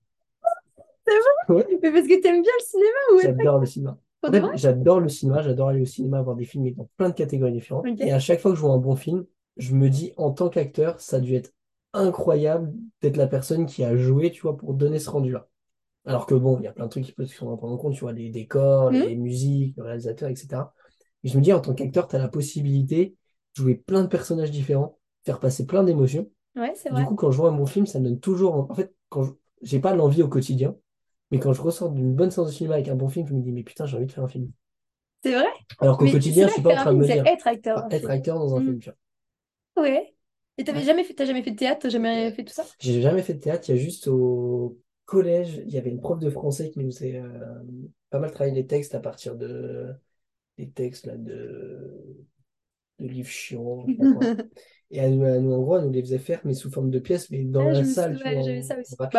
C'est 1.06 1.14
Ouais, 1.48 1.66
Mais 1.82 1.90
parce 1.92 2.06
que 2.06 2.20
t'aimes 2.20 2.42
bien 2.42 2.52
le 2.58 2.64
cinéma 2.64 2.98
ou 3.14 3.20
j'adore 3.20 3.58
le 3.58 3.66
cinéma. 3.66 3.98
En 4.26 4.32
fait, 4.32 4.48
vrai? 4.48 4.52
j'adore 4.52 5.00
le 5.00 5.08
cinéma, 5.08 5.42
j'adore 5.42 5.68
aller 5.68 5.80
au 5.82 5.84
cinéma 5.86 6.22
voir 6.22 6.36
des 6.36 6.44
films 6.44 6.70
dans 6.72 6.88
plein 6.96 7.08
de 7.10 7.14
catégories 7.14 7.52
différentes. 7.52 7.90
Et 8.00 8.12
à 8.12 8.18
chaque 8.20 8.40
fois 8.40 8.52
que 8.52 8.56
je 8.56 8.62
vois 8.62 8.72
un 8.72 8.78
bon 8.78 8.96
film, 8.96 9.24
je 9.56 9.74
me 9.74 9.88
dis, 9.90 10.12
en 10.16 10.30
tant 10.32 10.48
qu'acteur, 10.48 11.00
ça 11.00 11.16
a 11.16 11.20
dû 11.20 11.34
être 11.34 11.52
incroyable 11.92 12.72
d'être 13.02 13.16
la 13.16 13.26
personne 13.26 13.66
qui 13.66 13.84
a 13.84 13.96
joué, 13.96 14.30
tu 14.30 14.42
vois, 14.42 14.56
pour 14.56 14.74
donner 14.74 14.98
ce 14.98 15.10
rendu-là. 15.10 15.48
Alors 16.06 16.26
que 16.26 16.34
bon, 16.34 16.58
il 16.60 16.64
y 16.64 16.68
a 16.68 16.72
plein 16.72 16.86
de 16.86 16.90
trucs 16.90 17.04
qui 17.06 17.12
peuvent 17.12 17.26
se 17.28 17.36
prendre 17.36 17.62
en 17.64 17.78
compte, 17.78 17.94
tu 17.94 18.00
vois, 18.00 18.12
les 18.12 18.30
décors, 18.30 18.90
Mhm. 18.90 19.02
les 19.04 19.16
musiques, 19.16 19.76
le 19.78 19.84
réalisateur, 19.84 20.30
etc. 20.30 20.74
Et 21.24 21.28
je 21.28 21.38
me 21.38 21.42
dis, 21.42 21.52
en 21.52 21.60
tant 21.60 21.74
qu'acteur, 21.74 22.08
tu 22.08 22.16
as 22.16 22.20
la 22.20 22.28
possibilité 22.28 23.16
de 23.56 23.62
jouer 23.62 23.74
plein 23.76 24.02
de 24.02 24.08
personnages 24.08 24.50
différents, 24.52 24.98
faire 25.24 25.40
passer 25.40 25.66
plein 25.66 25.84
d'émotions. 25.84 26.30
Ouais, 26.56 26.72
c'est 26.74 26.90
Du 26.90 27.04
vrai. 27.04 27.04
coup, 27.04 27.14
quand 27.16 27.30
je 27.30 27.36
vois 27.38 27.48
un 27.50 27.52
bon 27.56 27.66
film, 27.66 27.86
ça 27.86 27.98
me 28.00 28.04
donne 28.04 28.20
toujours. 28.20 28.54
En 28.54 28.68
en 28.70 28.74
fait, 28.74 28.94
quand 29.08 29.24
je... 29.24 29.32
j'ai 29.62 29.80
pas 29.80 29.94
l'envie 29.94 30.22
au 30.22 30.28
quotidien, 30.28 30.76
mais 31.32 31.40
quand 31.40 31.52
je 31.52 31.62
ressors 31.62 31.90
d'une 31.90 32.14
bonne 32.14 32.30
séance 32.30 32.48
de 32.48 32.52
cinéma 32.52 32.74
avec 32.74 32.88
un 32.88 32.94
bon 32.94 33.08
film, 33.08 33.26
je 33.26 33.34
me 33.34 33.42
dis, 33.42 33.50
mais 33.52 33.64
putain, 33.64 33.86
j'ai 33.86 33.96
envie 33.96 34.06
de 34.06 34.12
faire 34.12 34.22
un 34.24 34.28
film. 34.28 34.50
C'est 35.24 35.32
vrai? 35.32 35.46
Alors 35.80 35.98
qu'au 35.98 36.06
quotidien, 36.06 36.46
je 36.46 36.52
suis 36.52 36.62
pas 36.62 36.70
en 36.70 36.76
train 36.76 36.92
de 36.92 36.98
me 36.98 37.06
dire, 37.06 37.26
être 37.26 37.46
acteur 37.46 37.86
être 37.90 38.10
acteur 38.10 38.38
dans 38.38 38.56
un 38.56 38.60
film, 38.60 38.78
tu 38.78 38.90
vois. 38.90 39.82
Ouais. 39.82 40.14
Et 40.58 40.64
t'avais 40.64 40.82
jamais 40.84 41.04
fait, 41.04 41.14
t'as 41.14 41.24
jamais 41.24 41.42
fait 41.42 41.52
de 41.52 41.56
théâtre, 41.56 41.80
t'as 41.82 41.88
jamais 41.88 42.30
fait 42.32 42.44
tout 42.44 42.52
ça? 42.52 42.64
J'ai 42.78 43.00
jamais 43.00 43.22
fait 43.22 43.34
de 43.34 43.40
théâtre, 43.40 43.68
il 43.68 43.76
y 43.76 43.78
a 43.78 43.82
juste 43.82 44.06
au 44.08 44.78
collège, 45.06 45.62
il 45.66 45.72
y 45.72 45.78
avait 45.78 45.90
une 45.90 46.00
prof 46.00 46.18
de 46.20 46.30
français 46.30 46.70
qui 46.70 46.80
nous 46.80 46.90
faisait 46.90 47.16
euh, 47.16 47.60
pas 48.10 48.18
mal 48.18 48.30
travailler 48.30 48.54
les 48.54 48.66
textes 48.66 48.94
à 48.94 49.00
partir 49.00 49.36
de 49.36 49.94
des 50.58 50.68
textes 50.70 51.06
là, 51.06 51.16
de, 51.16 52.16
de 52.98 53.06
livres 53.06 53.28
chiants, 53.28 53.84
je 53.86 53.92
sais 53.92 53.96
pas 53.98 54.06
quoi. 54.12 54.22
Et 54.90 54.98
elle, 54.98 55.16
nous, 55.16 55.24
elle 55.24 55.42
nous, 55.42 55.52
en 55.52 55.62
gros, 55.62 55.78
elle 55.78 55.86
nous 55.86 55.92
les 55.92 56.02
faisait 56.02 56.18
faire, 56.18 56.40
mais 56.44 56.52
sous 56.52 56.70
forme 56.70 56.90
de 56.90 56.98
pièces, 56.98 57.30
mais 57.30 57.44
dans 57.44 57.62
Ah, 57.62 57.72
je 57.72 57.78
la 57.78 57.86
me 57.86 57.92
salle, 57.94 58.16
tu 58.18 58.24
j'avais 58.24 58.62
ça 58.62 58.78
aussi. 58.78 58.96
Bah. 58.96 59.10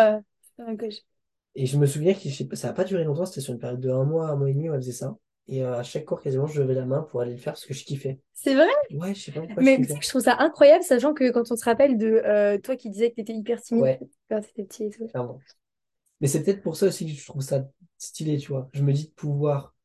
Et 1.56 1.66
je 1.66 1.78
me 1.78 1.86
souviens 1.86 2.14
que 2.14 2.22
je 2.24 2.30
sais 2.30 2.46
pas, 2.48 2.56
ça 2.56 2.68
n'a 2.68 2.74
pas 2.74 2.84
duré 2.84 3.04
longtemps, 3.04 3.26
c'était 3.26 3.42
sur 3.42 3.54
une 3.54 3.60
période 3.60 3.80
de 3.80 3.90
un 3.90 4.04
mois, 4.04 4.30
un 4.30 4.36
mois 4.36 4.50
et 4.50 4.54
demi 4.54 4.70
où 4.70 4.74
elle 4.74 4.82
faisait 4.82 4.92
ça. 4.92 5.16
Et 5.48 5.64
euh, 5.64 5.78
à 5.80 5.84
chaque 5.84 6.06
cours, 6.06 6.22
quasiment, 6.22 6.48
je 6.48 6.62
levais 6.62 6.74
la 6.74 6.86
main 6.86 7.02
pour 7.02 7.22
aller 7.22 7.34
le 7.34 7.38
faire 7.38 7.54
parce 7.54 7.66
que 7.66 7.74
je 7.74 7.84
kiffais. 7.84 8.20
C'est 8.34 8.56
vrai? 8.56 8.68
Ouais, 8.92 9.14
je 9.14 9.22
sais 9.22 9.32
pas 9.32 9.42
pourquoi 9.42 9.62
je 9.62 9.70
Mais 9.70 9.78
tu 9.78 9.86
sais 9.86 10.00
que 10.00 10.04
je 10.04 10.10
trouve 10.10 10.22
ça 10.22 10.38
incroyable, 10.40 10.84
sachant 10.84 11.14
que 11.14 11.32
quand 11.32 11.52
on 11.52 11.56
se 11.56 11.66
rappelle 11.66 11.98
de 11.98 12.22
euh, 12.26 12.58
toi 12.58 12.76
qui 12.76 12.90
disais 12.90 13.12
que 13.12 13.16
t'étais 13.16 13.34
hyper 13.34 13.62
timide 13.62 13.84
Ouais, 13.84 14.00
quand 14.30 14.42
t'étais 14.42 14.64
petit 14.64 14.84
et 14.86 14.90
tout. 14.90 15.08
clairement. 15.08 15.40
Mais 16.22 16.28
c'est 16.28 16.44
peut-être 16.44 16.62
pour 16.62 16.78
ça 16.78 16.88
aussi 16.88 17.06
que 17.06 17.12
je 17.12 17.26
trouve 17.26 17.42
ça 17.42 17.68
stylé, 17.98 18.38
tu 18.38 18.50
vois. 18.50 18.70
Je 18.74 18.82
me 18.84 18.94
dis 18.94 19.08
de 19.08 19.12
pouvoir. 19.14 19.76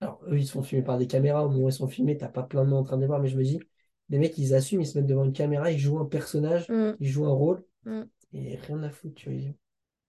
Alors, 0.00 0.20
eux, 0.28 0.38
ils 0.38 0.46
sont 0.46 0.62
filmés 0.62 0.84
par 0.84 0.98
des 0.98 1.06
caméras, 1.06 1.44
au 1.44 1.48
moment 1.48 1.64
où 1.64 1.68
ils 1.68 1.72
sont 1.72 1.88
filmés, 1.88 2.18
t'as 2.18 2.28
pas 2.28 2.42
plein 2.42 2.64
de 2.64 2.70
monde 2.70 2.80
en 2.80 2.84
train 2.84 2.96
de 2.96 3.00
les 3.02 3.06
voir, 3.06 3.20
mais 3.20 3.28
je 3.28 3.38
me 3.38 3.42
dis, 3.44 3.58
les 4.10 4.18
mecs, 4.18 4.36
ils 4.36 4.54
assument, 4.54 4.82
ils 4.82 4.86
se 4.86 4.98
mettent 4.98 5.06
devant 5.06 5.24
une 5.24 5.32
caméra, 5.32 5.70
ils 5.70 5.78
jouent 5.78 5.98
un 5.98 6.04
personnage, 6.04 6.66
Mm, 6.68 6.92
ils 7.00 7.08
jouent 7.08 7.26
un 7.26 7.32
rôle, 7.32 7.64
mm. 7.84 8.02
et 8.34 8.56
rien 8.56 8.82
à 8.82 8.90
foutre, 8.90 9.14
tu 9.14 9.30
vois. 9.30 9.52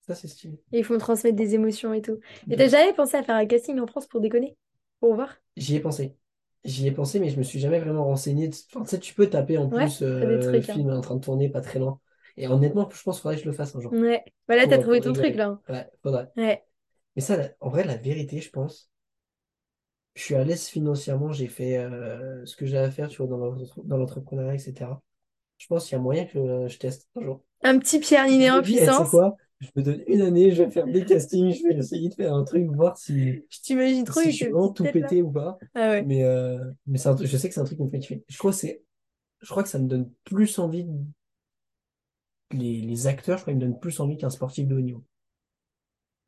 Ça, 0.08 0.16
c'est 0.16 0.28
stylé. 0.28 0.60
Et 0.72 0.80
ils 0.80 0.84
font 0.86 0.98
transmettre 0.98 1.36
des 1.36 1.56
émotions 1.56 1.94
et 1.94 2.02
tout. 2.02 2.20
Et 2.50 2.56
t'as 2.58 2.68
jamais 2.70 2.94
pensé 2.94 3.18
à 3.18 3.24
faire 3.24 3.36
un 3.36 3.46
casting 3.46 3.80
en 3.80 3.88
France 3.88 4.08
pour 4.08 4.22
déconner? 4.22 4.58
Pour 5.02 5.14
voir? 5.16 5.36
J'y 5.56 5.76
ai 5.76 5.80
pensé. 5.80 6.16
J'y 6.64 6.88
ai 6.88 6.92
pensé, 6.92 7.20
mais 7.20 7.30
je 7.30 7.38
me 7.38 7.44
suis 7.44 7.60
jamais 7.60 7.80
vraiment 7.80 8.06
renseigné. 8.06 8.50
Enfin, 8.74 8.84
tu 8.84 8.90
sais, 8.90 9.00
tu 9.00 9.14
peux 9.14 9.30
taper 9.30 9.58
en 9.58 9.70
Ouais, 9.72 9.88
plus 9.90 10.02
euh, 10.02 10.62
trucs, 10.62 10.70
hein. 10.70 10.84
film 10.84 10.90
en 10.92 11.02
train 11.02 11.16
de 11.16 11.22
tourner, 11.22 11.50
pas 11.50 11.62
très 11.62 11.80
loin. 11.80 12.00
Et 12.38 12.48
honnêtement, 12.48 12.90
je 12.90 13.02
pense 13.04 13.18
qu'il 13.18 13.22
faudrait 13.24 13.36
que 13.38 13.44
je 13.44 13.48
le 13.50 13.54
fasse 13.56 13.76
un 13.76 13.82
jour. 13.82 13.98
Ouais. 14.02 14.24
Bah 14.48 14.56
là, 14.56 14.68
t'as 14.68 14.78
Pour, 14.78 14.80
trouvé 14.80 15.02
ton 15.02 15.12
truc, 15.14 15.36
là. 15.36 15.48
hein. 15.48 15.62
Ouais, 15.70 15.90
faudrait. 16.04 16.32
Ouais. 16.38 16.64
Mais 17.16 17.22
ça, 17.24 17.38
en 17.62 17.70
vrai, 17.70 17.86
la 17.86 17.98
vérité, 17.98 18.42
je 18.42 18.52
pense, 18.52 18.92
je 20.16 20.22
suis 20.24 20.36
à 20.36 20.44
l'aise 20.44 20.68
financièrement, 20.68 21.32
j'ai 21.32 21.48
fait 21.48 21.78
euh, 21.78 22.46
ce 22.46 22.56
que 22.56 22.66
j'ai 22.66 22.78
à 22.78 22.90
faire, 22.92 23.08
tu 23.10 23.18
vois, 23.18 23.28
dans 23.28 23.38
l'entre- 23.38 23.82
dans 23.84 23.98
l'entrepreneuriat, 23.98 24.56
etc. 24.56 25.02
Je 25.58 25.68
pense 25.68 25.86
qu'il 25.86 25.94
y 25.94 25.96
a 26.00 26.02
moyen 26.02 26.26
que 26.26 26.38
euh, 26.40 26.68
je 26.70 26.78
teste 26.80 27.08
un 27.16 27.22
jour. 27.22 27.44
Un 27.64 27.78
petit 27.78 28.00
Pierre 28.00 28.26
Ninet 28.28 28.50
en 28.50 28.64
puissance. 28.64 29.10
quoi? 29.10 29.38
Je 29.60 29.68
me 29.76 29.82
donne 29.82 30.04
une 30.08 30.22
année, 30.22 30.52
je 30.52 30.64
vais 30.64 30.70
faire 30.70 30.86
des 30.86 31.04
castings, 31.04 31.52
je 31.52 31.64
vais 31.68 31.76
essayer 31.76 32.10
de 32.10 32.14
faire 32.14 32.34
un 32.34 32.44
truc, 32.44 32.68
voir 32.68 32.98
si, 32.98 33.42
Je 33.50 33.60
t'imagine 33.62 34.04
trop 34.04 34.22
si 34.22 34.32
je 34.32 34.36
suis 34.36 34.46
vraiment 34.46 34.72
tout 34.72 34.84
là. 34.84 34.92
pété 34.92 35.22
ou 35.24 35.32
pas. 35.32 35.58
Ah 35.74 35.90
ouais. 35.90 36.04
Mais, 36.04 36.24
euh, 36.24 36.60
mais 36.86 37.06
un 37.08 37.16
truc- 37.16 37.28
je 37.28 37.38
sais 37.38 37.48
que 37.48 37.56
c'est 37.56 37.62
un 37.62 37.66
truc 37.66 37.78
qui 37.78 37.84
me 37.84 37.90
fait 37.90 38.00
kiffer. 38.00 38.24
Je 38.28 38.38
crois 38.38 38.52
je 38.52 39.50
crois 39.50 39.64
que 39.64 39.70
ça 39.70 39.80
me 39.80 39.88
donne 39.88 40.12
plus 40.26 40.60
envie, 40.60 40.84
de- 40.84 40.92
les, 42.52 42.82
les 42.82 43.08
acteurs, 43.08 43.38
je 43.38 43.44
crois 43.44 43.54
qu'ils 43.54 43.62
me 43.62 43.68
donnent 43.68 43.80
plus 43.80 44.00
envie 44.00 44.18
qu'un 44.18 44.30
sportif 44.30 44.68
de 44.68 44.76
haut 44.76 44.82
niveau. 44.82 45.04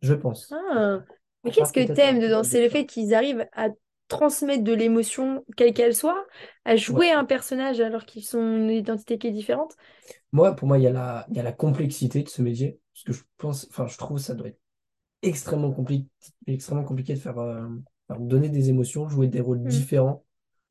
Je 0.01 0.13
pense. 0.13 0.51
Ah. 0.51 1.03
Mais 1.43 1.51
qu'est-ce 1.51 1.73
que 1.73 1.93
t'aimes 1.93 2.19
dedans? 2.19 2.43
C'est 2.43 2.61
le 2.61 2.69
fait 2.69 2.85
qu'ils 2.85 3.13
arrivent 3.13 3.47
à 3.53 3.69
transmettre 4.07 4.63
de 4.63 4.73
l'émotion, 4.73 5.45
quelle 5.55 5.73
qu'elle 5.73 5.95
soit, 5.95 6.25
à 6.65 6.75
jouer 6.75 7.07
Ouais. 7.07 7.11
un 7.11 7.25
personnage 7.25 7.79
alors 7.79 8.05
qu'ils 8.05 8.25
sont 8.25 8.41
une 8.41 8.71
identité 8.71 9.17
qui 9.17 9.27
est 9.27 9.31
différente? 9.31 9.75
Moi, 10.31 10.55
pour 10.55 10.67
moi, 10.67 10.77
il 10.77 10.83
y 10.83 10.87
a 10.87 10.91
la, 10.91 11.25
il 11.29 11.37
y 11.37 11.39
a 11.39 11.43
la 11.43 11.51
complexité 11.51 12.23
de 12.23 12.29
ce 12.29 12.41
métier. 12.41 12.79
Parce 12.93 13.03
que 13.03 13.13
je 13.13 13.23
pense, 13.37 13.67
enfin, 13.69 13.87
je 13.87 13.97
trouve 13.97 14.17
que 14.17 14.23
ça 14.23 14.35
doit 14.35 14.47
être 14.49 14.59
extrêmement 15.21 15.71
compliqué, 15.71 16.07
extrêmement 16.47 16.83
compliqué 16.85 17.13
de 17.15 17.19
faire, 17.19 17.39
euh, 17.39 17.67
donner 18.19 18.49
des 18.49 18.69
émotions, 18.69 19.09
jouer 19.09 19.27
des 19.27 19.41
rôles 19.41 19.59
Mm. 19.61 19.69
différents. 19.69 20.25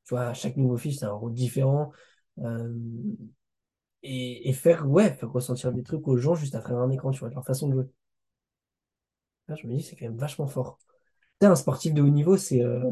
Tu 0.04 0.14
vois, 0.14 0.34
chaque 0.34 0.56
nouveau 0.56 0.76
film, 0.78 0.94
c'est 0.94 1.06
un 1.06 1.12
rôle 1.12 1.34
différent. 1.34 1.92
Euh, 2.40 2.72
et, 4.02 4.48
et 4.48 4.52
faire, 4.52 4.88
ouais, 4.88 5.12
faire 5.14 5.30
ressentir 5.30 5.72
des 5.72 5.82
trucs 5.82 6.06
aux 6.09 6.16
gens 6.16 6.34
juste 6.34 6.54
à 6.54 6.61
travers 6.61 6.82
un 6.82 6.90
écran, 6.90 7.11
tu 7.11 7.20
vois, 7.20 7.30
leur 7.30 7.44
façon 7.44 7.68
de 7.68 7.74
jouer. 7.74 7.84
Là, 9.48 9.54
je 9.56 9.66
me 9.66 9.74
dis, 9.74 9.82
c'est 9.82 9.96
quand 9.96 10.06
même 10.06 10.16
vachement 10.16 10.46
fort. 10.46 10.78
Tu 11.40 11.46
un 11.46 11.54
sportif 11.56 11.94
de 11.94 12.02
haut 12.02 12.09
niveau, 12.09 12.36
c'est, 12.36 12.62
euh, 12.62 12.90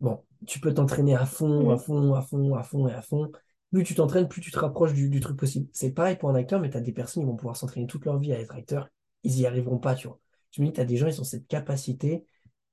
bon, 0.00 0.22
tu 0.46 0.60
peux 0.60 0.72
t'entraîner 0.74 1.14
à 1.14 1.26
fond, 1.26 1.70
à 1.70 1.74
Mm. 1.74 1.78
fond, 1.78 2.14
à 2.14 2.22
fond, 2.22 2.54
à 2.54 2.62
fond 2.62 2.88
et 2.88 2.92
à 2.92 3.02
fond. 3.02 3.30
Plus 3.74 3.82
tu 3.82 3.96
t'entraînes, 3.96 4.28
plus 4.28 4.40
tu 4.40 4.52
te 4.52 4.58
rapproches 4.60 4.92
du, 4.94 5.10
du 5.10 5.18
truc 5.18 5.36
possible. 5.36 5.68
C'est 5.72 5.90
pareil 5.90 6.14
pour 6.14 6.30
un 6.30 6.36
acteur, 6.36 6.60
mais 6.60 6.70
tu 6.70 6.76
as 6.76 6.80
des 6.80 6.92
personnes 6.92 7.24
qui 7.24 7.28
vont 7.28 7.34
pouvoir 7.34 7.56
s'entraîner 7.56 7.88
toute 7.88 8.04
leur 8.04 8.20
vie 8.20 8.32
à 8.32 8.38
être 8.38 8.54
acteur. 8.54 8.88
Ils 9.24 9.40
y 9.40 9.46
arriveront 9.46 9.78
pas, 9.78 9.96
tu 9.96 10.06
vois. 10.06 10.20
Je 10.52 10.62
me 10.62 10.68
dis, 10.68 10.72
tu 10.72 10.80
as 10.80 10.84
des 10.84 10.96
gens, 10.96 11.08
ils 11.08 11.20
ont 11.20 11.24
cette 11.24 11.48
capacité. 11.48 12.24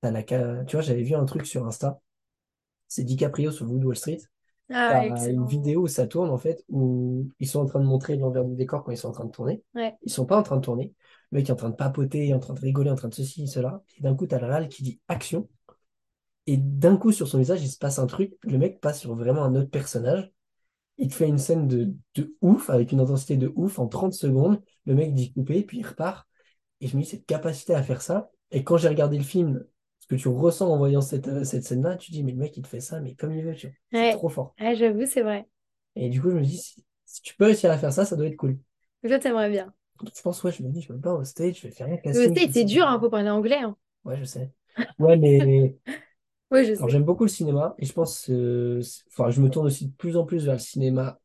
La, 0.03 0.21
tu 0.21 0.35
vois, 0.35 0.81
j'avais 0.81 1.01
vu 1.01 1.15
un 1.15 1.25
truc 1.25 1.47
sur 1.47 1.65
Insta. 1.65 1.99
C'est 2.87 3.03
DiCaprio 3.03 3.49
sur 3.49 3.65
de 3.65 3.83
Wall 3.83 3.95
Street. 3.95 4.19
Ah, 4.69 5.03
une 5.07 5.47
vidéo 5.47 5.81
où 5.81 5.87
ça 5.87 6.05
tourne, 6.05 6.29
en 6.29 6.37
fait, 6.37 6.63
où 6.69 7.27
ils 7.39 7.47
sont 7.47 7.61
en 7.61 7.65
train 7.65 7.79
de 7.79 7.85
montrer 7.85 8.15
l'envers 8.15 8.45
du 8.45 8.55
décor 8.55 8.83
quand 8.83 8.91
ils 8.91 8.97
sont 8.97 9.09
en 9.09 9.13
train 9.13 9.25
de 9.25 9.31
tourner. 9.31 9.63
Ouais. 9.73 9.97
Ils 10.03 10.11
sont 10.11 10.27
pas 10.27 10.37
en 10.37 10.43
train 10.43 10.57
de 10.57 10.61
tourner. 10.61 10.93
Le 11.31 11.39
mec 11.39 11.49
est 11.49 11.51
en 11.51 11.55
train 11.55 11.71
de 11.71 11.75
papoter, 11.75 12.31
en 12.35 12.39
train 12.39 12.53
de 12.53 12.59
rigoler, 12.59 12.91
en 12.91 12.95
train 12.95 13.09
de 13.09 13.15
ceci, 13.15 13.47
cela. 13.47 13.81
Et 13.97 14.03
d'un 14.03 14.13
coup, 14.13 14.27
tu 14.27 14.35
as 14.35 14.39
le 14.39 14.45
réal 14.45 14.67
qui 14.67 14.83
dit 14.83 14.99
action. 15.07 15.49
Et 16.45 16.57
d'un 16.57 16.95
coup, 16.95 17.11
sur 17.11 17.27
son 17.27 17.39
visage, 17.39 17.63
il 17.63 17.69
se 17.69 17.79
passe 17.79 17.97
un 17.97 18.05
truc. 18.05 18.35
Le 18.43 18.59
mec 18.59 18.79
passe 18.81 18.99
sur 18.99 19.15
vraiment 19.15 19.41
un 19.41 19.55
autre 19.55 19.71
personnage. 19.71 20.31
Il 21.01 21.09
te 21.09 21.15
fait 21.15 21.27
une 21.27 21.39
scène 21.39 21.67
de, 21.67 21.93
de 22.15 22.35
ouf, 22.41 22.69
avec 22.71 22.93
une 22.93 23.01
intensité 23.01 23.37
de 23.37 23.51
ouf, 23.55 23.79
en 23.79 23.87
30 23.89 24.13
secondes. 24.13 24.61
Le 24.85 24.95
mec 24.95 25.13
dit 25.13 25.33
couper, 25.33 25.63
puis 25.63 25.79
il 25.79 25.87
repart. 25.87 26.27
Et 26.81 26.87
je 26.87 26.97
me 26.97 27.03
dis, 27.03 27.09
cette 27.09 27.25
capacité 27.25 27.75
à 27.75 27.83
faire 27.83 28.01
ça. 28.01 28.31
Et 28.51 28.63
quand 28.63 28.77
j'ai 28.77 28.89
regardé 28.89 29.17
le 29.17 29.23
film, 29.23 29.65
ce 29.99 30.07
que 30.07 30.15
tu 30.15 30.29
ressens 30.29 30.69
en 30.69 30.77
voyant 30.77 31.01
cette, 31.01 31.27
euh, 31.29 31.43
cette 31.43 31.65
scène-là, 31.65 31.97
tu 31.97 32.11
dis, 32.11 32.23
mais 32.23 32.31
le 32.33 32.39
mec, 32.39 32.55
il 32.57 32.63
te 32.63 32.67
fait 32.69 32.81
ça, 32.81 33.01
mais 33.01 33.15
comme 33.15 33.33
il 33.33 33.43
veut, 33.43 33.55
tu 33.55 33.67
vois. 33.67 33.75
C'est 33.93 34.09
trop 34.09 34.29
fort. 34.29 34.55
Ouais, 34.59 34.75
j'avoue, 34.75 35.05
c'est 35.07 35.21
vrai. 35.23 35.47
Et 35.95 36.09
du 36.09 36.21
coup, 36.21 36.29
je 36.31 36.35
me 36.35 36.41
dis, 36.43 36.57
si, 36.57 36.85
si 37.05 37.21
tu 37.21 37.35
peux 37.35 37.45
réussir 37.45 37.71
à 37.71 37.77
faire 37.77 37.93
ça, 37.93 38.05
ça 38.05 38.15
doit 38.15 38.27
être 38.27 38.37
cool. 38.37 38.59
Toi, 39.03 39.19
t'aimerais 39.19 39.49
bien. 39.49 39.73
Je 40.15 40.21
pense, 40.21 40.43
ouais, 40.43 40.51
je 40.51 40.63
me 40.63 40.69
dis, 40.69 40.81
je 40.81 40.93
me 40.93 40.99
pas 40.99 41.13
au 41.13 41.23
stage, 41.23 41.57
je 41.61 41.67
vais 41.67 41.71
faire 41.73 41.87
Le 41.87 41.97
casting. 42.01 42.35
je 42.35 42.39
stage, 42.39 42.49
vais 42.49 42.53
c'est 42.53 42.63
dur, 42.65 42.87
hein, 42.87 42.99
faut 42.99 43.09
parler 43.09 43.29
anglais. 43.29 43.57
hein. 43.59 43.75
Ouais, 44.03 44.17
je 44.17 44.23
sais. 44.23 44.51
Ouais, 44.99 45.17
mais 45.17 45.75
Oui, 46.51 46.65
je 46.65 46.75
alors 46.77 46.89
sais. 46.89 46.89
j'aime 46.89 47.03
beaucoup 47.03 47.23
le 47.25 47.29
cinéma 47.29 47.75
et 47.79 47.85
je 47.85 47.93
pense, 47.93 48.29
euh, 48.29 48.81
c'est- 48.81 49.03
enfin, 49.09 49.29
je 49.29 49.41
me 49.41 49.49
tourne 49.49 49.67
aussi 49.67 49.87
de 49.87 49.93
plus 49.93 50.17
en 50.17 50.25
plus 50.25 50.45
vers 50.45 50.55
le 50.55 50.59
cinéma 50.59 51.19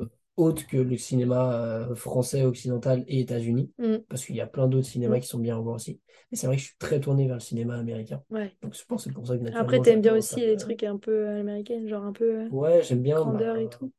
euh, 0.00 0.06
autre 0.36 0.66
que 0.68 0.76
le 0.78 0.96
cinéma 0.98 1.54
euh, 1.90 1.94
français, 1.96 2.44
occidental 2.44 3.04
et 3.08 3.20
États-Unis, 3.20 3.72
Mm. 3.78 4.04
parce 4.08 4.24
qu'il 4.26 4.36
y 4.36 4.42
a 4.42 4.46
plein 4.48 4.68
d'autres 4.68 4.88
cinémas 4.88 5.16
Mm. 5.16 5.20
qui 5.20 5.28
sont 5.28 5.38
bien 5.40 5.56
à 5.58 5.60
voir 5.60 5.76
aussi. 5.76 6.00
Mais 6.32 6.38
c'est 6.38 6.46
vrai 6.48 6.56
que 6.56 6.62
je 6.62 6.68
suis 6.68 6.76
très 6.78 7.00
tourné 7.00 7.26
vers 7.26 7.36
le 7.36 7.40
cinéma 7.40 7.76
américain. 7.78 8.22
Ouais. 8.30 8.54
Donc 8.62 8.74
je 8.74 8.84
pense 8.86 9.04
que 9.04 9.10
c'est 9.10 9.14
pour 9.14 9.26
ça 9.28 9.36
que 9.38 9.42
Après, 9.52 9.76
naturellement, 9.76 9.82
t'aimes 9.82 10.02
bien 10.02 10.14
aussi 10.16 10.40
les 10.40 10.56
euh, 10.56 10.56
trucs 10.56 10.82
un 10.82 10.98
peu 10.98 11.28
à 11.28 11.34
l'américaine, 11.34 11.88
genre 11.88 12.04
un 12.04 12.12
peu 12.12 12.24
euh, 12.42 12.50
Ouais, 12.50 12.82
j'aime 12.82 13.02
bien. 13.02 13.22
grandeur 13.22 13.56
et 13.56 13.68
bah, 13.68 13.70
tout. 13.70 13.92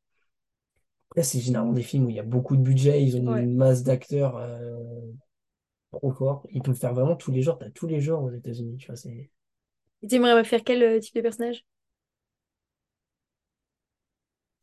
Après, 1.11 1.23
c'est 1.23 1.39
généralement 1.39 1.73
des 1.73 1.81
films 1.83 2.05
où 2.05 2.09
il 2.09 2.15
y 2.15 2.19
a 2.19 2.23
beaucoup 2.23 2.55
de 2.57 2.61
budget, 2.61 3.01
ils 3.03 3.17
ont 3.17 3.21
Ouais. 3.25 3.39
une 3.39 3.55
masse 3.55 3.83
d'acteurs 3.83 4.37
euh, 4.37 5.01
trop 5.91 6.11
forts. 6.11 6.45
Ils 6.51 6.61
peuvent 6.61 6.75
faire 6.75 6.93
vraiment 6.93 7.15
tous 7.15 7.31
les 7.31 7.41
genres. 7.41 7.57
T'as 7.57 7.69
tous 7.71 7.87
les 7.87 7.99
genres 8.01 8.23
aux 8.23 8.31
États-Unis, 8.31 8.77
tu 8.77 8.87
vois. 8.87 8.95
C'est... 8.95 9.31
Et 10.03 10.07
t'aimerais 10.07 10.43
faire 10.45 10.63
quel 10.63 10.81
euh, 10.83 10.99
type 11.01 11.15
de 11.15 11.21
personnage? 11.21 11.65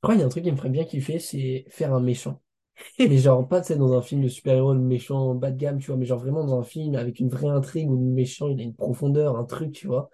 crois 0.02 0.14
qu'il 0.14 0.20
y 0.20 0.22
a 0.24 0.26
un 0.26 0.28
truc 0.30 0.44
qui 0.44 0.52
me 0.52 0.56
ferait 0.56 0.68
bien 0.70 0.84
kiffer, 0.84 1.18
c'est 1.18 1.64
faire 1.68 1.94
un 1.94 2.00
méchant. 2.00 2.42
Mais 2.98 3.18
genre, 3.18 3.48
pas, 3.48 3.60
tu 3.60 3.68
sais, 3.68 3.76
dans 3.76 3.92
un 3.94 4.02
film 4.02 4.22
de 4.22 4.28
super-héros, 4.28 4.74
le 4.74 4.80
méchant 4.80 5.34
bas 5.34 5.50
de 5.50 5.56
gamme, 5.58 5.78
tu 5.78 5.88
vois, 5.88 5.96
mais 5.96 6.06
genre 6.06 6.20
vraiment 6.20 6.44
dans 6.44 6.58
un 6.60 6.62
film 6.64 6.94
avec 6.96 7.20
une 7.20 7.28
vraie 7.28 7.48
intrigue 7.48 7.90
où 7.90 7.94
le 7.96 8.02
méchant, 8.12 8.48
il 8.48 8.60
a 8.60 8.64
une 8.64 8.74
profondeur, 8.74 9.36
un 9.38 9.44
truc, 9.44 9.72
tu 9.72 9.86
vois. 9.88 10.10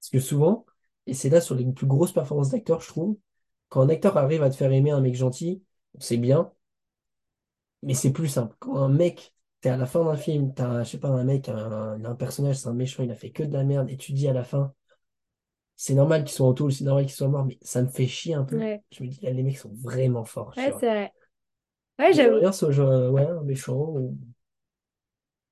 Parce 0.00 0.10
que 0.10 0.20
souvent, 0.20 0.66
et 1.06 1.14
c'est 1.14 1.30
là 1.30 1.40
sur 1.40 1.54
les 1.56 1.64
plus 1.72 1.86
grosses 1.86 2.12
performances 2.12 2.50
d'acteurs, 2.50 2.80
je 2.82 2.88
trouve, 2.88 3.18
quand 3.70 3.82
un 3.82 3.88
acteur 3.90 4.16
arrive 4.18 4.42
à 4.44 4.50
te 4.50 4.56
faire 4.56 4.72
aimer 4.72 4.90
un 4.92 5.00
mec 5.02 5.14
gentil, 5.16 5.62
c'est 6.00 6.18
bien, 6.18 6.52
mais 7.82 7.94
c'est 7.94 8.12
plus 8.12 8.28
simple. 8.28 8.54
Quand 8.58 8.76
un 8.76 8.88
mec, 8.88 9.34
t'es 9.62 9.70
à 9.70 9.78
la 9.78 9.86
fin 9.86 10.04
d'un 10.04 10.16
film, 10.16 10.54
t'as, 10.54 10.84
je 10.84 10.90
sais 10.90 10.98
pas, 11.00 11.08
un 11.10 11.24
mec, 11.24 11.48
un, 11.50 12.04
un 12.04 12.16
personnage, 12.16 12.58
c'est 12.58 12.68
un 12.68 12.74
méchant, 12.74 13.02
il 13.04 13.10
a 13.12 13.16
fait 13.16 13.32
que 13.32 13.44
de 13.44 13.54
la 13.54 13.64
merde, 13.64 13.90
et 13.90 13.96
tu 13.98 14.12
dis 14.14 14.28
à 14.28 14.34
la 14.34 14.44
fin, 14.44 14.74
c'est 15.76 15.94
normal 15.94 16.24
qu'ils 16.24 16.32
soient 16.34 16.48
en 16.48 16.70
c'est 16.70 16.84
normal 16.84 17.04
qu'ils 17.06 17.14
soient 17.14 17.28
morts, 17.28 17.44
mais 17.44 17.58
ça 17.62 17.82
me 17.82 17.88
fait 17.88 18.06
chier 18.06 18.34
un 18.34 18.44
peu. 18.44 18.58
Ouais, 18.58 18.82
Je 18.90 19.02
me 19.02 19.08
dis, 19.08 19.20
là, 19.22 19.30
les 19.30 19.42
mecs 19.42 19.58
sont 19.58 19.72
vraiment 19.82 20.24
forts, 20.24 20.54
ouais, 20.56 20.64
c'est 20.64 20.70
vrai. 20.70 21.12
Ouais, 21.98 22.12
j'avoue. 22.14 22.40
bien 22.40 22.52
ce 22.52 22.70
genre, 22.70 22.90
euh, 22.90 23.10
ouais, 23.10 23.26
un 23.26 23.42
méchant, 23.42 23.74
ou, 23.76 24.16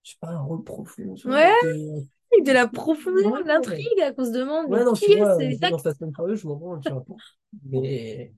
je 0.03 0.11
sais 0.13 0.17
pas, 0.21 0.29
un 0.31 0.41
rôle 0.43 0.65
profond, 0.65 1.15
Ouais, 1.25 1.33
avec 1.43 1.61
des- 1.61 2.07
de 2.45 2.53
la 2.53 2.69
profondeur, 2.69 3.25
Ouais, 3.33 3.43
de 3.43 3.49
l'intrigue, 3.49 4.15
qu'on 4.17 4.25
se 4.25 4.31
demande, 4.33 4.67
ouais, 4.67 4.85
non, 4.85 4.95
qui 4.95 5.05
est 5.13 5.59
dans 5.69 5.79
Fast 5.79 6.03
and 6.03 6.13
Furious, 6.15 6.37
je 6.37 6.47
m'en 6.49 6.57
vois. 6.57 6.81
Mais, 7.63 8.33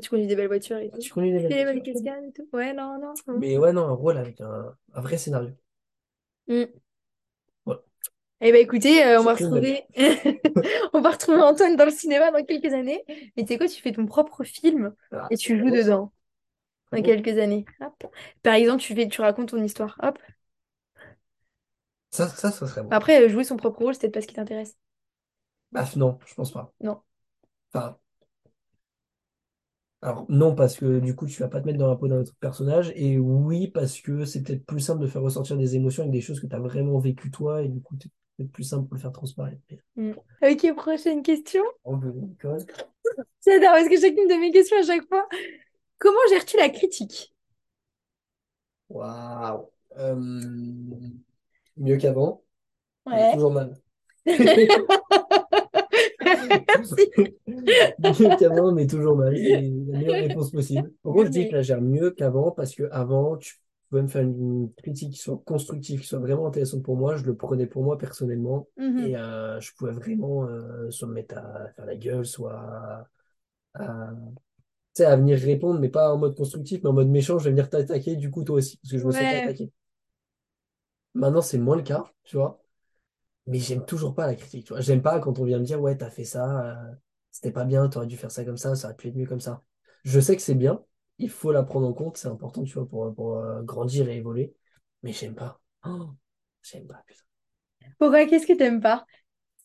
Tu 0.00 0.10
conduis 0.10 0.26
des 0.26 0.36
belles 0.36 0.48
voitures 0.48 0.78
et 0.78 0.90
ah, 0.92 0.96
tout. 0.96 1.02
tu 1.02 1.20
les 1.20 1.30
mecs, 1.32 1.48
belles 1.48 1.82
cascades 1.82 2.24
et 2.24 2.32
tout. 2.32 2.48
Ouais, 2.52 2.72
non, 2.72 2.98
non. 2.98 3.14
Mais 3.38 3.56
ouais, 3.58 3.72
non, 3.72 3.86
un 3.86 3.92
rôle 3.92 4.18
avec 4.18 4.40
un, 4.40 4.76
un 4.92 5.00
vrai 5.00 5.18
scénario. 5.18 5.50
Mm. 6.48 6.64
Voilà. 7.64 7.80
Eh 8.40 8.52
ben 8.52 8.60
écoutez, 8.60 9.04
euh, 9.04 9.20
on 9.20 9.24
va 9.24 9.34
retrouver 9.34 9.84
on 10.92 11.00
va 11.00 11.10
retrouver 11.12 11.40
Antoine 11.40 11.76
dans 11.76 11.84
le 11.84 11.90
cinéma 11.90 12.30
dans 12.30 12.44
quelques 12.44 12.72
années. 12.72 13.02
Mais 13.36 13.44
tu 13.44 13.48
sais 13.48 13.58
quoi, 13.58 13.68
tu 13.68 13.80
fais 13.80 13.92
ton 13.92 14.06
propre 14.06 14.42
film 14.44 14.94
Ah, 15.12 15.28
et 15.30 15.36
tu 15.36 15.56
joues 15.58 15.70
beau, 15.70 15.76
dedans 15.76 16.12
dans 16.92 16.98
Bon? 16.98 17.04
quelques 17.04 17.38
années. 17.38 17.64
Hop. 17.80 18.04
Par 18.42 18.54
exemple, 18.54 18.82
tu 18.82 18.94
fais, 18.94 19.08
tu 19.08 19.20
racontes 19.20 19.50
ton 19.50 19.62
histoire. 19.62 19.96
Hop. 20.02 20.18
Ça, 22.10 22.28
ça, 22.28 22.50
ça 22.50 22.66
serait 22.66 22.82
bon. 22.82 22.90
Après, 22.90 23.22
euh, 23.24 23.28
jouer 23.28 23.44
son 23.44 23.56
propre 23.56 23.80
rôle, 23.82 23.94
c'est 23.94 24.00
peut-être 24.02 24.14
pas 24.14 24.20
ce 24.20 24.26
qui 24.26 24.34
t'intéresse. 24.34 24.76
Bah, 25.72 25.84
non, 25.96 26.18
je 26.26 26.34
pense 26.34 26.52
pas. 26.52 26.72
Non. 26.80 27.02
Enfin, 27.72 27.98
alors, 30.04 30.26
non, 30.28 30.54
parce 30.54 30.76
que 30.76 30.98
du 31.00 31.16
coup, 31.16 31.26
tu 31.26 31.40
vas 31.40 31.48
pas 31.48 31.62
te 31.62 31.66
mettre 31.66 31.78
dans 31.78 31.88
la 31.88 31.96
peau 31.96 32.08
d'un 32.08 32.20
autre 32.20 32.34
personnage. 32.38 32.92
Et 32.94 33.18
oui, 33.18 33.68
parce 33.68 34.02
que 34.02 34.26
c'est 34.26 34.42
peut-être 34.42 34.66
plus 34.66 34.80
simple 34.80 35.00
de 35.00 35.06
faire 35.06 35.22
ressortir 35.22 35.56
des 35.56 35.76
émotions 35.76 36.02
avec 36.02 36.12
des 36.12 36.20
choses 36.20 36.40
que 36.40 36.46
tu 36.46 36.54
as 36.54 36.58
vraiment 36.60 36.98
vécues 36.98 37.30
toi. 37.30 37.62
Et 37.62 37.68
du 37.68 37.80
coup, 37.80 37.96
c'est 37.98 38.10
peut-être 38.36 38.52
plus 38.52 38.64
simple 38.64 38.86
pour 38.86 38.96
le 38.96 39.00
faire 39.00 39.12
transparaître. 39.12 39.62
Mm. 39.96 40.10
Ok, 40.42 40.74
prochaine 40.76 41.22
question. 41.22 41.62
même. 41.86 42.28
J'adore 43.46 43.70
parce 43.70 43.88
que 43.88 43.98
chacune 43.98 44.28
de 44.28 44.38
mes 44.38 44.50
questions 44.50 44.76
à 44.76 44.82
chaque 44.82 45.08
fois. 45.08 45.26
Comment 45.98 46.18
gères-tu 46.28 46.58
la 46.58 46.68
critique? 46.68 47.34
Waouh. 48.90 49.70
Euh, 49.96 50.16
mieux 51.78 51.96
qu'avant, 51.96 52.42
Ouais. 53.06 53.32
toujours 53.32 53.52
mal. 53.52 53.74
Merci. 56.48 58.36
Qu'avant, 58.38 58.72
mais 58.72 58.86
toujours 58.86 59.16
mal. 59.16 59.38
C'est 59.38 59.52
la 59.52 59.94
meilleure 59.96 60.16
réponse 60.18 60.50
possible. 60.50 60.92
En 61.04 61.10
gros, 61.12 61.24
je 61.24 61.30
dis 61.30 61.44
que 61.44 61.50
je 61.52 61.56
la 61.56 61.62
gère 61.62 61.80
mieux 61.80 62.10
qu'avant 62.10 62.50
parce 62.50 62.74
que 62.74 62.84
avant, 62.90 63.36
tu 63.36 63.54
pouvais 63.90 64.02
me 64.02 64.08
faire 64.08 64.22
une 64.22 64.72
critique 64.76 65.12
qui 65.12 65.18
soit 65.18 65.40
constructive, 65.44 66.00
qui 66.00 66.06
soit 66.06 66.18
vraiment 66.18 66.46
intéressante 66.46 66.82
pour 66.82 66.96
moi. 66.96 67.16
Je 67.16 67.24
le 67.24 67.36
prenais 67.36 67.66
pour 67.66 67.82
moi 67.84 67.98
personnellement 67.98 68.68
Mhm. 68.76 69.06
et 69.06 69.16
euh, 69.16 69.60
je 69.60 69.72
pouvais 69.76 69.92
vraiment 69.92 70.44
euh, 70.46 70.90
soit 70.90 71.08
me 71.08 71.14
mettre 71.14 71.38
à 71.38 71.68
faire 71.76 71.86
la 71.86 71.96
gueule, 71.96 72.26
soit 72.26 72.54
à, 72.54 73.08
à, 73.74 74.10
tu 74.94 75.02
sais, 75.02 75.04
à 75.06 75.16
venir 75.16 75.38
répondre, 75.38 75.80
mais 75.80 75.88
pas 75.88 76.12
en 76.14 76.18
mode 76.18 76.36
constructif, 76.36 76.80
mais 76.82 76.90
en 76.90 76.92
mode 76.94 77.08
méchant. 77.08 77.38
Je 77.38 77.44
vais 77.44 77.50
venir 77.50 77.70
t'attaquer 77.70 78.16
du 78.16 78.30
coup 78.30 78.44
toi 78.44 78.56
aussi 78.56 78.78
parce 78.78 78.92
que 78.92 78.98
je 78.98 79.06
me 79.06 79.12
Ouais. 79.12 79.42
attaqué. 79.42 79.70
Maintenant, 81.14 81.42
c'est 81.42 81.58
moins 81.58 81.76
le 81.76 81.82
cas, 81.82 82.04
tu 82.24 82.36
vois. 82.36 82.63
Mais 83.46 83.58
j'aime 83.58 83.84
toujours 83.84 84.14
pas 84.14 84.26
la 84.26 84.34
critique, 84.36 84.66
tu 84.66 84.72
vois. 84.72 84.80
J'aime 84.80 85.02
pas 85.02 85.20
quand 85.20 85.38
on 85.38 85.44
vient 85.44 85.58
me 85.58 85.64
dire, 85.64 85.80
ouais, 85.80 85.96
t'as 85.96 86.10
fait 86.10 86.24
ça, 86.24 86.66
euh, 86.90 86.94
c'était 87.30 87.52
pas 87.52 87.64
bien, 87.64 87.88
t'aurais 87.88 88.06
dû 88.06 88.16
faire 88.16 88.30
ça 88.30 88.44
comme 88.44 88.56
ça, 88.56 88.74
ça 88.74 88.88
aurait 88.88 88.96
pu 88.96 89.08
être 89.08 89.16
mieux 89.16 89.26
comme 89.26 89.40
ça. 89.40 89.62
Je 90.04 90.18
sais 90.20 90.36
que 90.36 90.42
c'est 90.42 90.54
bien, 90.54 90.82
il 91.18 91.30
faut 91.30 91.52
la 91.52 91.62
prendre 91.62 91.86
en 91.86 91.92
compte, 91.92 92.16
c'est 92.16 92.28
important, 92.28 92.64
tu 92.64 92.74
vois, 92.74 92.88
pour, 92.88 93.14
pour 93.14 93.38
euh, 93.38 93.62
grandir 93.62 94.08
et 94.08 94.16
évoluer. 94.16 94.54
Mais 95.02 95.12
j'aime 95.12 95.34
pas. 95.34 95.60
Oh, 95.84 96.14
j'aime 96.62 96.86
pas, 96.86 97.02
putain. 97.06 97.22
Pourquoi? 97.98 98.26
Qu'est-ce 98.26 98.46
que 98.46 98.52
t'aimes 98.52 98.80
pas? 98.80 99.04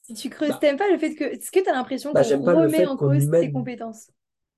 Si 0.03 0.13
tu 0.13 0.30
creuses, 0.30 0.49
Bah, 0.51 0.59
t'aimes 0.59 0.77
pas 0.77 0.89
le 0.91 0.97
fait 0.97 1.15
que... 1.15 1.23
Est-ce 1.25 1.51
que 1.51 1.59
t'as 1.59 1.73
l'impression 1.73 2.13
bah, 2.13 2.23
qu'on 2.23 2.41
remet 2.41 2.86
en 2.86 2.97
cause 2.97 3.30
tes 3.39 3.51
compétences? 3.51 4.11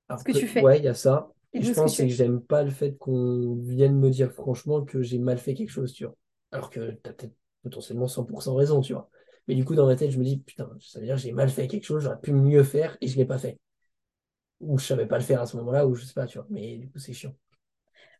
Alors, 0.09 0.23
que 0.23 0.31
tu 0.31 0.47
fais? 0.47 0.63
Ouais, 0.63 0.79
il 0.79 0.85
y 0.85 0.87
a 0.87 0.93
ça. 0.93 1.31
Et 1.53 1.61
je 1.61 1.67
ce 1.67 1.71
que 1.71 1.75
pense 1.75 1.95
fais. 1.95 2.03
que 2.03 2.09
j'aime 2.09 2.41
pas 2.41 2.63
le 2.63 2.69
fait 2.71 2.97
qu'on 2.97 3.55
vienne 3.55 3.97
me 3.99 4.09
dire 4.09 4.31
franchement 4.31 4.83
que 4.85 5.01
j'ai 5.01 5.19
mal 5.19 5.37
fait 5.37 5.53
quelque 5.53 5.69
chose, 5.69 5.93
tu 5.93 6.05
vois. 6.05 6.15
Alors 6.51 6.69
que 6.69 6.91
t'as 6.91 7.13
peut-être 7.13 7.33
potentiellement 7.63 8.07
100% 8.07 8.55
raison, 8.55 8.81
tu 8.81 8.93
vois. 8.93 9.09
Mais 9.47 9.55
du 9.55 9.65
coup, 9.65 9.75
dans 9.75 9.87
ma 9.87 9.95
tête, 9.95 10.11
je 10.11 10.19
me 10.19 10.23
dis, 10.23 10.37
putain, 10.39 10.69
ça 10.81 10.99
veut 10.99 11.05
dire 11.05 11.15
que 11.15 11.21
j'ai 11.21 11.31
mal 11.31 11.49
fait 11.49 11.67
quelque 11.67 11.85
chose, 11.85 12.03
j'aurais 12.03 12.19
pu 12.21 12.33
mieux 12.33 12.63
faire 12.63 12.97
et 13.01 13.07
je 13.07 13.17
l'ai 13.17 13.25
pas 13.25 13.37
fait. 13.39 13.59
Ou 14.61 14.77
je 14.77 14.85
savais 14.85 15.07
pas 15.07 15.17
le 15.17 15.23
faire 15.25 15.41
à 15.41 15.45
ce 15.45 15.57
moment-là, 15.57 15.85
ou 15.85 15.93
je 15.95 16.05
sais 16.05 16.13
pas, 16.13 16.25
tu 16.27 16.37
vois. 16.37 16.47
Mais 16.49 16.77
du 16.77 16.89
coup, 16.89 16.99
c'est 16.99 17.11
chiant. 17.13 17.35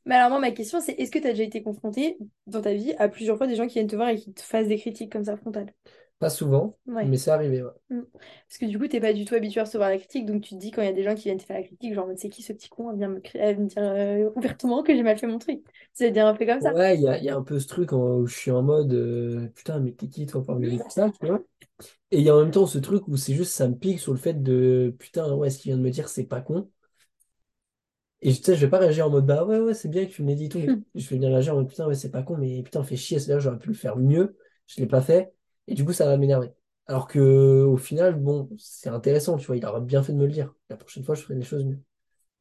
Mais 0.06 0.16
alors 0.16 0.30
moi, 0.32 0.40
ma 0.40 0.52
question, 0.52 0.80
c'est 0.82 0.94
est-ce 0.94 1.12
que 1.12 1.20
t'as 1.20 1.30
déjà 1.30 1.44
été 1.44 1.62
confronté 1.64 2.18
dans 2.48 2.62
ta 2.62 2.74
vie 2.74 2.94
à 2.98 3.08
plusieurs 3.10 3.38
fois 3.38 3.48
des 3.48 3.56
gens 3.56 3.68
qui 3.68 3.76
viennent 3.76 3.88
te 3.88 3.96
voir 3.96 4.10
et 4.10 4.18
qui 4.18 4.34
te 4.34 4.42
fassent 4.42 4.68
des 4.68 4.80
critiques 4.80 5.12
comme 5.12 5.26
ça 5.26 5.38
frontales? 5.38 5.74
Pas 6.22 6.32
souvent, 6.32 6.80
Ouais. 6.88 7.10
mais 7.10 7.18
c'est 7.18 7.32
arrivé, 7.32 7.64
ouais. 7.64 7.72
Mm. 7.90 8.02
Parce 8.48 8.58
que 8.60 8.66
du 8.66 8.80
coup, 8.80 8.88
t'es 8.88 9.02
pas 9.02 9.14
du 9.14 9.26
tout 9.26 9.36
habitué 9.36 9.60
à 9.62 9.64
recevoir 9.66 9.90
la 9.90 9.98
critique, 9.98 10.26
donc 10.26 10.44
tu 10.44 10.52
te 10.56 10.60
dis 10.60 10.72
quand 10.72 10.82
il 10.82 10.86
y 10.86 10.88
a 10.90 10.94
des 10.94 11.04
gens 11.04 11.16
qui 11.16 11.24
viennent 11.24 11.38
te 11.40 11.44
faire 11.44 11.58
la 11.58 11.64
critique, 11.64 11.94
genre, 11.94 12.08
c'est 12.18 12.30
qui 12.30 12.42
ce 12.44 12.54
petit 12.54 12.70
con 12.70 12.90
à 12.90 12.94
venir 12.94 13.10
me, 13.10 13.20
cri- 13.20 13.40
à 13.42 13.54
me 13.56 13.68
dire 13.68 13.78
euh, 13.84 14.32
ouvertement 14.38 14.84
que 14.84 14.96
j'ai 14.96 15.04
mal 15.04 15.18
fait 15.18 15.28
mon 15.28 15.40
truc? 15.40 15.64
C'est 15.94 16.12
dire 16.12 16.28
un 16.28 16.36
peu 16.36 16.46
comme 16.46 16.62
ça. 16.62 16.74
Ouais, 16.76 16.96
il 16.96 17.02
y 17.02 17.08
a, 17.08 17.18
il 17.18 17.24
y 17.24 17.30
a 17.30 17.36
un 17.36 17.42
peu 17.44 17.60
ce 17.60 17.68
truc 17.68 17.92
en- 17.92 18.18
où 18.20 18.28
je 18.28 18.36
suis 18.38 18.52
en 18.52 18.62
mode, 18.62 18.94
euh, 18.94 19.48
putain, 19.56 19.80
mais 19.80 19.94
t'es 19.94 20.08
qui 20.10 20.28
toi 20.28 20.44
pour 20.44 20.56
me 20.56 20.70
dire 20.70 20.92
ça, 20.92 21.10
tu 21.10 21.26
vois? 21.26 21.44
Et 22.12 22.20
il 22.20 22.24
y 22.26 22.30
a 22.30 22.36
en 22.36 22.42
même 22.42 22.52
temps 22.52 22.68
ce 22.68 22.80
truc 22.80 23.08
où 23.08 23.18
c'est 23.18 23.36
juste, 23.36 23.54
ça 23.54 23.68
me 23.70 23.76
pique 23.78 24.00
sur 24.00 24.14
le 24.14 24.20
fait 24.20 24.36
de, 24.44 24.96
putain, 25.00 25.34
ouais, 25.36 25.50
ce 25.52 25.60
qu'il 25.60 25.72
vient 25.72 25.78
de 25.78 25.84
me 25.84 25.92
dire, 25.92 26.10
c'est 26.10 26.26
pas 26.26 26.42
con. 26.42 26.70
Et 28.22 28.34
tu 28.36 28.44
sais, 28.44 28.56
je 28.56 28.62
vais 28.66 28.70
pas 28.70 28.78
réagir 28.80 29.08
en 29.08 29.10
mode, 29.10 29.26
bah 29.26 29.44
ouais, 29.46 29.60
ouais, 29.60 29.74
c'est 29.74 29.90
bien 29.90 30.06
que 30.06 30.12
tu 30.12 30.22
me 30.24 30.28
l'aies 30.28 30.36
dit 30.36 30.50
tout. 30.50 30.60
Je 30.96 31.10
vais 31.10 31.16
venir 31.16 31.30
réagir 31.30 31.54
en 31.54 31.58
mode, 31.58 31.70
putain, 31.70 31.88
ouais, 31.88 31.96
c'est 31.96 32.12
pas 32.12 32.22
con, 32.24 32.38
mais 32.38 32.62
putain, 32.64 32.84
fait 32.84 32.96
chier, 32.98 33.20
c'est-à-dire, 33.20 33.40
j'aurais 33.42 33.58
pu 33.60 33.70
le 33.70 33.74
faire 33.74 33.98
mieux, 33.98 34.38
je 34.68 34.80
l'ai 34.80 34.86
pas 34.88 35.02
fait, 35.02 35.34
et 35.72 35.76
du 35.76 35.86
coup, 35.86 35.94
ça 35.94 36.06
va 36.08 36.18
m'énerver. 36.18 36.52
Alors 36.88 37.08
que, 37.08 37.64
au 37.66 37.78
final, 37.78 38.16
bon, 38.16 38.50
c'est 38.60 38.90
intéressant, 38.90 39.38
tu 39.38 39.48
vois, 39.48 39.58
il 39.58 39.66
aurait 39.66 39.82
bien 39.82 40.04
fait 40.04 40.14
de 40.14 40.18
me 40.18 40.26
le 40.28 40.32
dire. 40.34 40.54
La 40.70 40.78
prochaine 40.78 41.04
fois, 41.04 41.16
je 41.16 41.22
ferai 41.24 41.36
les 41.36 41.44
choses 41.44 41.66
mieux. 41.66 41.80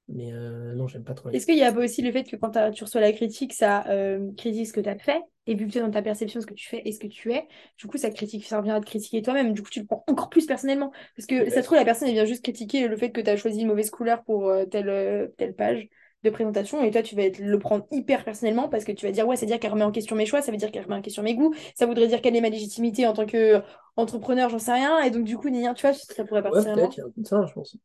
Mais 0.09 0.33
euh, 0.33 0.75
non, 0.75 0.89
j'aime 0.89 1.05
pas 1.05 1.15
trop. 1.15 1.31
les- 1.31 1.39
Est-ce 1.39 1.47
qu'il 1.47 1.57
y 1.59 1.63
a 1.63 1.73
aussi 1.73 2.03
le 2.03 2.11
fait 2.13 2.25
que 2.25 2.37
quand 2.37 2.51
tu 2.73 2.85
reçois 2.85 3.01
la 3.01 3.13
critique, 3.13 3.53
ça 3.53 3.87
euh, 3.89 4.33
critique 4.37 4.67
ce 4.67 4.73
que 4.73 4.81
tu 4.81 4.89
as 4.89 4.99
fait, 4.99 5.23
et 5.47 5.55
vu 5.55 5.69
que 5.69 5.79
dans 5.79 5.91
ta 5.91 6.03
perception 6.03 6.39
de 6.41 6.43
ce 6.43 6.47
que 6.47 6.55
tu 6.55 6.69
fais 6.69 6.83
et 6.85 6.93
ce 6.93 6.99
que 6.99 7.07
tu 7.07 7.33
es, 7.33 7.47
du 7.79 7.87
coup, 7.87 7.99
ça 7.99 8.11
critique, 8.11 8.45
ça 8.45 8.59
revient 8.59 8.73
à 8.73 8.81
te 8.81 8.87
critiquer 8.87 9.23
toi-même. 9.23 9.53
Du 9.53 9.63
coup, 9.63 9.71
tu 9.71 9.81
le 9.81 9.87
prends 9.87 10.05
encore 10.09 10.29
plus 10.29 10.47
personnellement. 10.47 10.91
Parce 11.17 11.27
que 11.27 11.49
ça 11.51 11.61
se 11.63 11.67
trouve, 11.67 11.79
la 11.79 11.85
personne, 11.85 12.09
elle 12.09 12.15
vient 12.15 12.25
juste 12.25 12.43
critiquer 12.43 12.89
le 12.89 12.97
fait 12.97 13.13
que 13.13 13.21
tu 13.21 13.31
as 13.31 13.37
choisi 13.37 13.61
une 13.61 13.69
mauvaise 13.69 13.91
couleur 13.91 14.25
pour 14.25 14.49
euh, 14.49 14.65
telle, 14.67 14.89
euh, 14.89 15.29
telle 15.39 15.55
page 15.55 15.89
de 16.23 16.31
présentation, 16.31 16.83
et 16.85 16.91
toi, 16.91 17.03
tu 17.03 17.15
vas 17.17 17.23
être- 17.23 17.39
le 17.39 17.59
prendre 17.59 17.87
hyper 17.91 18.25
personnellement 18.25 18.69
parce 18.69 18.85
que 18.85 18.93
tu 18.93 19.07
vas 19.07 19.13
dire, 19.13 19.27
ouais, 19.27 19.37
c'est 19.37 19.47
dire 19.47 19.59
qu'elle 19.61 19.73
remet 19.73 19.85
en 19.85 19.93
question 19.93 20.17
mes 20.17 20.27
choix, 20.27 20.43
ça 20.43 20.53
veut 20.53 20.59
dire 20.59 20.71
qu'elle 20.73 20.85
remet 20.85 20.97
en 20.97 21.03
question 21.03 21.23
mes 21.23 21.35
goûts, 21.35 21.55
ça 21.75 21.87
voudrait 21.87 22.09
dire 22.09 22.21
quelle 22.23 22.37
est 22.37 22.41
ma 22.43 22.51
légitimité 22.51 23.07
en 23.07 23.13
tant 23.15 23.27
qu'entrepreneur, 23.27 24.51
j'en 24.51 24.59
sais 24.59 24.73
rien, 24.73 25.01
et 25.03 25.11
donc, 25.11 25.25
du 25.25 25.37
coup, 25.39 25.49
ni 25.51 25.59
rien, 25.61 25.75
tu 25.75 25.87
vois, 25.87 25.95
ça 25.95 26.25
pourrait 26.25 26.43
Ouais, 26.47 26.63
partir 26.63 26.73
peut-être, 26.73 26.97
il 26.97 27.01
y 27.01 27.03
a 27.03 27.07
un 27.07 27.11
peu 27.11 27.23
de 27.23 27.27
ça, 27.27 27.45
je 27.47 27.53
pense. 27.53 27.77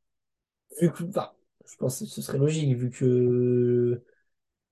Vu 0.82 0.92
que, 0.92 1.04
je 1.68 1.78
pense 1.78 2.00
que 2.00 2.06
ce 2.06 2.22
serait 2.22 2.38
logique, 2.40 2.76
vu 2.78 2.90
que 2.92 4.02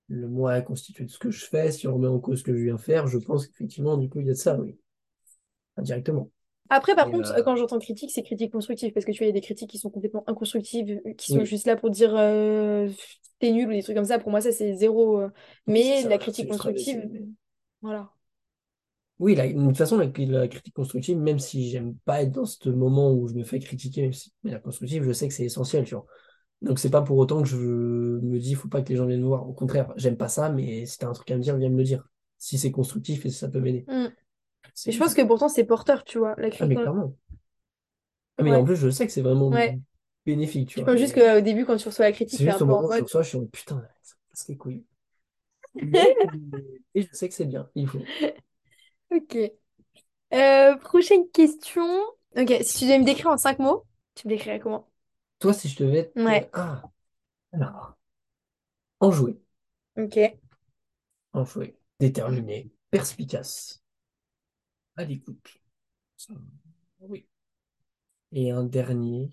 le 0.08 0.28
moi 0.28 0.58
est 0.58 0.64
constitué 0.64 1.04
de 1.06 1.10
ce 1.10 1.18
que 1.18 1.30
je 1.30 1.46
fais, 1.46 1.72
si 1.72 1.88
on 1.88 1.94
remet 1.96 2.08
en 2.08 2.20
cause 2.20 2.40
ce 2.40 2.44
que 2.44 2.56
je 2.56 2.64
viens 2.64 2.78
faire, 2.78 3.06
je 3.08 3.18
pense 3.18 3.46
qu'effectivement, 3.48 3.96
du 3.98 4.08
coup, 4.10 4.20
il 4.20 4.26
y 4.28 4.30
a 4.30 4.34
de 4.34 4.38
ça, 4.38 4.58
oui. 4.60 4.78
Indirectement. 5.76 6.30
Après, 6.70 6.94
par 6.96 7.08
Et, 7.08 7.10
contre, 7.10 7.32
euh, 7.36 7.42
quand 7.42 7.56
j'entends 7.56 7.78
critique, 7.78 8.10
c'est 8.10 8.22
critique 8.22 8.50
constructive, 8.52 8.92
parce 8.92 9.04
que 9.06 9.12
tu 9.12 9.18
vois, 9.18 9.26
il 9.26 9.28
y 9.28 9.32
a 9.32 9.34
des 9.34 9.40
critiques 9.42 9.70
qui 9.70 9.78
sont 9.78 9.90
complètement 9.90 10.24
inconstructives, 10.26 11.00
euh, 11.06 11.12
qui 11.14 11.30
sont 11.30 11.44
Oui. 11.44 11.44
juste 11.44 11.66
là 11.66 11.76
pour 11.76 11.90
dire 11.90 12.14
euh, 12.16 12.88
t'es 13.44 13.52
nul 13.52 13.68
ou 13.68 13.72
des 13.72 13.82
trucs 13.82 13.96
comme 13.96 14.04
ça. 14.04 14.18
Pour 14.18 14.30
moi, 14.30 14.40
ça, 14.40 14.52
c'est 14.52 14.74
zéro. 14.74 15.20
euh. 15.20 15.30
Mais 15.66 15.82
c'est 15.82 16.02
ça, 16.02 16.08
la 16.08 16.18
critique 16.18 16.48
constructive, 16.48 17.08
mais- 17.12 17.22
voilà. 17.82 18.10
Oui, 19.20 19.34
la- 19.36 19.46
de 19.46 19.52
toute 19.66 19.76
façon, 19.76 19.96
la, 19.96 20.06
la 20.06 20.48
critique 20.48 20.74
constructive, 20.74 21.16
même 21.18 21.38
si 21.38 21.70
j'aime 21.70 21.94
pas 22.04 22.22
être 22.22 22.32
dans 22.32 22.44
ce 22.46 22.68
moment 22.68 23.12
où 23.12 23.28
je 23.28 23.34
me 23.34 23.44
fais 23.44 23.60
critiquer, 23.60 24.02
même 24.02 24.12
si, 24.12 24.32
mais 24.42 24.50
la 24.50 24.58
constructive, 24.58 25.04
je 25.04 25.12
sais 25.12 25.28
que 25.28 25.34
c'est 25.34 25.44
essentiel, 25.44 25.84
tu 25.84 25.94
vois. 25.94 26.06
Donc, 26.62 26.78
c'est 26.78 26.90
pas 26.90 27.02
pour 27.02 27.18
autant 27.18 27.42
que 27.42 27.48
je 27.48 27.56
me 27.56 28.38
dis, 28.38 28.54
faut 28.54 28.68
pas 28.68 28.82
que 28.82 28.88
les 28.88 28.96
gens 28.96 29.06
viennent 29.06 29.20
me 29.20 29.26
voir. 29.26 29.48
Au 29.48 29.52
contraire, 29.52 29.92
j'aime 29.96 30.16
pas 30.16 30.28
ça, 30.28 30.48
mais 30.50 30.86
si 30.86 30.98
t'as 30.98 31.08
un 31.08 31.12
truc 31.12 31.30
à 31.30 31.36
me 31.36 31.42
dire, 31.42 31.56
viens 31.56 31.68
me 31.70 31.76
le 31.76 31.84
dire. 31.84 32.08
Si 32.38 32.58
c'est 32.58 32.72
constructif 32.72 33.24
et 33.26 33.30
si 33.30 33.38
ça 33.38 33.48
peut 33.48 33.60
m'aider. 33.60 33.84
Mm. 33.88 34.06
C'est- 34.74 34.90
Et 34.90 34.92
je 34.92 34.98
pense 34.98 35.14
que 35.14 35.22
pourtant, 35.22 35.48
c'est 35.48 35.64
porteur, 35.64 36.04
tu 36.04 36.18
vois. 36.18 36.34
La 36.38 36.46
Ah, 36.46 36.50
critique. 36.50 36.68
mais 36.68 36.74
clairement. 36.74 37.14
Ah, 38.38 38.42
mais 38.42 38.50
Ouais. 38.50 38.56
en 38.56 38.64
plus, 38.64 38.76
je 38.76 38.90
sais 38.90 39.06
que 39.06 39.12
c'est 39.12 39.22
vraiment 39.22 39.48
Ouais. 39.48 39.78
Bénéfique, 40.26 40.68
tu 40.70 40.78
Je 40.78 40.82
vois. 40.82 40.92
pense 40.92 40.98
juste 40.98 41.14
qu'au 41.14 41.40
début, 41.40 41.64
quand 41.64 41.76
tu 41.76 41.88
reçois 41.88 42.04
la 42.06 42.12
critique, 42.12 42.42
C'est 42.42 42.44
juste 42.44 42.60
au 42.62 42.66
peu 42.66 42.72
en 42.72 42.82
moment 42.82 42.88
où 42.88 42.90
je 42.92 43.00
mode. 43.00 43.04
reçois, 43.04 43.22
je 43.22 43.28
suis 43.30 43.38
en 43.38 43.46
putain, 43.46 43.82
ça 44.02 44.14
casse 44.30 44.48
les 44.48 44.56
couilles. 44.58 44.84
Mais- 45.80 46.18
Et 46.94 47.02
je 47.02 47.08
sais 47.14 47.28
que 47.28 47.34
c'est 47.34 47.46
bien, 47.46 47.70
il 47.74 47.88
faut. 47.88 48.10
Ok. 49.10 49.36
Euh, 50.34 50.76
prochaine 50.78 51.30
question. 51.32 51.84
Ok, 52.36 52.52
si 52.62 52.78
tu 52.80 52.84
devais 52.86 52.98
me 52.98 53.04
décrire 53.04 53.28
en 53.30 53.38
cinq 53.38 53.58
mots, 53.60 53.86
tu 54.14 54.26
me 54.28 54.30
décrirais 54.34 54.60
comment? 54.60 54.88
Toi, 55.38 55.52
si 55.54 55.68
je 55.68 55.76
devais. 55.84 56.12
te- 56.24 56.24
Ouais. 56.24 56.52
Ah, 56.52 56.82
Alors, 57.52 57.96
enjoué, 59.00 59.38
Ok. 59.96 60.16
enjoué, 61.34 61.76
déterminé, 62.00 62.70
perspicace, 62.90 63.82
à 64.96 65.04
l'écoute. 65.04 65.60
Ça, 66.16 66.34
Oui. 67.00 67.26
Et 68.32 68.50
un 68.50 68.64
dernier. 68.64 69.30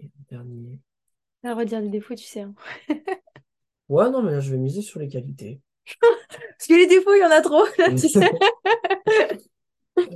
Et 0.00 0.06
un 0.06 0.36
dernier. 0.36 0.78
À 1.44 1.54
redire 1.54 1.80
des 1.82 1.88
défauts, 1.88 2.14
tu 2.14 2.24
sais. 2.24 2.40
hein. 2.40 2.54
Ouais, 3.88 4.10
non, 4.10 4.22
mais 4.22 4.32
là, 4.32 4.40
je 4.40 4.50
vais 4.50 4.58
miser 4.58 4.82
sur 4.82 5.00
les 5.00 5.08
qualités. 5.08 5.62
Parce 6.30 6.66
que 6.68 6.74
les 6.74 6.86
défauts, 6.86 7.14
il 7.14 7.20
y 7.20 7.24
en 7.24 7.30
a 7.30 7.40
trop, 7.40 7.64
là, 7.78 7.90
tu 7.90 8.08
sais. 8.08 8.20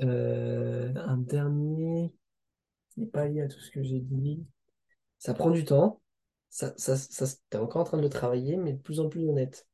Euh, 0.05 0.93
un 0.95 1.17
dernier 1.17 2.15
qui 2.91 3.01
n'est 3.01 3.07
pas 3.07 3.27
lié 3.27 3.41
à 3.41 3.49
tout 3.49 3.59
ce 3.59 3.71
que 3.73 3.83
j'ai 3.83 3.99
dit. 3.99 4.45
Ça 5.19 5.35
prend 5.35 5.51
du 5.51 5.65
temps. 5.65 6.01
Ça, 6.51 6.73
ça, 6.77 6.97
ça, 6.97 7.27
t'es 7.51 7.59
encore 7.59 7.81
en 7.81 7.85
train 7.85 7.97
de 7.97 8.03
le 8.03 8.09
travailler, 8.09 8.57
mais 8.57 8.75
de 8.75 8.79
plus 8.79 9.01
en 9.01 9.09
plus 9.09 9.27
honnête. 9.29 9.67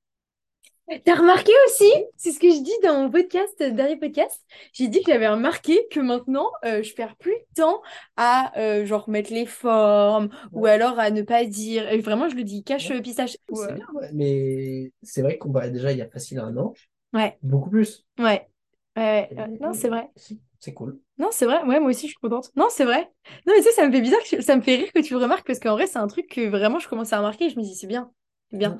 T'as 1.04 1.16
remarqué 1.16 1.52
aussi, 1.66 1.90
c'est 2.16 2.32
ce 2.32 2.40
que 2.40 2.48
je 2.50 2.62
dis 2.62 2.72
dans 2.82 2.94
mon 3.02 3.10
podcast, 3.10 3.54
euh, 3.60 3.70
dernier 3.70 3.96
podcast, 3.96 4.42
j'ai 4.72 4.88
dit 4.88 5.02
que 5.02 5.12
j'avais 5.12 5.28
remarqué 5.28 5.86
que 5.90 6.00
maintenant, 6.00 6.50
euh, 6.64 6.82
je 6.82 6.94
perds 6.94 7.16
plus 7.16 7.32
de 7.34 7.44
temps 7.62 7.82
à 8.16 8.58
euh, 8.58 8.86
genre 8.86 9.08
mettre 9.10 9.30
les 9.32 9.44
formes 9.44 10.30
ou 10.52 10.64
alors 10.64 10.98
à 10.98 11.10
ne 11.10 11.20
pas 11.20 11.44
dire. 11.44 11.90
Et 11.92 11.98
vraiment, 11.98 12.28
je 12.30 12.36
le 12.36 12.42
dis, 12.42 12.64
cache 12.64 12.88
Ouais. 12.88 12.96
euh, 12.96 13.02
pistache. 13.02 13.32
C'est 13.52 13.54
Ouais. 13.54 13.74
bien, 13.74 13.86
ouais. 13.94 14.10
Mais 14.14 14.92
c'est 15.02 15.20
vrai 15.20 15.36
qu'on 15.36 15.52
parlait 15.52 15.70
déjà 15.70 15.92
il 15.92 15.98
y 15.98 16.02
a 16.02 16.08
facile 16.08 16.38
un 16.38 16.56
an, 16.56 16.72
Ouais, 17.12 17.36
beaucoup 17.42 17.68
plus. 17.70 18.06
ouais. 18.18 18.48
Ouais, 18.96 19.28
ouais. 19.30 19.58
Non, 19.60 19.74
c'est 19.74 19.88
vrai. 19.88 20.08
C'est 20.16 20.38
c'est 20.60 20.74
cool. 20.74 20.98
Non, 21.18 21.28
c'est 21.30 21.44
vrai. 21.44 21.62
Ouais, 21.64 21.78
moi 21.78 21.90
aussi, 21.90 22.08
je 22.08 22.12
suis 22.12 22.20
contente. 22.20 22.50
Non, 22.56 22.66
c'est 22.68 22.84
vrai. 22.84 23.12
Non, 23.46 23.52
mais 23.54 23.58
tu 23.58 23.64
sais, 23.68 23.72
ça 23.72 23.86
me 23.86 23.92
fait 23.92 24.00
bizarre, 24.00 24.18
que 24.24 24.28
tu- 24.36 24.42
ça 24.42 24.56
me 24.56 24.60
fait 24.60 24.74
rire 24.74 24.92
que 24.92 24.98
tu 24.98 25.12
le 25.14 25.20
remarques 25.20 25.46
parce 25.46 25.60
qu'en 25.60 25.74
vrai, 25.74 25.86
c'est 25.86 25.98
un 26.00 26.08
truc 26.08 26.26
que 26.28 26.48
vraiment 26.48 26.80
je 26.80 26.88
commence 26.88 27.12
à 27.12 27.18
remarquer 27.18 27.44
et 27.44 27.50
je 27.50 27.56
me 27.58 27.62
dis, 27.62 27.76
c'est 27.76 27.86
bien. 27.86 28.10
C'est 28.50 28.58
bien. 28.58 28.76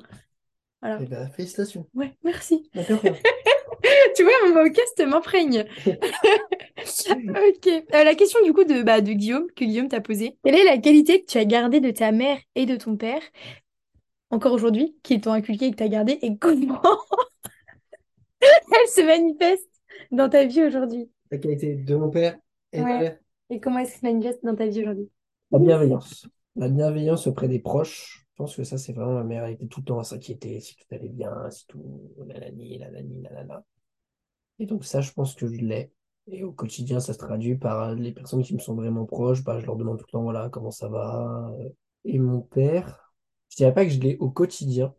Voilà. 0.81 0.99
Eh 1.01 1.05
ben, 1.05 1.29
félicitations. 1.29 1.87
Ouais, 1.93 2.15
merci. 2.23 2.69
Rien. 2.73 2.97
Tu 4.15 4.23
vois, 4.23 4.33
mon 4.47 4.53
podcast 4.53 5.01
m'imprègne. 5.07 5.65
Ok. 6.99 7.67
Euh, 7.67 7.81
la 8.03 8.15
question 8.15 8.39
du 8.43 8.53
coup 8.53 8.63
de, 8.63 8.81
bah, 8.83 9.01
de 9.01 9.11
Guillaume, 9.11 9.47
que 9.55 9.65
Guillaume 9.65 9.89
t'a 9.89 9.99
posée. 10.01 10.37
Quelle 10.43 10.55
est 10.55 10.63
la 10.63 10.77
qualité 10.77 11.21
que 11.21 11.25
tu 11.25 11.37
as 11.37 11.45
gardée 11.45 11.81
de 11.81 11.91
ta 11.91 12.11
mère 12.11 12.37
et 12.55 12.65
de 12.65 12.75
ton 12.77 12.95
père, 12.95 13.21
encore 14.29 14.53
aujourd'hui, 14.53 14.95
qu'ils 15.03 15.21
t'ont 15.21 15.33
inculqué 15.33 15.65
et 15.67 15.71
que 15.71 15.75
tu 15.77 15.83
as 15.83 15.89
gardée, 15.89 16.17
et 16.21 16.37
comment 16.37 16.81
elle 18.41 18.87
se 18.89 19.01
manifeste 19.01 19.67
dans 20.11 20.29
ta 20.29 20.45
vie 20.45 20.63
aujourd'hui? 20.63 21.09
La 21.31 21.37
qualité 21.37 21.75
de 21.75 21.95
mon 21.95 22.09
père 22.09 22.37
et 22.71 22.79
de 22.79 22.83
ma 22.83 22.89
Ouais. 22.93 22.99
mère. 22.99 23.17
Et 23.49 23.59
comment 23.59 23.79
elle 23.79 23.87
se 23.87 23.99
manifeste 24.03 24.39
dans 24.43 24.55
ta 24.55 24.67
vie 24.67 24.81
aujourd'hui? 24.81 25.09
La 25.51 25.59
bienveillance. 25.59 26.27
La 26.55 26.69
bienveillance 26.69 27.27
auprès 27.27 27.47
des 27.47 27.59
proches. 27.59 28.25
Pense 28.39 28.55
que 28.55 28.63
ça, 28.63 28.77
c'est 28.77 28.93
vraiment 28.93 29.15
ma 29.15 29.25
mère. 29.25 29.43
Elle 29.43 29.55
était 29.55 29.67
tout 29.67 29.81
le 29.81 29.85
temps 29.85 29.99
à 29.99 30.05
s'inquiéter 30.05 30.61
si 30.61 30.77
tout 30.77 30.85
allait 30.91 31.09
bien, 31.09 31.49
si 31.51 31.67
tout. 31.67 32.13
Nanani, 32.25 32.79
nanani, 32.79 33.19
nanana. 33.19 33.65
Et 34.59 34.65
donc, 34.65 34.85
ça, 34.85 35.01
je 35.01 35.11
pense 35.11 35.35
que 35.35 35.45
je 35.47 35.59
l'ai. 35.59 35.91
Et 36.27 36.45
au 36.45 36.53
quotidien, 36.53 37.01
ça 37.01 37.13
se 37.13 37.17
traduit 37.17 37.57
par 37.57 37.95
les 37.95 38.13
personnes 38.13 38.41
qui 38.43 38.53
me 38.53 38.59
sont 38.59 38.75
vraiment 38.75 39.05
proches. 39.05 39.43
Bah, 39.43 39.59
je 39.59 39.65
leur 39.65 39.75
demande 39.75 39.97
tout 39.99 40.05
le 40.07 40.11
temps, 40.13 40.23
voilà, 40.23 40.47
comment 40.49 40.71
ça 40.71 40.87
va. 40.87 41.51
Et 42.05 42.17
mon 42.17 42.39
père, 42.39 43.13
je 43.49 43.57
dirais 43.57 43.73
pas 43.73 43.83
que 43.85 43.91
je 43.91 43.99
l'ai 43.99 44.17
au 44.19 44.29
quotidien, 44.29 44.95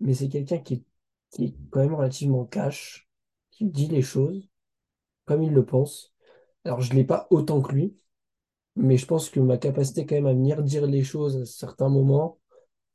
mais 0.00 0.14
c'est 0.14 0.28
quelqu'un 0.28 0.58
qui 0.58 0.74
est, 0.74 0.84
qui 1.32 1.44
est 1.46 1.56
quand 1.70 1.80
même 1.80 1.94
relativement 1.94 2.44
cash, 2.44 3.08
qui 3.50 3.64
dit 3.64 3.88
les 3.88 4.02
choses 4.02 4.48
comme 5.26 5.42
il 5.42 5.52
le 5.52 5.66
pense. 5.66 6.14
Alors, 6.64 6.80
je 6.80 6.94
l'ai 6.94 7.04
pas 7.04 7.26
autant 7.30 7.60
que 7.62 7.72
lui. 7.72 7.96
Mais 8.76 8.96
je 8.96 9.06
pense 9.06 9.30
que 9.30 9.40
ma 9.40 9.58
capacité 9.58 10.06
quand 10.06 10.16
même 10.16 10.26
à 10.26 10.32
venir 10.34 10.62
dire 10.62 10.86
les 10.86 11.04
choses 11.04 11.36
à 11.36 11.46
certains 11.46 11.88
moments, 11.88 12.38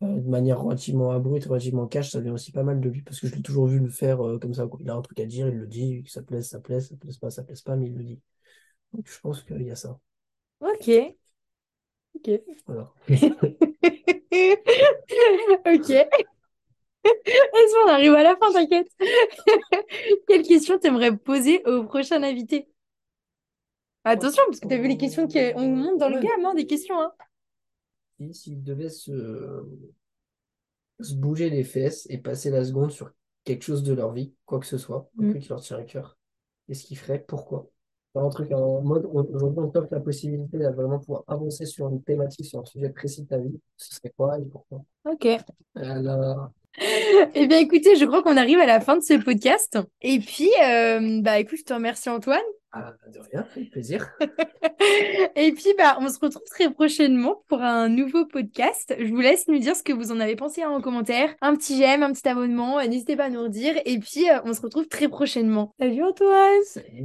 euh, 0.02 0.20
de 0.20 0.30
manière 0.30 0.62
relativement 0.62 1.12
abrupte, 1.12 1.45
relativement 1.45 1.88
cash, 1.88 2.12
ça 2.12 2.22
vient 2.22 2.34
aussi 2.34 2.52
pas 2.52 2.64
mal 2.64 2.80
de 2.80 2.89
lui, 2.89 3.02
parce 3.02 3.20
que 3.20 3.28
je 3.28 3.36
l'ai 3.36 3.41
toujours 3.41 3.68
vu 3.68 3.80
le 3.80 3.89
faire 3.89 4.26
euh, 4.26 4.39
comme 4.39 4.54
ça. 4.54 4.66
quoi. 4.68 4.80
Il 4.82 4.89
a 4.89 4.95
un 4.95 5.02
truc 5.02 5.20
à 5.20 5.26
dire, 5.26 5.47
il 5.50 5.56
le 5.56 5.68
dit, 5.68 6.04
que 6.04 6.10
ça 6.10 6.24
plaise, 6.24 6.47
ça 6.47 6.60
plaise, 6.60 6.89
ça 6.89 6.95
plaise 6.95 7.18
pas, 7.18 7.30
ça 7.30 7.43
plaise 7.43 7.62
pas, 7.62 7.76
mais 7.76 7.88
il 7.88 7.95
le 7.97 8.04
dit. 8.04 8.22
Donc 8.93 9.08
je 9.08 9.20
pense 9.20 9.43
qu'il 9.43 9.62
y 9.62 9.72
a 9.72 9.76
ça. 9.76 10.00
Ok. 10.62 10.89
Ok. 12.16 12.41
Voilà. 12.66 12.93
Ok. 15.66 15.89
Est-ce 15.89 17.84
qu'on 17.84 17.91
arrive 17.91 18.14
à 18.14 18.24
la 18.24 18.36
fin, 18.36 18.52
t'inquiète? 18.52 18.89
Quelle 20.28 20.43
question 20.43 20.78
t'aimerais 20.78 21.16
poser 21.16 21.64
au 21.66 21.84
prochain 21.84 22.22
invité? 22.24 22.68
Attention, 24.04 24.43
parce 24.47 24.60
que 24.60 24.68
t'as 24.68 24.78
vu 24.78 24.88
les 24.88 24.97
questions 24.97 25.28
qu'on 25.28 25.68
monte 25.68 25.97
dans 26.00 26.10
le 26.10 26.20
gamme, 26.20 26.45
hein, 26.45 26.54
des 26.56 26.66
questions, 26.66 27.00
hein. 27.00 27.12
Et 28.20 28.34
S'il 28.34 28.63
devait 28.63 28.89
se... 28.89 29.65
se 30.99 31.13
bouger 31.15 31.49
les 31.49 31.63
fesses 31.63 32.05
et 32.09 32.17
passer 32.17 32.49
la 32.49 32.63
seconde 32.65 32.91
sur 32.91 33.11
quelque 33.43 33.63
chose 33.63 33.84
de 33.84 33.93
leur 33.93 34.11
vie, 34.11 34.34
quoi 34.45 34.59
que 34.59 34.65
ce 34.65 34.78
soit, 34.78 35.09
un 35.20 35.24
Mm. 35.24 35.30
truc 35.30 35.43
qui 35.43 35.49
leur 35.49 35.61
tient 35.61 35.78
à 35.78 35.84
cœur, 35.84 36.17
qu'est-ce 36.67 36.84
qu'ils 36.84 36.97
feraient? 36.97 37.24
Pourquoi? 37.26 37.70
Un 38.15 38.28
truc 38.30 38.51
en 38.51 38.82
mode, 38.82 39.05
aujourd'hui, 39.05 39.59
on 39.59 39.70
t'offre 39.70 39.88
la 39.91 39.99
possibilité 39.99 40.57
de 40.57 40.67
vraiment 40.67 40.99
pouvoir 40.99 41.24
avancer 41.28 41.65
sur 41.65 41.88
une 41.89 42.01
thématique, 42.03 42.45
sur 42.45 42.59
un 42.59 42.65
sujet 42.65 42.89
précis 42.89 43.22
de 43.24 43.28
ta 43.28 43.38
vie. 43.38 43.59
Ce 43.78 43.95
serait 43.95 44.11
quoi 44.17 44.38
et 44.39 44.45
pourquoi? 44.45 44.84
Ok. 45.05 45.28
Alors, 45.76 46.51
Eh 47.36 47.47
bien, 47.47 47.57
écoutez, 47.59 47.95
je 47.95 48.05
crois 48.05 48.22
qu'on 48.24 48.38
arrive 48.38 48.59
à 48.59 48.65
la 48.65 48.80
fin 48.80 48.95
de 48.97 49.03
ce 49.03 49.13
podcast. 49.15 49.78
Et 50.01 50.20
puis, 50.20 50.49
euh, 50.63 51.22
bah, 51.22 51.39
écoute, 51.39 51.57
je 51.59 51.63
te 51.63 51.74
remercie, 51.74 52.09
Antoine. 52.09 52.39
ah, 52.72 52.93
de 53.11 53.20
rien, 53.32 53.45
avec 53.55 53.72
plaisir. 53.72 54.07
Et 55.36 55.51
puis, 55.51 55.74
bah, 55.78 55.97
on 55.99 56.07
se 56.07 56.20
retrouve 56.20 56.43
très 56.45 56.70
prochainement 56.72 57.43
pour 57.47 57.61
un 57.61 57.89
nouveau 57.89 58.26
podcast. 58.26 58.95
Je 58.97 59.05
vous 59.09 59.20
laisse 59.20 59.47
nous 59.47 59.57
dire 59.59 59.76
ce 59.76 59.84
que 59.84 59.93
vous 59.93 60.11
en 60.11 60.20
avez 60.20 60.36
pensé 60.36 60.61
hein, 60.61 60.70
en 60.70 60.82
commentaire. 60.82 61.34
Un 61.41 61.55
petit 61.55 61.78
j'aime, 61.78 62.03
un 62.03 62.13
petit 62.13 62.28
abonnement, 62.28 62.80
euh, 62.80 62.86
n'hésitez 62.88 63.15
pas 63.15 63.26
à 63.26 63.30
nous 63.30 63.41
redire. 63.43 63.76
Et 63.86 63.99
puis, 63.99 64.30
euh, 64.30 64.39
on 64.45 64.53
se 64.53 64.61
retrouve 64.61 64.88
très 64.88 65.07
prochainement. 65.09 65.74
Salut, 65.80 66.03
Antoine! 66.03 66.61
Salut. 66.63 67.03